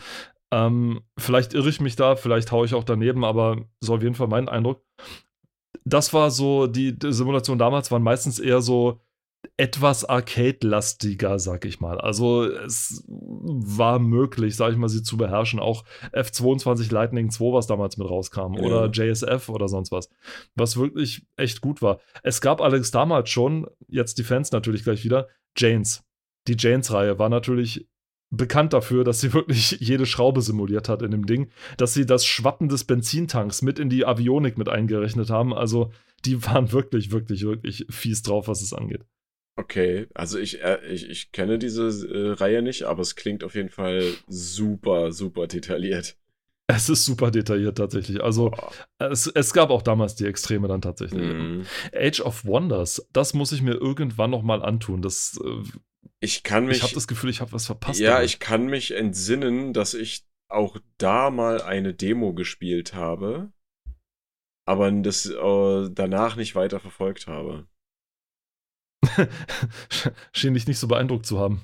Ähm, 0.51 1.01
vielleicht 1.17 1.53
irre 1.53 1.69
ich 1.69 1.79
mich 1.79 1.95
da, 1.95 2.15
vielleicht 2.15 2.51
haue 2.51 2.65
ich 2.65 2.73
auch 2.73 2.83
daneben, 2.83 3.23
aber 3.23 3.65
so 3.79 3.95
auf 3.95 4.03
jeden 4.03 4.15
Fall 4.15 4.27
mein 4.27 4.49
Eindruck. 4.49 4.83
Das 5.85 6.13
war 6.13 6.31
so, 6.31 6.67
die, 6.67 6.97
die 6.97 7.13
Simulationen 7.13 7.59
damals 7.59 7.91
waren 7.91 8.03
meistens 8.03 8.39
eher 8.39 8.61
so 8.61 9.01
etwas 9.57 10.05
Arcade-lastiger, 10.05 11.37
sag 11.37 11.65
ich 11.65 11.79
mal. 11.79 11.99
Also 11.99 12.43
es 12.45 13.03
war 13.07 13.99
möglich, 13.99 14.55
sag 14.55 14.71
ich 14.71 14.77
mal, 14.77 14.89
sie 14.89 15.03
zu 15.03 15.17
beherrschen. 15.17 15.59
Auch 15.59 15.83
F-22 16.11 16.91
Lightning 16.93 17.29
2, 17.29 17.53
was 17.53 17.67
damals 17.67 17.97
mit 17.97 18.09
rauskam, 18.09 18.53
Ja. 18.55 18.61
oder 18.63 18.89
JSF 18.91 19.49
oder 19.49 19.67
sonst 19.67 19.91
was, 19.91 20.09
was 20.55 20.77
wirklich 20.77 21.25
echt 21.35 21.61
gut 21.61 21.81
war. 21.81 21.99
Es 22.23 22.41
gab 22.41 22.61
allerdings 22.61 22.91
damals 22.91 23.29
schon, 23.29 23.67
jetzt 23.87 24.17
die 24.17 24.23
Fans 24.23 24.51
natürlich 24.51 24.83
gleich 24.83 25.03
wieder, 25.03 25.27
Janes. 25.57 26.03
Die 26.47 26.55
Janes-Reihe 26.57 27.19
war 27.19 27.29
natürlich 27.29 27.87
bekannt 28.31 28.73
dafür, 28.73 29.03
dass 29.03 29.21
sie 29.21 29.33
wirklich 29.33 29.71
jede 29.79 30.05
Schraube 30.05 30.41
simuliert 30.41 30.89
hat 30.89 31.01
in 31.01 31.11
dem 31.11 31.25
Ding, 31.25 31.51
dass 31.77 31.93
sie 31.93 32.05
das 32.05 32.25
Schwappen 32.25 32.69
des 32.69 32.85
Benzintanks 32.85 33.61
mit 33.61 33.77
in 33.77 33.89
die 33.89 34.05
Avionik 34.05 34.57
mit 34.57 34.69
eingerechnet 34.69 35.29
haben. 35.29 35.53
Also 35.53 35.91
die 36.25 36.43
waren 36.45 36.71
wirklich, 36.71 37.11
wirklich, 37.11 37.43
wirklich 37.43 37.85
fies 37.89 38.23
drauf, 38.23 38.47
was 38.47 38.61
es 38.61 38.73
angeht. 38.73 39.05
Okay, 39.55 40.07
also 40.15 40.39
ich, 40.39 40.63
äh, 40.63 40.79
ich, 40.87 41.07
ich 41.09 41.31
kenne 41.31 41.59
diese 41.59 41.83
äh, 41.83 42.31
Reihe 42.33 42.61
nicht, 42.63 42.83
aber 42.83 43.01
es 43.01 43.15
klingt 43.15 43.43
auf 43.43 43.53
jeden 43.53 43.69
Fall 43.69 44.13
super, 44.27 45.11
super 45.11 45.47
detailliert. 45.47 46.17
Es 46.67 46.89
ist 46.89 47.05
super 47.05 47.29
detailliert 47.29 47.77
tatsächlich. 47.77 48.23
Also 48.23 48.51
es, 48.97 49.27
es 49.27 49.53
gab 49.53 49.69
auch 49.69 49.81
damals 49.81 50.15
die 50.15 50.25
Extreme 50.25 50.67
dann 50.67 50.81
tatsächlich. 50.81 51.21
Mhm. 51.21 51.65
Age 51.93 52.21
of 52.21 52.45
Wonders, 52.45 53.07
das 53.11 53.33
muss 53.33 53.51
ich 53.51 53.61
mir 53.61 53.73
irgendwann 53.73 54.31
noch 54.31 54.43
mal 54.43 54.63
antun. 54.63 55.01
Das, 55.01 55.39
äh, 55.43 55.63
Ich 56.19 56.41
kann 56.41 56.65
mich, 56.65 56.77
ich 56.77 56.83
habe 56.83 56.93
das 56.95 57.07
Gefühl, 57.07 57.29
ich 57.29 57.41
habe 57.41 57.51
was 57.51 57.67
verpasst. 57.67 57.99
ja, 57.99 58.13
damit. 58.15 58.29
ich 58.29 58.39
kann 58.39 58.65
mich 58.65 58.91
entsinnen, 58.91 59.73
dass 59.73 59.93
ich 59.93 60.25
auch 60.49 60.77
da 60.97 61.29
mal 61.29 61.61
eine 61.61 61.93
Demo 61.93 62.33
gespielt 62.33 62.93
habe, 62.93 63.51
aber 64.65 64.91
das 64.91 65.25
äh, 65.25 65.89
danach 65.91 66.37
nicht 66.37 66.55
weiter 66.55 66.79
verfolgt 66.79 67.27
habe. 67.27 67.67
schien 70.33 70.53
dich 70.53 70.67
nicht 70.67 70.79
so 70.79 70.87
beeindruckt 70.87 71.25
zu 71.25 71.39
haben. 71.39 71.61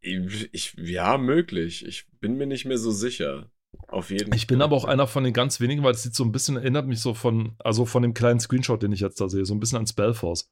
Ich, 0.00 0.74
ja, 0.78 1.18
möglich. 1.18 1.84
Ich 1.86 2.06
bin 2.20 2.36
mir 2.36 2.46
nicht 2.46 2.64
mehr 2.64 2.78
so 2.78 2.90
sicher. 2.90 3.50
Auf 3.88 4.10
jeden 4.10 4.28
Fall. 4.28 4.36
Ich 4.36 4.46
bin 4.46 4.62
aber 4.62 4.76
auch 4.76 4.84
einer 4.84 5.06
von 5.06 5.24
den 5.24 5.32
ganz 5.32 5.60
wenigen, 5.60 5.82
weil 5.82 5.94
es 5.94 6.02
sieht 6.02 6.14
so 6.14 6.24
ein 6.24 6.32
bisschen, 6.32 6.56
erinnert 6.56 6.86
mich 6.86 7.00
so 7.00 7.14
von, 7.14 7.54
also 7.58 7.86
von 7.86 8.02
dem 8.02 8.14
kleinen 8.14 8.40
Screenshot, 8.40 8.82
den 8.82 8.92
ich 8.92 9.00
jetzt 9.00 9.20
da 9.20 9.28
sehe, 9.28 9.44
so 9.44 9.54
ein 9.54 9.60
bisschen 9.60 9.78
an 9.78 9.86
Spellforce. 9.86 10.50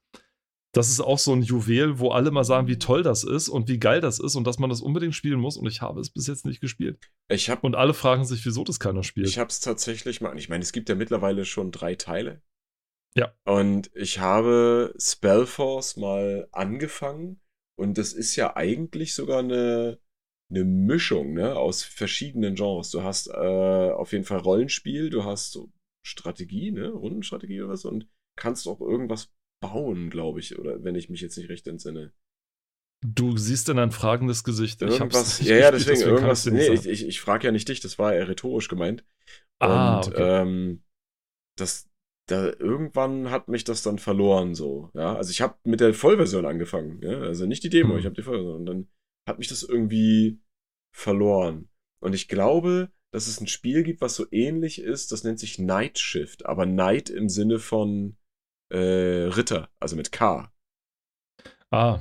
Das 0.72 0.88
ist 0.88 1.00
auch 1.00 1.18
so 1.18 1.32
ein 1.32 1.42
Juwel, 1.42 1.98
wo 1.98 2.10
alle 2.10 2.30
mal 2.30 2.44
sagen, 2.44 2.68
wie 2.68 2.78
toll 2.78 3.02
das 3.02 3.24
ist 3.24 3.48
und 3.48 3.68
wie 3.68 3.78
geil 3.78 4.00
das 4.00 4.20
ist 4.20 4.36
und 4.36 4.46
dass 4.46 4.60
man 4.60 4.70
das 4.70 4.80
unbedingt 4.80 5.16
spielen 5.16 5.40
muss 5.40 5.56
und 5.56 5.66
ich 5.66 5.82
habe 5.82 6.00
es 6.00 6.10
bis 6.10 6.28
jetzt 6.28 6.46
nicht 6.46 6.60
gespielt. 6.60 6.98
Ich 7.28 7.50
hab, 7.50 7.64
Und 7.64 7.74
alle 7.74 7.92
fragen 7.92 8.24
sich, 8.24 8.46
wieso 8.46 8.62
das 8.62 8.78
keiner 8.78 9.02
spielt. 9.02 9.28
ich 9.28 9.38
habe 9.38 9.50
es 9.50 9.58
tatsächlich 9.58 10.20
mal. 10.20 10.38
Ich 10.38 10.48
meine, 10.48 10.62
es 10.62 10.72
gibt 10.72 10.88
ja 10.88 10.94
mittlerweile 10.94 11.44
schon 11.44 11.72
drei 11.72 11.96
Teile. 11.96 12.40
Ja. 13.16 13.34
Und 13.44 13.90
ich 13.94 14.20
habe 14.20 14.94
Spellforce 14.98 15.96
mal 15.96 16.48
angefangen 16.52 17.40
und 17.78 17.98
das 17.98 18.12
ist 18.12 18.36
ja 18.36 18.56
eigentlich 18.56 19.14
sogar 19.14 19.40
eine, 19.40 19.98
eine 20.50 20.64
Mischung 20.64 21.34
ne, 21.34 21.56
aus 21.56 21.82
verschiedenen 21.82 22.54
Genres. 22.54 22.90
Du 22.90 23.02
hast 23.02 23.28
äh, 23.28 23.90
auf 23.90 24.12
jeden 24.12 24.24
Fall 24.24 24.38
Rollenspiel, 24.38 25.10
du 25.10 25.24
hast 25.24 25.52
so 25.52 25.72
Strategie, 26.06 26.70
ne, 26.70 26.88
Rundenstrategie 26.88 27.62
oder 27.62 27.72
was 27.72 27.84
und 27.84 28.08
kannst 28.36 28.66
auch 28.68 28.80
irgendwas 28.80 29.32
bauen, 29.60 30.10
glaube 30.10 30.40
ich, 30.40 30.58
oder 30.58 30.82
wenn 30.82 30.94
ich 30.94 31.10
mich 31.10 31.20
jetzt 31.20 31.36
nicht 31.36 31.50
recht 31.50 31.66
entsinne. 31.66 32.12
Du 33.02 33.36
siehst 33.36 33.68
in 33.70 33.78
ein 33.78 33.92
fragendes 33.92 34.44
Gesicht. 34.44 34.82
Ich 34.82 34.90
Irgendwas, 34.90 35.40
ja, 35.40 35.56
ja, 35.56 35.70
deswegen, 35.70 36.00
kann 36.00 36.10
irgendwas, 36.10 36.46
nee, 36.46 36.68
ich, 36.68 36.86
ich, 36.86 37.06
ich 37.06 37.20
frage 37.20 37.46
ja 37.46 37.52
nicht 37.52 37.68
dich, 37.68 37.80
das 37.80 37.98
war 37.98 38.14
eher 38.14 38.28
rhetorisch 38.28 38.68
gemeint. 38.68 39.04
Ah, 39.58 39.96
und 39.96 40.08
okay. 40.08 40.42
ähm, 40.42 40.84
das, 41.56 41.89
da, 42.30 42.46
irgendwann 42.46 43.30
hat 43.30 43.48
mich 43.48 43.64
das 43.64 43.82
dann 43.82 43.98
verloren, 43.98 44.54
so, 44.54 44.90
ja. 44.94 45.14
Also 45.16 45.30
ich 45.30 45.40
habe 45.40 45.56
mit 45.64 45.80
der 45.80 45.94
Vollversion 45.94 46.46
angefangen, 46.46 47.00
ja, 47.02 47.20
also 47.20 47.46
nicht 47.46 47.64
die 47.64 47.70
Demo, 47.70 47.94
Hm. 47.94 47.98
ich 47.98 48.04
habe 48.04 48.14
die 48.14 48.22
Vollversion. 48.22 48.56
Und 48.60 48.66
dann 48.66 48.88
hat 49.28 49.38
mich 49.38 49.48
das 49.48 49.62
irgendwie 49.62 50.40
verloren. 50.94 51.68
Und 52.02 52.14
ich 52.14 52.28
glaube, 52.28 52.90
dass 53.12 53.26
es 53.26 53.40
ein 53.40 53.46
Spiel 53.48 53.82
gibt, 53.82 54.00
was 54.00 54.14
so 54.14 54.26
ähnlich 54.30 54.80
ist, 54.80 55.12
das 55.12 55.24
nennt 55.24 55.38
sich 55.40 55.58
Night 55.58 55.98
Shift, 55.98 56.46
aber 56.46 56.66
Night 56.66 57.10
im 57.10 57.28
Sinne 57.28 57.58
von 57.58 58.16
äh, 58.72 58.78
Ritter, 58.78 59.68
also 59.80 59.96
mit 59.96 60.12
K. 60.12 60.52
ah, 61.72 62.00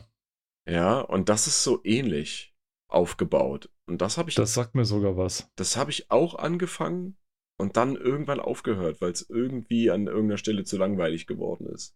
Ja, 0.67 0.99
und 1.01 1.29
das 1.29 1.47
ist 1.47 1.63
so 1.63 1.81
ähnlich 1.83 2.55
aufgebaut. 2.89 3.69
Und 3.87 4.01
das 4.01 4.17
habe 4.17 4.29
ich, 4.29 4.35
das 4.35 4.53
sagt 4.53 4.75
mir 4.75 4.85
sogar 4.85 5.17
was. 5.17 5.49
das 5.55 5.77
habe 5.77 5.91
ich 5.91 6.11
auch 6.11 6.35
angefangen 6.35 7.17
und 7.59 7.77
dann 7.77 7.95
irgendwann 7.95 8.39
aufgehört, 8.39 9.01
weil 9.01 9.11
es 9.11 9.29
irgendwie 9.29 9.91
an 9.91 10.07
irgendeiner 10.07 10.37
Stelle 10.39 10.63
zu 10.63 10.77
langweilig 10.77 11.27
geworden 11.27 11.67
ist. 11.67 11.95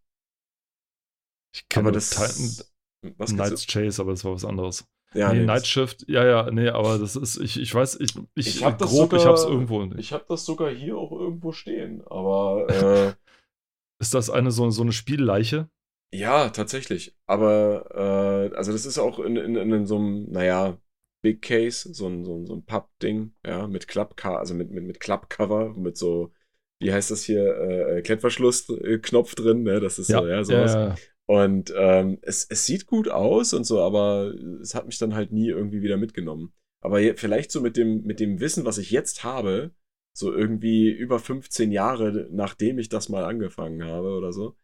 Ich 1.56 1.68
kenne 1.70 1.92
das 1.92 2.10
Titan, 2.10 3.16
was 3.18 3.32
Night's 3.34 3.68
Chase, 3.68 4.02
aber 4.02 4.12
das 4.12 4.26
war 4.26 4.34
was 4.34 4.46
anderes. 4.46 4.86
ja, 5.14 5.32
nee, 5.32 5.40
nee, 5.40 5.46
Night 5.46 5.68
Shift, 5.68 6.06
ja, 6.08 6.26
ja, 6.26 6.52
nee, 6.52 6.70
aber 6.70 6.98
das 6.98 7.16
ist, 7.16 7.38
ich, 7.38 7.60
ich 7.60 7.74
weiß, 7.74 8.00
ich, 8.00 8.16
ich, 8.36 8.48
Ich 8.48 8.64
hab 8.64 8.78
das 8.80 8.90
grob, 8.90 9.14
ich 9.14 9.26
sogar- 9.26 9.34
hab's 9.34 9.44
irgendwo. 9.46 9.84
Ich 9.98 10.12
habe 10.14 10.26
das 10.28 10.46
sogar 10.46 10.72
hier 10.72 10.98
auch 10.98 11.12
irgendwo 11.12 11.52
stehen, 11.52 12.02
aber 12.08 12.68
äh, 12.70 13.14
Ist 14.02 14.14
das 14.14 14.30
eine 14.30 14.52
so, 14.52 14.70
so 14.72 14.82
eine 14.82 14.92
Spielleiche? 14.92 15.70
ja, 16.14 16.50
tatsächlich. 16.50 17.16
Aber 17.26 18.50
äh, 18.52 18.56
also 18.56 18.72
das 18.72 18.86
ist 18.86 18.98
auch 19.00 19.20
in, 19.20 19.36
in, 19.38 19.56
in 19.56 19.86
so 19.88 19.98
einem, 19.98 20.30
naja, 20.32 20.78
Big 21.24 21.42
Case, 21.42 21.92
so 21.94 22.08
ein, 22.08 22.24
so 22.26 22.36
ein, 22.36 22.46
so 22.46 22.54
ein 22.54 22.66
Papp-Ding, 22.66 23.34
ja, 23.46 23.66
mit 23.68 23.88
Klappcover, 23.88 24.40
also 24.40 24.54
mit, 24.54 24.70
mit, 24.70 24.84
mit 24.84 25.00
Klappcover, 25.00 25.74
mit 25.74 25.98
so, 25.98 26.32
wie 26.80 26.94
heißt 26.94 27.10
das 27.10 27.24
hier, 27.24 27.58
äh, 27.58 28.02
Klettverschluss-Knopf 28.02 29.34
drin, 29.34 29.64
ne? 29.64 29.80
Das 29.80 29.98
ist 29.98 30.08
so, 30.08 30.28
ja, 30.28 30.44
sowas. 30.44 30.74
ja, 30.74 30.88
ja. 30.90 30.96
Und 31.26 31.74
ähm, 31.78 32.20
es, 32.22 32.46
es 32.50 32.66
sieht 32.66 32.86
gut 32.86 33.08
aus 33.08 33.54
und 33.54 33.64
so, 33.64 33.82
aber 33.82 34.34
es 34.62 34.76
hat 34.76 34.86
mich 34.86 34.98
dann 34.98 35.16
halt 35.16 35.32
nie 35.32 35.48
irgendwie 35.48 35.82
wieder 35.82 35.96
mitgenommen. 35.96 36.54
Aber 36.82 37.00
vielleicht 37.16 37.50
so 37.52 37.62
mit 37.62 37.78
dem, 37.78 38.04
mit 38.04 38.20
dem 38.20 38.42
Wissen, 38.42 38.66
was 38.66 38.78
ich 38.78 38.92
jetzt 38.92 39.24
habe, 39.24 39.72
so 40.12 40.34
irgendwie 40.34 40.92
über 40.92 41.20
15 41.20 41.72
Jahre, 41.72 42.28
nachdem 42.32 42.78
ich 42.78 42.90
das 42.90 43.08
mal 43.08 43.24
angefangen 43.24 43.86
habe 43.86 44.10
oder 44.10 44.34
so, 44.34 44.58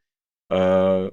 äh, 0.49 1.09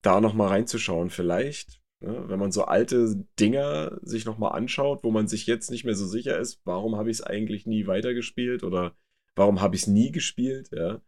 da 0.00 0.20
nochmal 0.22 0.48
reinzuschauen. 0.48 1.10
Vielleicht, 1.10 1.81
wenn 2.02 2.38
man 2.38 2.52
so 2.52 2.64
alte 2.64 3.24
Dinger 3.38 3.98
sich 4.02 4.24
nochmal 4.24 4.52
anschaut, 4.52 5.04
wo 5.04 5.10
man 5.10 5.28
sich 5.28 5.46
jetzt 5.46 5.70
nicht 5.70 5.84
mehr 5.84 5.94
so 5.94 6.06
sicher 6.06 6.38
ist, 6.38 6.60
warum 6.64 6.96
habe 6.96 7.10
ich 7.10 7.18
es 7.18 7.22
eigentlich 7.22 7.66
nie 7.66 7.86
weitergespielt 7.86 8.64
oder 8.64 8.94
warum 9.36 9.60
habe 9.60 9.76
ich 9.76 9.82
es 9.82 9.86
nie 9.88 10.12
gespielt, 10.12 10.70
ja. 10.72 11.00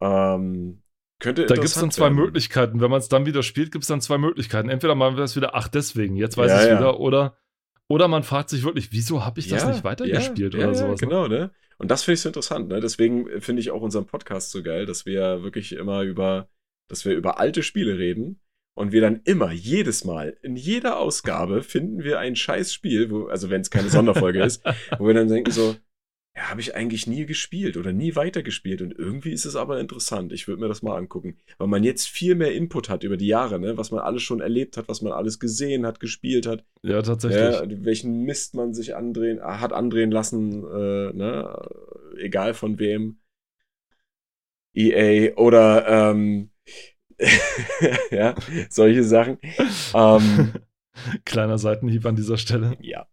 Ähm, 0.00 0.82
könnte 1.18 1.46
Da 1.46 1.54
gibt 1.54 1.66
es 1.66 1.74
dann 1.74 1.90
zwei 1.90 2.04
werden. 2.04 2.16
Möglichkeiten. 2.16 2.80
Wenn 2.80 2.90
man 2.90 2.98
es 3.00 3.08
dann 3.08 3.24
wieder 3.26 3.42
spielt, 3.42 3.72
gibt 3.72 3.84
es 3.84 3.88
dann 3.88 4.00
zwei 4.00 4.18
Möglichkeiten. 4.18 4.68
Entweder 4.68 4.94
man 4.94 5.16
es 5.18 5.36
wieder, 5.36 5.54
ach, 5.54 5.68
deswegen, 5.68 6.16
jetzt 6.16 6.36
weiß 6.36 6.50
Ja, 6.50 6.56
ich 6.56 6.62
es 6.64 6.68
ja. 6.68 6.78
wieder, 6.78 7.00
oder, 7.00 7.38
oder 7.88 8.08
man 8.08 8.22
fragt 8.22 8.50
sich 8.50 8.64
wirklich, 8.64 8.92
wieso 8.92 9.24
habe 9.24 9.40
ich 9.40 9.48
das 9.48 9.62
Ja, 9.62 9.70
nicht 9.70 9.84
weitergespielt 9.84 10.54
oder 10.54 10.74
sowas. 10.74 11.00
ne? 11.00 11.06
Genau, 11.06 11.28
ne? 11.28 11.50
Und 11.78 11.90
das 11.90 12.02
finde 12.04 12.14
ich 12.14 12.20
so 12.20 12.28
interessant, 12.28 12.68
ne? 12.68 12.80
Deswegen 12.80 13.40
finde 13.40 13.60
ich 13.60 13.70
auch 13.70 13.82
unseren 13.82 14.06
Podcast 14.06 14.50
so 14.50 14.62
geil, 14.62 14.86
dass 14.86 15.06
wir 15.06 15.42
wirklich 15.42 15.72
immer 15.72 16.02
über, 16.02 16.48
dass 16.88 17.04
wir 17.04 17.14
über 17.14 17.38
alte 17.38 17.62
Spiele 17.62 17.98
reden 17.98 18.40
und 18.76 18.92
wir 18.92 19.00
dann 19.00 19.22
immer, 19.24 19.50
jedes 19.52 20.04
Mal, 20.04 20.36
in 20.42 20.54
jeder 20.54 21.00
Ausgabe 21.00 21.62
finden 21.62 22.04
wir 22.04 22.18
ein 22.18 22.36
scheiß 22.36 22.72
Spiel, 22.72 23.10
wo, 23.10 23.24
also 23.24 23.48
wenn 23.48 23.62
es 23.62 23.70
keine 23.70 23.88
Sonderfolge 23.88 24.42
ist, 24.44 24.62
wo 24.98 25.06
wir 25.06 25.14
dann 25.14 25.28
denken 25.28 25.50
so, 25.50 25.74
ja, 26.36 26.50
habe 26.50 26.60
ich 26.60 26.74
eigentlich 26.74 27.06
nie 27.06 27.24
gespielt 27.24 27.78
oder 27.78 27.94
nie 27.94 28.14
weitergespielt 28.16 28.82
und 28.82 28.92
irgendwie 28.92 29.32
ist 29.32 29.46
es 29.46 29.56
aber 29.56 29.80
interessant. 29.80 30.30
Ich 30.34 30.46
würde 30.46 30.60
mir 30.60 30.68
das 30.68 30.82
mal 30.82 30.94
angucken, 30.94 31.38
weil 31.56 31.68
man 31.68 31.84
jetzt 31.84 32.06
viel 32.06 32.34
mehr 32.34 32.52
Input 32.52 32.90
hat 32.90 33.02
über 33.02 33.16
die 33.16 33.28
Jahre, 33.28 33.58
ne? 33.58 33.78
Was 33.78 33.90
man 33.90 34.00
alles 34.00 34.22
schon 34.22 34.42
erlebt 34.42 34.76
hat, 34.76 34.88
was 34.88 35.00
man 35.00 35.14
alles 35.14 35.40
gesehen 35.40 35.86
hat, 35.86 35.98
gespielt 35.98 36.46
hat. 36.46 36.62
Ja, 36.82 37.00
tatsächlich. 37.00 37.40
Ja, 37.40 37.84
welchen 37.86 38.24
Mist 38.24 38.54
man 38.54 38.74
sich 38.74 38.94
andrehen, 38.94 39.40
hat 39.40 39.72
andrehen 39.72 40.10
lassen, 40.10 40.62
äh, 40.64 41.12
ne? 41.14 41.66
egal 42.18 42.52
von 42.52 42.78
wem. 42.78 43.20
EA 44.74 45.34
oder 45.36 45.86
ähm, 45.88 46.50
ja, 48.10 48.34
solche 48.68 49.04
Sachen. 49.04 49.38
Ähm, 49.94 50.52
Kleiner 51.24 51.58
Seitenhieb 51.58 52.06
an 52.06 52.16
dieser 52.16 52.38
Stelle. 52.38 52.76
ja. 52.80 53.06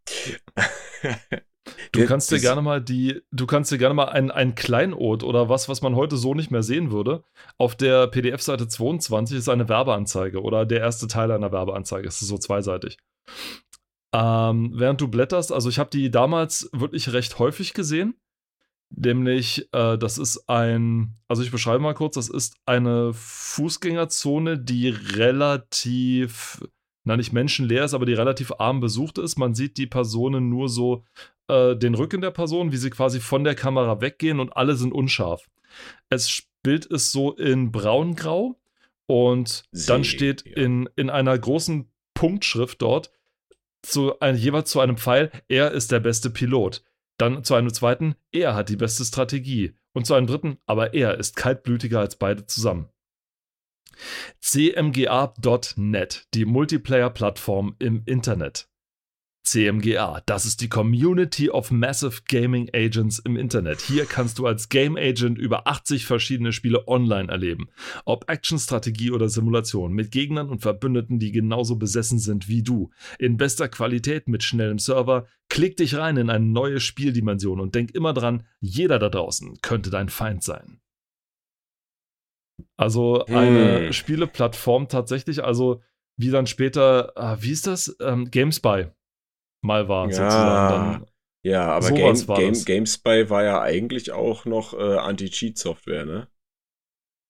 Du 1.92 2.06
kannst 2.06 2.32
dir 2.32 2.40
gerne 2.40 2.62
mal 2.62 2.82
die, 2.82 3.22
du 3.32 3.46
kannst 3.46 3.72
dir 3.72 3.78
gerne 3.78 3.94
mal 3.94 4.10
ein, 4.10 4.32
ein 4.32 4.56
Kleinod 4.56 5.24
oder 5.24 5.48
was, 5.48 5.70
was 5.70 5.82
man 5.82 5.96
heute 5.96 6.18
so 6.18 6.34
nicht 6.34 6.52
mehr 6.52 6.64
sehen 6.64 6.92
würde. 6.92 7.24
Auf 7.58 7.76
der 7.76 8.08
PDF-Seite 8.08 8.68
22 8.68 9.38
ist 9.38 9.50
eine 9.50 9.70
Werbeanzeige 9.70 10.42
oder 10.42 10.66
der 10.66 10.80
erste 10.80 11.08
Teil 11.08 11.32
einer 11.32 11.52
Werbeanzeige. 11.52 12.08
Es 12.08 12.22
ist 12.22 12.28
so 12.28 12.38
zweiseitig. 12.38 12.98
Ähm, 14.14 14.74
während 14.76 15.02
du 15.02 15.08
blätterst, 15.08 15.52
also 15.52 15.70
ich 15.70 15.80
habe 15.80 15.90
die 15.90 16.12
damals 16.12 16.70
wirklich 16.74 17.14
recht 17.14 17.40
häufig 17.40 17.74
gesehen. 17.74 18.16
Nämlich, 18.96 19.68
äh, 19.72 19.98
das 19.98 20.18
ist 20.18 20.48
ein, 20.48 21.16
also 21.28 21.42
ich 21.42 21.52
beschreibe 21.52 21.82
mal 21.82 21.96
kurz, 21.96 22.16
das 22.16 22.30
ist 22.30 22.56
eine 22.66 23.12
Fußgängerzone, 23.14 24.60
die 24.60 24.90
relativ, 24.90 26.64
na 27.04 27.18
nicht 27.18 27.34
menschenleer 27.34 27.86
ist, 27.86 27.96
aber 27.96 28.06
die 28.06 28.14
relativ 28.14 28.52
arm 28.60 28.80
besucht 28.80 29.18
ist. 29.18 29.38
Man 29.38 29.56
sieht 29.56 29.78
die 29.78 29.88
Personen 29.88 30.50
nur 30.50 30.70
so 30.70 31.04
äh, 31.48 31.76
den 31.76 31.96
Rücken 31.96 32.22
der 32.22 32.32
Person, 32.32 32.72
wie 32.72 32.78
sie 32.78 32.92
quasi 32.92 33.20
von 33.20 33.44
der 33.44 33.56
Kamera 33.56 34.00
weggehen 34.00 34.40
und 34.40 34.56
alle 34.56 34.76
sind 34.76 34.94
unscharf. 34.94 35.50
Das 36.10 36.44
Bild 36.62 36.86
ist 36.86 37.12
so 37.12 37.34
in 37.34 37.72
braungrau 37.72 38.60
und 39.08 39.64
dann 39.72 40.04
See, 40.04 40.10
steht 40.10 40.46
ja. 40.46 40.56
in, 40.56 40.88
in 40.96 41.10
einer 41.10 41.38
großen 41.38 41.92
Punktschrift 42.14 42.82
dort 42.82 43.12
zu 43.82 44.20
ein, 44.20 44.38
jeweils 44.38 44.70
zu 44.70 44.80
einem 44.80 44.98
Pfeil, 44.98 45.32
er 45.48 45.72
ist 45.72 45.92
der 45.92 46.00
beste 46.00 46.30
Pilot. 46.30 46.84
Dann 47.24 47.46
zu 47.46 47.56
einem 47.56 47.74
zweiten, 47.74 48.16
er 48.34 48.54
hat 48.54 48.68
die 48.68 48.76
beste 48.76 49.06
Strategie. 49.06 49.78
Und 49.94 50.06
zu 50.06 50.14
einem 50.14 50.28
dritten, 50.28 50.58
aber 50.66 50.94
er 50.94 51.18
ist 51.18 51.38
kaltblütiger 51.38 52.02
als 52.02 52.18
beide 52.18 52.48
zusammen. 52.48 52.90
CMGA.net, 54.42 56.28
die 56.34 56.44
Multiplayer-Plattform 56.44 57.78
im 57.80 58.04
Internet. 58.06 58.68
CMGA, 59.46 60.22
das 60.26 60.46
ist 60.46 60.62
die 60.62 60.70
Community 60.70 61.50
of 61.50 61.70
Massive 61.70 62.22
Gaming 62.30 62.70
Agents 62.74 63.20
im 63.20 63.36
Internet. 63.36 63.82
Hier 63.82 64.06
kannst 64.06 64.40
du 64.40 64.48
als 64.48 64.70
Game 64.70 64.96
Agent 64.96 65.38
über 65.38 65.68
80 65.68 66.06
verschiedene 66.06 66.54
Spiele 66.54 66.88
online 66.88 67.30
erleben. 67.30 67.68
Ob 68.06 68.30
Action, 68.30 68.58
Strategie 68.58 69.12
oder 69.12 69.28
Simulation, 69.28 69.92
mit 69.92 70.12
Gegnern 70.12 70.50
und 70.50 70.62
Verbündeten, 70.62 71.20
die 71.20 71.34
genauso 71.34 71.76
besessen 71.76 72.20
sind 72.20 72.48
wie 72.48 72.64
du. 72.64 72.92
In 73.20 73.36
bester 73.36 73.68
Qualität 73.68 74.30
mit 74.30 74.44
schnellem 74.44 74.80
Server. 74.80 75.28
Klick 75.54 75.78
dich 75.78 75.96
rein 75.96 76.18
in 76.18 76.32
eine 76.32 76.44
neue 76.44 76.80
Spieldimension 76.80 77.60
und 77.60 77.76
denk 77.76 77.92
immer 77.94 78.12
dran, 78.12 78.48
jeder 78.60 78.98
da 78.98 79.10
draußen 79.10 79.60
könnte 79.62 79.92
dein 79.92 80.10
Feind 80.10 80.42
sein. 80.44 80.82
Also 82.76 83.24
eine 83.26 83.86
Hm. 83.88 83.94
Spieleplattform 83.94 84.88
tatsächlich, 84.88 85.44
also 85.44 85.84
wie 86.18 86.32
dann 86.32 86.48
später, 86.48 87.12
ah, 87.16 87.38
wie 87.40 87.52
ist 87.52 87.68
das? 87.68 87.96
Ähm, 88.02 88.32
GameSpy 88.32 88.88
mal 89.64 89.88
war 89.88 90.10
Ja. 90.10 90.14
sozusagen. 90.16 90.70
Dann, 90.94 91.06
Ja, 91.46 91.68
aber 91.74 91.92
Game, 91.92 92.28
war 92.28 92.38
Game, 92.40 92.54
das. 92.54 92.66
GameSpy 92.66 93.30
war 93.30 93.44
ja 93.44 93.62
eigentlich 93.62 94.12
auch 94.12 94.46
noch 94.46 94.74
äh, 94.74 94.98
Anti-Cheat-Software, 94.98 96.06
ne? 96.06 96.28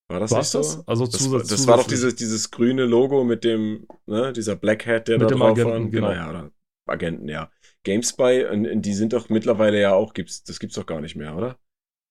War 0.09 0.19
das 0.21 0.31
War's 0.31 0.53
nicht 0.53 0.63
so? 0.63 0.77
das? 0.77 0.87
Also 0.87 1.05
Das, 1.07 1.19
zusatz- 1.19 1.49
das 1.49 1.67
war 1.67 1.77
doch 1.77 1.87
dieses, 1.87 2.15
dieses 2.15 2.51
grüne 2.51 2.85
Logo 2.85 3.25
mit 3.25 3.43
dem, 3.43 3.85
ne, 4.05 4.31
dieser 4.31 4.55
Black 4.55 4.85
Hat, 4.85 5.09
der 5.09 5.17
Mit 5.17 5.25
da 5.25 5.35
dem 5.35 5.39
drauf 5.39 5.57
war. 5.57 5.79
genau. 5.89 6.11
ja, 6.11 6.29
oder 6.29 6.51
Agenten, 6.85 7.27
ja. 7.29 7.51
GameSpy, 7.83 8.45
und, 8.51 8.67
und 8.67 8.81
die 8.83 8.93
sind 8.93 9.13
doch 9.13 9.29
mittlerweile 9.29 9.79
ja 9.79 9.93
auch, 9.93 10.13
gibt's, 10.13 10.43
das 10.43 10.59
gibt's 10.59 10.75
doch 10.75 10.85
gar 10.85 11.01
nicht 11.01 11.15
mehr, 11.15 11.35
oder? 11.35 11.57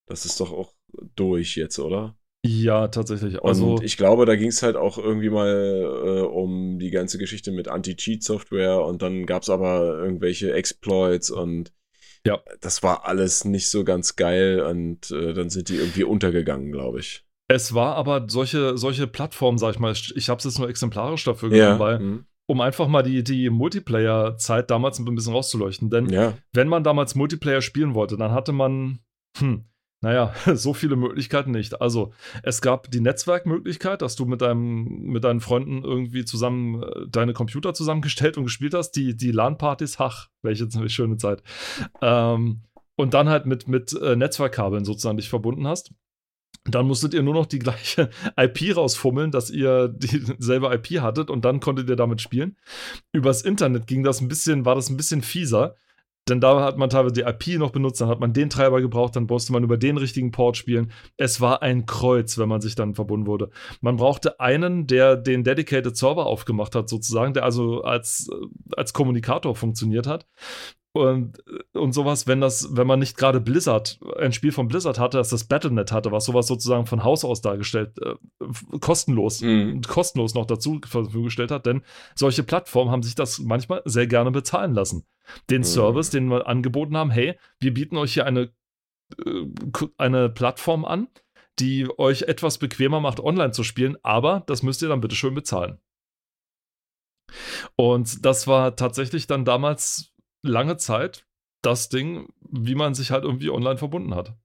Das 0.07 0.25
ist 0.25 0.41
doch 0.41 0.53
auch 0.53 0.75
durch 1.17 1.57
jetzt, 1.57 1.79
oder? 1.79 2.17
Ja, 2.45 2.89
tatsächlich. 2.89 3.41
Und 3.41 3.49
Also, 3.49 3.81
ich 3.83 3.97
glaube, 3.97 4.27
da 4.27 4.35
ging 4.35 4.49
es 4.49 4.63
halt 4.63 4.77
auch 4.77 4.99
irgendwie 4.99 5.31
mal 5.31 5.49
äh, 6.05 6.21
um 6.23 6.79
die 6.79 6.91
ganze 6.91 7.17
Geschichte 7.19 7.53
mit 7.53 7.69
Anti-Cheat-Software 7.69 8.81
und 8.85 9.01
dann 9.03 9.27
gab 9.27 9.43
es 9.43 9.49
aber 9.51 9.99
irgendwelche 10.03 10.53
Exploits 10.53 11.31
und 11.31 11.73
Ja. 12.27 12.43
das 12.61 12.83
war 12.83 13.07
alles 13.07 13.45
nicht 13.45 13.71
so 13.71 13.85
ganz 13.85 14.17
geil 14.17 14.61
und 14.61 15.11
äh, 15.13 15.35
dann 15.35 15.51
sind 15.51 15.69
die 15.69 15.77
irgendwie 15.77 16.05
untergegangen, 16.05 16.73
glaube 16.73 17.01
ich. 17.01 17.25
es 17.49 17.75
war 17.75 17.97
aber 17.97 18.27
solche, 18.29 18.77
solche 18.77 19.07
Plattformen, 19.07 19.59
sag 19.59 19.75
ich 19.75 19.79
mal, 19.79 19.93
ich 19.93 20.29
habe 20.29 20.39
es 20.39 20.45
jetzt 20.45 20.59
nur 20.59 20.69
exemplarisch 20.69 21.25
dafür 21.25 21.51
genommen, 21.51 21.79
weil, 21.79 21.99
mhm. 22.01 22.27
Um 22.53 22.61
einfach 22.61 22.87
mal 22.87 23.03
die, 23.03 23.25
die 23.25 23.49
Multiplayer-Zeit 23.49 24.71
damals 24.71 24.99
ein 24.99 25.07
bisschen 25.07 25.33
rauszuleuchten. 25.33 25.89
Denn 25.89 26.11
ja. 26.11 26.35
wenn 26.53 26.69
man 26.69 26.85
damals 26.85 27.15
Multiplayer 27.15 27.63
spielen 27.63 27.95
wollte, 27.95 28.19
dann 28.19 28.33
hatte 28.33 28.53
man, 28.53 28.99
hm, 29.39 29.65
naja, 30.03 30.35
so 30.55 30.75
viele 30.75 30.97
Möglichkeiten 30.97 31.51
nicht. 31.51 31.81
Also, 31.81 32.13
es 32.43 32.61
gab 32.61 32.91
die 32.91 33.01
Netzwerkmöglichkeit, 33.01 34.03
dass 34.03 34.17
du 34.17 34.27
mit, 34.27 34.43
deinem, 34.43 34.85
mit 34.85 35.25
deinen 35.25 35.41
Freunden 35.41 35.83
irgendwie 35.83 36.27
zusammen 36.27 36.83
äh, 36.83 37.09
deine 37.09 37.33
Computer 37.33 37.73
zusammengestellt 37.73 38.37
und 38.37 38.45
gespielt 38.45 38.75
hast. 38.75 38.91
Die, 38.93 39.17
die 39.17 39.31
LAN-Partys, 39.31 39.99
ach, 39.99 40.29
welche 40.43 40.69
schöne 40.91 41.17
Zeit. 41.17 41.43
Ähm, 42.03 42.65
und 42.97 43.15
dann 43.15 43.31
halt 43.31 43.47
mit, 43.47 43.67
mit 43.67 43.95
äh, 43.95 44.15
Netzwerkkabeln 44.15 44.85
sozusagen 44.85 45.17
dich 45.17 45.31
verbunden 45.31 45.67
hast. 45.67 45.95
Dann 46.65 46.87
musstet 46.87 47.13
ihr 47.13 47.23
nur 47.23 47.35
noch 47.35 47.47
die 47.47 47.59
gleiche 47.59 48.11
IP 48.37 48.77
rausfummeln, 48.77 49.31
dass 49.31 49.51
ihr 49.51 49.89
dieselbe 49.89 50.67
IP 50.75 51.01
hattet 51.01 51.31
und 51.31 51.45
dann 51.45 51.61
konntet 51.61 51.89
ihr 51.89 51.97
damit 51.97 52.21
spielen. 52.21 52.57
Übers 53.13 53.43
Internet 53.43 53.87
ging 53.87 54.03
das 54.03 54.21
ein 54.21 54.29
bisschen, 54.29 54.65
war 54.65 54.75
das 54.75 54.89
ein 54.89 54.97
bisschen 54.97 55.23
fieser, 55.23 55.75
denn 56.29 56.41
da 56.41 56.63
hat 56.63 56.79
man 56.79 56.89
teilweise 56.89 57.15
die 57.15 57.23
IP 57.23 57.59
noch 57.59 57.73
benutzt, 57.73 58.01
dann 58.01 58.09
hat 58.09 58.21
man 58.21 58.33
den 58.33 58.49
Treiber 58.49 58.81
gebraucht, 58.81 59.17
dann 59.17 59.27
musste 59.27 59.53
man 59.53 59.65
über 59.65 59.77
den 59.77 59.97
richtigen 59.97 60.31
Port 60.31 60.57
spielen. 60.57 60.93
Es 61.17 61.41
war 61.41 61.63
ein 61.63 61.85
Kreuz, 61.85 62.39
wenn 62.39 62.49
man 62.49 62.61
sich 62.61 62.77
dann 62.77 62.95
verbunden 62.95 63.27
wurde. 63.27 63.51
Man 63.81 63.97
brauchte 63.97 64.39
einen, 64.39 64.87
der 64.87 65.17
den 65.17 65.43
Dedicated 65.43 65.97
Server 65.97 66.27
aufgemacht 66.27 66.77
hat, 66.77 66.89
sozusagen, 66.89 67.35
der 67.35 67.43
also 67.43 67.83
als, 67.83 68.31
als 68.77 68.93
Kommunikator 68.93 69.57
funktioniert 69.57 70.07
hat. 70.07 70.29
Und, 70.95 71.43
und 71.73 71.93
sowas, 71.93 72.27
wenn 72.27 72.43
das, 72.43 72.77
wenn 72.77 72.87
man 72.87 72.99
nicht 72.99 73.17
gerade 73.17 73.41
Blizzard, 73.41 73.99
ein 74.19 74.35
Spiel 74.35 74.53
von 74.53 74.69
Blizzard 74.69 74.99
hatte, 74.99 75.17
das 75.17 75.31
das 75.31 75.45
Battlenet 75.45 75.91
hatte, 75.91 76.13
was 76.13 76.27
sowas 76.27 76.47
sozusagen 76.47 76.85
von 76.85 77.03
Haus 77.03 77.25
aus 77.25 77.41
dargestellt, 77.41 77.99
äh, 78.03 78.15
kostenlos, 78.79 79.41
Mhm. 79.41 79.81
kostenlos 79.81 80.35
noch 80.35 80.45
dazu 80.45 80.79
zur 80.81 80.91
Verfügung 81.05 81.25
gestellt 81.25 81.51
hat, 81.51 81.65
denn 81.65 81.83
solche 82.15 82.43
Plattformen 82.43 82.91
haben 82.91 83.03
sich 83.03 83.15
das 83.15 83.39
manchmal 83.39 83.81
sehr 83.87 84.07
gerne 84.07 84.31
bezahlen 84.31 84.75
lassen. 84.75 85.07
Den 85.49 85.61
Mhm. 85.63 85.67
Service, 85.67 86.11
den 86.11 86.31
wir 86.31 86.47
angeboten 86.47 86.95
haben, 86.97 87.11
hey, 87.11 87.39
wir 87.59 87.73
bieten 87.73 87.97
euch 87.97 88.13
hier 88.13 88.27
eine, 88.27 88.53
äh, 89.25 89.47
eine 89.97 90.29
Plattform 90.29 90.85
an, 90.85 91.09
die 91.59 91.89
euch 91.99 92.23
etwas 92.23 92.59
bequemer 92.59 93.01
macht, 93.01 93.19
online 93.19 93.53
zu 93.53 93.65
spielen, 93.65 93.97
aber 94.03 94.43
das 94.47 94.63
müsst 94.63 94.83
ihr 94.83 94.89
dann 94.89 95.01
bitte 95.01 95.17
schön 95.17 95.35
bezahlen. 95.35 95.79
Und 97.77 98.27
das 98.27 98.47
war 98.47 98.77
tatsächlich 98.77 99.27
dann 99.27 99.47
damals 99.47 100.12
lange 100.43 100.77
Zeit 100.77 101.27
das 101.63 101.89
Ding, 101.89 102.29
wie 102.41 102.75
man 102.75 102.95
sich 102.95 103.11
halt 103.11 103.25
irgendwie 103.25 103.51
online 103.51 103.79
verbunden 103.79 104.15
hat. 104.15 104.37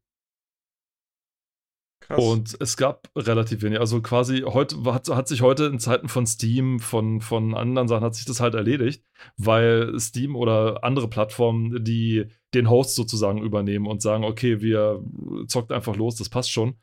Krass. 2.00 2.24
Und 2.24 2.58
es 2.62 2.78
gab 2.78 3.10
relativ 3.16 3.64
wenig. 3.64 3.80
Also 3.80 4.02
quasi 4.02 4.44
heute 4.46 4.78
hat, 4.86 5.10
hat 5.10 5.28
sich 5.28 5.42
heute 5.42 5.66
in 5.66 5.80
Zeiten 5.80 6.08
von 6.08 6.26
Steam, 6.26 6.80
von, 6.80 7.22
von 7.22 7.56
anderen 7.56 7.88
Sachen, 7.88 8.04
hat 8.04 8.16
sich 8.16 8.26
das 8.26 8.40
halt 8.40 8.54
erledigt, 8.54 9.04
weil 9.36 10.00
Steam 10.00 10.36
oder 10.36 10.84
andere 10.84 11.10
Plattformen, 11.10 11.84
die 11.84 12.28
den 12.54 12.70
Host 12.70 12.96
sozusagen 12.96 13.42
übernehmen 13.42 13.88
und 13.88 14.02
sagen, 14.02 14.24
okay, 14.24 14.62
wir 14.62 15.04
zockt 15.48 15.72
einfach 15.72 15.96
los, 15.96 16.16
das 16.16 16.30
passt 16.30 16.52
schon. 16.52 16.76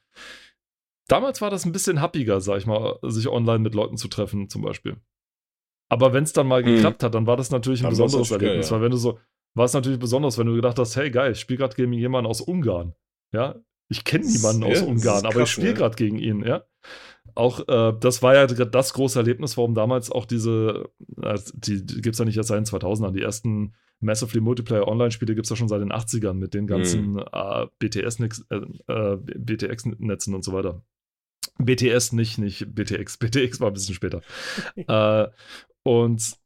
Damals 1.08 1.40
war 1.40 1.50
das 1.50 1.64
ein 1.64 1.72
bisschen 1.72 2.00
happiger, 2.00 2.40
sag 2.40 2.58
ich 2.58 2.66
mal, 2.66 2.98
sich 3.02 3.28
online 3.28 3.60
mit 3.60 3.74
Leuten 3.74 3.96
zu 3.96 4.08
treffen, 4.08 4.48
zum 4.48 4.62
Beispiel. 4.62 4.96
Aber 5.88 6.12
wenn 6.12 6.24
es 6.24 6.32
dann 6.32 6.46
mal 6.46 6.62
Mhm. 6.62 6.66
geklappt 6.66 7.02
hat, 7.02 7.14
dann 7.14 7.26
war 7.26 7.36
das 7.36 7.50
natürlich 7.50 7.80
ein 7.80 7.84
Dann 7.84 7.90
besonderes 7.90 8.30
geil, 8.30 8.42
Erlebnis, 8.42 8.70
ja. 8.70 8.76
weil 8.76 8.82
wenn 8.82 8.90
du 8.90 8.96
so, 8.96 9.18
war 9.54 9.66
es 9.66 9.72
natürlich 9.74 9.98
besonders, 9.98 10.38
wenn 10.38 10.46
du 10.46 10.54
gedacht 10.54 10.78
hast, 10.78 10.96
hey 10.96 11.10
geil, 11.10 11.32
ich 11.32 11.40
spiele 11.40 11.58
gerade 11.58 11.76
gegen 11.76 11.92
jemanden 11.92 12.28
aus 12.28 12.40
Ungarn. 12.40 12.94
Ja, 13.32 13.56
ich 13.88 14.04
kenne 14.04 14.24
niemanden 14.26 14.64
aus 14.64 14.80
Ungarn, 14.82 15.20
aber 15.26 15.28
ich 15.28 15.34
krass, 15.36 15.50
spiele 15.50 15.74
gerade 15.74 15.96
gegen 15.96 16.18
ihn, 16.18 16.44
ja. 16.44 16.64
Auch 17.36 17.66
äh, 17.68 17.92
das 17.98 18.22
war 18.22 18.34
ja 18.34 18.46
das 18.46 18.92
große 18.94 19.18
Erlebnis, 19.18 19.56
warum 19.56 19.74
damals 19.74 20.10
auch 20.10 20.24
diese, 20.24 20.88
äh, 21.20 21.38
die, 21.54 21.84
die 21.84 22.00
gibt 22.00 22.14
es 22.14 22.18
ja 22.18 22.24
nicht 22.24 22.36
erst 22.36 22.48
seit 22.48 22.58
den 22.58 22.64
2000ern, 22.66 23.12
die 23.12 23.22
ersten 23.22 23.74
Massively 24.00 24.40
Multiplayer 24.40 24.86
Online-Spiele 24.86 25.34
gibt 25.34 25.46
es 25.46 25.50
ja 25.50 25.56
schon 25.56 25.68
seit 25.68 25.80
den 25.80 25.92
80ern 25.92 26.34
mit 26.34 26.54
den 26.54 26.66
ganzen 26.66 27.12
Mhm. 27.14 27.24
äh, 27.32 27.66
BTS-Netzen 27.78 28.46
äh, 28.50 28.92
äh, 28.92 29.16
BTX-Netzen 29.16 30.34
und 30.34 30.44
so 30.44 30.52
weiter. 30.52 30.82
BTS 31.58 32.12
nicht, 32.12 32.38
nicht 32.38 32.74
BTX. 32.74 33.16
BTX 33.18 33.60
war 33.60 33.68
ein 33.68 33.74
bisschen 33.74 33.94
später. 33.94 34.20
äh, 34.76 35.26
und 35.84 36.36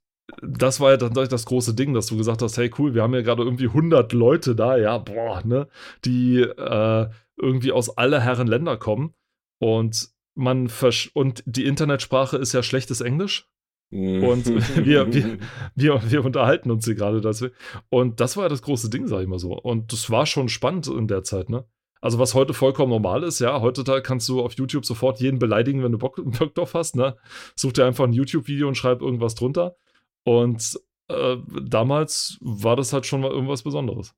das 0.42 0.78
war 0.80 0.90
ja 0.90 0.96
dann 0.98 1.14
das 1.14 1.46
große 1.46 1.74
Ding, 1.74 1.94
dass 1.94 2.06
du 2.06 2.16
gesagt 2.18 2.42
hast, 2.42 2.58
hey 2.58 2.70
cool, 2.78 2.94
wir 2.94 3.02
haben 3.02 3.14
ja 3.14 3.22
gerade 3.22 3.42
irgendwie 3.42 3.68
100 3.68 4.12
Leute 4.12 4.54
da, 4.54 4.76
ja, 4.76 4.98
boah, 4.98 5.42
ne, 5.44 5.68
die 6.04 6.40
äh, 6.40 7.08
irgendwie 7.40 7.72
aus 7.72 7.96
aller 7.96 8.20
Herren 8.20 8.46
Länder 8.46 8.76
kommen 8.76 9.14
und 9.58 10.10
man 10.36 10.68
versch 10.68 11.10
und 11.14 11.42
die 11.46 11.64
Internetsprache 11.64 12.36
ist 12.36 12.52
ja 12.52 12.62
schlechtes 12.62 13.00
Englisch 13.00 13.48
Mhm. 13.90 14.22
und 14.22 14.46
wir- 14.84 15.10
wir- 15.14 15.38
wir, 15.74 16.10
wir 16.10 16.24
unterhalten 16.24 16.70
uns 16.70 16.84
hier 16.84 16.94
gerade 16.94 17.22
dazu. 17.22 17.46
Und 17.88 18.20
das 18.20 18.36
war 18.36 18.44
ja 18.44 18.48
das 18.50 18.60
große 18.60 18.90
Ding, 18.90 19.06
sag 19.06 19.22
ich 19.22 19.28
mal 19.28 19.38
so. 19.38 19.54
Und 19.58 19.94
das 19.94 20.10
war 20.10 20.26
schon 20.26 20.50
spannend 20.50 20.86
in 20.88 21.08
der 21.08 21.22
Zeit, 21.22 21.48
ne? 21.48 21.64
Also, 22.00 22.18
was 22.18 22.34
heute 22.34 22.54
vollkommen 22.54 22.90
normal 22.90 23.22
ist, 23.24 23.40
ja, 23.40 23.60
heutzutage 23.60 24.02
kannst 24.02 24.28
du 24.28 24.40
auf 24.40 24.54
YouTube 24.54 24.86
sofort 24.86 25.20
jeden 25.20 25.38
beleidigen, 25.38 25.82
wenn 25.82 25.92
du 25.92 25.98
Bock, 25.98 26.16
Bock 26.38 26.54
drauf 26.54 26.74
hast, 26.74 26.96
ne? 26.96 27.16
Such 27.56 27.72
dir 27.72 27.86
einfach 27.86 28.04
ein 28.04 28.12
YouTube-Video 28.12 28.68
und 28.68 28.76
schreib 28.76 29.00
irgendwas 29.00 29.34
drunter. 29.34 29.76
Und 30.24 30.78
äh, 31.08 31.36
damals 31.62 32.38
war 32.40 32.76
das 32.76 32.92
halt 32.92 33.06
schon 33.06 33.20
mal 33.20 33.30
irgendwas 33.30 33.62
Besonderes. 33.62 34.14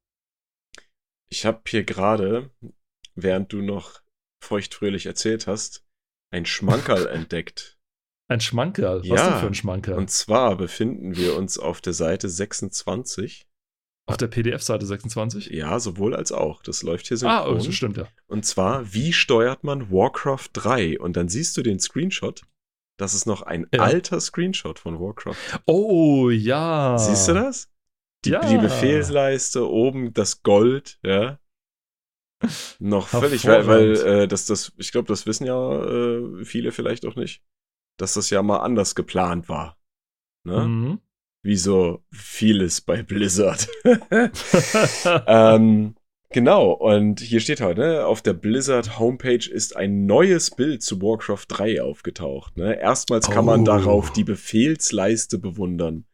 Ich 1.30 1.46
habe 1.46 1.60
hier 1.66 1.84
gerade, 1.84 2.50
während 3.14 3.52
du 3.52 3.62
noch 3.62 4.00
feuchtfröhlich 4.42 5.06
erzählt 5.06 5.46
hast, 5.46 5.84
ein 6.32 6.46
Schmankerl 6.46 7.06
entdeckt. 7.12 7.78
Ein 8.28 8.40
Schmankerl. 8.40 9.00
Was 9.00 9.06
Ja, 9.06 9.30
denn 9.30 9.40
für 9.40 9.46
ein 9.46 9.54
Schmankerl? 9.54 9.98
Und 9.98 10.10
zwar 10.10 10.56
befinden 10.56 11.16
wir 11.16 11.36
uns 11.36 11.58
auf 11.58 11.80
der 11.80 11.92
Seite 11.92 12.28
26. 12.28 13.49
auf 14.06 14.16
der 14.16 14.26
PDF-Seite 14.28 14.86
26? 14.86 15.46
Ja, 15.50 15.78
sowohl 15.78 16.16
als 16.16 16.32
auch. 16.32 16.62
Das 16.62 16.82
läuft 16.82 17.06
hier 17.08 17.16
Ah, 17.18 17.44
synchron. 17.44 17.54
oh, 17.54 17.54
das 17.64 17.74
stimmt 17.74 17.96
ja. 17.96 18.08
Und 18.26 18.44
zwar, 18.44 18.92
wie 18.92 19.12
steuert 19.12 19.62
man 19.64 19.90
Warcraft 19.90 20.48
3? 20.52 20.98
Und 20.98 21.16
dann 21.16 21.28
siehst 21.28 21.56
du 21.56 21.62
den 21.62 21.78
Screenshot. 21.78 22.42
Das 22.98 23.14
ist 23.14 23.26
noch 23.26 23.42
ein 23.42 23.66
Ja. 23.72 23.82
alter 23.82 24.20
Screenshot 24.20 24.78
von 24.78 24.98
Warcraft. 25.00 25.36
Oh, 25.66 26.28
ja. 26.30 26.98
Siehst 26.98 27.28
du 27.28 27.34
das? 27.34 27.70
Die, 28.24 28.30
Ja. 28.30 28.44
die 28.46 28.58
Befehlsleiste, 28.58 29.66
oben 29.70 30.12
das 30.12 30.42
Gold, 30.42 30.98
ja. 31.02 31.38
Noch 32.78 33.08
völlig, 33.08 33.46
weil, 33.46 33.66
weil 33.66 33.92
äh, 33.96 34.28
das, 34.28 34.46
das, 34.46 34.72
ich 34.76 34.92
glaube, 34.92 35.08
das 35.08 35.26
wissen 35.26 35.46
ja 35.46 35.84
äh, 35.84 36.44
viele 36.44 36.72
vielleicht 36.72 37.06
auch 37.06 37.14
nicht, 37.16 37.42
dass 37.98 38.14
das 38.14 38.28
ja 38.30 38.42
mal 38.42 38.58
anders 38.58 38.94
geplant 38.94 39.48
war. 39.48 39.78
Ne? 40.44 40.66
Mhm. 40.66 41.00
Wie 41.42 41.56
so 41.56 42.02
vieles 42.12 42.80
bei 42.80 43.02
Blizzard. 43.04 43.68
ähm, 45.26 45.94
genau, 46.30 46.72
und 46.72 47.20
hier 47.20 47.40
steht 47.40 47.60
ne, 47.60 48.04
auf 48.04 48.22
der 48.22 48.34
Blizzard 48.34 48.98
Homepage 48.98 49.48
ist 49.50 49.76
ein 49.76 50.06
neues 50.06 50.50
Bild 50.50 50.82
zu 50.82 51.00
Warcraft 51.00 51.46
3 51.48 51.82
aufgetaucht. 51.82 52.56
Ne? 52.56 52.78
Erstmals 52.78 53.30
kann 53.30 53.44
man 53.44 53.62
Oh. 53.62 53.64
darauf 53.64 54.12
die 54.12 54.24
Befehlsleiste 54.24 55.38
bewundern. 55.38 56.04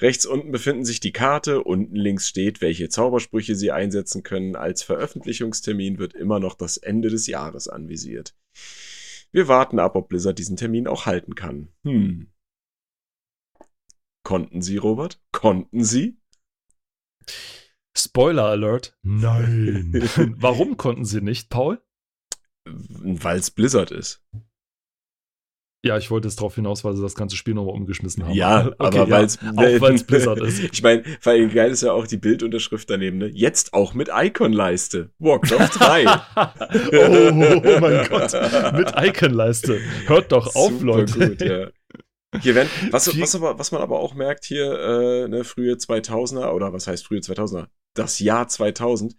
Rechts 0.00 0.26
unten 0.26 0.50
befinden 0.50 0.84
sich 0.84 1.00
die 1.00 1.12
Karte, 1.12 1.62
unten 1.62 1.94
links 1.94 2.26
steht, 2.26 2.60
welche 2.60 2.88
Zaubersprüche 2.88 3.54
sie 3.54 3.70
einsetzen 3.70 4.22
können. 4.22 4.56
Als 4.56 4.82
Veröffentlichungstermin 4.82 5.98
wird 5.98 6.14
immer 6.14 6.40
noch 6.40 6.54
das 6.54 6.76
Ende 6.78 7.10
des 7.10 7.26
Jahres 7.26 7.68
anvisiert. 7.68 8.34
Wir 9.30 9.48
warten 9.48 9.78
ab, 9.78 9.94
ob 9.94 10.08
Blizzard 10.08 10.38
diesen 10.38 10.56
Termin 10.56 10.86
auch 10.88 11.06
halten 11.06 11.34
kann. 11.34 11.68
Hm. 11.84 12.28
Konnten 14.24 14.62
sie, 14.62 14.76
Robert? 14.76 15.20
Konnten 15.32 15.84
sie? 15.84 16.18
Spoiler 17.96 18.44
Alert. 18.46 18.96
Nein. 19.02 19.92
Warum 20.38 20.76
konnten 20.76 21.04
sie 21.04 21.20
nicht, 21.20 21.50
Paul? 21.50 21.80
Weil 22.64 23.38
es 23.38 23.50
Blizzard 23.50 23.90
ist. 23.90 24.22
Ja, 25.84 25.98
ich 25.98 26.12
wollte 26.12 26.28
jetzt 26.28 26.38
darauf 26.38 26.54
hinaus, 26.54 26.84
weil 26.84 26.94
sie 26.94 27.02
das 27.02 27.16
ganze 27.16 27.34
Spiel 27.36 27.54
nochmal 27.54 27.74
umgeschmissen 27.74 28.22
haben. 28.24 28.34
Ja, 28.34 28.66
Okay, 28.78 28.78
aber 28.78 28.96
ja. 28.98 29.10
weil 29.10 29.24
es 29.24 29.38
Auch 29.40 29.80
weil 29.80 29.94
es 29.94 30.04
Blizzard 30.04 30.40
ist. 30.40 30.60
Ich 30.72 30.80
meine, 30.80 31.02
vor 31.20 31.32
allem 31.32 31.52
geil 31.52 31.72
ist 31.72 31.82
ja 31.82 31.92
auch 31.92 32.06
die 32.06 32.18
Bildunterschrift 32.18 32.88
daneben, 32.88 33.18
ne? 33.18 33.26
Jetzt 33.26 33.74
auch 33.74 33.92
mit 33.92 34.08
Icon-Leiste. 34.14 35.10
Warcraft 35.18 35.70
3. 35.80 36.06
oh, 36.06 37.62
oh 37.66 37.80
mein 37.80 38.08
Gott, 38.08 38.32
mit 38.76 38.92
Icon-Leiste. 38.96 39.80
Hört 40.06 40.30
doch 40.30 40.54
auf, 40.54 40.70
Super 40.70 40.84
Leute. 40.84 41.28
Gut, 41.30 41.40
ja. 41.40 41.68
Hier 42.42 42.54
werden, 42.54 42.68
was, 42.90 43.18
was, 43.20 43.34
aber, 43.34 43.58
was 43.58 43.72
man 43.72 43.80
aber 43.82 44.00
auch 44.00 44.14
merkt 44.14 44.44
hier, 44.44 44.72
äh, 44.78 45.28
ne, 45.28 45.44
frühe 45.44 45.74
2000er, 45.74 46.52
oder 46.52 46.72
was 46.72 46.86
heißt 46.86 47.06
frühe 47.06 47.20
2000er? 47.20 47.68
Das 47.94 48.18
Jahr 48.18 48.48
2000, 48.48 49.14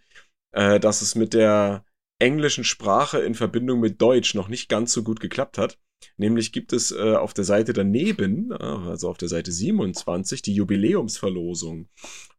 äh, 0.52 0.78
dass 0.78 1.02
es 1.02 1.14
mit 1.14 1.32
der 1.34 1.84
englischen 2.18 2.64
Sprache 2.64 3.18
in 3.20 3.34
Verbindung 3.34 3.80
mit 3.80 4.00
Deutsch 4.00 4.34
noch 4.34 4.48
nicht 4.48 4.68
ganz 4.68 4.92
so 4.92 5.02
gut 5.02 5.20
geklappt 5.20 5.58
hat. 5.58 5.78
Nämlich 6.16 6.52
gibt 6.52 6.72
es 6.72 6.92
äh, 6.92 7.14
auf 7.14 7.34
der 7.34 7.44
Seite 7.44 7.72
daneben, 7.72 8.50
äh, 8.52 8.56
also 8.62 9.08
auf 9.08 9.18
der 9.18 9.28
Seite 9.28 9.50
27, 9.52 10.42
die 10.42 10.54
Jubiläumsverlosung. 10.54 11.88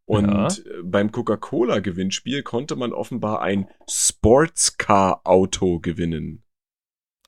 Und 0.06 0.28
Ja. 0.30 0.48
äh, 0.48 0.84
beim 0.84 1.12
Coca-Cola-Gewinnspiel 1.12 2.44
konnte 2.44 2.76
man 2.76 2.94
offenbar 2.94 3.42
ein 3.42 3.68
Sportscar-Auto 3.90 5.80
gewinnen. 5.80 6.44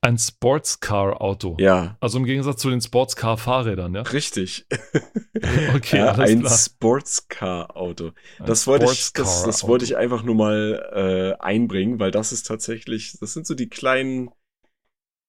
Ein 0.08 0.18
Sportscar-Auto. 0.18 1.58
Ja, 1.60 1.98
Also 2.00 2.18
im 2.18 2.24
Gegensatz 2.24 2.62
zu 2.62 2.70
den 2.70 2.80
Sportscar-Fahrrädern, 2.80 3.94
ja? 3.94 4.02
richtig. 4.04 4.66
Okay, 5.76 5.98
ja, 5.98 6.14
alles 6.14 6.32
ein 6.32 6.40
klar. 6.40 6.58
Sportscar-Auto. 6.58 8.12
Das 8.44 8.66
wollte 8.68 8.86
ich, 8.86 9.12
das, 9.14 9.44
das 9.44 9.68
wollte 9.68 9.86
ich 9.86 9.98
einfach 9.98 10.24
nur 10.24 10.34
mal 10.34 11.38
äh, 11.40 11.44
einbringen, 11.44 12.00
weil 12.00 12.10
das 12.10 12.32
ist 12.32 12.48
tatsächlich, 12.48 13.18
das 13.20 13.34
sind 13.34 13.46
so 13.46 13.54
die 13.54 13.70
kleinen, 13.70 14.30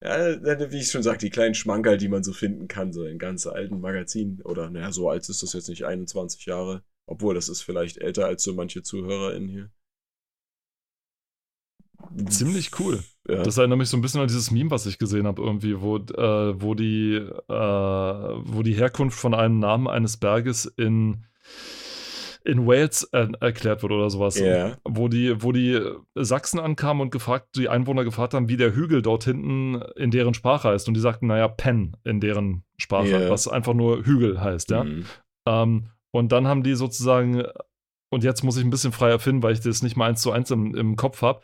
ja, 0.03 0.71
wie 0.71 0.79
ich 0.79 0.91
schon 0.93 1.03
sagte, 1.03 1.27
die 1.27 1.31
kleinen 1.31 1.55
Schmankerl, 1.55 1.99
die 1.99 2.09
man 2.09 2.23
so 2.23 2.33
finden 2.33 2.69
kann, 2.69 2.93
so 2.93 3.05
in 3.05 3.19
ganz 3.19 3.47
alten 3.49 3.81
Magazinen. 3.81 4.41
Oder, 4.43 4.71
naja, 4.71 4.93
so 4.93 5.11
alt 5.11 5.29
ist 5.29 5.43
das 5.43 5.53
jetzt 5.55 5.69
nicht, 5.69 5.85
21 5.85 6.47
Jahre. 6.47 6.85
Obwohl, 7.07 7.35
das 7.35 7.49
ist 7.49 7.63
vielleicht 7.63 7.99
älter 7.99 8.27
als 8.27 8.45
so 8.45 8.55
manche 8.55 8.83
ZuhörerInnen 8.83 9.49
hier. 9.49 9.71
Ziemlich 12.29 12.71
cool. 12.79 13.03
Ja. 13.29 13.43
Das 13.43 13.59
erinnert 13.59 13.79
mich 13.79 13.89
so 13.89 13.97
ein 13.97 14.01
bisschen 14.01 14.21
an 14.21 14.29
dieses 14.29 14.51
Meme, 14.51 14.71
was 14.71 14.87
ich 14.87 14.99
gesehen 14.99 15.27
habe, 15.27 15.43
irgendwie, 15.43 15.81
wo, 15.81 15.97
äh, 15.97 16.61
wo, 16.61 16.75
die, 16.75 17.15
äh, 17.17 17.53
wo 17.53 18.63
die 18.63 18.75
Herkunft 18.75 19.19
von 19.19 19.35
einem 19.35 19.59
Namen 19.59 19.87
eines 19.89 20.17
Berges 20.17 20.65
in, 20.65 21.25
in 22.45 22.67
Wales 22.67 23.03
äh, 23.13 23.29
erklärt 23.41 23.83
wird 23.83 23.93
oder 23.93 24.09
sowas. 24.09 24.39
Ja. 24.39 24.77
Wo 24.85 25.09
die, 25.09 25.43
wo 25.43 25.53
die 25.53 25.81
Sachsen 26.15 26.61
ankamen 26.61 27.03
und 27.03 27.11
gefragt, 27.11 27.49
die 27.57 27.69
Einwohner 27.69 28.05
gefragt 28.05 28.33
haben, 28.33 28.49
wie 28.49 28.57
der 28.57 28.75
Hügel 28.75 29.03
dort 29.03 29.25
hinten 29.25 29.83
in 29.97 30.11
deren 30.11 30.35
Sprache 30.35 30.69
heißt. 30.69 30.89
Und 30.89 30.95
die 30.95 31.01
sagten, 31.01 31.27
naja, 31.27 31.49
Pen 31.49 31.97
in 32.05 32.21
deren 32.21 32.65
Sprache, 32.79 33.09
Ja. 33.09 33.31
was 33.31 33.49
einfach 33.49 33.75
nur 33.75 34.05
Hügel 34.07 34.41
heißt, 34.41 34.71
ja. 34.71 34.85
Mhm. 34.85 35.05
Ähm, 35.47 35.89
und 36.11 36.33
dann 36.33 36.47
haben 36.47 36.63
die 36.63 36.75
sozusagen, 36.75 37.45
und 38.11 38.25
jetzt 38.25 38.43
muss 38.43 38.57
ich 38.57 38.65
ein 38.65 38.71
bisschen 38.71 38.93
frei 38.93 39.11
erfinden, 39.11 39.43
weil 39.43 39.53
ich 39.53 39.61
das 39.61 39.83
nicht 39.83 39.97
mal 39.97 40.09
eins 40.09 40.23
zu 40.23 40.33
eins 40.33 40.51
im, 40.51 40.75
im 40.75 40.97
Kopf 40.97 41.21
habe. 41.21 41.43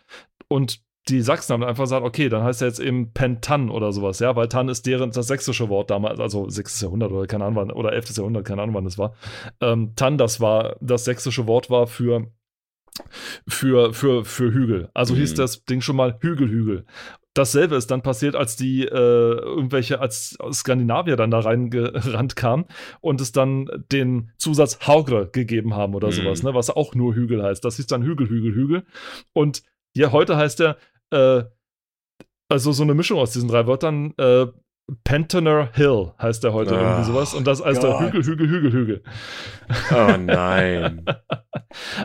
Und 0.48 0.80
die 1.10 1.20
Sachsen 1.20 1.52
haben 1.52 1.62
einfach 1.64 1.84
gesagt, 1.84 2.04
okay, 2.06 2.30
dann 2.30 2.44
heißt 2.44 2.62
er 2.62 2.68
jetzt 2.68 2.80
eben 2.80 3.12
Pentan 3.12 3.68
oder 3.68 3.92
sowas, 3.92 4.20
ja, 4.20 4.34
weil 4.36 4.48
Tan 4.48 4.70
ist 4.70 4.86
deren 4.86 5.10
das 5.10 5.26
sächsische 5.26 5.68
Wort 5.68 5.90
damals, 5.90 6.18
also 6.18 6.48
6. 6.48 6.80
Jahrhundert 6.80 7.12
oder 7.12 7.26
keine 7.26 7.44
Ahnung 7.44 7.56
wann, 7.56 7.70
oder 7.72 7.92
11. 7.92 8.16
Jahrhundert, 8.16 8.46
keine 8.46 8.62
Ahnung 8.62 8.74
wann 8.74 8.84
das 8.84 8.96
war. 8.96 9.14
Ähm, 9.60 9.92
Tan, 9.96 10.16
das 10.16 10.40
war, 10.40 10.76
das 10.80 11.04
sächsische 11.04 11.46
Wort 11.46 11.68
war 11.68 11.86
für, 11.86 12.28
für, 13.46 13.92
für, 13.92 14.24
für 14.24 14.52
Hügel. 14.52 14.88
Also 14.94 15.14
hieß 15.14 15.32
Mhm. 15.32 15.36
das 15.36 15.64
Ding 15.64 15.80
schon 15.80 15.96
mal 15.96 16.16
Hügelhügel. 16.20 16.86
Dasselbe 17.34 17.74
ist 17.74 17.90
dann 17.90 18.02
passiert, 18.02 18.36
als 18.36 18.54
die 18.54 18.84
äh, 18.84 18.88
irgendwelche, 18.88 20.00
als 20.00 20.38
Skandinavier 20.52 21.16
dann 21.16 21.32
da 21.32 21.40
reingerannt 21.40 22.36
kamen 22.36 22.64
und 23.00 23.20
es 23.20 23.32
dann 23.32 23.68
den 23.90 24.30
Zusatz 24.38 24.86
Haugre 24.86 25.28
gegeben 25.30 25.74
haben 25.74 25.94
oder 25.96 26.08
Mhm. 26.08 26.12
sowas, 26.12 26.42
ne, 26.44 26.54
was 26.54 26.70
auch 26.70 26.94
nur 26.94 27.14
Hügel 27.14 27.42
heißt. 27.42 27.64
Das 27.64 27.76
hieß 27.76 27.88
dann 27.88 28.04
Hügel, 28.04 28.28
Hügel, 28.28 28.54
Hügel. 28.54 28.84
Und 29.32 29.64
hier 29.94 30.12
heute 30.12 30.36
heißt 30.36 30.60
er, 30.60 30.76
äh, 31.10 31.44
also 32.48 32.72
so 32.72 32.82
eine 32.82 32.94
Mischung 32.94 33.18
aus 33.18 33.32
diesen 33.32 33.48
drei 33.48 33.66
Wörtern, 33.66 34.12
äh, 34.18 34.46
Pentoner 35.02 35.70
Hill 35.72 36.12
heißt 36.20 36.44
er 36.44 36.52
heute 36.52 36.76
Ach, 36.76 36.80
irgendwie 36.80 37.04
sowas. 37.04 37.32
Und 37.32 37.46
das 37.46 37.64
heißt 37.64 37.82
er. 37.82 38.00
Hügel, 38.00 38.22
Hügel, 38.22 38.48
Hügel, 38.48 38.72
Hügel. 38.72 39.02
Oh 39.92 40.16
nein. 40.18 41.04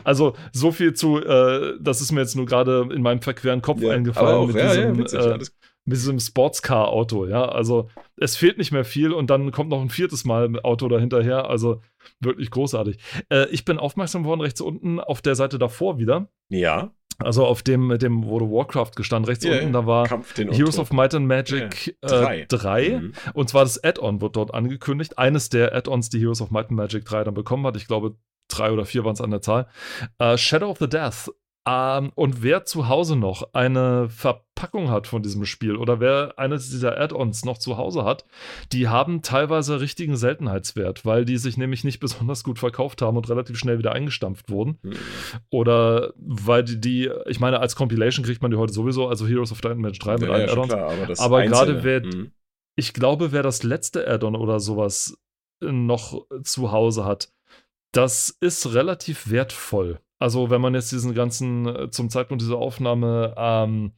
Also 0.03 0.35
so 0.51 0.71
viel 0.71 0.93
zu, 0.95 1.19
äh, 1.19 1.75
das 1.79 2.01
ist 2.01 2.11
mir 2.11 2.21
jetzt 2.21 2.35
nur 2.35 2.47
gerade 2.47 2.89
in 2.91 3.03
meinem 3.03 3.21
verqueren 3.21 3.61
Kopf 3.61 3.81
Ja, 3.81 3.91
eingefallen 3.91 4.35
auch, 4.35 4.47
mit, 4.47 4.55
ja, 4.55 4.69
diesem, 4.69 4.95
ja, 4.95 4.97
witzig, 4.97 5.19
äh, 5.19 5.37
mit 5.85 5.97
diesem 5.97 6.19
Sportscar-Auto, 6.19 7.27
ja. 7.27 7.45
Also 7.45 7.87
es 8.17 8.35
fehlt 8.35 8.57
nicht 8.57 8.71
mehr 8.71 8.83
viel 8.83 9.11
und 9.13 9.29
dann 9.29 9.51
kommt 9.51 9.69
noch 9.69 9.79
ein 9.79 9.89
viertes 9.89 10.25
Mal 10.25 10.45
ein 10.45 10.57
Auto 10.57 10.87
dahinterher. 10.87 11.51
Also 11.51 11.83
wirklich 12.19 12.49
großartig. 12.49 12.97
Äh, 13.29 13.47
ich 13.49 13.63
bin 13.63 13.77
aufmerksam 13.77 14.25
worden, 14.25 14.41
rechts 14.41 14.59
unten 14.59 14.99
auf 14.99 15.21
der 15.21 15.35
Seite 15.35 15.59
davor 15.59 15.99
wieder. 15.99 16.29
Ja, 16.49 16.91
Also 17.23 17.45
auf 17.45 17.63
dem, 17.63 17.87
mit 17.87 18.01
dem 18.01 18.23
of 18.23 18.49
Warcraft 18.49 18.91
gestanden, 18.95 19.27
rechts 19.27 19.43
Ja, 19.43 19.53
unten, 19.59 19.73
da 19.73 19.85
war 19.85 20.07
Heroes 20.07 20.79
of 20.79 20.91
Might 20.91 21.13
and 21.13 21.27
Magic 21.27 21.95
Drei. 22.01 22.41
äh, 22.41 22.45
3. 22.47 22.89
Mhm. 22.89 23.13
Und 23.33 23.49
zwar 23.49 23.63
das 23.63 23.83
Add-on 23.83 24.21
wird 24.21 24.35
dort 24.35 24.53
angekündigt. 24.53 25.17
Eines 25.17 25.49
der 25.49 25.75
Add-ons, 25.75 26.09
die 26.09 26.19
Heroes 26.19 26.41
of 26.41 26.51
Might 26.51 26.69
and 26.69 26.77
Magic 26.77 27.05
3 27.05 27.25
dann 27.25 27.33
bekommen 27.33 27.65
hat. 27.65 27.75
Ich 27.75 27.87
glaube, 27.87 28.15
drei 28.47 28.71
oder 28.71 28.85
vier 28.85 29.05
waren 29.05 29.13
es 29.13 29.21
an 29.21 29.31
der 29.31 29.41
Zahl. 29.41 29.67
Äh, 30.17 30.37
Shadow 30.37 30.69
of 30.69 30.79
the 30.79 30.89
Death. 30.89 31.31
Ähm, 31.67 32.11
und 32.15 32.41
wer 32.41 32.63
zu 32.65 32.87
Hause 32.87 33.15
noch 33.15 33.53
eine 33.53 34.09
Verpackung 34.09 34.89
hat 34.89 35.07
von 35.07 35.21
diesem 35.21 35.45
Spiel 35.45 35.75
oder 35.75 35.99
wer 35.99 36.33
eines 36.39 36.69
dieser 36.69 36.97
Add-ons 36.99 37.43
noch 37.45 37.57
zu 37.57 37.77
Hause 37.77 38.05
hat, 38.05 38.25
die 38.71 38.87
haben 38.87 39.21
teilweise 39.21 39.79
richtigen 39.81 40.15
Seltenheitswert, 40.17 41.05
weil 41.05 41.25
die 41.25 41.37
sich 41.37 41.57
nämlich 41.57 41.83
nicht 41.83 41.99
besonders 41.99 42.43
gut 42.43 42.59
verkauft 42.59 43.01
haben 43.01 43.17
und 43.17 43.29
relativ 43.29 43.57
schnell 43.57 43.77
wieder 43.77 43.91
eingestampft 43.91 44.49
wurden. 44.49 44.79
Mhm. 44.81 44.93
Oder 45.49 46.13
weil 46.17 46.63
die, 46.63 46.79
die 46.79 47.11
ich 47.27 47.39
meine, 47.39 47.59
als 47.59 47.75
Compilation 47.75 48.25
kriegt 48.25 48.41
man 48.41 48.51
die 48.51 48.57
heute 48.57 48.73
sowieso, 48.73 49.07
also 49.07 49.27
Heroes 49.27 49.51
of 49.51 49.63
and 49.65 49.79
Magic 49.79 49.99
3 49.99 50.13
mit 50.13 50.23
Ja, 50.23 50.29
allen 50.31 50.47
ja, 50.47 50.51
Add-ons. 50.53 51.19
aber 51.19 51.19
Aber 51.19 51.43
gerade 51.45 51.83
wer- 51.83 51.99
Mhm. 52.05 52.31
Ich 52.77 52.93
glaube, 52.93 53.33
wer 53.33 53.43
das 53.43 53.63
letzte 53.63 54.07
Add-on 54.07 54.37
oder 54.37 54.61
sowas 54.61 55.17
noch 55.61 56.25
zu 56.43 56.71
Hause 56.71 57.03
hat, 57.03 57.29
das 57.91 58.29
ist 58.39 58.73
relativ 58.73 59.29
wertvoll. 59.29 59.99
Also 60.19 60.49
wenn 60.49 60.61
man 60.61 60.75
jetzt 60.75 60.91
diesen 60.91 61.13
ganzen, 61.13 61.65
äh, 61.65 61.89
zum 61.91 62.09
Zeitpunkt 62.09 62.41
dieser 62.41 62.57
Aufnahme, 62.57 63.33
ähm, 63.37 63.93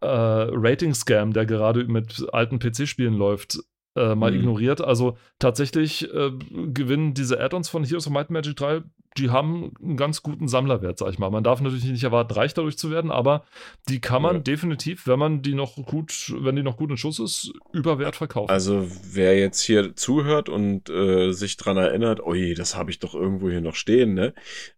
äh, 0.00 0.06
Rating-Scam, 0.06 1.32
der 1.32 1.46
gerade 1.46 1.84
mit 1.84 2.26
alten 2.32 2.58
PC-Spielen 2.58 3.14
läuft, 3.14 3.60
äh, 3.94 4.14
mal 4.14 4.30
Mhm. 4.32 4.38
ignoriert. 4.40 4.80
Also 4.80 5.16
tatsächlich 5.38 6.12
äh, 6.12 6.30
gewinnen 6.72 7.14
diese 7.14 7.40
Add-ons 7.40 7.68
von 7.68 7.84
Heroes 7.84 8.06
of 8.06 8.12
Might 8.12 8.28
and 8.28 8.30
Magic 8.30 8.56
3, 8.56 8.82
die 9.18 9.28
haben 9.28 9.74
einen 9.82 9.98
ganz 9.98 10.22
guten 10.22 10.48
Sammlerwert, 10.48 10.98
sag 10.98 11.10
ich 11.10 11.18
mal. 11.18 11.28
Man 11.30 11.44
darf 11.44 11.60
natürlich 11.60 11.84
nicht 11.84 12.02
erwarten, 12.02 12.32
reich 12.32 12.54
dadurch 12.54 12.78
zu 12.78 12.90
werden, 12.90 13.10
aber 13.10 13.44
die 13.90 14.00
kann 14.00 14.22
man 14.22 14.36
Ja. 14.36 14.40
definitiv, 14.40 15.06
wenn 15.06 15.18
man 15.18 15.42
die 15.42 15.52
noch 15.54 15.76
gut, 15.84 16.32
wenn 16.38 16.56
die 16.56 16.62
noch 16.62 16.78
gut 16.78 16.90
in 16.90 16.96
Schuss 16.96 17.18
ist, 17.18 17.52
über 17.74 17.98
Wert 17.98 18.16
verkaufen. 18.16 18.50
Also 18.50 18.86
wer 19.12 19.38
jetzt 19.38 19.60
hier 19.60 19.94
zuhört 19.94 20.48
und 20.48 20.88
äh, 20.88 21.32
sich 21.32 21.58
dran 21.58 21.76
erinnert, 21.76 22.24
ui, 22.24 22.54
das 22.54 22.74
habe 22.74 22.90
ich 22.90 23.00
doch 23.00 23.14
irgendwo 23.14 23.50
hier 23.50 23.60
noch 23.60 23.74
stehen, 23.74 24.14
ne? 24.14 24.32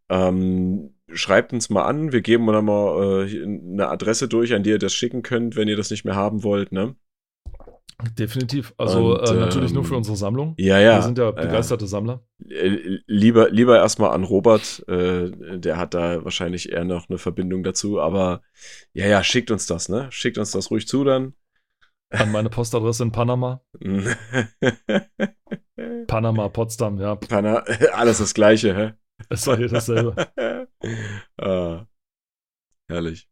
Ähm, 0.09 0.95
schreibt 1.13 1.53
uns 1.53 1.71
mal 1.71 1.85
an, 1.85 2.11
wir 2.13 2.21
geben 2.21 2.47
dann 2.49 2.65
mal 2.65 3.27
äh, 3.29 3.43
eine 3.45 3.89
Adresse 3.89 4.27
durch, 4.29 4.53
an 4.55 4.63
die 4.65 4.71
ihr 4.71 4.79
das 4.79 4.95
schicken 4.95 5.23
könnt, 5.23 5.55
wenn 5.57 5.69
ihr 5.69 5.77
das 5.77 5.91
nicht 5.91 6.05
mehr 6.05 6.17
haben 6.17 6.43
wollt, 6.43 6.73
ne? 6.73 6.97
Definitiv. 8.19 8.75
Also 8.77 9.19
Und, 9.19 9.29
äh, 9.29 9.35
natürlich 9.35 9.73
nur 9.73 9.83
ähm, 9.83 9.89
für 9.89 9.97
unsere 9.97 10.17
Sammlung. 10.17 10.55
Ja, 10.59 10.79
ja. 10.79 10.97
Wir 10.97 11.03
sind 11.03 11.19
ja 11.19 11.25
ja. 11.25 11.31
begeisterte 11.31 11.87
Sammler. 11.87 12.25
Äh, 12.49 12.99
Lieber, 13.07 13.51
lieber 13.51 13.79
erstmal 13.79 14.11
an 14.11 14.25
Robert, 14.25 14.85
äh, 14.89 15.31
der 15.59 15.77
hat 15.77 15.95
da 15.95 16.25
wahrscheinlich 16.25 16.73
eher 16.73 16.85
noch 16.85 17.09
eine 17.09 17.19
Verbindung 17.19 17.63
dazu, 17.63 18.01
aber 18.01 18.43
ja, 18.93 19.07
ja, 19.07 19.23
schickt 19.23 19.51
uns 19.51 19.67
das, 19.67 19.89
ne? 19.89 20.09
Schickt 20.11 20.39
uns 20.39 20.51
das 20.51 20.71
ruhig 20.71 20.89
zu 20.89 21.05
dann. 21.05 21.35
An 22.11 22.33
meine 22.33 22.51
Postadresse 22.51 23.03
in 23.03 23.13
Panama. 23.13 23.63
Panama, 26.07 26.49
Potsdam, 26.49 27.01
ja. 27.01 27.17
Pana, 27.17 27.65
alles 27.93 28.19
das 28.19 28.35
Gleiche, 28.35 28.77
hä? 28.77 28.93
Es 29.29 29.47
war 29.47 29.57
hier 29.57 29.69
dasselbe. 29.69 30.15
ah, 31.39 31.87
herrlich. 32.89 33.29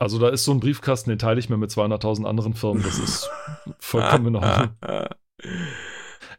Also 0.00 0.20
da 0.20 0.28
ist 0.28 0.44
so 0.44 0.52
ein 0.52 0.60
Briefkasten, 0.60 1.10
den 1.10 1.18
teile 1.18 1.40
ich 1.40 1.48
mir 1.48 1.56
mit 1.56 1.70
200.000 1.70 2.24
anderen 2.24 2.54
Firmen. 2.54 2.84
Das 2.84 2.98
ist 3.00 3.28
vollkommen 3.80 4.28
in 4.28 4.36
Ordnung. 4.36 4.76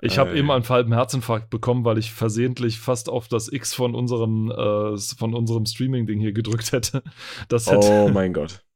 Ich 0.01 0.17
habe 0.17 0.37
eben 0.37 0.49
einen 0.49 0.67
halben 0.67 0.93
Herzinfarkt 0.93 1.49
bekommen, 1.49 1.83
weil 1.83 1.97
ich 1.97 2.13
versehentlich 2.13 2.79
fast 2.79 3.09
auf 3.09 3.27
das 3.27 3.51
X 3.51 3.73
von 3.73 3.95
unserem, 3.95 4.49
äh, 4.49 4.97
von 4.97 5.33
unserem 5.33 5.65
Streaming-Ding 5.65 6.21
hier 6.21 6.31
gedrückt 6.31 6.71
hätte. 6.71 7.03
Das 7.49 7.69
hätte, 7.69 7.85
Oh 7.89 8.07
mein 8.07 8.33
Gott. 8.33 8.63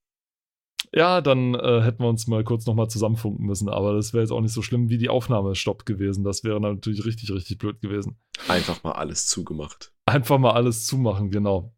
Ja, 0.96 1.22
dann 1.22 1.56
äh, 1.56 1.82
hätten 1.82 2.04
wir 2.04 2.10
uns 2.10 2.28
mal 2.28 2.44
kurz 2.44 2.68
nochmal 2.68 2.88
zusammenfunken 2.88 3.48
müssen, 3.48 3.68
aber 3.68 3.96
das 3.96 4.14
wäre 4.14 4.22
jetzt 4.22 4.32
auch 4.32 4.42
nicht 4.42 4.54
so 4.54 4.62
schlimm 4.62 4.90
wie 4.90 5.00
die 5.00 5.10
Aufnahme 5.10 5.56
stoppt 5.56 5.88
gewesen. 5.88 6.24
Das 6.24 6.44
wäre 6.44 6.62
natürlich 6.62 7.04
richtig, 7.04 7.32
richtig 7.32 7.58
blöd 7.58 7.82
gewesen. 7.82 8.18
Einfach 8.48 8.84
mal 8.84 8.92
alles 8.92 9.26
zugemacht. 9.26 9.92
Einfach 10.06 10.38
mal 10.38 10.52
alles 10.52 10.86
zumachen, 10.86 11.32
genau. 11.32 11.74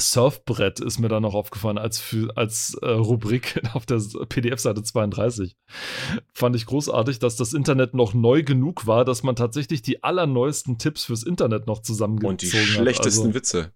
Surfbrett 0.00 0.80
ist 0.80 0.98
mir 0.98 1.08
da 1.08 1.20
noch 1.20 1.34
aufgefallen 1.34 1.76
als, 1.78 1.98
für, 2.00 2.34
als 2.36 2.74
äh, 2.80 2.88
Rubrik 2.90 3.60
auf 3.74 3.84
der 3.86 4.00
PDF-Seite 4.28 4.82
32. 4.82 5.56
Fand 6.32 6.56
ich 6.56 6.66
großartig, 6.66 7.18
dass 7.18 7.36
das 7.36 7.52
Internet 7.52 7.92
noch 7.94 8.14
neu 8.14 8.42
genug 8.42 8.86
war, 8.86 9.04
dass 9.04 9.22
man 9.22 9.36
tatsächlich 9.36 9.82
die 9.82 10.02
allerneuesten 10.02 10.78
Tipps 10.78 11.04
fürs 11.04 11.22
Internet 11.22 11.66
noch 11.66 11.82
zusammengezogen 11.82 12.30
Und 12.30 12.42
die 12.42 12.50
hat. 12.52 12.66
schlechtesten 12.66 13.26
Also, 13.26 13.34
Witze. 13.34 13.72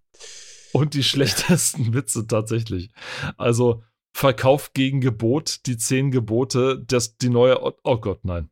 und 0.72 0.94
die 0.94 1.02
schlechtesten 1.02 1.92
Witze 1.94 2.26
tatsächlich. 2.26 2.90
Also 3.36 3.82
Verkauf 4.16 4.72
gegen 4.72 5.02
Gebot, 5.02 5.66
die 5.66 5.76
zehn 5.76 6.10
Gebote, 6.10 6.82
das, 6.86 7.18
die 7.18 7.28
neue. 7.28 7.60
Oh 7.84 7.98
Gott, 7.98 8.24
nein. 8.24 8.48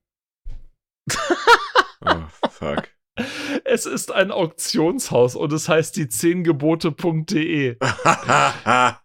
Oh, 2.06 2.20
fuck. 2.50 2.90
Es 3.64 3.86
ist 3.86 4.12
ein 4.12 4.30
Auktionshaus 4.30 5.36
und 5.36 5.52
es 5.52 5.68
heißt 5.68 5.96
die 5.96 6.06
10gebote.de. 6.06 7.78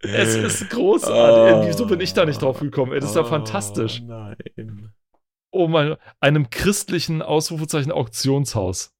Es 0.00 0.34
ist 0.34 0.70
großartig. 0.70 1.54
Oh. 1.54 1.68
Wieso 1.68 1.86
bin 1.86 2.00
ich 2.00 2.14
da 2.14 2.24
nicht 2.24 2.40
drauf 2.40 2.60
gekommen? 2.60 2.92
Das 2.92 3.10
ist 3.10 3.16
ja 3.16 3.24
fantastisch. 3.24 4.00
Nein. 4.00 4.90
Oh 5.50 5.68
mein, 5.68 5.96
einem 6.18 6.48
christlichen 6.50 7.20
Ausrufezeichen 7.20 7.92
Auktionshaus. 7.92 8.94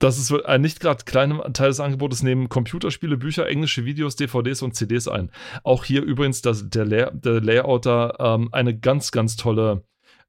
Das 0.00 0.18
ist 0.18 0.32
ein 0.32 0.62
nicht 0.62 0.80
gerade 0.80 1.04
kleiner 1.04 1.52
Teil 1.52 1.68
des 1.68 1.78
Angebotes, 1.78 2.22
nehmen 2.22 2.48
Computerspiele, 2.48 3.16
Bücher, 3.18 3.46
englische 3.46 3.84
Videos, 3.84 4.16
DVDs 4.16 4.62
und 4.62 4.74
CDs 4.74 5.06
ein. 5.06 5.30
Auch 5.62 5.84
hier 5.84 6.02
übrigens 6.02 6.42
das, 6.42 6.68
der, 6.68 6.86
Lay 6.86 7.06
der 7.12 7.40
Layouter 7.40 8.16
ähm, 8.18 8.48
eine 8.52 8.76
ganz, 8.76 9.12
ganz 9.12 9.36
tolle, 9.36 9.84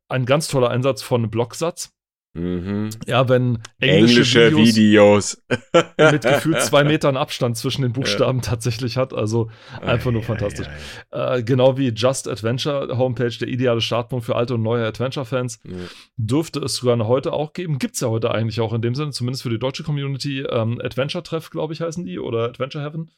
ein 0.10 0.26
ganz 0.26 0.48
toller 0.48 0.70
Einsatz 0.70 1.02
von 1.02 1.32
Blocksatz. 1.32 1.92
Mhm. 2.36 2.90
Ja, 3.06 3.30
wenn 3.30 3.60
Englische, 3.80 4.56
Videos. 4.56 5.38
mit 6.12 6.24
gefühlt 6.24 6.62
zwei 6.62 6.84
Metern 6.84 7.16
Abstand 7.16 7.58
zwischen 7.58 7.84
den 7.84 7.94
Buchstaben 7.94 8.42
tatsächlich 8.42 8.98
hat. 8.98 9.14
Also 9.14 9.52
einfach 9.82 10.12
nur 10.12 10.24
Ei, 10.24 10.26
fantastisch. 10.26 10.68
ei. 11.12 11.38
Äh, 11.38 11.44
genau 11.44 11.78
wie 11.78 11.90
Just 11.90 12.28
Adventure 12.28 12.98
Homepage, 12.98 13.30
der 13.30 13.48
ideale 13.48 13.82
Startpunkt 13.82 14.26
für 14.26 14.36
alte 14.36 14.56
und 14.56 14.64
neue 14.64 14.84
Adventure-Fans. 14.86 15.60
Ja. 15.64 15.74
Dürfte 16.18 16.60
es 16.62 16.76
sogar 16.78 16.98
heute 17.08 17.34
auch 17.34 17.54
geben. 17.54 17.78
Gibt 17.78 17.96
es 17.96 18.02
ja 18.02 18.10
heute 18.10 18.32
eigentlich 18.32 18.60
auch 18.62 18.74
in 18.74 18.82
dem 18.82 18.96
Sinne, 18.96 19.12
zumindest 19.12 19.44
für 19.44 19.52
die 19.52 19.60
deutsche 19.60 19.84
Community. 19.84 20.42
Ähm, 20.42 20.82
Adventure-Treff, 20.84 21.52
glaube 21.52 21.74
ich, 21.74 21.82
heißen 21.82 22.04
die, 22.04 22.18
oder 22.18 22.46
Adventure 22.46 22.84
Heaven, 22.84 23.12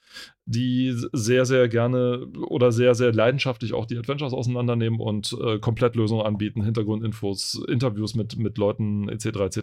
die 0.46 0.94
sehr, 1.14 1.46
sehr 1.46 1.70
gerne 1.70 2.28
oder 2.50 2.74
sehr, 2.74 2.96
sehr 2.96 3.14
leidenschaftlich 3.14 3.74
auch 3.74 3.86
die 3.86 3.98
Adventures 3.98 4.34
auseinandernehmen 4.34 5.00
und 5.00 5.38
äh, 5.42 5.58
Komplettlösungen 5.60 6.26
anbieten, 6.26 6.64
Hintergrundinfos, 6.64 7.64
Interviews 7.70 8.14
mit, 8.14 8.38
mit 8.38 8.58
Leuten 8.58 9.05
etc. 9.10 9.26
etc. 9.42 9.58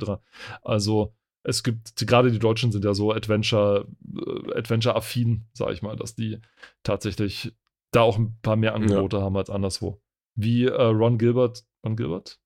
Also 0.62 1.14
es 1.44 1.62
gibt, 1.62 1.96
gerade 2.06 2.30
die 2.30 2.38
Deutschen 2.38 2.70
sind 2.72 2.84
ja 2.84 2.94
so 2.94 3.12
Adventure, 3.12 3.88
äh, 4.16 4.58
Adventure-affin, 4.58 5.46
sage 5.52 5.72
ich 5.72 5.82
mal, 5.82 5.96
dass 5.96 6.14
die 6.14 6.38
tatsächlich 6.82 7.52
da 7.90 8.02
auch 8.02 8.16
ein 8.18 8.38
paar 8.42 8.56
mehr 8.56 8.74
Angebote 8.74 9.20
haben 9.20 9.36
als 9.36 9.50
anderswo. 9.50 10.00
Wie 10.34 10.64
äh, 10.66 10.82
Ron 10.82 11.18
Gilbert, 11.18 11.64
Ron 11.84 11.96
Gilbert? 11.96 12.38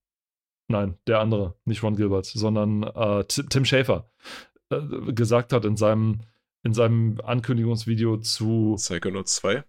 Nein, 0.67 0.97
der 1.07 1.19
andere, 1.19 1.55
nicht 1.63 1.83
Ron 1.83 1.95
Gilbert, 1.95 2.25
sondern 2.25 2.83
äh, 2.83 3.23
Ti- 3.25 3.45
Tim 3.49 3.63
Schafer 3.63 4.09
äh, 4.69 4.81
gesagt 5.13 5.53
hat 5.53 5.63
in 5.63 5.77
seinem, 5.77 6.21
in 6.63 6.73
seinem 6.73 7.21
Ankündigungsvideo 7.23 8.17
zu 8.17 8.73
Psychonauts 8.77 9.35
2. 9.35 9.63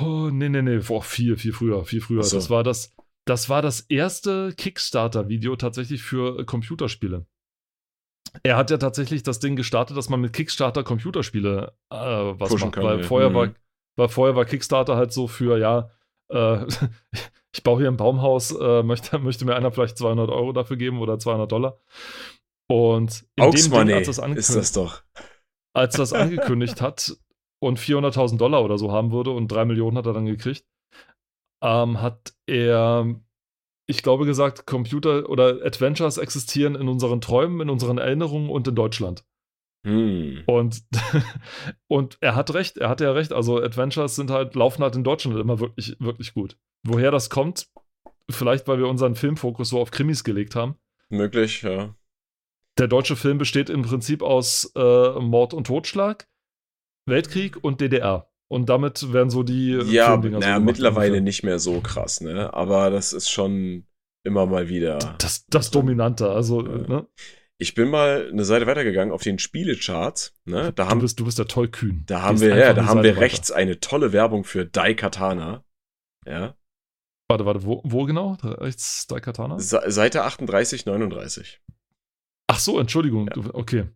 Oh, 0.00 0.30
nee, 0.32 0.48
nee, 0.48 0.62
nee, 0.62 0.78
boah, 0.78 1.02
viel, 1.02 1.36
viel 1.36 1.52
früher, 1.52 1.84
viel 1.84 2.00
früher. 2.00 2.22
So. 2.22 2.36
Das 2.36 2.48
war 2.48 2.62
das, 2.62 2.94
das 3.26 3.48
war 3.48 3.60
das 3.60 3.80
erste 3.80 4.54
Kickstarter-Video 4.56 5.56
tatsächlich 5.56 6.02
für 6.02 6.38
äh, 6.38 6.44
Computerspiele. 6.44 7.26
Er 8.42 8.56
hat 8.56 8.70
ja 8.70 8.78
tatsächlich 8.78 9.22
das 9.22 9.40
Ding 9.40 9.56
gestartet, 9.56 9.96
dass 9.96 10.08
man 10.08 10.20
mit 10.20 10.32
Kickstarter 10.32 10.84
Computerspiele 10.84 11.74
äh, 11.90 11.96
was 11.96 12.50
Pushen 12.50 12.68
macht, 12.68 12.82
weil 12.82 13.00
ja. 13.00 13.02
vorher 13.04 13.30
Mhm. 13.30 13.34
war, 13.34 13.48
weil 13.96 14.08
vorher 14.08 14.36
war 14.36 14.44
Kickstarter 14.44 14.96
halt 14.96 15.12
so 15.12 15.26
für, 15.26 15.58
ja, 15.58 15.90
äh, 16.28 16.66
ich 17.52 17.62
baue 17.62 17.80
hier 17.80 17.88
ein 17.88 17.96
Baumhaus, 17.96 18.52
äh, 18.52 18.82
möchte, 18.82 19.18
möchte 19.18 19.44
mir 19.44 19.56
einer 19.56 19.72
vielleicht 19.72 19.98
200 19.98 20.30
Euro 20.30 20.52
dafür 20.52 20.76
geben 20.76 21.00
oder 21.00 21.18
200 21.18 21.50
Dollar. 21.50 21.80
Und 22.68 23.24
in 23.36 23.50
dem 23.50 23.70
Ding, 23.72 23.88
das, 23.88 24.08
ist 24.08 24.18
angekündigt, 24.18 24.56
das 24.56 24.72
doch. 24.72 25.02
als 25.72 25.94
das 25.96 26.12
angekündigt 26.12 26.80
hat 26.80 27.16
und 27.60 27.78
400.000 27.78 28.38
Dollar 28.38 28.64
oder 28.64 28.76
so 28.76 28.92
haben 28.92 29.12
würde 29.12 29.30
und 29.30 29.48
3 29.48 29.64
Millionen 29.64 29.96
hat 29.96 30.06
er 30.06 30.12
dann 30.12 30.26
gekriegt, 30.26 30.64
ähm, 31.66 32.00
hat 32.00 32.32
er, 32.46 33.20
ich 33.88 34.02
glaube, 34.02 34.24
gesagt, 34.24 34.66
Computer 34.66 35.28
oder 35.28 35.64
Adventures 35.64 36.16
existieren 36.16 36.76
in 36.76 36.88
unseren 36.88 37.20
Träumen, 37.20 37.60
in 37.60 37.70
unseren 37.70 37.98
Erinnerungen 37.98 38.50
und 38.50 38.68
in 38.68 38.76
Deutschland. 38.76 39.24
Hm. 39.84 40.44
Und, 40.46 40.82
und 41.88 42.18
er 42.20 42.36
hat 42.36 42.54
recht, 42.54 42.78
er 42.78 42.88
hatte 42.88 43.04
ja 43.04 43.12
recht. 43.12 43.32
Also 43.32 43.60
Adventures 43.60 44.14
sind 44.14 44.30
halt, 44.30 44.54
laufen 44.54 44.82
halt 44.82 44.94
in 44.94 45.04
Deutschland 45.04 45.38
immer 45.38 45.58
wirklich, 45.58 45.96
wirklich 45.98 46.34
gut. 46.34 46.56
Woher 46.84 47.10
das 47.10 47.30
kommt, 47.30 47.68
vielleicht 48.30 48.68
weil 48.68 48.78
wir 48.78 48.88
unseren 48.88 49.16
Filmfokus 49.16 49.70
so 49.70 49.80
auf 49.80 49.90
Krimis 49.90 50.22
gelegt 50.22 50.54
haben. 50.54 50.76
Möglich, 51.08 51.62
ja. 51.62 51.94
Der 52.78 52.88
deutsche 52.88 53.16
Film 53.16 53.38
besteht 53.38 53.70
im 53.70 53.82
Prinzip 53.82 54.22
aus 54.22 54.70
äh, 54.76 55.20
Mord 55.20 55.54
und 55.54 55.66
Totschlag, 55.66 56.28
Weltkrieg 57.06 57.62
und 57.62 57.80
DDR. 57.80 58.30
Und 58.48 58.68
damit 58.68 59.12
werden 59.12 59.30
so 59.30 59.42
die 59.42 59.70
Ja, 59.86 60.06
Filmdinger 60.12 60.38
naja, 60.38 60.56
so 60.58 60.62
mittlerweile 60.62 61.20
nicht 61.20 61.42
mehr 61.42 61.58
so 61.58 61.80
krass, 61.80 62.20
ne? 62.20 62.52
Aber 62.54 62.90
das 62.90 63.12
ist 63.12 63.28
schon 63.28 63.86
immer 64.24 64.46
mal 64.46 64.68
wieder. 64.68 64.98
Das, 65.18 65.46
das 65.46 65.70
Dominante, 65.70 66.30
also, 66.30 66.64
Ja. 66.66 66.78
ne? 66.88 67.06
Ich 67.58 67.74
bin 67.74 67.88
mal 67.88 68.28
eine 68.30 68.44
Seite 68.44 68.66
weitergegangen 68.66 69.12
auf 69.14 69.22
den 69.22 69.38
Spielecharts, 69.38 70.34
ne? 70.44 70.72
Da 70.74 70.84
Du 70.84 70.90
haben, 70.90 71.00
bist, 71.00 71.18
du 71.18 71.24
bist 71.24 71.38
ja 71.38 71.44
toll 71.44 71.68
kühn. 71.68 72.04
da 72.06 72.22
haben 72.22 72.38
wir, 72.40 72.54
ja, 72.54 72.72
da 72.74 72.82
haben 72.86 72.98
Seite 72.98 73.02
wir 73.04 73.10
weiter. 73.12 73.20
rechts 73.22 73.50
eine 73.50 73.80
tolle 73.80 74.12
Werbung 74.12 74.44
für 74.44 74.66
Daikatana. 74.66 75.64
Ja. 76.26 76.54
Warte, 77.28 77.46
warte, 77.46 77.64
wo, 77.64 77.80
wo 77.84 78.04
genau? 78.04 78.36
Rechts 78.42 79.06
Daikatana? 79.08 79.58
Se- 79.58 79.82
Seite 79.90 80.22
38, 80.24 80.86
39. 80.86 81.60
Ach 82.48 82.58
so, 82.60 82.78
Entschuldigung. 82.78 83.26
Du- 83.26 83.50
Okay. 83.54 83.86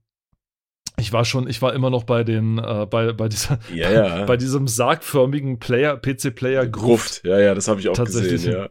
Ich 1.01 1.13
war 1.13 1.25
schon, 1.25 1.49
ich 1.49 1.61
war 1.63 1.75
immer 1.75 1.91
noch 1.91 2.05
bei 2.05 2.25
den, 2.25 2.59
äh, 2.59 2.87
bei, 2.89 3.13
bei 3.13 3.29
dieser, 3.29 3.59
Ja, 3.75 3.91
ja. 3.91 4.25
bei 4.27 4.37
diesem 4.37 4.69
sargförmigen 4.69 5.59
Player, 5.59 5.97
PC-Player 5.97 6.67
Gruft. 6.67 7.23
Gruft. 7.23 7.25
Ja, 7.25 7.39
ja, 7.39 7.55
das 7.55 7.69
habe 7.69 7.81
ich 7.81 7.89
auch 7.89 7.95
Tatsächlich. 7.95 8.33
gesehen, 8.33 8.53
ja. 8.53 8.69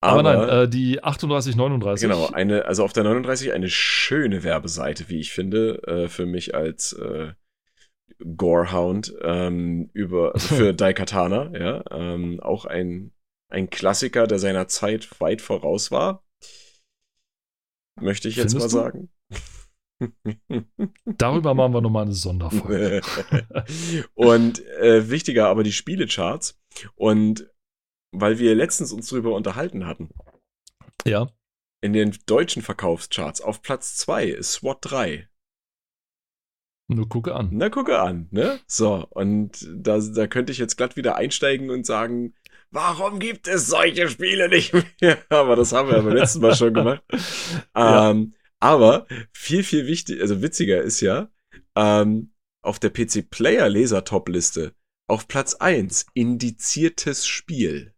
Aber, 0.00 0.22
nein, 0.22 0.48
äh, 0.48 0.68
die 0.68 1.02
38, 1.02 1.56
39. 1.56 2.08
Genau, 2.08 2.28
eine, 2.28 2.66
also 2.66 2.84
auf 2.84 2.92
der 2.92 3.04
39 3.04 3.52
eine 3.52 3.68
schöne 3.68 4.44
Werbeseite, 4.44 5.08
wie 5.08 5.18
ich 5.18 5.32
finde, 5.32 5.82
äh, 5.86 6.08
für 6.08 6.24
mich 6.24 6.54
als 6.54 6.92
äh, 6.92 7.32
Gorehound 8.36 9.14
ähm, 9.22 9.90
über 9.92 10.34
also 10.34 10.54
für 10.54 10.74
Daikatana, 10.74 11.50
ja, 11.58 11.84
ähm, 11.90 12.40
auch 12.40 12.64
ein 12.64 13.12
ein 13.50 13.70
Klassiker, 13.70 14.26
der 14.26 14.38
seiner 14.38 14.68
Zeit 14.68 15.20
weit 15.20 15.40
voraus 15.40 15.90
war, 15.90 16.22
möchte 18.00 18.28
ich 18.28 18.36
jetzt 18.36 18.52
Findest 18.52 18.74
mal 18.74 18.82
du? 18.82 18.84
sagen. 18.84 19.08
Darüber 21.04 21.54
machen 21.54 21.74
wir 21.74 21.80
nochmal 21.80 22.04
eine 22.04 22.14
Sonderfolge. 22.14 23.00
und 24.14 24.64
äh, 24.66 25.10
wichtiger 25.10 25.48
aber 25.48 25.62
die 25.62 25.72
Spielecharts 25.72 26.58
und 26.94 27.50
weil 28.12 28.38
wir 28.38 28.54
letztens 28.54 28.92
uns 28.92 29.08
drüber 29.08 29.34
unterhalten 29.34 29.86
hatten, 29.86 30.10
ja. 31.06 31.28
in 31.82 31.92
den 31.92 32.16
deutschen 32.26 32.62
Verkaufscharts 32.62 33.40
auf 33.40 33.62
Platz 33.62 33.96
2 33.96 34.26
ist 34.26 34.52
SWAT 34.52 34.78
3. 34.82 35.28
Nur 36.90 37.06
gucke 37.06 37.34
an. 37.34 37.50
Na, 37.52 37.68
gucke 37.68 38.00
an, 38.00 38.28
ne? 38.30 38.60
So, 38.66 39.06
und 39.10 39.68
da, 39.70 39.98
da 39.98 40.26
könnte 40.26 40.52
ich 40.52 40.58
jetzt 40.58 40.76
glatt 40.76 40.96
wieder 40.96 41.16
einsteigen 41.16 41.68
und 41.68 41.84
sagen, 41.84 42.34
warum 42.70 43.18
gibt 43.18 43.46
es 43.46 43.66
solche 43.66 44.08
Spiele 44.08 44.48
nicht 44.48 44.72
mehr? 44.72 45.18
Aber 45.28 45.54
das 45.54 45.74
haben 45.74 45.90
wir 45.90 45.96
ja 45.96 46.02
beim 46.02 46.14
letzten 46.14 46.40
Mal 46.40 46.54
schon 46.54 46.74
gemacht. 46.74 47.02
Ja. 47.76 48.10
Ähm, 48.10 48.34
aber 48.60 49.06
viel, 49.32 49.62
viel 49.62 49.86
wichtig, 49.86 50.20
also 50.20 50.42
witziger 50.42 50.82
ist 50.82 51.00
ja, 51.00 51.30
ähm, 51.76 52.32
auf 52.62 52.78
der 52.78 52.90
PC 52.90 53.30
Player 53.30 53.68
Laser 53.68 54.04
Top 54.04 54.28
Liste 54.28 54.72
auf 55.08 55.26
Platz 55.26 55.54
1 55.54 56.06
indiziertes 56.14 57.26
Spiel. 57.26 57.94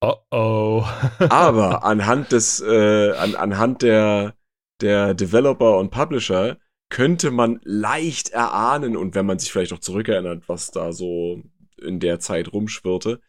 Oh 0.00 0.14
oh. 0.30 0.84
Aber 1.18 1.84
anhand 1.84 2.32
des, 2.32 2.60
äh, 2.60 3.10
an, 3.12 3.34
anhand 3.34 3.82
der, 3.82 4.34
der 4.80 5.14
Developer 5.14 5.78
und 5.78 5.90
Publisher 5.90 6.58
könnte 6.88 7.30
man 7.30 7.60
leicht 7.64 8.30
erahnen 8.30 8.96
und 8.96 9.14
wenn 9.14 9.26
man 9.26 9.38
sich 9.38 9.52
vielleicht 9.52 9.72
auch 9.72 9.80
zurückerinnert, 9.80 10.48
was 10.48 10.70
da 10.70 10.92
so 10.92 11.42
in 11.80 12.00
der 12.00 12.18
Zeit 12.18 12.52
rumschwirrte, 12.52 13.20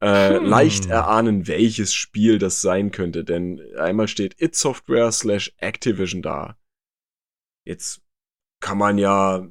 äh, 0.00 0.40
Hm. 0.40 0.44
leicht 0.44 0.86
erahnen, 0.86 1.46
welches 1.46 1.94
Spiel 1.94 2.38
das 2.38 2.60
sein 2.62 2.90
könnte. 2.90 3.24
Denn 3.24 3.60
einmal 3.78 4.08
steht 4.08 4.40
It 4.40 4.54
Software 4.56 5.12
slash 5.12 5.52
Activision 5.58 6.22
da. 6.22 6.56
Jetzt 7.66 8.02
kann 8.60 8.78
man 8.78 8.98
ja 8.98 9.48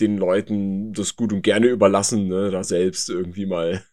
den 0.00 0.16
Leuten 0.16 0.92
das 0.94 1.16
gut 1.16 1.32
und 1.32 1.42
gerne 1.42 1.66
überlassen, 1.66 2.28
ne, 2.28 2.50
da 2.50 2.64
selbst 2.64 3.10
irgendwie 3.10 3.46
mal 3.46 3.84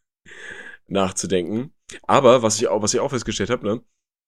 nachzudenken. 0.88 1.74
Aber 2.04 2.44
was 2.44 2.58
ich 2.60 2.68
auch, 2.68 2.82
was 2.82 2.94
ich 2.94 3.00
auch 3.00 3.10
festgestellt 3.10 3.50
habe, 3.50 3.66
ne, 3.68 3.82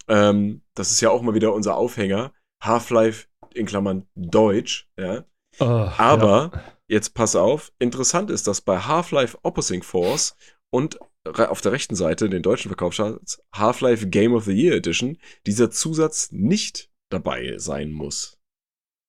ähm, 0.07 0.61
das 0.75 0.91
ist 0.91 1.01
ja 1.01 1.09
auch 1.09 1.21
mal 1.21 1.34
wieder 1.36 1.53
unser 1.53 1.75
Aufhänger. 1.75 2.34
Half-Life 2.63 3.27
in 3.53 3.65
Klammern 3.65 4.07
Deutsch, 4.15 4.89
ja. 4.99 5.25
Ah, 5.59 5.93
Aber 5.97 6.51
ja. 6.53 6.63
jetzt 6.88 7.13
pass 7.13 7.36
auf, 7.36 7.71
interessant 7.80 8.30
ist, 8.30 8.47
dass 8.47 8.61
bei 8.61 8.80
Half-Life 8.80 9.38
Opposing 9.43 9.84
Force 9.84 10.36
und 10.72 10.99
auf 11.24 11.61
der 11.61 11.72
rechten 11.72 11.95
Seite, 11.95 12.30
den 12.30 12.43
deutschen 12.43 12.70
Verkaufscharts, 12.70 13.43
Half-Life 13.53 14.07
Game 14.09 14.34
of 14.34 14.45
the 14.45 14.53
Year 14.53 14.76
Edition, 14.76 15.17
dieser 15.45 15.70
Zusatz 15.70 16.32
nicht 16.32 16.89
dabei 17.09 17.57
sein 17.57 17.91
muss. 17.91 18.39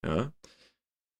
Ja, 0.05 0.33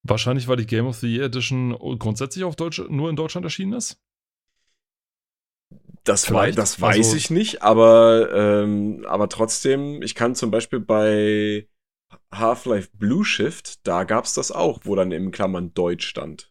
Wahrscheinlich, 0.03 0.47
weil 0.47 0.57
die 0.57 0.65
Game 0.65 0.87
of 0.87 0.97
the 0.97 1.15
Year 1.15 1.25
Edition 1.25 1.77
grundsätzlich 1.99 2.43
auf 2.43 2.55
Deutsch, 2.55 2.81
nur 2.89 3.09
in 3.09 3.15
Deutschland 3.15 3.45
erschienen 3.45 3.73
ist. 3.73 3.99
das, 6.03 6.33
wei 6.33 6.51
das 6.51 6.81
weiß 6.81 6.97
also- 6.97 7.15
ich 7.15 7.29
nicht, 7.29 7.61
aber, 7.61 8.29
ähm, 8.33 9.05
aber 9.07 9.29
trotzdem, 9.29 10.01
ich 10.01 10.15
kann 10.15 10.33
zum 10.33 10.49
Beispiel 10.49 10.79
bei 10.79 11.69
Half-Life 12.33 12.89
Blue 12.93 13.23
Shift, 13.23 13.85
da 13.85 14.03
gab's 14.03 14.33
das 14.33 14.51
auch, 14.51 14.79
wo 14.83 14.95
dann 14.95 15.11
in 15.11 15.31
Klammern 15.31 15.75
Deutsch 15.75 16.07
stand. 16.07 16.50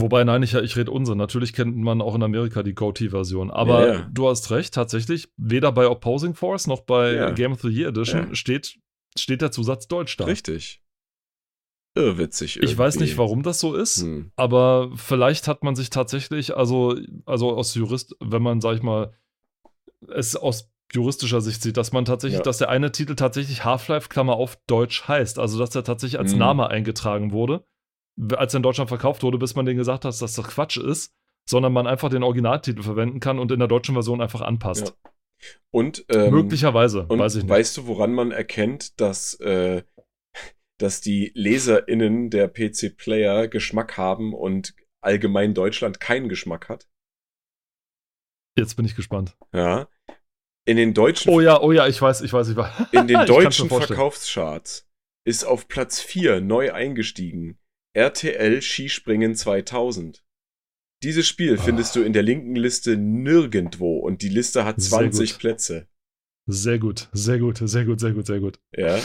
Wobei, 0.00 0.24
nein, 0.24 0.42
ich, 0.42 0.54
ich 0.54 0.76
rede 0.76 0.90
Unsinn. 0.90 1.18
Natürlich 1.18 1.52
kennt 1.52 1.76
man 1.76 2.00
auch 2.00 2.14
in 2.14 2.22
Amerika 2.22 2.62
die 2.62 2.74
Goatee-Version. 2.74 3.50
Aber 3.50 3.86
Ja, 3.86 3.92
ja. 3.94 4.08
du 4.12 4.28
hast 4.28 4.50
recht, 4.50 4.72
tatsächlich, 4.74 5.28
weder 5.36 5.72
bei 5.72 5.86
Opposing 5.88 6.34
Force 6.34 6.66
noch 6.66 6.80
bei 6.80 7.14
Ja. 7.14 7.30
Game 7.30 7.52
of 7.52 7.60
the 7.62 7.68
Year 7.68 7.88
Edition 7.88 8.34
steht, 8.34 8.78
steht 9.18 9.42
der 9.42 9.50
Zusatz 9.52 9.88
Deutsch 9.88 10.16
da. 10.16 10.24
Richtig. 10.24 10.82
Irrwitzig. 11.96 12.62
Ich 12.62 12.78
weiß 12.78 12.94
irgendwie. 12.94 13.08
nicht, 13.10 13.18
warum 13.18 13.42
das 13.42 13.58
so 13.58 13.74
ist. 13.74 14.02
Hm. 14.02 14.30
Aber 14.36 14.92
vielleicht 14.94 15.48
hat 15.48 15.64
man 15.64 15.74
sich 15.74 15.90
tatsächlich, 15.90 16.56
also, 16.56 16.96
also 17.26 17.50
aus 17.56 17.74
Jurist, 17.74 18.14
wenn 18.20 18.42
man, 18.42 18.60
sag 18.60 18.76
ich 18.76 18.82
mal, 18.82 19.12
es 20.08 20.36
aus 20.36 20.70
juristischer 20.92 21.40
Sicht 21.40 21.62
sieht, 21.62 21.76
dass 21.76 21.92
man 21.92 22.04
tatsächlich, 22.04 22.38
Ja. 22.38 22.44
dass 22.44 22.58
der 22.58 22.68
eine 22.68 22.92
Titel 22.92 23.16
tatsächlich 23.16 23.64
Half-Life, 23.64 24.08
Klammer 24.08 24.34
auf 24.34 24.56
Deutsch 24.66 25.06
heißt. 25.08 25.38
Also, 25.38 25.58
dass 25.58 25.70
der 25.70 25.84
tatsächlich 25.84 26.18
als 26.20 26.32
Mhm. 26.32 26.38
Name 26.38 26.68
eingetragen 26.68 27.32
wurde, 27.32 27.64
als 28.36 28.54
er 28.54 28.58
in 28.58 28.62
Deutschland 28.62 28.88
verkauft 28.88 29.22
wurde, 29.22 29.38
bis 29.38 29.54
man 29.54 29.66
denen 29.66 29.78
gesagt 29.78 30.04
hat, 30.04 30.20
dass 30.20 30.34
das 30.34 30.48
Quatsch 30.48 30.76
ist, 30.76 31.12
sondern 31.48 31.72
man 31.72 31.86
einfach 31.86 32.10
den 32.10 32.22
Originaltitel 32.22 32.82
verwenden 32.82 33.20
kann 33.20 33.38
und 33.38 33.50
in 33.50 33.58
der 33.58 33.68
deutschen 33.68 33.94
Version 33.94 34.20
einfach 34.20 34.40
anpasst. 34.40 34.96
Und, 35.70 36.04
ähm, 36.10 36.32
Möglicherweise, 36.32 37.06
und 37.06 37.18
weiß 37.18 37.36
ich 37.36 37.44
nicht. 37.44 37.50
weißt 37.50 37.78
du, 37.78 37.86
woran 37.86 38.12
man 38.12 38.30
erkennt, 38.30 39.00
dass, 39.00 39.34
äh, 39.40 39.82
dass 40.78 41.00
die 41.00 41.32
LeserInnen 41.34 42.30
der 42.30 42.48
PC-Player 42.48 43.48
Geschmack 43.48 43.96
haben 43.96 44.34
und 44.34 44.74
allgemein 45.02 45.54
Deutschland 45.54 45.98
keinen 45.98 46.28
Geschmack 46.28 46.68
hat? 46.68 46.88
Jetzt 48.58 48.74
bin 48.74 48.84
ich 48.84 48.96
gespannt. 48.96 49.36
Ja. 49.52 49.88
In 50.66 50.76
den 50.76 50.92
deutschen, 50.92 51.32
Oh 51.32 51.40
ja, 51.40 51.60
oh 51.60 51.72
ja, 51.72 51.86
ich 51.86 52.00
weiß, 52.00 52.20
ich 52.20 52.32
weiß, 52.32 52.48
ich 52.48 52.56
weiß. 52.56 52.88
in 52.92 53.06
den 53.06 53.24
deutschen. 53.26 53.70
Verkaufscharts 53.70 54.86
ist 55.26 55.44
auf 55.44 55.68
Platz 55.68 56.00
4 56.00 56.42
neu 56.42 56.72
eingestiegen 56.72 57.58
RTL 57.94 58.62
Skispringen 58.62 59.34
2000. 59.34 60.24
Dieses 61.02 61.26
Spiel 61.26 61.58
Ah. 61.58 61.62
findest 61.62 61.96
du 61.96 62.02
in 62.02 62.12
der 62.12 62.22
linken 62.22 62.56
Liste 62.56 62.96
nirgendwo 62.96 63.98
und 63.98 64.22
die 64.22 64.28
Liste 64.28 64.64
hat 64.64 64.80
Sehr 64.80 64.98
20 64.98 65.32
gut. 65.32 65.38
Plätze. 65.40 65.88
Sehr 66.46 66.78
gut, 66.78 67.08
sehr 67.12 67.38
gut, 67.38 67.58
sehr 67.58 67.84
gut, 67.84 68.00
sehr 68.00 68.12
gut, 68.12 68.26
sehr 68.26 68.40
gut. 68.40 68.60
Ja. 68.76 68.98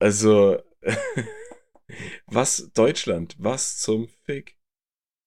Also, 0.00 0.58
was 2.26 2.70
Deutschland? 2.74 3.34
Was 3.38 3.78
zum 3.78 4.08
Fick? 4.24 4.56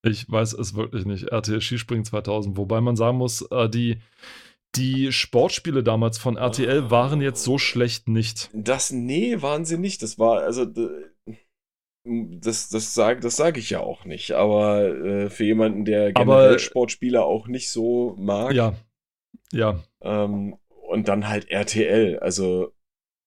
Ich 0.05 0.29
weiß 0.29 0.53
es 0.53 0.75
wirklich 0.75 1.05
nicht. 1.05 1.25
RTL 1.29 1.61
Skispringen 1.61 2.05
2000. 2.05 2.55
Wobei 2.57 2.79
man 2.79 2.95
sagen 2.95 3.17
muss, 3.17 3.41
äh, 3.51 3.69
die, 3.69 3.97
die 4.75 5.11
Sportspiele 5.11 5.83
damals 5.83 6.17
von 6.17 6.37
RTL 6.37 6.89
waren 6.89 7.21
jetzt 7.21 7.43
so 7.43 7.57
schlecht 7.57 8.07
nicht. 8.07 8.49
Das, 8.53 8.91
nee, 8.91 9.41
waren 9.41 9.65
sie 9.65 9.77
nicht. 9.77 10.01
Das 10.03 10.17
war, 10.19 10.41
also, 10.43 10.65
das, 12.05 12.69
das 12.69 12.93
sage 12.93 13.19
das 13.19 13.35
sag 13.35 13.57
ich 13.57 13.69
ja 13.69 13.79
auch 13.81 14.05
nicht. 14.05 14.31
Aber 14.31 14.83
äh, 14.87 15.29
für 15.29 15.43
jemanden, 15.45 15.85
der 15.85 16.13
generell 16.13 16.49
Aber- 16.51 16.59
Sportspiele 16.59 17.23
auch 17.23 17.47
nicht 17.47 17.69
so 17.71 18.15
mag, 18.17 18.53
Ja. 18.53 18.73
Ja. 19.51 19.79
ähm, 20.01 20.55
und 20.87 21.07
dann 21.07 21.27
halt 21.27 21.49
RTL. 21.49 22.19
Also, 22.19 22.71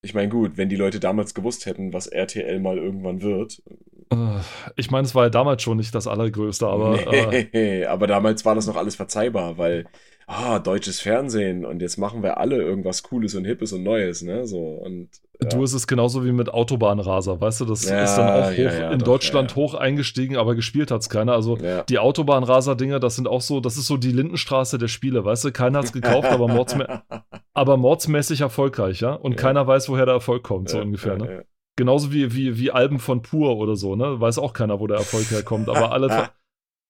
ich 0.03 0.15
meine, 0.15 0.29
gut, 0.29 0.57
wenn 0.57 0.69
die 0.69 0.77
Leute 0.77 0.99
damals 1.01 1.33
gewusst 1.35 1.67
hätten, 1.67 1.93
was 1.93 2.07
RTL 2.09 2.59
mal 2.61 2.77
irgendwann 2.79 3.23
wird. 3.23 3.63
Äh, 4.11 4.41
Ich 4.77 4.91
meine, 4.91 5.05
es 5.07 5.15
war 5.15 5.25
ja 5.25 5.31
damals 5.31 5.63
schon 5.63 5.77
nicht 5.77 5.95
das 5.95 6.07
Allergrößte, 6.09 6.67
aber 6.67 7.07
äh, 7.13 7.47
nee, 7.53 7.85
aber 7.85 8.07
damals 8.09 8.45
war 8.45 8.55
das 8.57 8.67
noch 8.67 8.77
alles 8.77 8.97
verzeihbar, 8.97 9.59
weil, 9.59 9.87
ah, 10.33 10.59
deutsches 10.59 11.01
Fernsehen 11.01 11.65
und 11.65 11.83
jetzt 11.83 11.99
machen 11.99 12.23
wir 12.23 12.39
alle 12.39 12.57
irgendwas 12.57 13.03
Cooles 13.03 13.35
und 13.35 13.45
Hippes 13.45 13.73
und 13.73 13.83
Neues, 13.83 14.23
ne? 14.23 14.47
So, 14.47 14.59
und. 14.59 15.09
Ja. 15.43 15.49
du 15.49 15.65
ist 15.65 15.73
es 15.73 15.89
genauso 15.89 16.25
wie 16.25 16.31
mit 16.31 16.51
Autobahnraser, 16.51 17.41
weißt 17.41 17.63
du? 17.63 17.65
Das 17.65 17.89
Ja, 17.89 18.05
ist 18.05 18.15
dann 18.15 18.29
auch 18.29 18.51
hoch, 18.53 18.57
ja, 18.57 18.91
in 18.93 19.01
doch, 19.01 19.07
Deutschland 19.07 19.57
hoch 19.57 19.75
eingestiegen, 19.75 20.37
aber 20.37 20.55
gespielt 20.55 20.93
hat 20.93 21.01
es 21.01 21.09
keiner. 21.09 21.33
Also 21.33 21.59
die 21.89 21.99
Autobahnraser-Dinger, 21.99 23.01
das 23.01 23.17
sind 23.17 23.27
auch 23.27 23.41
so, 23.41 23.59
das 23.59 23.77
ist 23.77 23.87
so 23.87 23.97
die 23.97 24.13
Lindenstraße 24.13 24.79
der 24.79 24.87
Spiele, 24.89 25.25
weißt 25.25 25.45
du? 25.45 25.53
Keiner 25.53 25.79
hat 25.79 25.87
es 25.87 25.93
gekauft, 25.93 26.29
aber, 26.29 26.47
mordsmä 26.47 26.87
aber 27.55 27.77
mordsmäßig 27.77 28.41
erfolgreich, 28.41 29.01
ja? 29.01 29.15
Und 29.15 29.37
keiner 29.37 29.67
weiß, 29.67 29.89
woher 29.89 30.07
der 30.07 30.15
Erfolg 30.15 30.45
kommt, 30.45 30.69
so 30.69 30.81
ungefähr, 30.81 31.19
ne? 31.19 31.45
Genauso 31.75 32.13
wie, 32.13 32.35
wie, 32.37 32.59
wie 32.59 32.71
Alben 32.71 32.99
von 32.99 33.23
Pur 33.23 33.57
oder 33.57 33.77
so, 33.77 33.97
ne? 33.97 34.21
Weiß 34.21 34.39
auch 34.39 34.53
keiner, 34.53 34.79
wo 34.79 34.87
der 34.87 34.99
Erfolg 34.99 35.31
herkommt. 35.31 35.69
Aber 35.69 35.91
alle, 35.91 36.29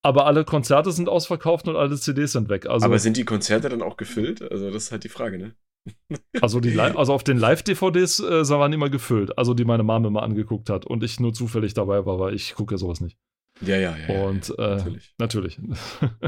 aber 0.02 0.26
alle 0.26 0.44
Konzerte 0.44 0.92
sind 0.92 1.08
ausverkauft 1.08 1.68
und 1.68 1.76
alle 1.76 1.96
CDs 1.96 2.32
sind 2.32 2.48
weg. 2.48 2.66
Also, 2.66 2.86
Aber 2.86 2.98
sind 2.98 3.16
die 3.16 3.24
Konzerte 3.24 3.68
dann 3.68 3.82
auch 3.82 3.96
gefüllt? 3.96 4.42
Also, 4.42 4.70
das 4.70 4.84
ist 4.84 4.92
halt 4.92 5.04
die 5.04 5.08
Frage, 5.08 5.38
ne? 5.38 5.54
also, 6.40 6.60
die, 6.60 6.78
also 6.80 7.12
auf 7.12 7.24
den 7.24 7.38
Live-DVDs 7.38 8.20
äh, 8.20 8.48
waren 8.48 8.72
immer 8.72 8.90
gefüllt. 8.90 9.38
Also 9.38 9.54
die 9.54 9.64
meine 9.64 9.82
Mama 9.82 10.08
immer 10.08 10.22
angeguckt 10.22 10.70
hat 10.70 10.86
und 10.86 11.02
ich 11.02 11.20
nur 11.20 11.32
zufällig 11.32 11.74
dabei 11.74 12.04
war, 12.04 12.18
weil 12.18 12.34
ich 12.34 12.54
gucke 12.54 12.74
ja 12.74 12.78
sowas 12.78 13.00
nicht. 13.00 13.16
Ja, 13.60 13.76
ja, 13.76 13.96
ja. 13.96 14.14
ja, 14.14 14.26
Und 14.26 14.48
ja, 14.48 14.54
äh, 14.54 14.76
natürlich. 14.76 15.14
natürlich. 15.18 15.60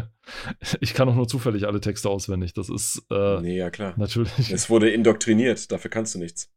ich 0.80 0.94
kann 0.94 1.08
auch 1.08 1.14
nur 1.14 1.26
zufällig 1.26 1.66
alle 1.66 1.80
Texte 1.80 2.08
auswendig. 2.08 2.52
Das 2.54 2.68
ist 2.68 3.02
äh, 3.10 3.40
Nee, 3.40 3.56
ja, 3.56 3.70
klar. 3.70 3.94
natürlich 3.96 4.52
Es 4.52 4.70
wurde 4.70 4.90
indoktriniert, 4.90 5.72
dafür 5.72 5.90
kannst 5.90 6.14
du 6.14 6.18
nichts. 6.18 6.52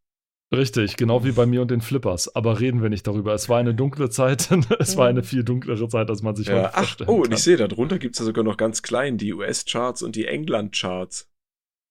Richtig, 0.54 0.96
genau 0.98 1.24
wie 1.24 1.32
bei 1.32 1.46
mir 1.46 1.62
und 1.62 1.70
den 1.72 1.82
Flippers. 1.82 2.34
Aber 2.36 2.60
reden 2.60 2.82
wir 2.82 2.90
nicht 2.90 3.06
darüber. 3.08 3.34
Es 3.34 3.50
war 3.50 3.60
eine 3.60 3.74
dunkle 3.76 4.10
Zeit. 4.10 4.50
es 4.80 4.98
war 4.98 5.08
eine 5.08 5.24
viel 5.24 5.44
dunklere 5.44 5.88
Zeit, 5.90 6.10
als 6.10 6.22
man 6.22 6.36
sich 6.36 6.48
Ja. 6.48 6.56
heute 6.56 6.70
Ach, 6.74 6.78
vorstellen 6.80 7.10
oh, 7.10 7.16
und 7.18 7.24
kann. 7.24 7.34
ich 7.34 7.44
sehe, 7.44 7.58
darunter 7.58 8.00
gibt 8.00 8.16
es 8.16 8.20
ja 8.20 8.26
sogar 8.26 8.44
noch 8.44 8.58
ganz 8.58 8.82
klein 8.82 9.18
die 9.18 9.34
US-Charts 9.34 10.02
und 10.04 10.16
die 10.16 10.26
England-Charts. 10.26 11.30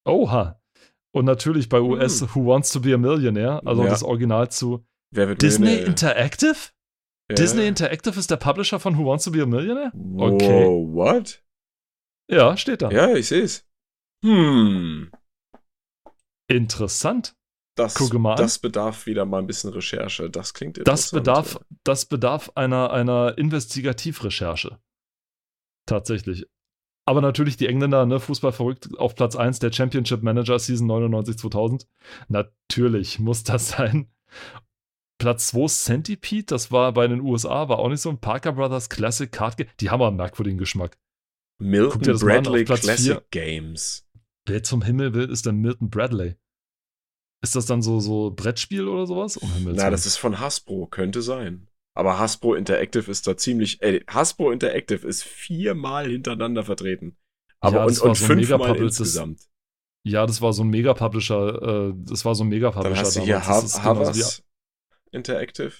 Oha. 0.06 0.60
Und 1.12 1.24
natürlich 1.24 1.68
bei 1.68 1.80
US 1.80 2.20
Hm. 2.20 2.28
Who 2.34 2.46
Wants 2.46 2.72
to 2.72 2.80
be 2.80 2.92
a 2.94 2.98
Millionaire, 2.98 3.60
also 3.66 3.84
Ja. 3.84 3.88
das 3.90 4.02
Original 4.02 4.50
zu 4.50 4.84
Wer 5.14 5.28
wird 5.28 5.40
Disney? 5.42 5.76
Interactive? 5.76 6.56
Ja. 7.30 7.34
Disney 7.36 7.66
Interactive 7.66 8.18
ist 8.18 8.30
der 8.30 8.36
Publisher 8.36 8.78
von 8.80 8.96
Who 8.98 9.06
Wants 9.06 9.24
to 9.24 9.30
be 9.30 9.42
a 9.42 9.46
Millionaire? 9.46 9.92
Okay. 10.18 10.64
what? 10.66 11.42
Ja, 12.30 12.56
steht 12.56 12.82
da. 12.82 12.90
Ja, 12.90 13.14
ich 13.14 13.28
sehe 13.28 13.42
es. 13.42 13.64
Hm. 14.24 15.10
Interessant. 16.48 17.35
Das, 17.76 17.94
das 18.36 18.58
bedarf 18.58 19.06
wieder 19.06 19.24
mal 19.24 19.38
ein 19.38 19.46
bisschen 19.46 19.70
Recherche. 19.70 20.28
Das 20.30 20.54
klingt 20.54 20.78
Das 20.78 21.12
interessant. 21.12 21.12
bedarf, 21.12 21.60
das 21.84 22.06
bedarf 22.06 22.50
einer, 22.56 22.90
einer 22.90 23.36
Investigativrecherche. 23.38 24.78
Tatsächlich. 25.86 26.46
Aber 27.08 27.20
natürlich 27.20 27.56
die 27.56 27.68
Engländer, 27.68 28.04
ne, 28.04 28.18
Fußball 28.18 28.50
verrückt 28.52 28.88
auf 28.98 29.14
Platz 29.14 29.36
1 29.36 29.60
der 29.60 29.72
Championship 29.72 30.22
Manager 30.22 30.58
Season 30.58 30.90
99-2000. 30.90 31.86
Natürlich 32.28 33.20
muss 33.20 33.44
das 33.44 33.68
sein. 33.76 34.10
Platz 35.18 35.46
2 35.48 35.66
Centipede, 35.68 36.46
das 36.46 36.72
war 36.72 36.92
bei 36.92 37.06
den 37.06 37.20
USA, 37.20 37.68
war 37.68 37.78
auch 37.78 37.88
nicht 37.88 38.00
so 38.00 38.10
ein 38.10 38.20
Parker 38.20 38.52
Brothers 38.52 38.88
Classic 38.88 39.30
Card 39.30 39.56
Game. 39.56 39.68
Die 39.80 39.90
haben 39.90 40.00
aber 40.00 40.08
einen 40.08 40.16
merkwürdigen 40.16 40.58
Geschmack. 40.58 40.98
Milton 41.58 42.18
Bradley 42.18 42.64
Classic 42.64 42.96
vier. 42.98 43.24
Games. 43.30 44.06
Wer 44.46 44.62
zum 44.62 44.82
Himmel 44.82 45.14
will, 45.14 45.30
ist 45.30 45.46
denn 45.46 45.56
Milton 45.56 45.88
Bradley? 45.90 46.36
Ist 47.46 47.54
das 47.54 47.66
dann 47.66 47.80
so, 47.80 48.00
so 48.00 48.32
Brettspiel 48.34 48.88
oder 48.88 49.06
sowas? 49.06 49.36
Um 49.36 49.48
Na, 49.60 49.66
Willen. 49.66 49.76
das 49.92 50.04
ist 50.04 50.16
von 50.16 50.40
Hasbro, 50.40 50.88
könnte 50.88 51.22
sein. 51.22 51.68
Aber 51.94 52.18
Hasbro 52.18 52.56
Interactive 52.56 53.08
ist 53.08 53.24
da 53.28 53.36
ziemlich. 53.36 53.80
Äh, 53.82 54.00
Hasbro 54.08 54.50
Interactive 54.50 55.06
ist 55.06 55.22
viermal 55.22 56.08
hintereinander 56.10 56.64
vertreten. 56.64 57.16
Aber 57.60 57.76
Ja, 57.76 57.82
und, 57.84 57.88
und 57.90 57.94
so 57.94 58.04
ein 58.08 58.14
fünfmal 58.16 58.58
Mega-Public- 58.58 58.88
das- 58.88 58.98
insgesamt. 58.98 59.40
Ja, 60.04 60.26
das 60.26 60.42
war 60.42 60.52
so 60.52 60.64
ein 60.64 60.70
Mega-Publisher, 60.70 61.88
äh, 61.90 61.92
das 61.96 62.24
war 62.24 62.34
so 62.34 62.42
ein 62.42 62.48
Mega-Publisher 62.48 62.90
Dann 62.94 62.98
hast 62.98 63.16
du 63.16 63.20
hier 63.20 63.46
ha 63.46 63.62
Havas 63.84 64.42
Interactive. 65.12 65.72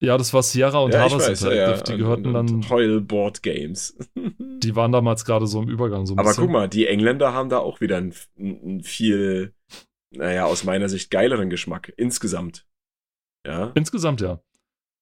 Ja, 0.00 0.18
das 0.18 0.34
war 0.34 0.42
Sierra 0.42 0.80
und 0.80 0.92
ja, 0.92 1.00
Havas 1.00 1.26
weiß, 1.28 1.40
ja, 1.42 1.50
Interactive. 1.50 1.90
ja. 1.90 1.96
Die 1.96 2.02
gehörten 2.02 2.26
und, 2.26 2.34
dann, 2.34 2.48
und 2.50 2.68
Heul 2.70 3.00
Board 3.00 3.42
Games. 3.42 3.96
die 4.16 4.76
waren 4.76 4.92
damals 4.92 5.24
gerade 5.24 5.46
so 5.46 5.62
im 5.62 5.68
Übergang 5.70 6.04
so 6.06 6.14
ein 6.14 6.18
Aber 6.18 6.28
bisschen. 6.28 6.44
guck 6.44 6.52
mal, 6.52 6.68
die 6.68 6.86
Engländer 6.86 7.32
haben 7.32 7.48
da 7.48 7.58
auch 7.58 7.80
wieder 7.80 7.96
einen, 7.96 8.14
einen 8.38 8.82
viel, 8.82 9.54
naja, 10.12 10.44
aus 10.44 10.64
meiner 10.64 10.88
Sicht 10.88 11.10
geileren 11.10 11.50
Geschmack. 11.50 11.92
Insgesamt. 11.96 12.66
Ja. 13.46 13.72
Insgesamt 13.74 14.20
ja. 14.20 14.40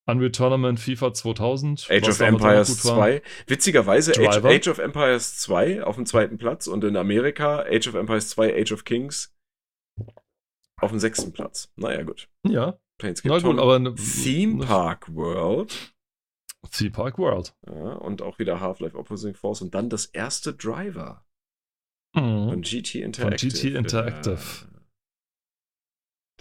Unreal 0.07 0.31
Tournament, 0.31 0.79
FIFA 0.79 1.13
2000. 1.13 1.87
Age 1.89 2.09
of 2.09 2.19
Empires 2.19 2.81
gut 2.81 2.91
war. 2.91 2.97
2. 2.97 3.21
Witzigerweise 3.47 4.11
Age. 4.13 4.43
Age 4.43 4.67
of 4.67 4.79
Empires 4.79 5.37
2 5.39 5.83
auf 5.83 5.95
dem 5.95 6.05
zweiten 6.05 6.37
Platz 6.37 6.67
und 6.67 6.83
in 6.83 6.97
Amerika 6.97 7.59
Age 7.61 7.87
of 7.87 7.93
Empires 7.95 8.29
2 8.29 8.59
Age 8.61 8.71
of 8.71 8.83
Kings 8.83 9.35
auf 10.81 10.89
dem 10.89 10.99
sechsten 10.99 11.31
Platz. 11.31 11.71
Naja, 11.75 12.01
gut. 12.03 12.29
Ja, 12.47 12.79
Planescape 12.97 13.33
na 13.35 13.39
gut, 13.47 13.59
aber 13.59 13.77
ne, 13.77 13.93
Theme 13.95 14.65
Park 14.65 15.13
World 15.13 15.93
Theme 16.71 16.91
Park 16.91 17.17
World. 17.17 17.55
Ja, 17.67 17.93
und 17.93 18.21
auch 18.21 18.39
wieder 18.39 18.59
Half-Life 18.59 18.97
Opposing 18.97 19.35
Force 19.35 19.61
und 19.61 19.73
dann 19.75 19.89
das 19.89 20.05
erste 20.05 20.53
Driver 20.53 21.25
Mhm. 22.15 22.49
von 22.49 22.61
GT 22.61 22.95
Interactive. 23.01 23.51
GT 23.53 23.75
Interactive. 23.75 24.39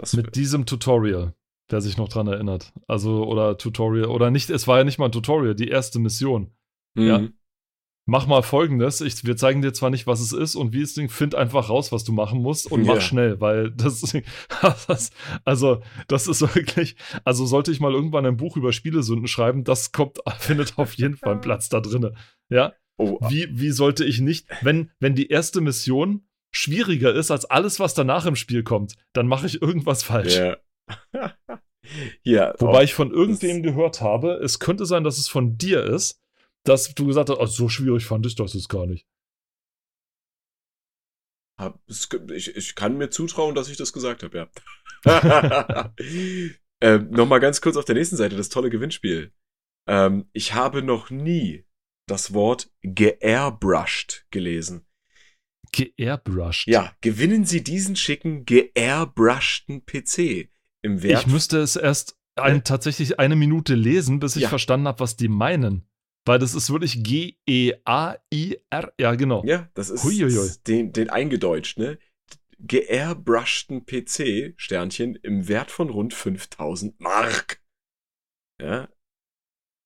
Ja. 0.01 0.03
Das 0.03 0.15
Mit 0.15 0.35
diesem 0.37 0.67
Tutorial, 0.67 1.35
wer 1.69 1.81
sich 1.81 1.97
noch 1.99 2.09
dran 2.09 2.27
erinnert. 2.27 2.73
Also, 2.89 3.25
oder 3.27 3.59
Tutorial, 3.59 4.07
oder 4.09 4.31
nicht, 4.31 4.51
es 4.51 4.67
war 4.67 4.79
ja 4.79 4.85
nicht 4.85 4.99
mal 4.99 5.07
ein 5.07 5.13
Tutorial, 5.13 5.55
die 5.55 5.69
erste 5.69 5.99
Mission. 5.99 6.53
ja. 6.97 7.19
Mhm. 7.21 7.35
Mach 8.07 8.27
mal 8.27 8.43
folgendes, 8.43 9.03
ich, 9.03 9.25
wir 9.25 9.37
zeigen 9.37 9.63
dir 9.63 9.73
zwar 9.73 9.91
nicht, 9.91 10.09
was 10.09 10.21
es 10.21 10.33
ist 10.33 10.57
und 10.57 10.73
wie 10.73 10.81
es 10.81 10.95
Ding, 10.95 11.09
find 11.09 11.37
einfach 11.37 11.69
raus, 11.69 11.93
was 11.93 12.03
du 12.03 12.13
machen 12.13 12.43
musst 12.43 12.73
und 12.73 12.85
mach 12.85 12.95
Ja. 12.95 13.01
schnell, 13.03 13.41
weil 13.41 13.71
das, 13.71 14.01
das, 14.89 15.11
also, 15.45 15.81
das 16.09 16.27
ist 16.27 16.41
wirklich, 16.57 16.97
also 17.25 17.47
sollte 17.47 17.71
ich 17.71 17.79
mal 17.79 17.93
irgendwann 17.93 18.27
ein 18.27 18.37
Buch 18.39 18.57
über 18.57 18.73
Spielesünden 18.73 19.29
schreiben, 19.29 19.63
das 19.63 19.93
kommt, 19.93 20.19
findet 20.41 20.77
auf 20.77 20.95
jeden 20.95 21.17
Fall 21.19 21.33
einen 21.33 21.41
Platz 21.41 21.69
da 21.69 21.81
drinne. 21.81 22.15
Ja, 22.49 22.73
Oh, 22.97 23.19
wie, 23.31 23.47
wie 23.53 23.71
sollte 23.71 24.05
ich 24.05 24.21
nicht, 24.21 24.47
wenn, 24.63 24.91
wenn 24.99 25.15
die 25.15 25.29
erste 25.29 25.61
Mission 25.61 26.27
schwieriger 26.51 27.15
ist 27.15 27.31
als 27.31 27.45
alles, 27.45 27.81
was 27.81 27.95
danach 27.95 28.27
im 28.27 28.37
Spiel 28.37 28.63
kommt, 28.63 28.97
dann 29.13 29.27
mache 29.27 29.47
ich 29.47 29.63
irgendwas 29.63 30.03
falsch. 30.03 30.37
ja. 30.37 30.57
ja, 32.23 32.55
Wobei 32.59 32.81
oh, 32.81 32.83
ich 32.83 32.95
von 32.95 33.13
irgendwem 33.13 33.63
gehört 33.63 34.01
habe, 34.01 34.35
es 34.43 34.59
könnte 34.59 34.87
sein, 34.87 35.05
dass 35.05 35.19
es 35.19 35.29
von 35.29 35.57
dir 35.57 35.85
ist, 35.85 36.21
dass 36.65 36.95
du 36.95 37.07
gesagt 37.07 37.31
hast, 37.31 37.39
oh, 37.39 37.47
so 37.47 37.69
schwierig 37.69 38.05
fand 38.05 38.27
ich 38.27 38.35
das 38.35 38.55
jetzt 38.55 38.69
gar 38.69 38.87
nicht. 38.87 39.07
ich, 41.87 42.57
ich 42.57 42.75
kann 42.75 42.97
mir 42.97 43.11
zutrauen, 43.11 43.55
dass 43.55 43.69
ich 43.69 43.77
das 43.77 43.93
gesagt 43.93 44.23
habe, 44.23 44.37
ja. 44.37 44.51
ähm, 46.81 47.11
Nochmal 47.11 47.41
ganz 47.41 47.61
kurz 47.61 47.77
auf 47.77 47.85
der 47.85 47.95
nächsten 47.95 48.17
Seite, 48.17 48.37
das 48.37 48.49
tolle 48.49 48.71
Gewinnspiel. 48.71 49.33
Ähm, 49.89 50.29
ich 50.33 50.55
habe 50.55 50.83
noch 50.83 51.11
nie 51.11 51.65
das 52.07 52.35
Wort 52.35 52.71
geairbrushed 52.83 54.27
gelesen. 54.31 54.87
Geairbrushed. 55.73 56.67
Ja, 56.67 56.93
gewinnen 57.01 57.45
Sie 57.45 57.63
diesen 57.63 57.97
schicken 57.97 58.45
geairbrushten 58.45 59.85
PC 59.87 60.49
im 60.83 61.03
Wert. 61.03 61.21
Ich 61.23 61.27
müsste 61.27 61.59
es 61.61 61.77
erst 61.77 62.17
ein, 62.37 62.65
tatsächlich 62.65 63.19
eine 63.19 63.37
Minute 63.37 63.75
lesen, 63.75 64.19
bis 64.21 64.37
ich 64.37 64.43
Ja. 64.43 64.49
verstanden 64.49 64.89
habe, 64.89 65.01
was 65.01 65.17
die 65.17 65.29
meinen. 65.29 65.87
Weil 66.27 66.39
das 66.39 66.55
ist 66.55 66.71
wirklich 66.71 67.03
G-E-A-I-R. 67.03 68.93
Ja, 69.01 69.15
genau. 69.15 69.43
ja, 69.45 69.69
das 69.75 69.91
ist 69.91 70.05
Huiuiui. 70.05 70.51
den, 70.67 70.93
den 70.93 71.11
eingedeutscht, 71.11 71.79
ne? 71.79 71.99
Geairbrushten 72.59 73.87
PC, 73.87 74.53
Sternchen, 74.57 75.17
im 75.17 75.49
Wert 75.49 75.71
von 75.71 75.89
rund 75.89 76.13
5000 76.13 77.01
Mark. 77.01 77.63
Ja. 78.61 78.89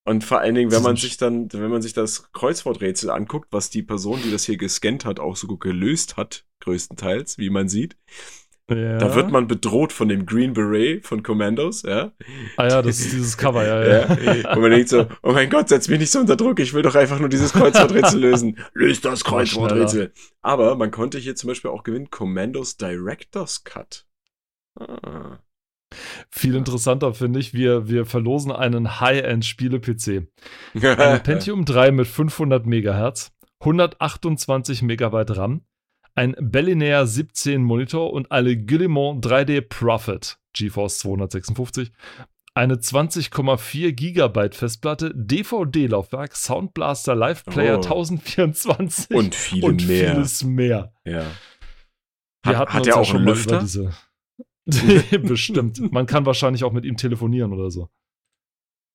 Und 0.07 0.23
vor 0.23 0.41
allen 0.41 0.55
Dingen, 0.55 0.71
wenn 0.71 0.83
man 0.83 0.97
sich 0.97 1.17
dann, 1.17 1.51
wenn 1.53 1.71
man 1.71 1.81
sich 1.83 1.95
das 1.95 2.31
Kreuzworträtsel 2.33 3.09
anguckt, 3.11 3.49
was 3.53 3.71
die 3.71 3.83
Person, 3.83 4.21
die 4.23 4.31
das 4.31 4.45
hier 4.45 4.59
gescannt 4.59 5.05
hat, 5.07 5.19
auch 5.19 5.35
so 5.37 5.47
gut 5.47 5.61
gelöst 5.61 6.17
hat, 6.19 6.45
größtenteils, 6.61 7.39
wie 7.39 7.49
man 7.49 7.69
sieht, 7.71 7.97
Ja. 8.71 8.99
da 8.99 9.15
wird 9.15 9.31
man 9.31 9.47
bedroht 9.47 9.93
von 9.93 10.09
dem 10.11 10.27
Green 10.27 10.53
Beret 10.53 11.07
von 11.07 11.23
Commandos, 11.23 11.83
ja. 11.85 12.13
Ah 12.59 12.69
ja, 12.69 12.83
das 12.83 13.01
ist 13.01 13.13
dieses 13.13 13.39
Cover, 13.39 13.67
ja, 13.67 13.83
ja. 13.83 14.15
Ja. 14.35 14.55
Und 14.55 14.61
man 14.61 14.71
denkt 14.73 14.91
so, 14.91 15.07
oh 15.23 15.33
mein 15.33 15.49
Gott, 15.49 15.71
setz 15.71 15.89
mich 15.89 15.99
nicht 15.99 16.11
so 16.11 16.21
unter 16.21 16.37
Druck, 16.37 16.61
ich 16.61 16.75
will 16.75 16.83
doch 16.83 16.95
einfach 16.97 17.19
nur 17.19 17.31
dieses 17.31 17.53
Kreuzworträtsel 17.55 18.21
lösen. 18.21 18.59
Löst 18.75 19.07
das 19.07 19.25
Kreuzworträtsel. 19.25 20.13
Aber 20.43 20.77
man 20.77 20.91
konnte 20.91 21.19
hier 21.19 21.35
zum 21.35 21.49
Beispiel 21.49 21.71
auch 21.71 21.83
gewinnen 21.83 22.11
Commandos 22.11 22.77
Director's 22.77 23.65
Cut. 23.65 24.07
Ah. 24.79 25.39
Viel 26.31 26.55
interessanter 26.55 27.15
finde 27.15 27.41
ich, 27.41 27.55
wir, 27.55 27.89
wir 27.89 28.07
verlosen 28.07 28.53
einen 28.53 29.01
High-End-Spiele-PC. 29.01 30.27
Eine 30.75 31.21
Pentium 31.23 31.65
3 31.65 31.91
mit 31.93 32.07
500 32.07 32.67
Megahertz, 32.67 33.33
128 33.61 34.83
Megabyte 34.83 35.37
RAM, 35.37 35.63
ein 36.15 36.35
Bellinair 36.39 37.07
17 37.07 37.63
Monitor 37.63 38.13
und 38.13 38.31
eine 38.31 38.57
Guillemot 38.57 39.25
3D 39.25 39.63
Profit 39.63 40.39
GeForce 40.53 40.99
256, 41.01 41.91
eine 42.55 42.77
20,4 42.77 43.91
Gigabyte 43.93 44.55
Festplatte, 44.55 45.13
DVD-Laufwerk, 45.17 46.37
Soundblaster 46.37 47.17
Live 47.17 47.45
Player 47.45 47.79
Oh. 47.79 47.83
1024 47.83 49.11
Und 49.17 49.35
viele 49.35 49.67
und 49.67 49.87
mehr. 49.89 50.15
vieles 50.15 50.45
mehr. 50.45 50.93
Ja. 51.05 51.25
Wir 52.45 52.53
Hat, 52.53 52.57
hatten 52.69 52.73
hat 52.75 52.87
er 52.87 52.95
ja 52.95 53.01
auch 53.01 53.05
schon 53.05 53.17
einen 53.17 53.25
mal 53.25 53.31
Lüfter? 53.33 53.55
über 53.57 53.61
diese. 53.63 53.91
Bestimmt. 55.23 55.93
Man 55.93 56.07
kann 56.07 56.27
wahrscheinlich 56.27 56.65
auch 56.65 56.73
mit 56.73 56.85
ihm 56.85 56.97
telefonieren 56.97 57.53
oder 57.53 57.71
so. 57.71 57.89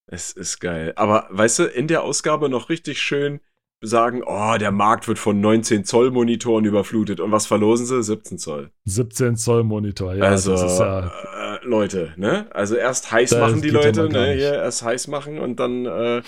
Es 0.07 0.31
ist 0.31 0.59
geil. 0.59 0.93
Aber 0.95 1.27
weißt 1.29 1.59
du, 1.59 1.63
in 1.65 1.87
der 1.87 2.03
Ausgabe 2.03 2.49
noch 2.49 2.69
richtig 2.69 2.99
schön 3.01 3.39
sagen, 3.81 4.23
oh, 4.25 4.57
der 4.59 4.71
Markt 4.71 5.07
wird 5.07 5.19
von 5.19 5.39
19 5.39 5.85
Zoll 5.85 6.11
Monitoren 6.11 6.65
überflutet. 6.65 7.19
Und 7.19 7.31
was 7.31 7.45
verlosen 7.45 7.85
sie? 7.85 8.01
17 8.03 8.37
Zoll. 8.37 8.71
17 8.85 9.37
Zoll 9.37 9.63
Monitor, 9.63 10.15
ja, 10.15 10.23
also, 10.25 10.51
das 10.51 10.73
ist 10.73 10.79
ja. 10.79 11.55
äh, 11.55 11.65
Leute, 11.65 12.13
ne? 12.17 12.53
Also 12.53 12.75
erst 12.75 13.11
heiß 13.11 13.37
machen 13.37 13.61
die 13.61 13.69
Leute, 13.69 14.09
ne? 14.09 14.33
Hier 14.33 14.53
erst 14.53 14.83
heiß 14.83 15.07
machen 15.07 15.39
und 15.39 15.59
dann 15.61 15.85
äh, 15.85 16.21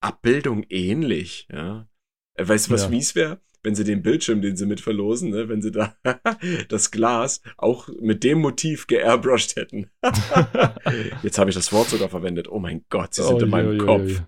Abbildung 0.00 0.64
ähnlich, 0.70 1.48
ja. 1.52 1.86
Äh, 2.34 2.48
Weißt 2.48 2.68
du, 2.68 2.72
was 2.74 2.84
Ja. 2.84 2.88
mies 2.88 3.14
wäre? 3.14 3.40
Wenn 3.66 3.74
sie 3.74 3.82
den 3.82 4.00
Bildschirm, 4.00 4.42
den 4.42 4.56
sie 4.56 4.64
mit 4.64 4.80
verlosen, 4.80 5.30
ne, 5.30 5.48
wenn 5.48 5.60
sie 5.60 5.72
da 5.72 5.96
das 6.68 6.92
Glas 6.92 7.42
auch 7.56 7.88
mit 8.00 8.22
dem 8.22 8.40
Motiv 8.40 8.86
geairbrushed 8.86 9.56
hätten. 9.56 9.90
Jetzt 11.24 11.36
habe 11.38 11.50
ich 11.50 11.56
das 11.56 11.72
Wort 11.72 11.88
sogar 11.88 12.08
verwendet. 12.08 12.46
Oh 12.48 12.60
mein 12.60 12.84
Gott, 12.90 13.14
sie 13.14 13.24
sind 13.24 13.42
in 13.42 13.50
meinem 13.50 13.70
ui, 13.70 13.78
Kopf. 13.78 14.02
ui. 14.02 14.18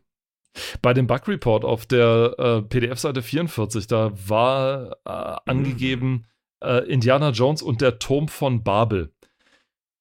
Bei 0.82 0.92
dem 0.92 1.06
Bug 1.06 1.28
Report 1.28 1.64
auf 1.64 1.86
der 1.86 2.34
äh, 2.36 2.62
PDF-Seite 2.62 3.22
44, 3.22 3.86
da 3.86 4.10
war 4.26 4.96
äh, 5.04 5.48
angegeben 5.48 6.26
äh, 6.60 6.84
Indiana 6.90 7.30
Jones 7.30 7.62
und 7.62 7.80
der 7.80 8.00
Turm 8.00 8.26
von 8.26 8.64
Babel. 8.64 9.12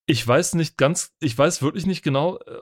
Ich 0.08 0.28
weiß 0.28 0.56
nicht 0.56 0.80
ganz, 0.80 1.14
ich 1.20 1.38
weiß 1.38 1.62
wirklich 1.62 1.86
nicht 1.86 2.02
genau, 2.02 2.40
äh, 2.40 2.60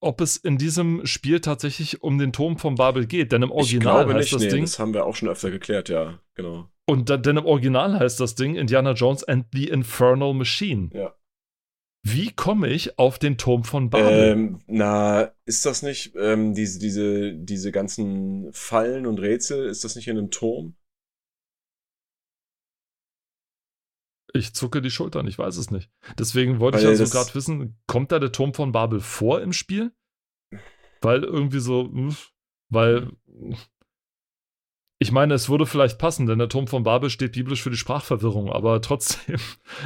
ob 0.00 0.20
es 0.20 0.36
in 0.36 0.58
diesem 0.58 1.04
Spiel 1.06 1.40
tatsächlich 1.40 2.02
um 2.02 2.18
den 2.18 2.32
Turm 2.32 2.58
von 2.58 2.74
Babel 2.74 3.06
geht, 3.06 3.32
denn 3.32 3.42
im 3.42 3.50
Ich 3.50 3.54
Original 3.54 4.04
glaube 4.04 4.14
heißt 4.14 4.32
nicht, 4.32 4.34
das 4.34 4.42
nee, 4.42 4.48
Ding 4.48 4.64
das 4.64 4.78
haben 4.78 4.94
wir 4.94 5.04
auch 5.04 5.14
schon 5.14 5.28
öfter 5.28 5.50
geklärt, 5.50 5.88
ja, 5.88 6.20
genau. 6.34 6.70
und 6.86 7.08
da, 7.10 7.16
denn 7.16 7.36
im 7.36 7.46
Original 7.46 7.98
heißt 7.98 8.20
das 8.20 8.34
Ding 8.34 8.56
Indiana 8.56 8.92
Jones 8.92 9.24
and 9.24 9.46
the 9.52 9.68
Infernal 9.68 10.34
Machine. 10.34 10.90
Ja. 10.92 11.14
Wie 12.08 12.30
komme 12.30 12.68
ich 12.68 13.00
auf 13.00 13.18
den 13.18 13.36
Turm 13.36 13.64
von 13.64 13.90
Babel? 13.90 14.12
Ähm, 14.12 14.60
na, 14.68 15.32
ist 15.44 15.66
das 15.66 15.82
nicht, 15.82 16.14
ähm, 16.16 16.54
diese, 16.54 16.78
diese, 16.78 17.34
diese 17.34 17.72
ganzen 17.72 18.52
Fallen 18.52 19.06
und 19.06 19.18
Rätsel, 19.18 19.66
ist 19.66 19.82
das 19.82 19.96
nicht 19.96 20.06
in 20.06 20.16
einem 20.16 20.30
Turm? 20.30 20.76
Ich 24.36 24.54
zucke 24.54 24.82
die 24.82 24.90
Schultern, 24.90 25.26
ich 25.26 25.38
weiß 25.38 25.56
es 25.56 25.70
nicht. 25.70 25.90
Deswegen 26.18 26.60
wollte 26.60 26.78
Weil 26.78 26.84
ich 26.84 27.00
also 27.00 27.12
gerade 27.12 27.34
wissen, 27.34 27.78
kommt 27.86 28.12
da 28.12 28.18
der 28.18 28.32
Turm 28.32 28.54
von 28.54 28.72
Babel 28.72 29.00
vor 29.00 29.40
im 29.40 29.52
Spiel? 29.52 29.92
Weil 31.00 31.24
irgendwie 31.24 31.60
so, 31.60 31.84
hm, 31.84 32.16
weil 32.68 33.10
ich 34.98 35.12
meine, 35.12 35.34
es 35.34 35.50
würde 35.50 35.66
vielleicht 35.66 35.98
passen, 35.98 36.26
denn 36.26 36.38
der 36.38 36.48
Turm 36.48 36.68
von 36.68 36.82
Babel 36.82 37.10
steht 37.10 37.32
biblisch 37.32 37.62
für 37.62 37.70
die 37.70 37.76
Sprachverwirrung, 37.76 38.50
aber 38.50 38.80
trotzdem, 38.82 39.36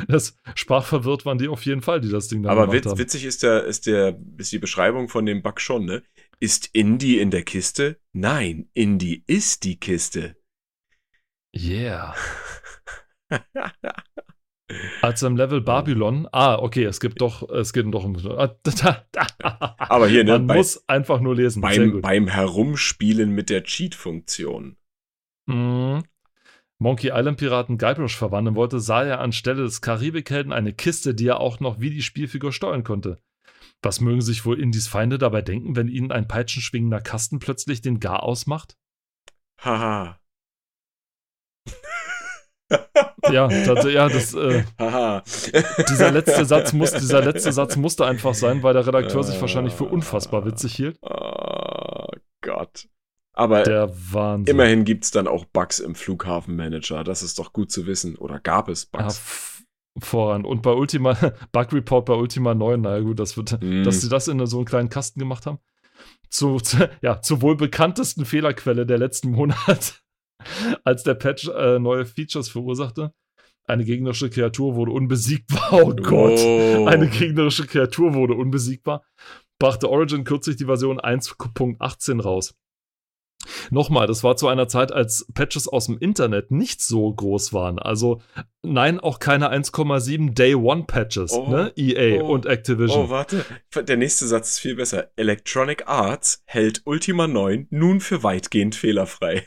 das 0.08 0.36
sprachverwirrt 0.54 1.26
waren 1.26 1.38
die 1.38 1.48
auf 1.48 1.66
jeden 1.66 1.82
Fall, 1.82 2.00
die 2.00 2.10
das 2.10 2.28
Ding 2.28 2.42
da 2.42 2.50
Aber 2.50 2.72
witz, 2.72 2.86
haben. 2.86 2.98
witzig 2.98 3.24
ist 3.24 3.42
der, 3.42 3.64
ist 3.64 3.86
der, 3.86 4.18
ist 4.38 4.52
die 4.52 4.58
Beschreibung 4.58 5.08
von 5.08 5.26
dem 5.26 5.42
Bug 5.42 5.60
schon, 5.60 5.84
ne? 5.84 6.02
Ist 6.38 6.70
Indie 6.72 7.18
in 7.18 7.30
der 7.30 7.42
Kiste? 7.42 7.98
Nein, 8.12 8.70
Indie 8.72 9.24
ist 9.26 9.64
die 9.64 9.78
Kiste. 9.78 10.36
Yeah. 11.54 12.14
Also 15.02 15.26
im 15.26 15.36
Level 15.36 15.60
Babylon, 15.60 16.28
ah, 16.32 16.56
okay, 16.58 16.84
es 16.84 17.00
gibt 17.00 17.20
doch, 17.20 17.48
es 17.50 17.72
geht 17.72 17.86
doch 17.92 18.04
um. 18.04 18.16
Aber 19.42 20.08
hier, 20.08 20.24
ne, 20.24 20.32
Man 20.32 20.46
bei- 20.46 20.56
muss 20.56 20.88
einfach 20.88 21.20
nur 21.20 21.34
lesen. 21.34 21.60
Beim, 21.62 22.00
beim 22.00 22.28
Herumspielen 22.28 23.30
mit 23.30 23.50
der 23.50 23.64
Cheat-Funktion. 23.64 24.76
Mhm. 25.46 26.02
Monkey 26.78 27.08
Island 27.12 27.38
Piraten 27.38 27.76
Guybrush 27.76 28.16
verwandeln 28.16 28.56
wollte, 28.56 28.80
sah 28.80 29.02
er 29.02 29.20
anstelle 29.20 29.62
des 29.64 29.80
Karibikhelden 29.82 30.52
eine 30.52 30.72
Kiste, 30.72 31.14
die 31.14 31.26
er 31.26 31.40
auch 31.40 31.60
noch 31.60 31.80
wie 31.80 31.90
die 31.90 32.02
Spielfigur 32.02 32.52
steuern 32.52 32.84
konnte. 32.84 33.18
Was 33.82 34.00
mögen 34.00 34.20
sich 34.22 34.44
wohl 34.46 34.60
Indies 34.60 34.88
Feinde 34.88 35.18
dabei 35.18 35.42
denken, 35.42 35.74
wenn 35.76 35.88
ihnen 35.88 36.12
ein 36.12 36.28
peitschenschwingender 36.28 37.00
Kasten 37.00 37.38
plötzlich 37.38 37.80
den 37.82 37.98
Gar 38.00 38.22
ausmacht? 38.22 38.76
Haha. 39.60 40.19
Ja, 43.30 43.48
das, 43.48 43.84
ja 43.84 44.08
das, 44.08 44.34
äh, 44.34 44.62
dieser, 45.88 46.10
letzte 46.10 46.44
Satz 46.44 46.72
muss, 46.72 46.92
dieser 46.92 47.22
letzte 47.22 47.52
Satz 47.52 47.76
musste 47.76 48.06
einfach 48.06 48.34
sein, 48.34 48.62
weil 48.62 48.74
der 48.74 48.86
Redakteur 48.86 49.22
sich 49.24 49.40
wahrscheinlich 49.40 49.74
für 49.74 49.84
unfassbar 49.84 50.44
witzig 50.46 50.74
hielt. 50.74 50.98
Oh 51.02 52.06
Gott. 52.42 52.88
Aber 53.32 53.62
Der 53.62 53.90
Wahnsinn. 54.12 54.54
immerhin 54.54 54.84
gibt's 54.84 55.10
dann 55.10 55.26
auch 55.28 55.44
Bugs 55.46 55.78
im 55.80 55.94
Flughafenmanager. 55.94 57.04
Das 57.04 57.22
ist 57.22 57.38
doch 57.38 57.52
gut 57.52 57.70
zu 57.70 57.86
wissen. 57.86 58.16
Oder 58.16 58.40
gab 58.40 58.68
es 58.68 58.88
Ja, 58.92 59.02
Bugs? 59.02 59.16
f- 59.18 59.62
voran. 59.98 60.44
Und 60.44 60.62
bei 60.62 60.72
Ultima, 60.72 61.14
Bug 61.52 61.72
Report 61.72 62.04
bei 62.06 62.14
Ultima 62.14 62.54
9, 62.54 62.80
naja 62.80 63.00
gut, 63.00 63.18
das 63.18 63.36
wird, 63.36 63.52
Hm. 63.60 63.84
dass 63.84 64.00
sie 64.00 64.08
das 64.08 64.28
in 64.28 64.44
so 64.46 64.56
einen 64.58 64.66
kleinen 64.66 64.88
Kasten 64.88 65.20
gemacht 65.20 65.46
haben. 65.46 65.58
zu, 66.28 66.58
zu, 66.58 66.88
ja, 67.02 67.20
zur 67.22 67.42
wohl 67.42 67.56
bekanntesten 67.56 68.24
Fehlerquelle 68.24 68.84
der 68.86 68.98
letzten 68.98 69.30
Monate, 69.30 69.94
als 70.84 71.02
der 71.02 71.14
Patch 71.14 71.48
äh, 71.48 71.78
neue 71.78 72.04
Features 72.04 72.48
verursachte. 72.48 73.12
Eine 73.66 73.84
gegnerische 73.84 74.30
Kreatur 74.30 74.74
wurde 74.74 74.92
unbesiegbar. 74.92 75.60
Oh 75.72 75.94
Gott. 75.94 76.40
Oh. 76.40 76.86
Eine 76.86 77.08
gegnerische 77.08 77.66
Kreatur 77.66 78.14
wurde 78.14 78.34
unbesiegbar. 78.34 79.04
Brachte 79.60 79.88
Origin 79.88 80.24
kürzlich 80.24 80.56
die 80.56 80.64
Version 80.64 80.98
1.18 80.98 82.20
raus. 82.20 82.54
Nochmal, 83.70 84.06
das 84.06 84.24
war 84.24 84.36
zu 84.36 84.48
einer 84.48 84.68
Zeit, 84.68 84.92
als 84.92 85.26
Patches 85.32 85.68
aus 85.68 85.86
dem 85.86 85.98
Internet 85.98 86.50
nicht 86.50 86.82
so 86.82 87.12
groß 87.12 87.52
waren. 87.52 87.78
Also, 87.78 88.20
nein, 88.62 89.00
auch 89.00 89.18
keine 89.18 89.50
1,7 89.52 90.34
Day 90.34 90.54
One 90.54 90.84
Patches, 90.84 91.32
Oh, 91.32 91.48
ne? 91.48 91.72
EA 91.76 92.22
oh, 92.22 92.32
und 92.32 92.46
Activision. 92.46 93.06
Oh, 93.06 93.10
warte. 93.10 93.44
Der 93.74 93.96
nächste 93.96 94.26
Satz 94.26 94.50
ist 94.50 94.58
viel 94.58 94.76
besser. 94.76 95.10
Electronic 95.16 95.88
Arts 95.88 96.42
hält 96.44 96.82
Ultima 96.84 97.26
9 97.26 97.68
nun 97.70 98.00
für 98.00 98.22
weitgehend 98.22 98.74
fehlerfrei. 98.74 99.46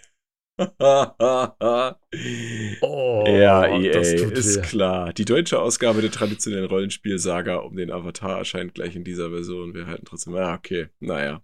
Oh, 2.81 3.23
ja, 3.27 3.65
EA, 3.65 3.91
das 3.93 4.15
tut 4.15 4.33
ist 4.33 4.61
klar. 4.63 5.11
Die 5.13 5.25
deutsche 5.25 5.59
Ausgabe 5.59 6.01
der 6.01 6.11
traditionellen 6.11 6.65
Rollenspielsaga 6.67 7.55
um 7.57 7.75
den 7.75 7.91
Avatar 7.91 8.37
erscheint 8.37 8.75
gleich 8.75 8.95
in 8.95 9.03
dieser 9.03 9.29
Version. 9.31 9.73
Wir 9.73 9.87
halten 9.87 10.05
trotzdem, 10.05 10.35
ah, 10.35 10.53
okay, 10.53 10.89
naja. 10.99 11.41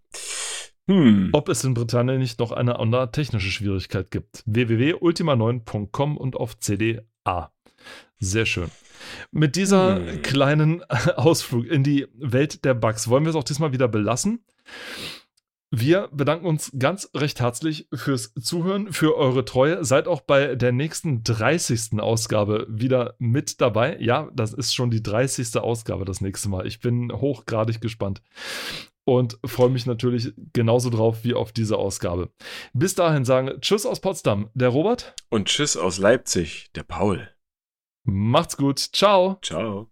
Hm. 0.87 1.29
Ob 1.33 1.49
es 1.49 1.63
in 1.63 1.73
Britannien 1.73 2.19
nicht 2.19 2.39
noch 2.39 2.51
eine 2.51 2.79
andere 2.79 3.11
technische 3.11 3.49
Schwierigkeit 3.49 4.11
gibt. 4.11 4.43
www.ultima9.com 4.45 6.17
und 6.17 6.35
auf 6.35 6.59
CDA. 6.59 7.51
Sehr 8.19 8.45
schön. 8.45 8.69
Mit 9.31 9.55
dieser 9.55 9.95
Hm. 9.95 10.21
kleinen 10.21 10.83
Ausflug 11.15 11.65
in 11.65 11.83
die 11.83 12.07
Welt 12.15 12.63
der 12.65 12.73
Bugs 12.73 13.07
wollen 13.07 13.23
wir 13.23 13.29
es 13.29 13.35
auch 13.35 13.43
diesmal 13.43 13.71
wieder 13.71 13.87
belassen. 13.87 14.43
Wir 15.71 16.09
bedanken 16.11 16.47
uns 16.47 16.71
ganz 16.79 17.11
recht 17.15 17.39
herzlich 17.39 17.87
fürs 17.93 18.33
Zuhören, 18.33 18.91
für 18.91 19.15
eure 19.15 19.45
Treue. 19.45 19.85
Seid 19.85 20.07
auch 20.07 20.21
bei 20.21 20.55
der 20.55 20.71
nächsten 20.71 21.23
30. 21.23 21.99
Ausgabe 21.99 22.65
wieder 22.69 23.15
mit 23.19 23.61
dabei. 23.61 23.97
Ja, 23.99 24.31
das 24.33 24.53
ist 24.53 24.73
schon 24.73 24.89
die 24.89 25.03
30. 25.03 25.57
Ausgabe 25.57 26.05
das 26.05 26.21
nächste 26.21 26.49
Mal. 26.49 26.65
Ich 26.65 26.79
bin 26.79 27.11
hochgradig 27.11 27.81
gespannt 27.81 28.23
und 29.05 29.37
freue 29.45 29.69
mich 29.69 29.85
natürlich 29.85 30.33
genauso 30.53 30.89
drauf 30.89 31.23
wie 31.23 31.35
auf 31.35 31.51
diese 31.51 31.77
Ausgabe. 31.77 32.31
Bis 32.73 32.95
dahin 32.95 33.23
sagen 33.23 33.61
Tschüss 33.61 33.85
aus 33.85 33.99
Potsdam, 33.99 34.49
der 34.55 34.69
Robert. 34.69 35.13
Und 35.29 35.49
Tschüss 35.49 35.77
aus 35.77 35.99
Leipzig, 35.99 36.71
der 36.73 36.83
Paul. 36.83 37.29
Macht's 38.03 38.57
gut. 38.57 38.79
Ciao. 38.79 39.37
Ciao. 39.43 39.91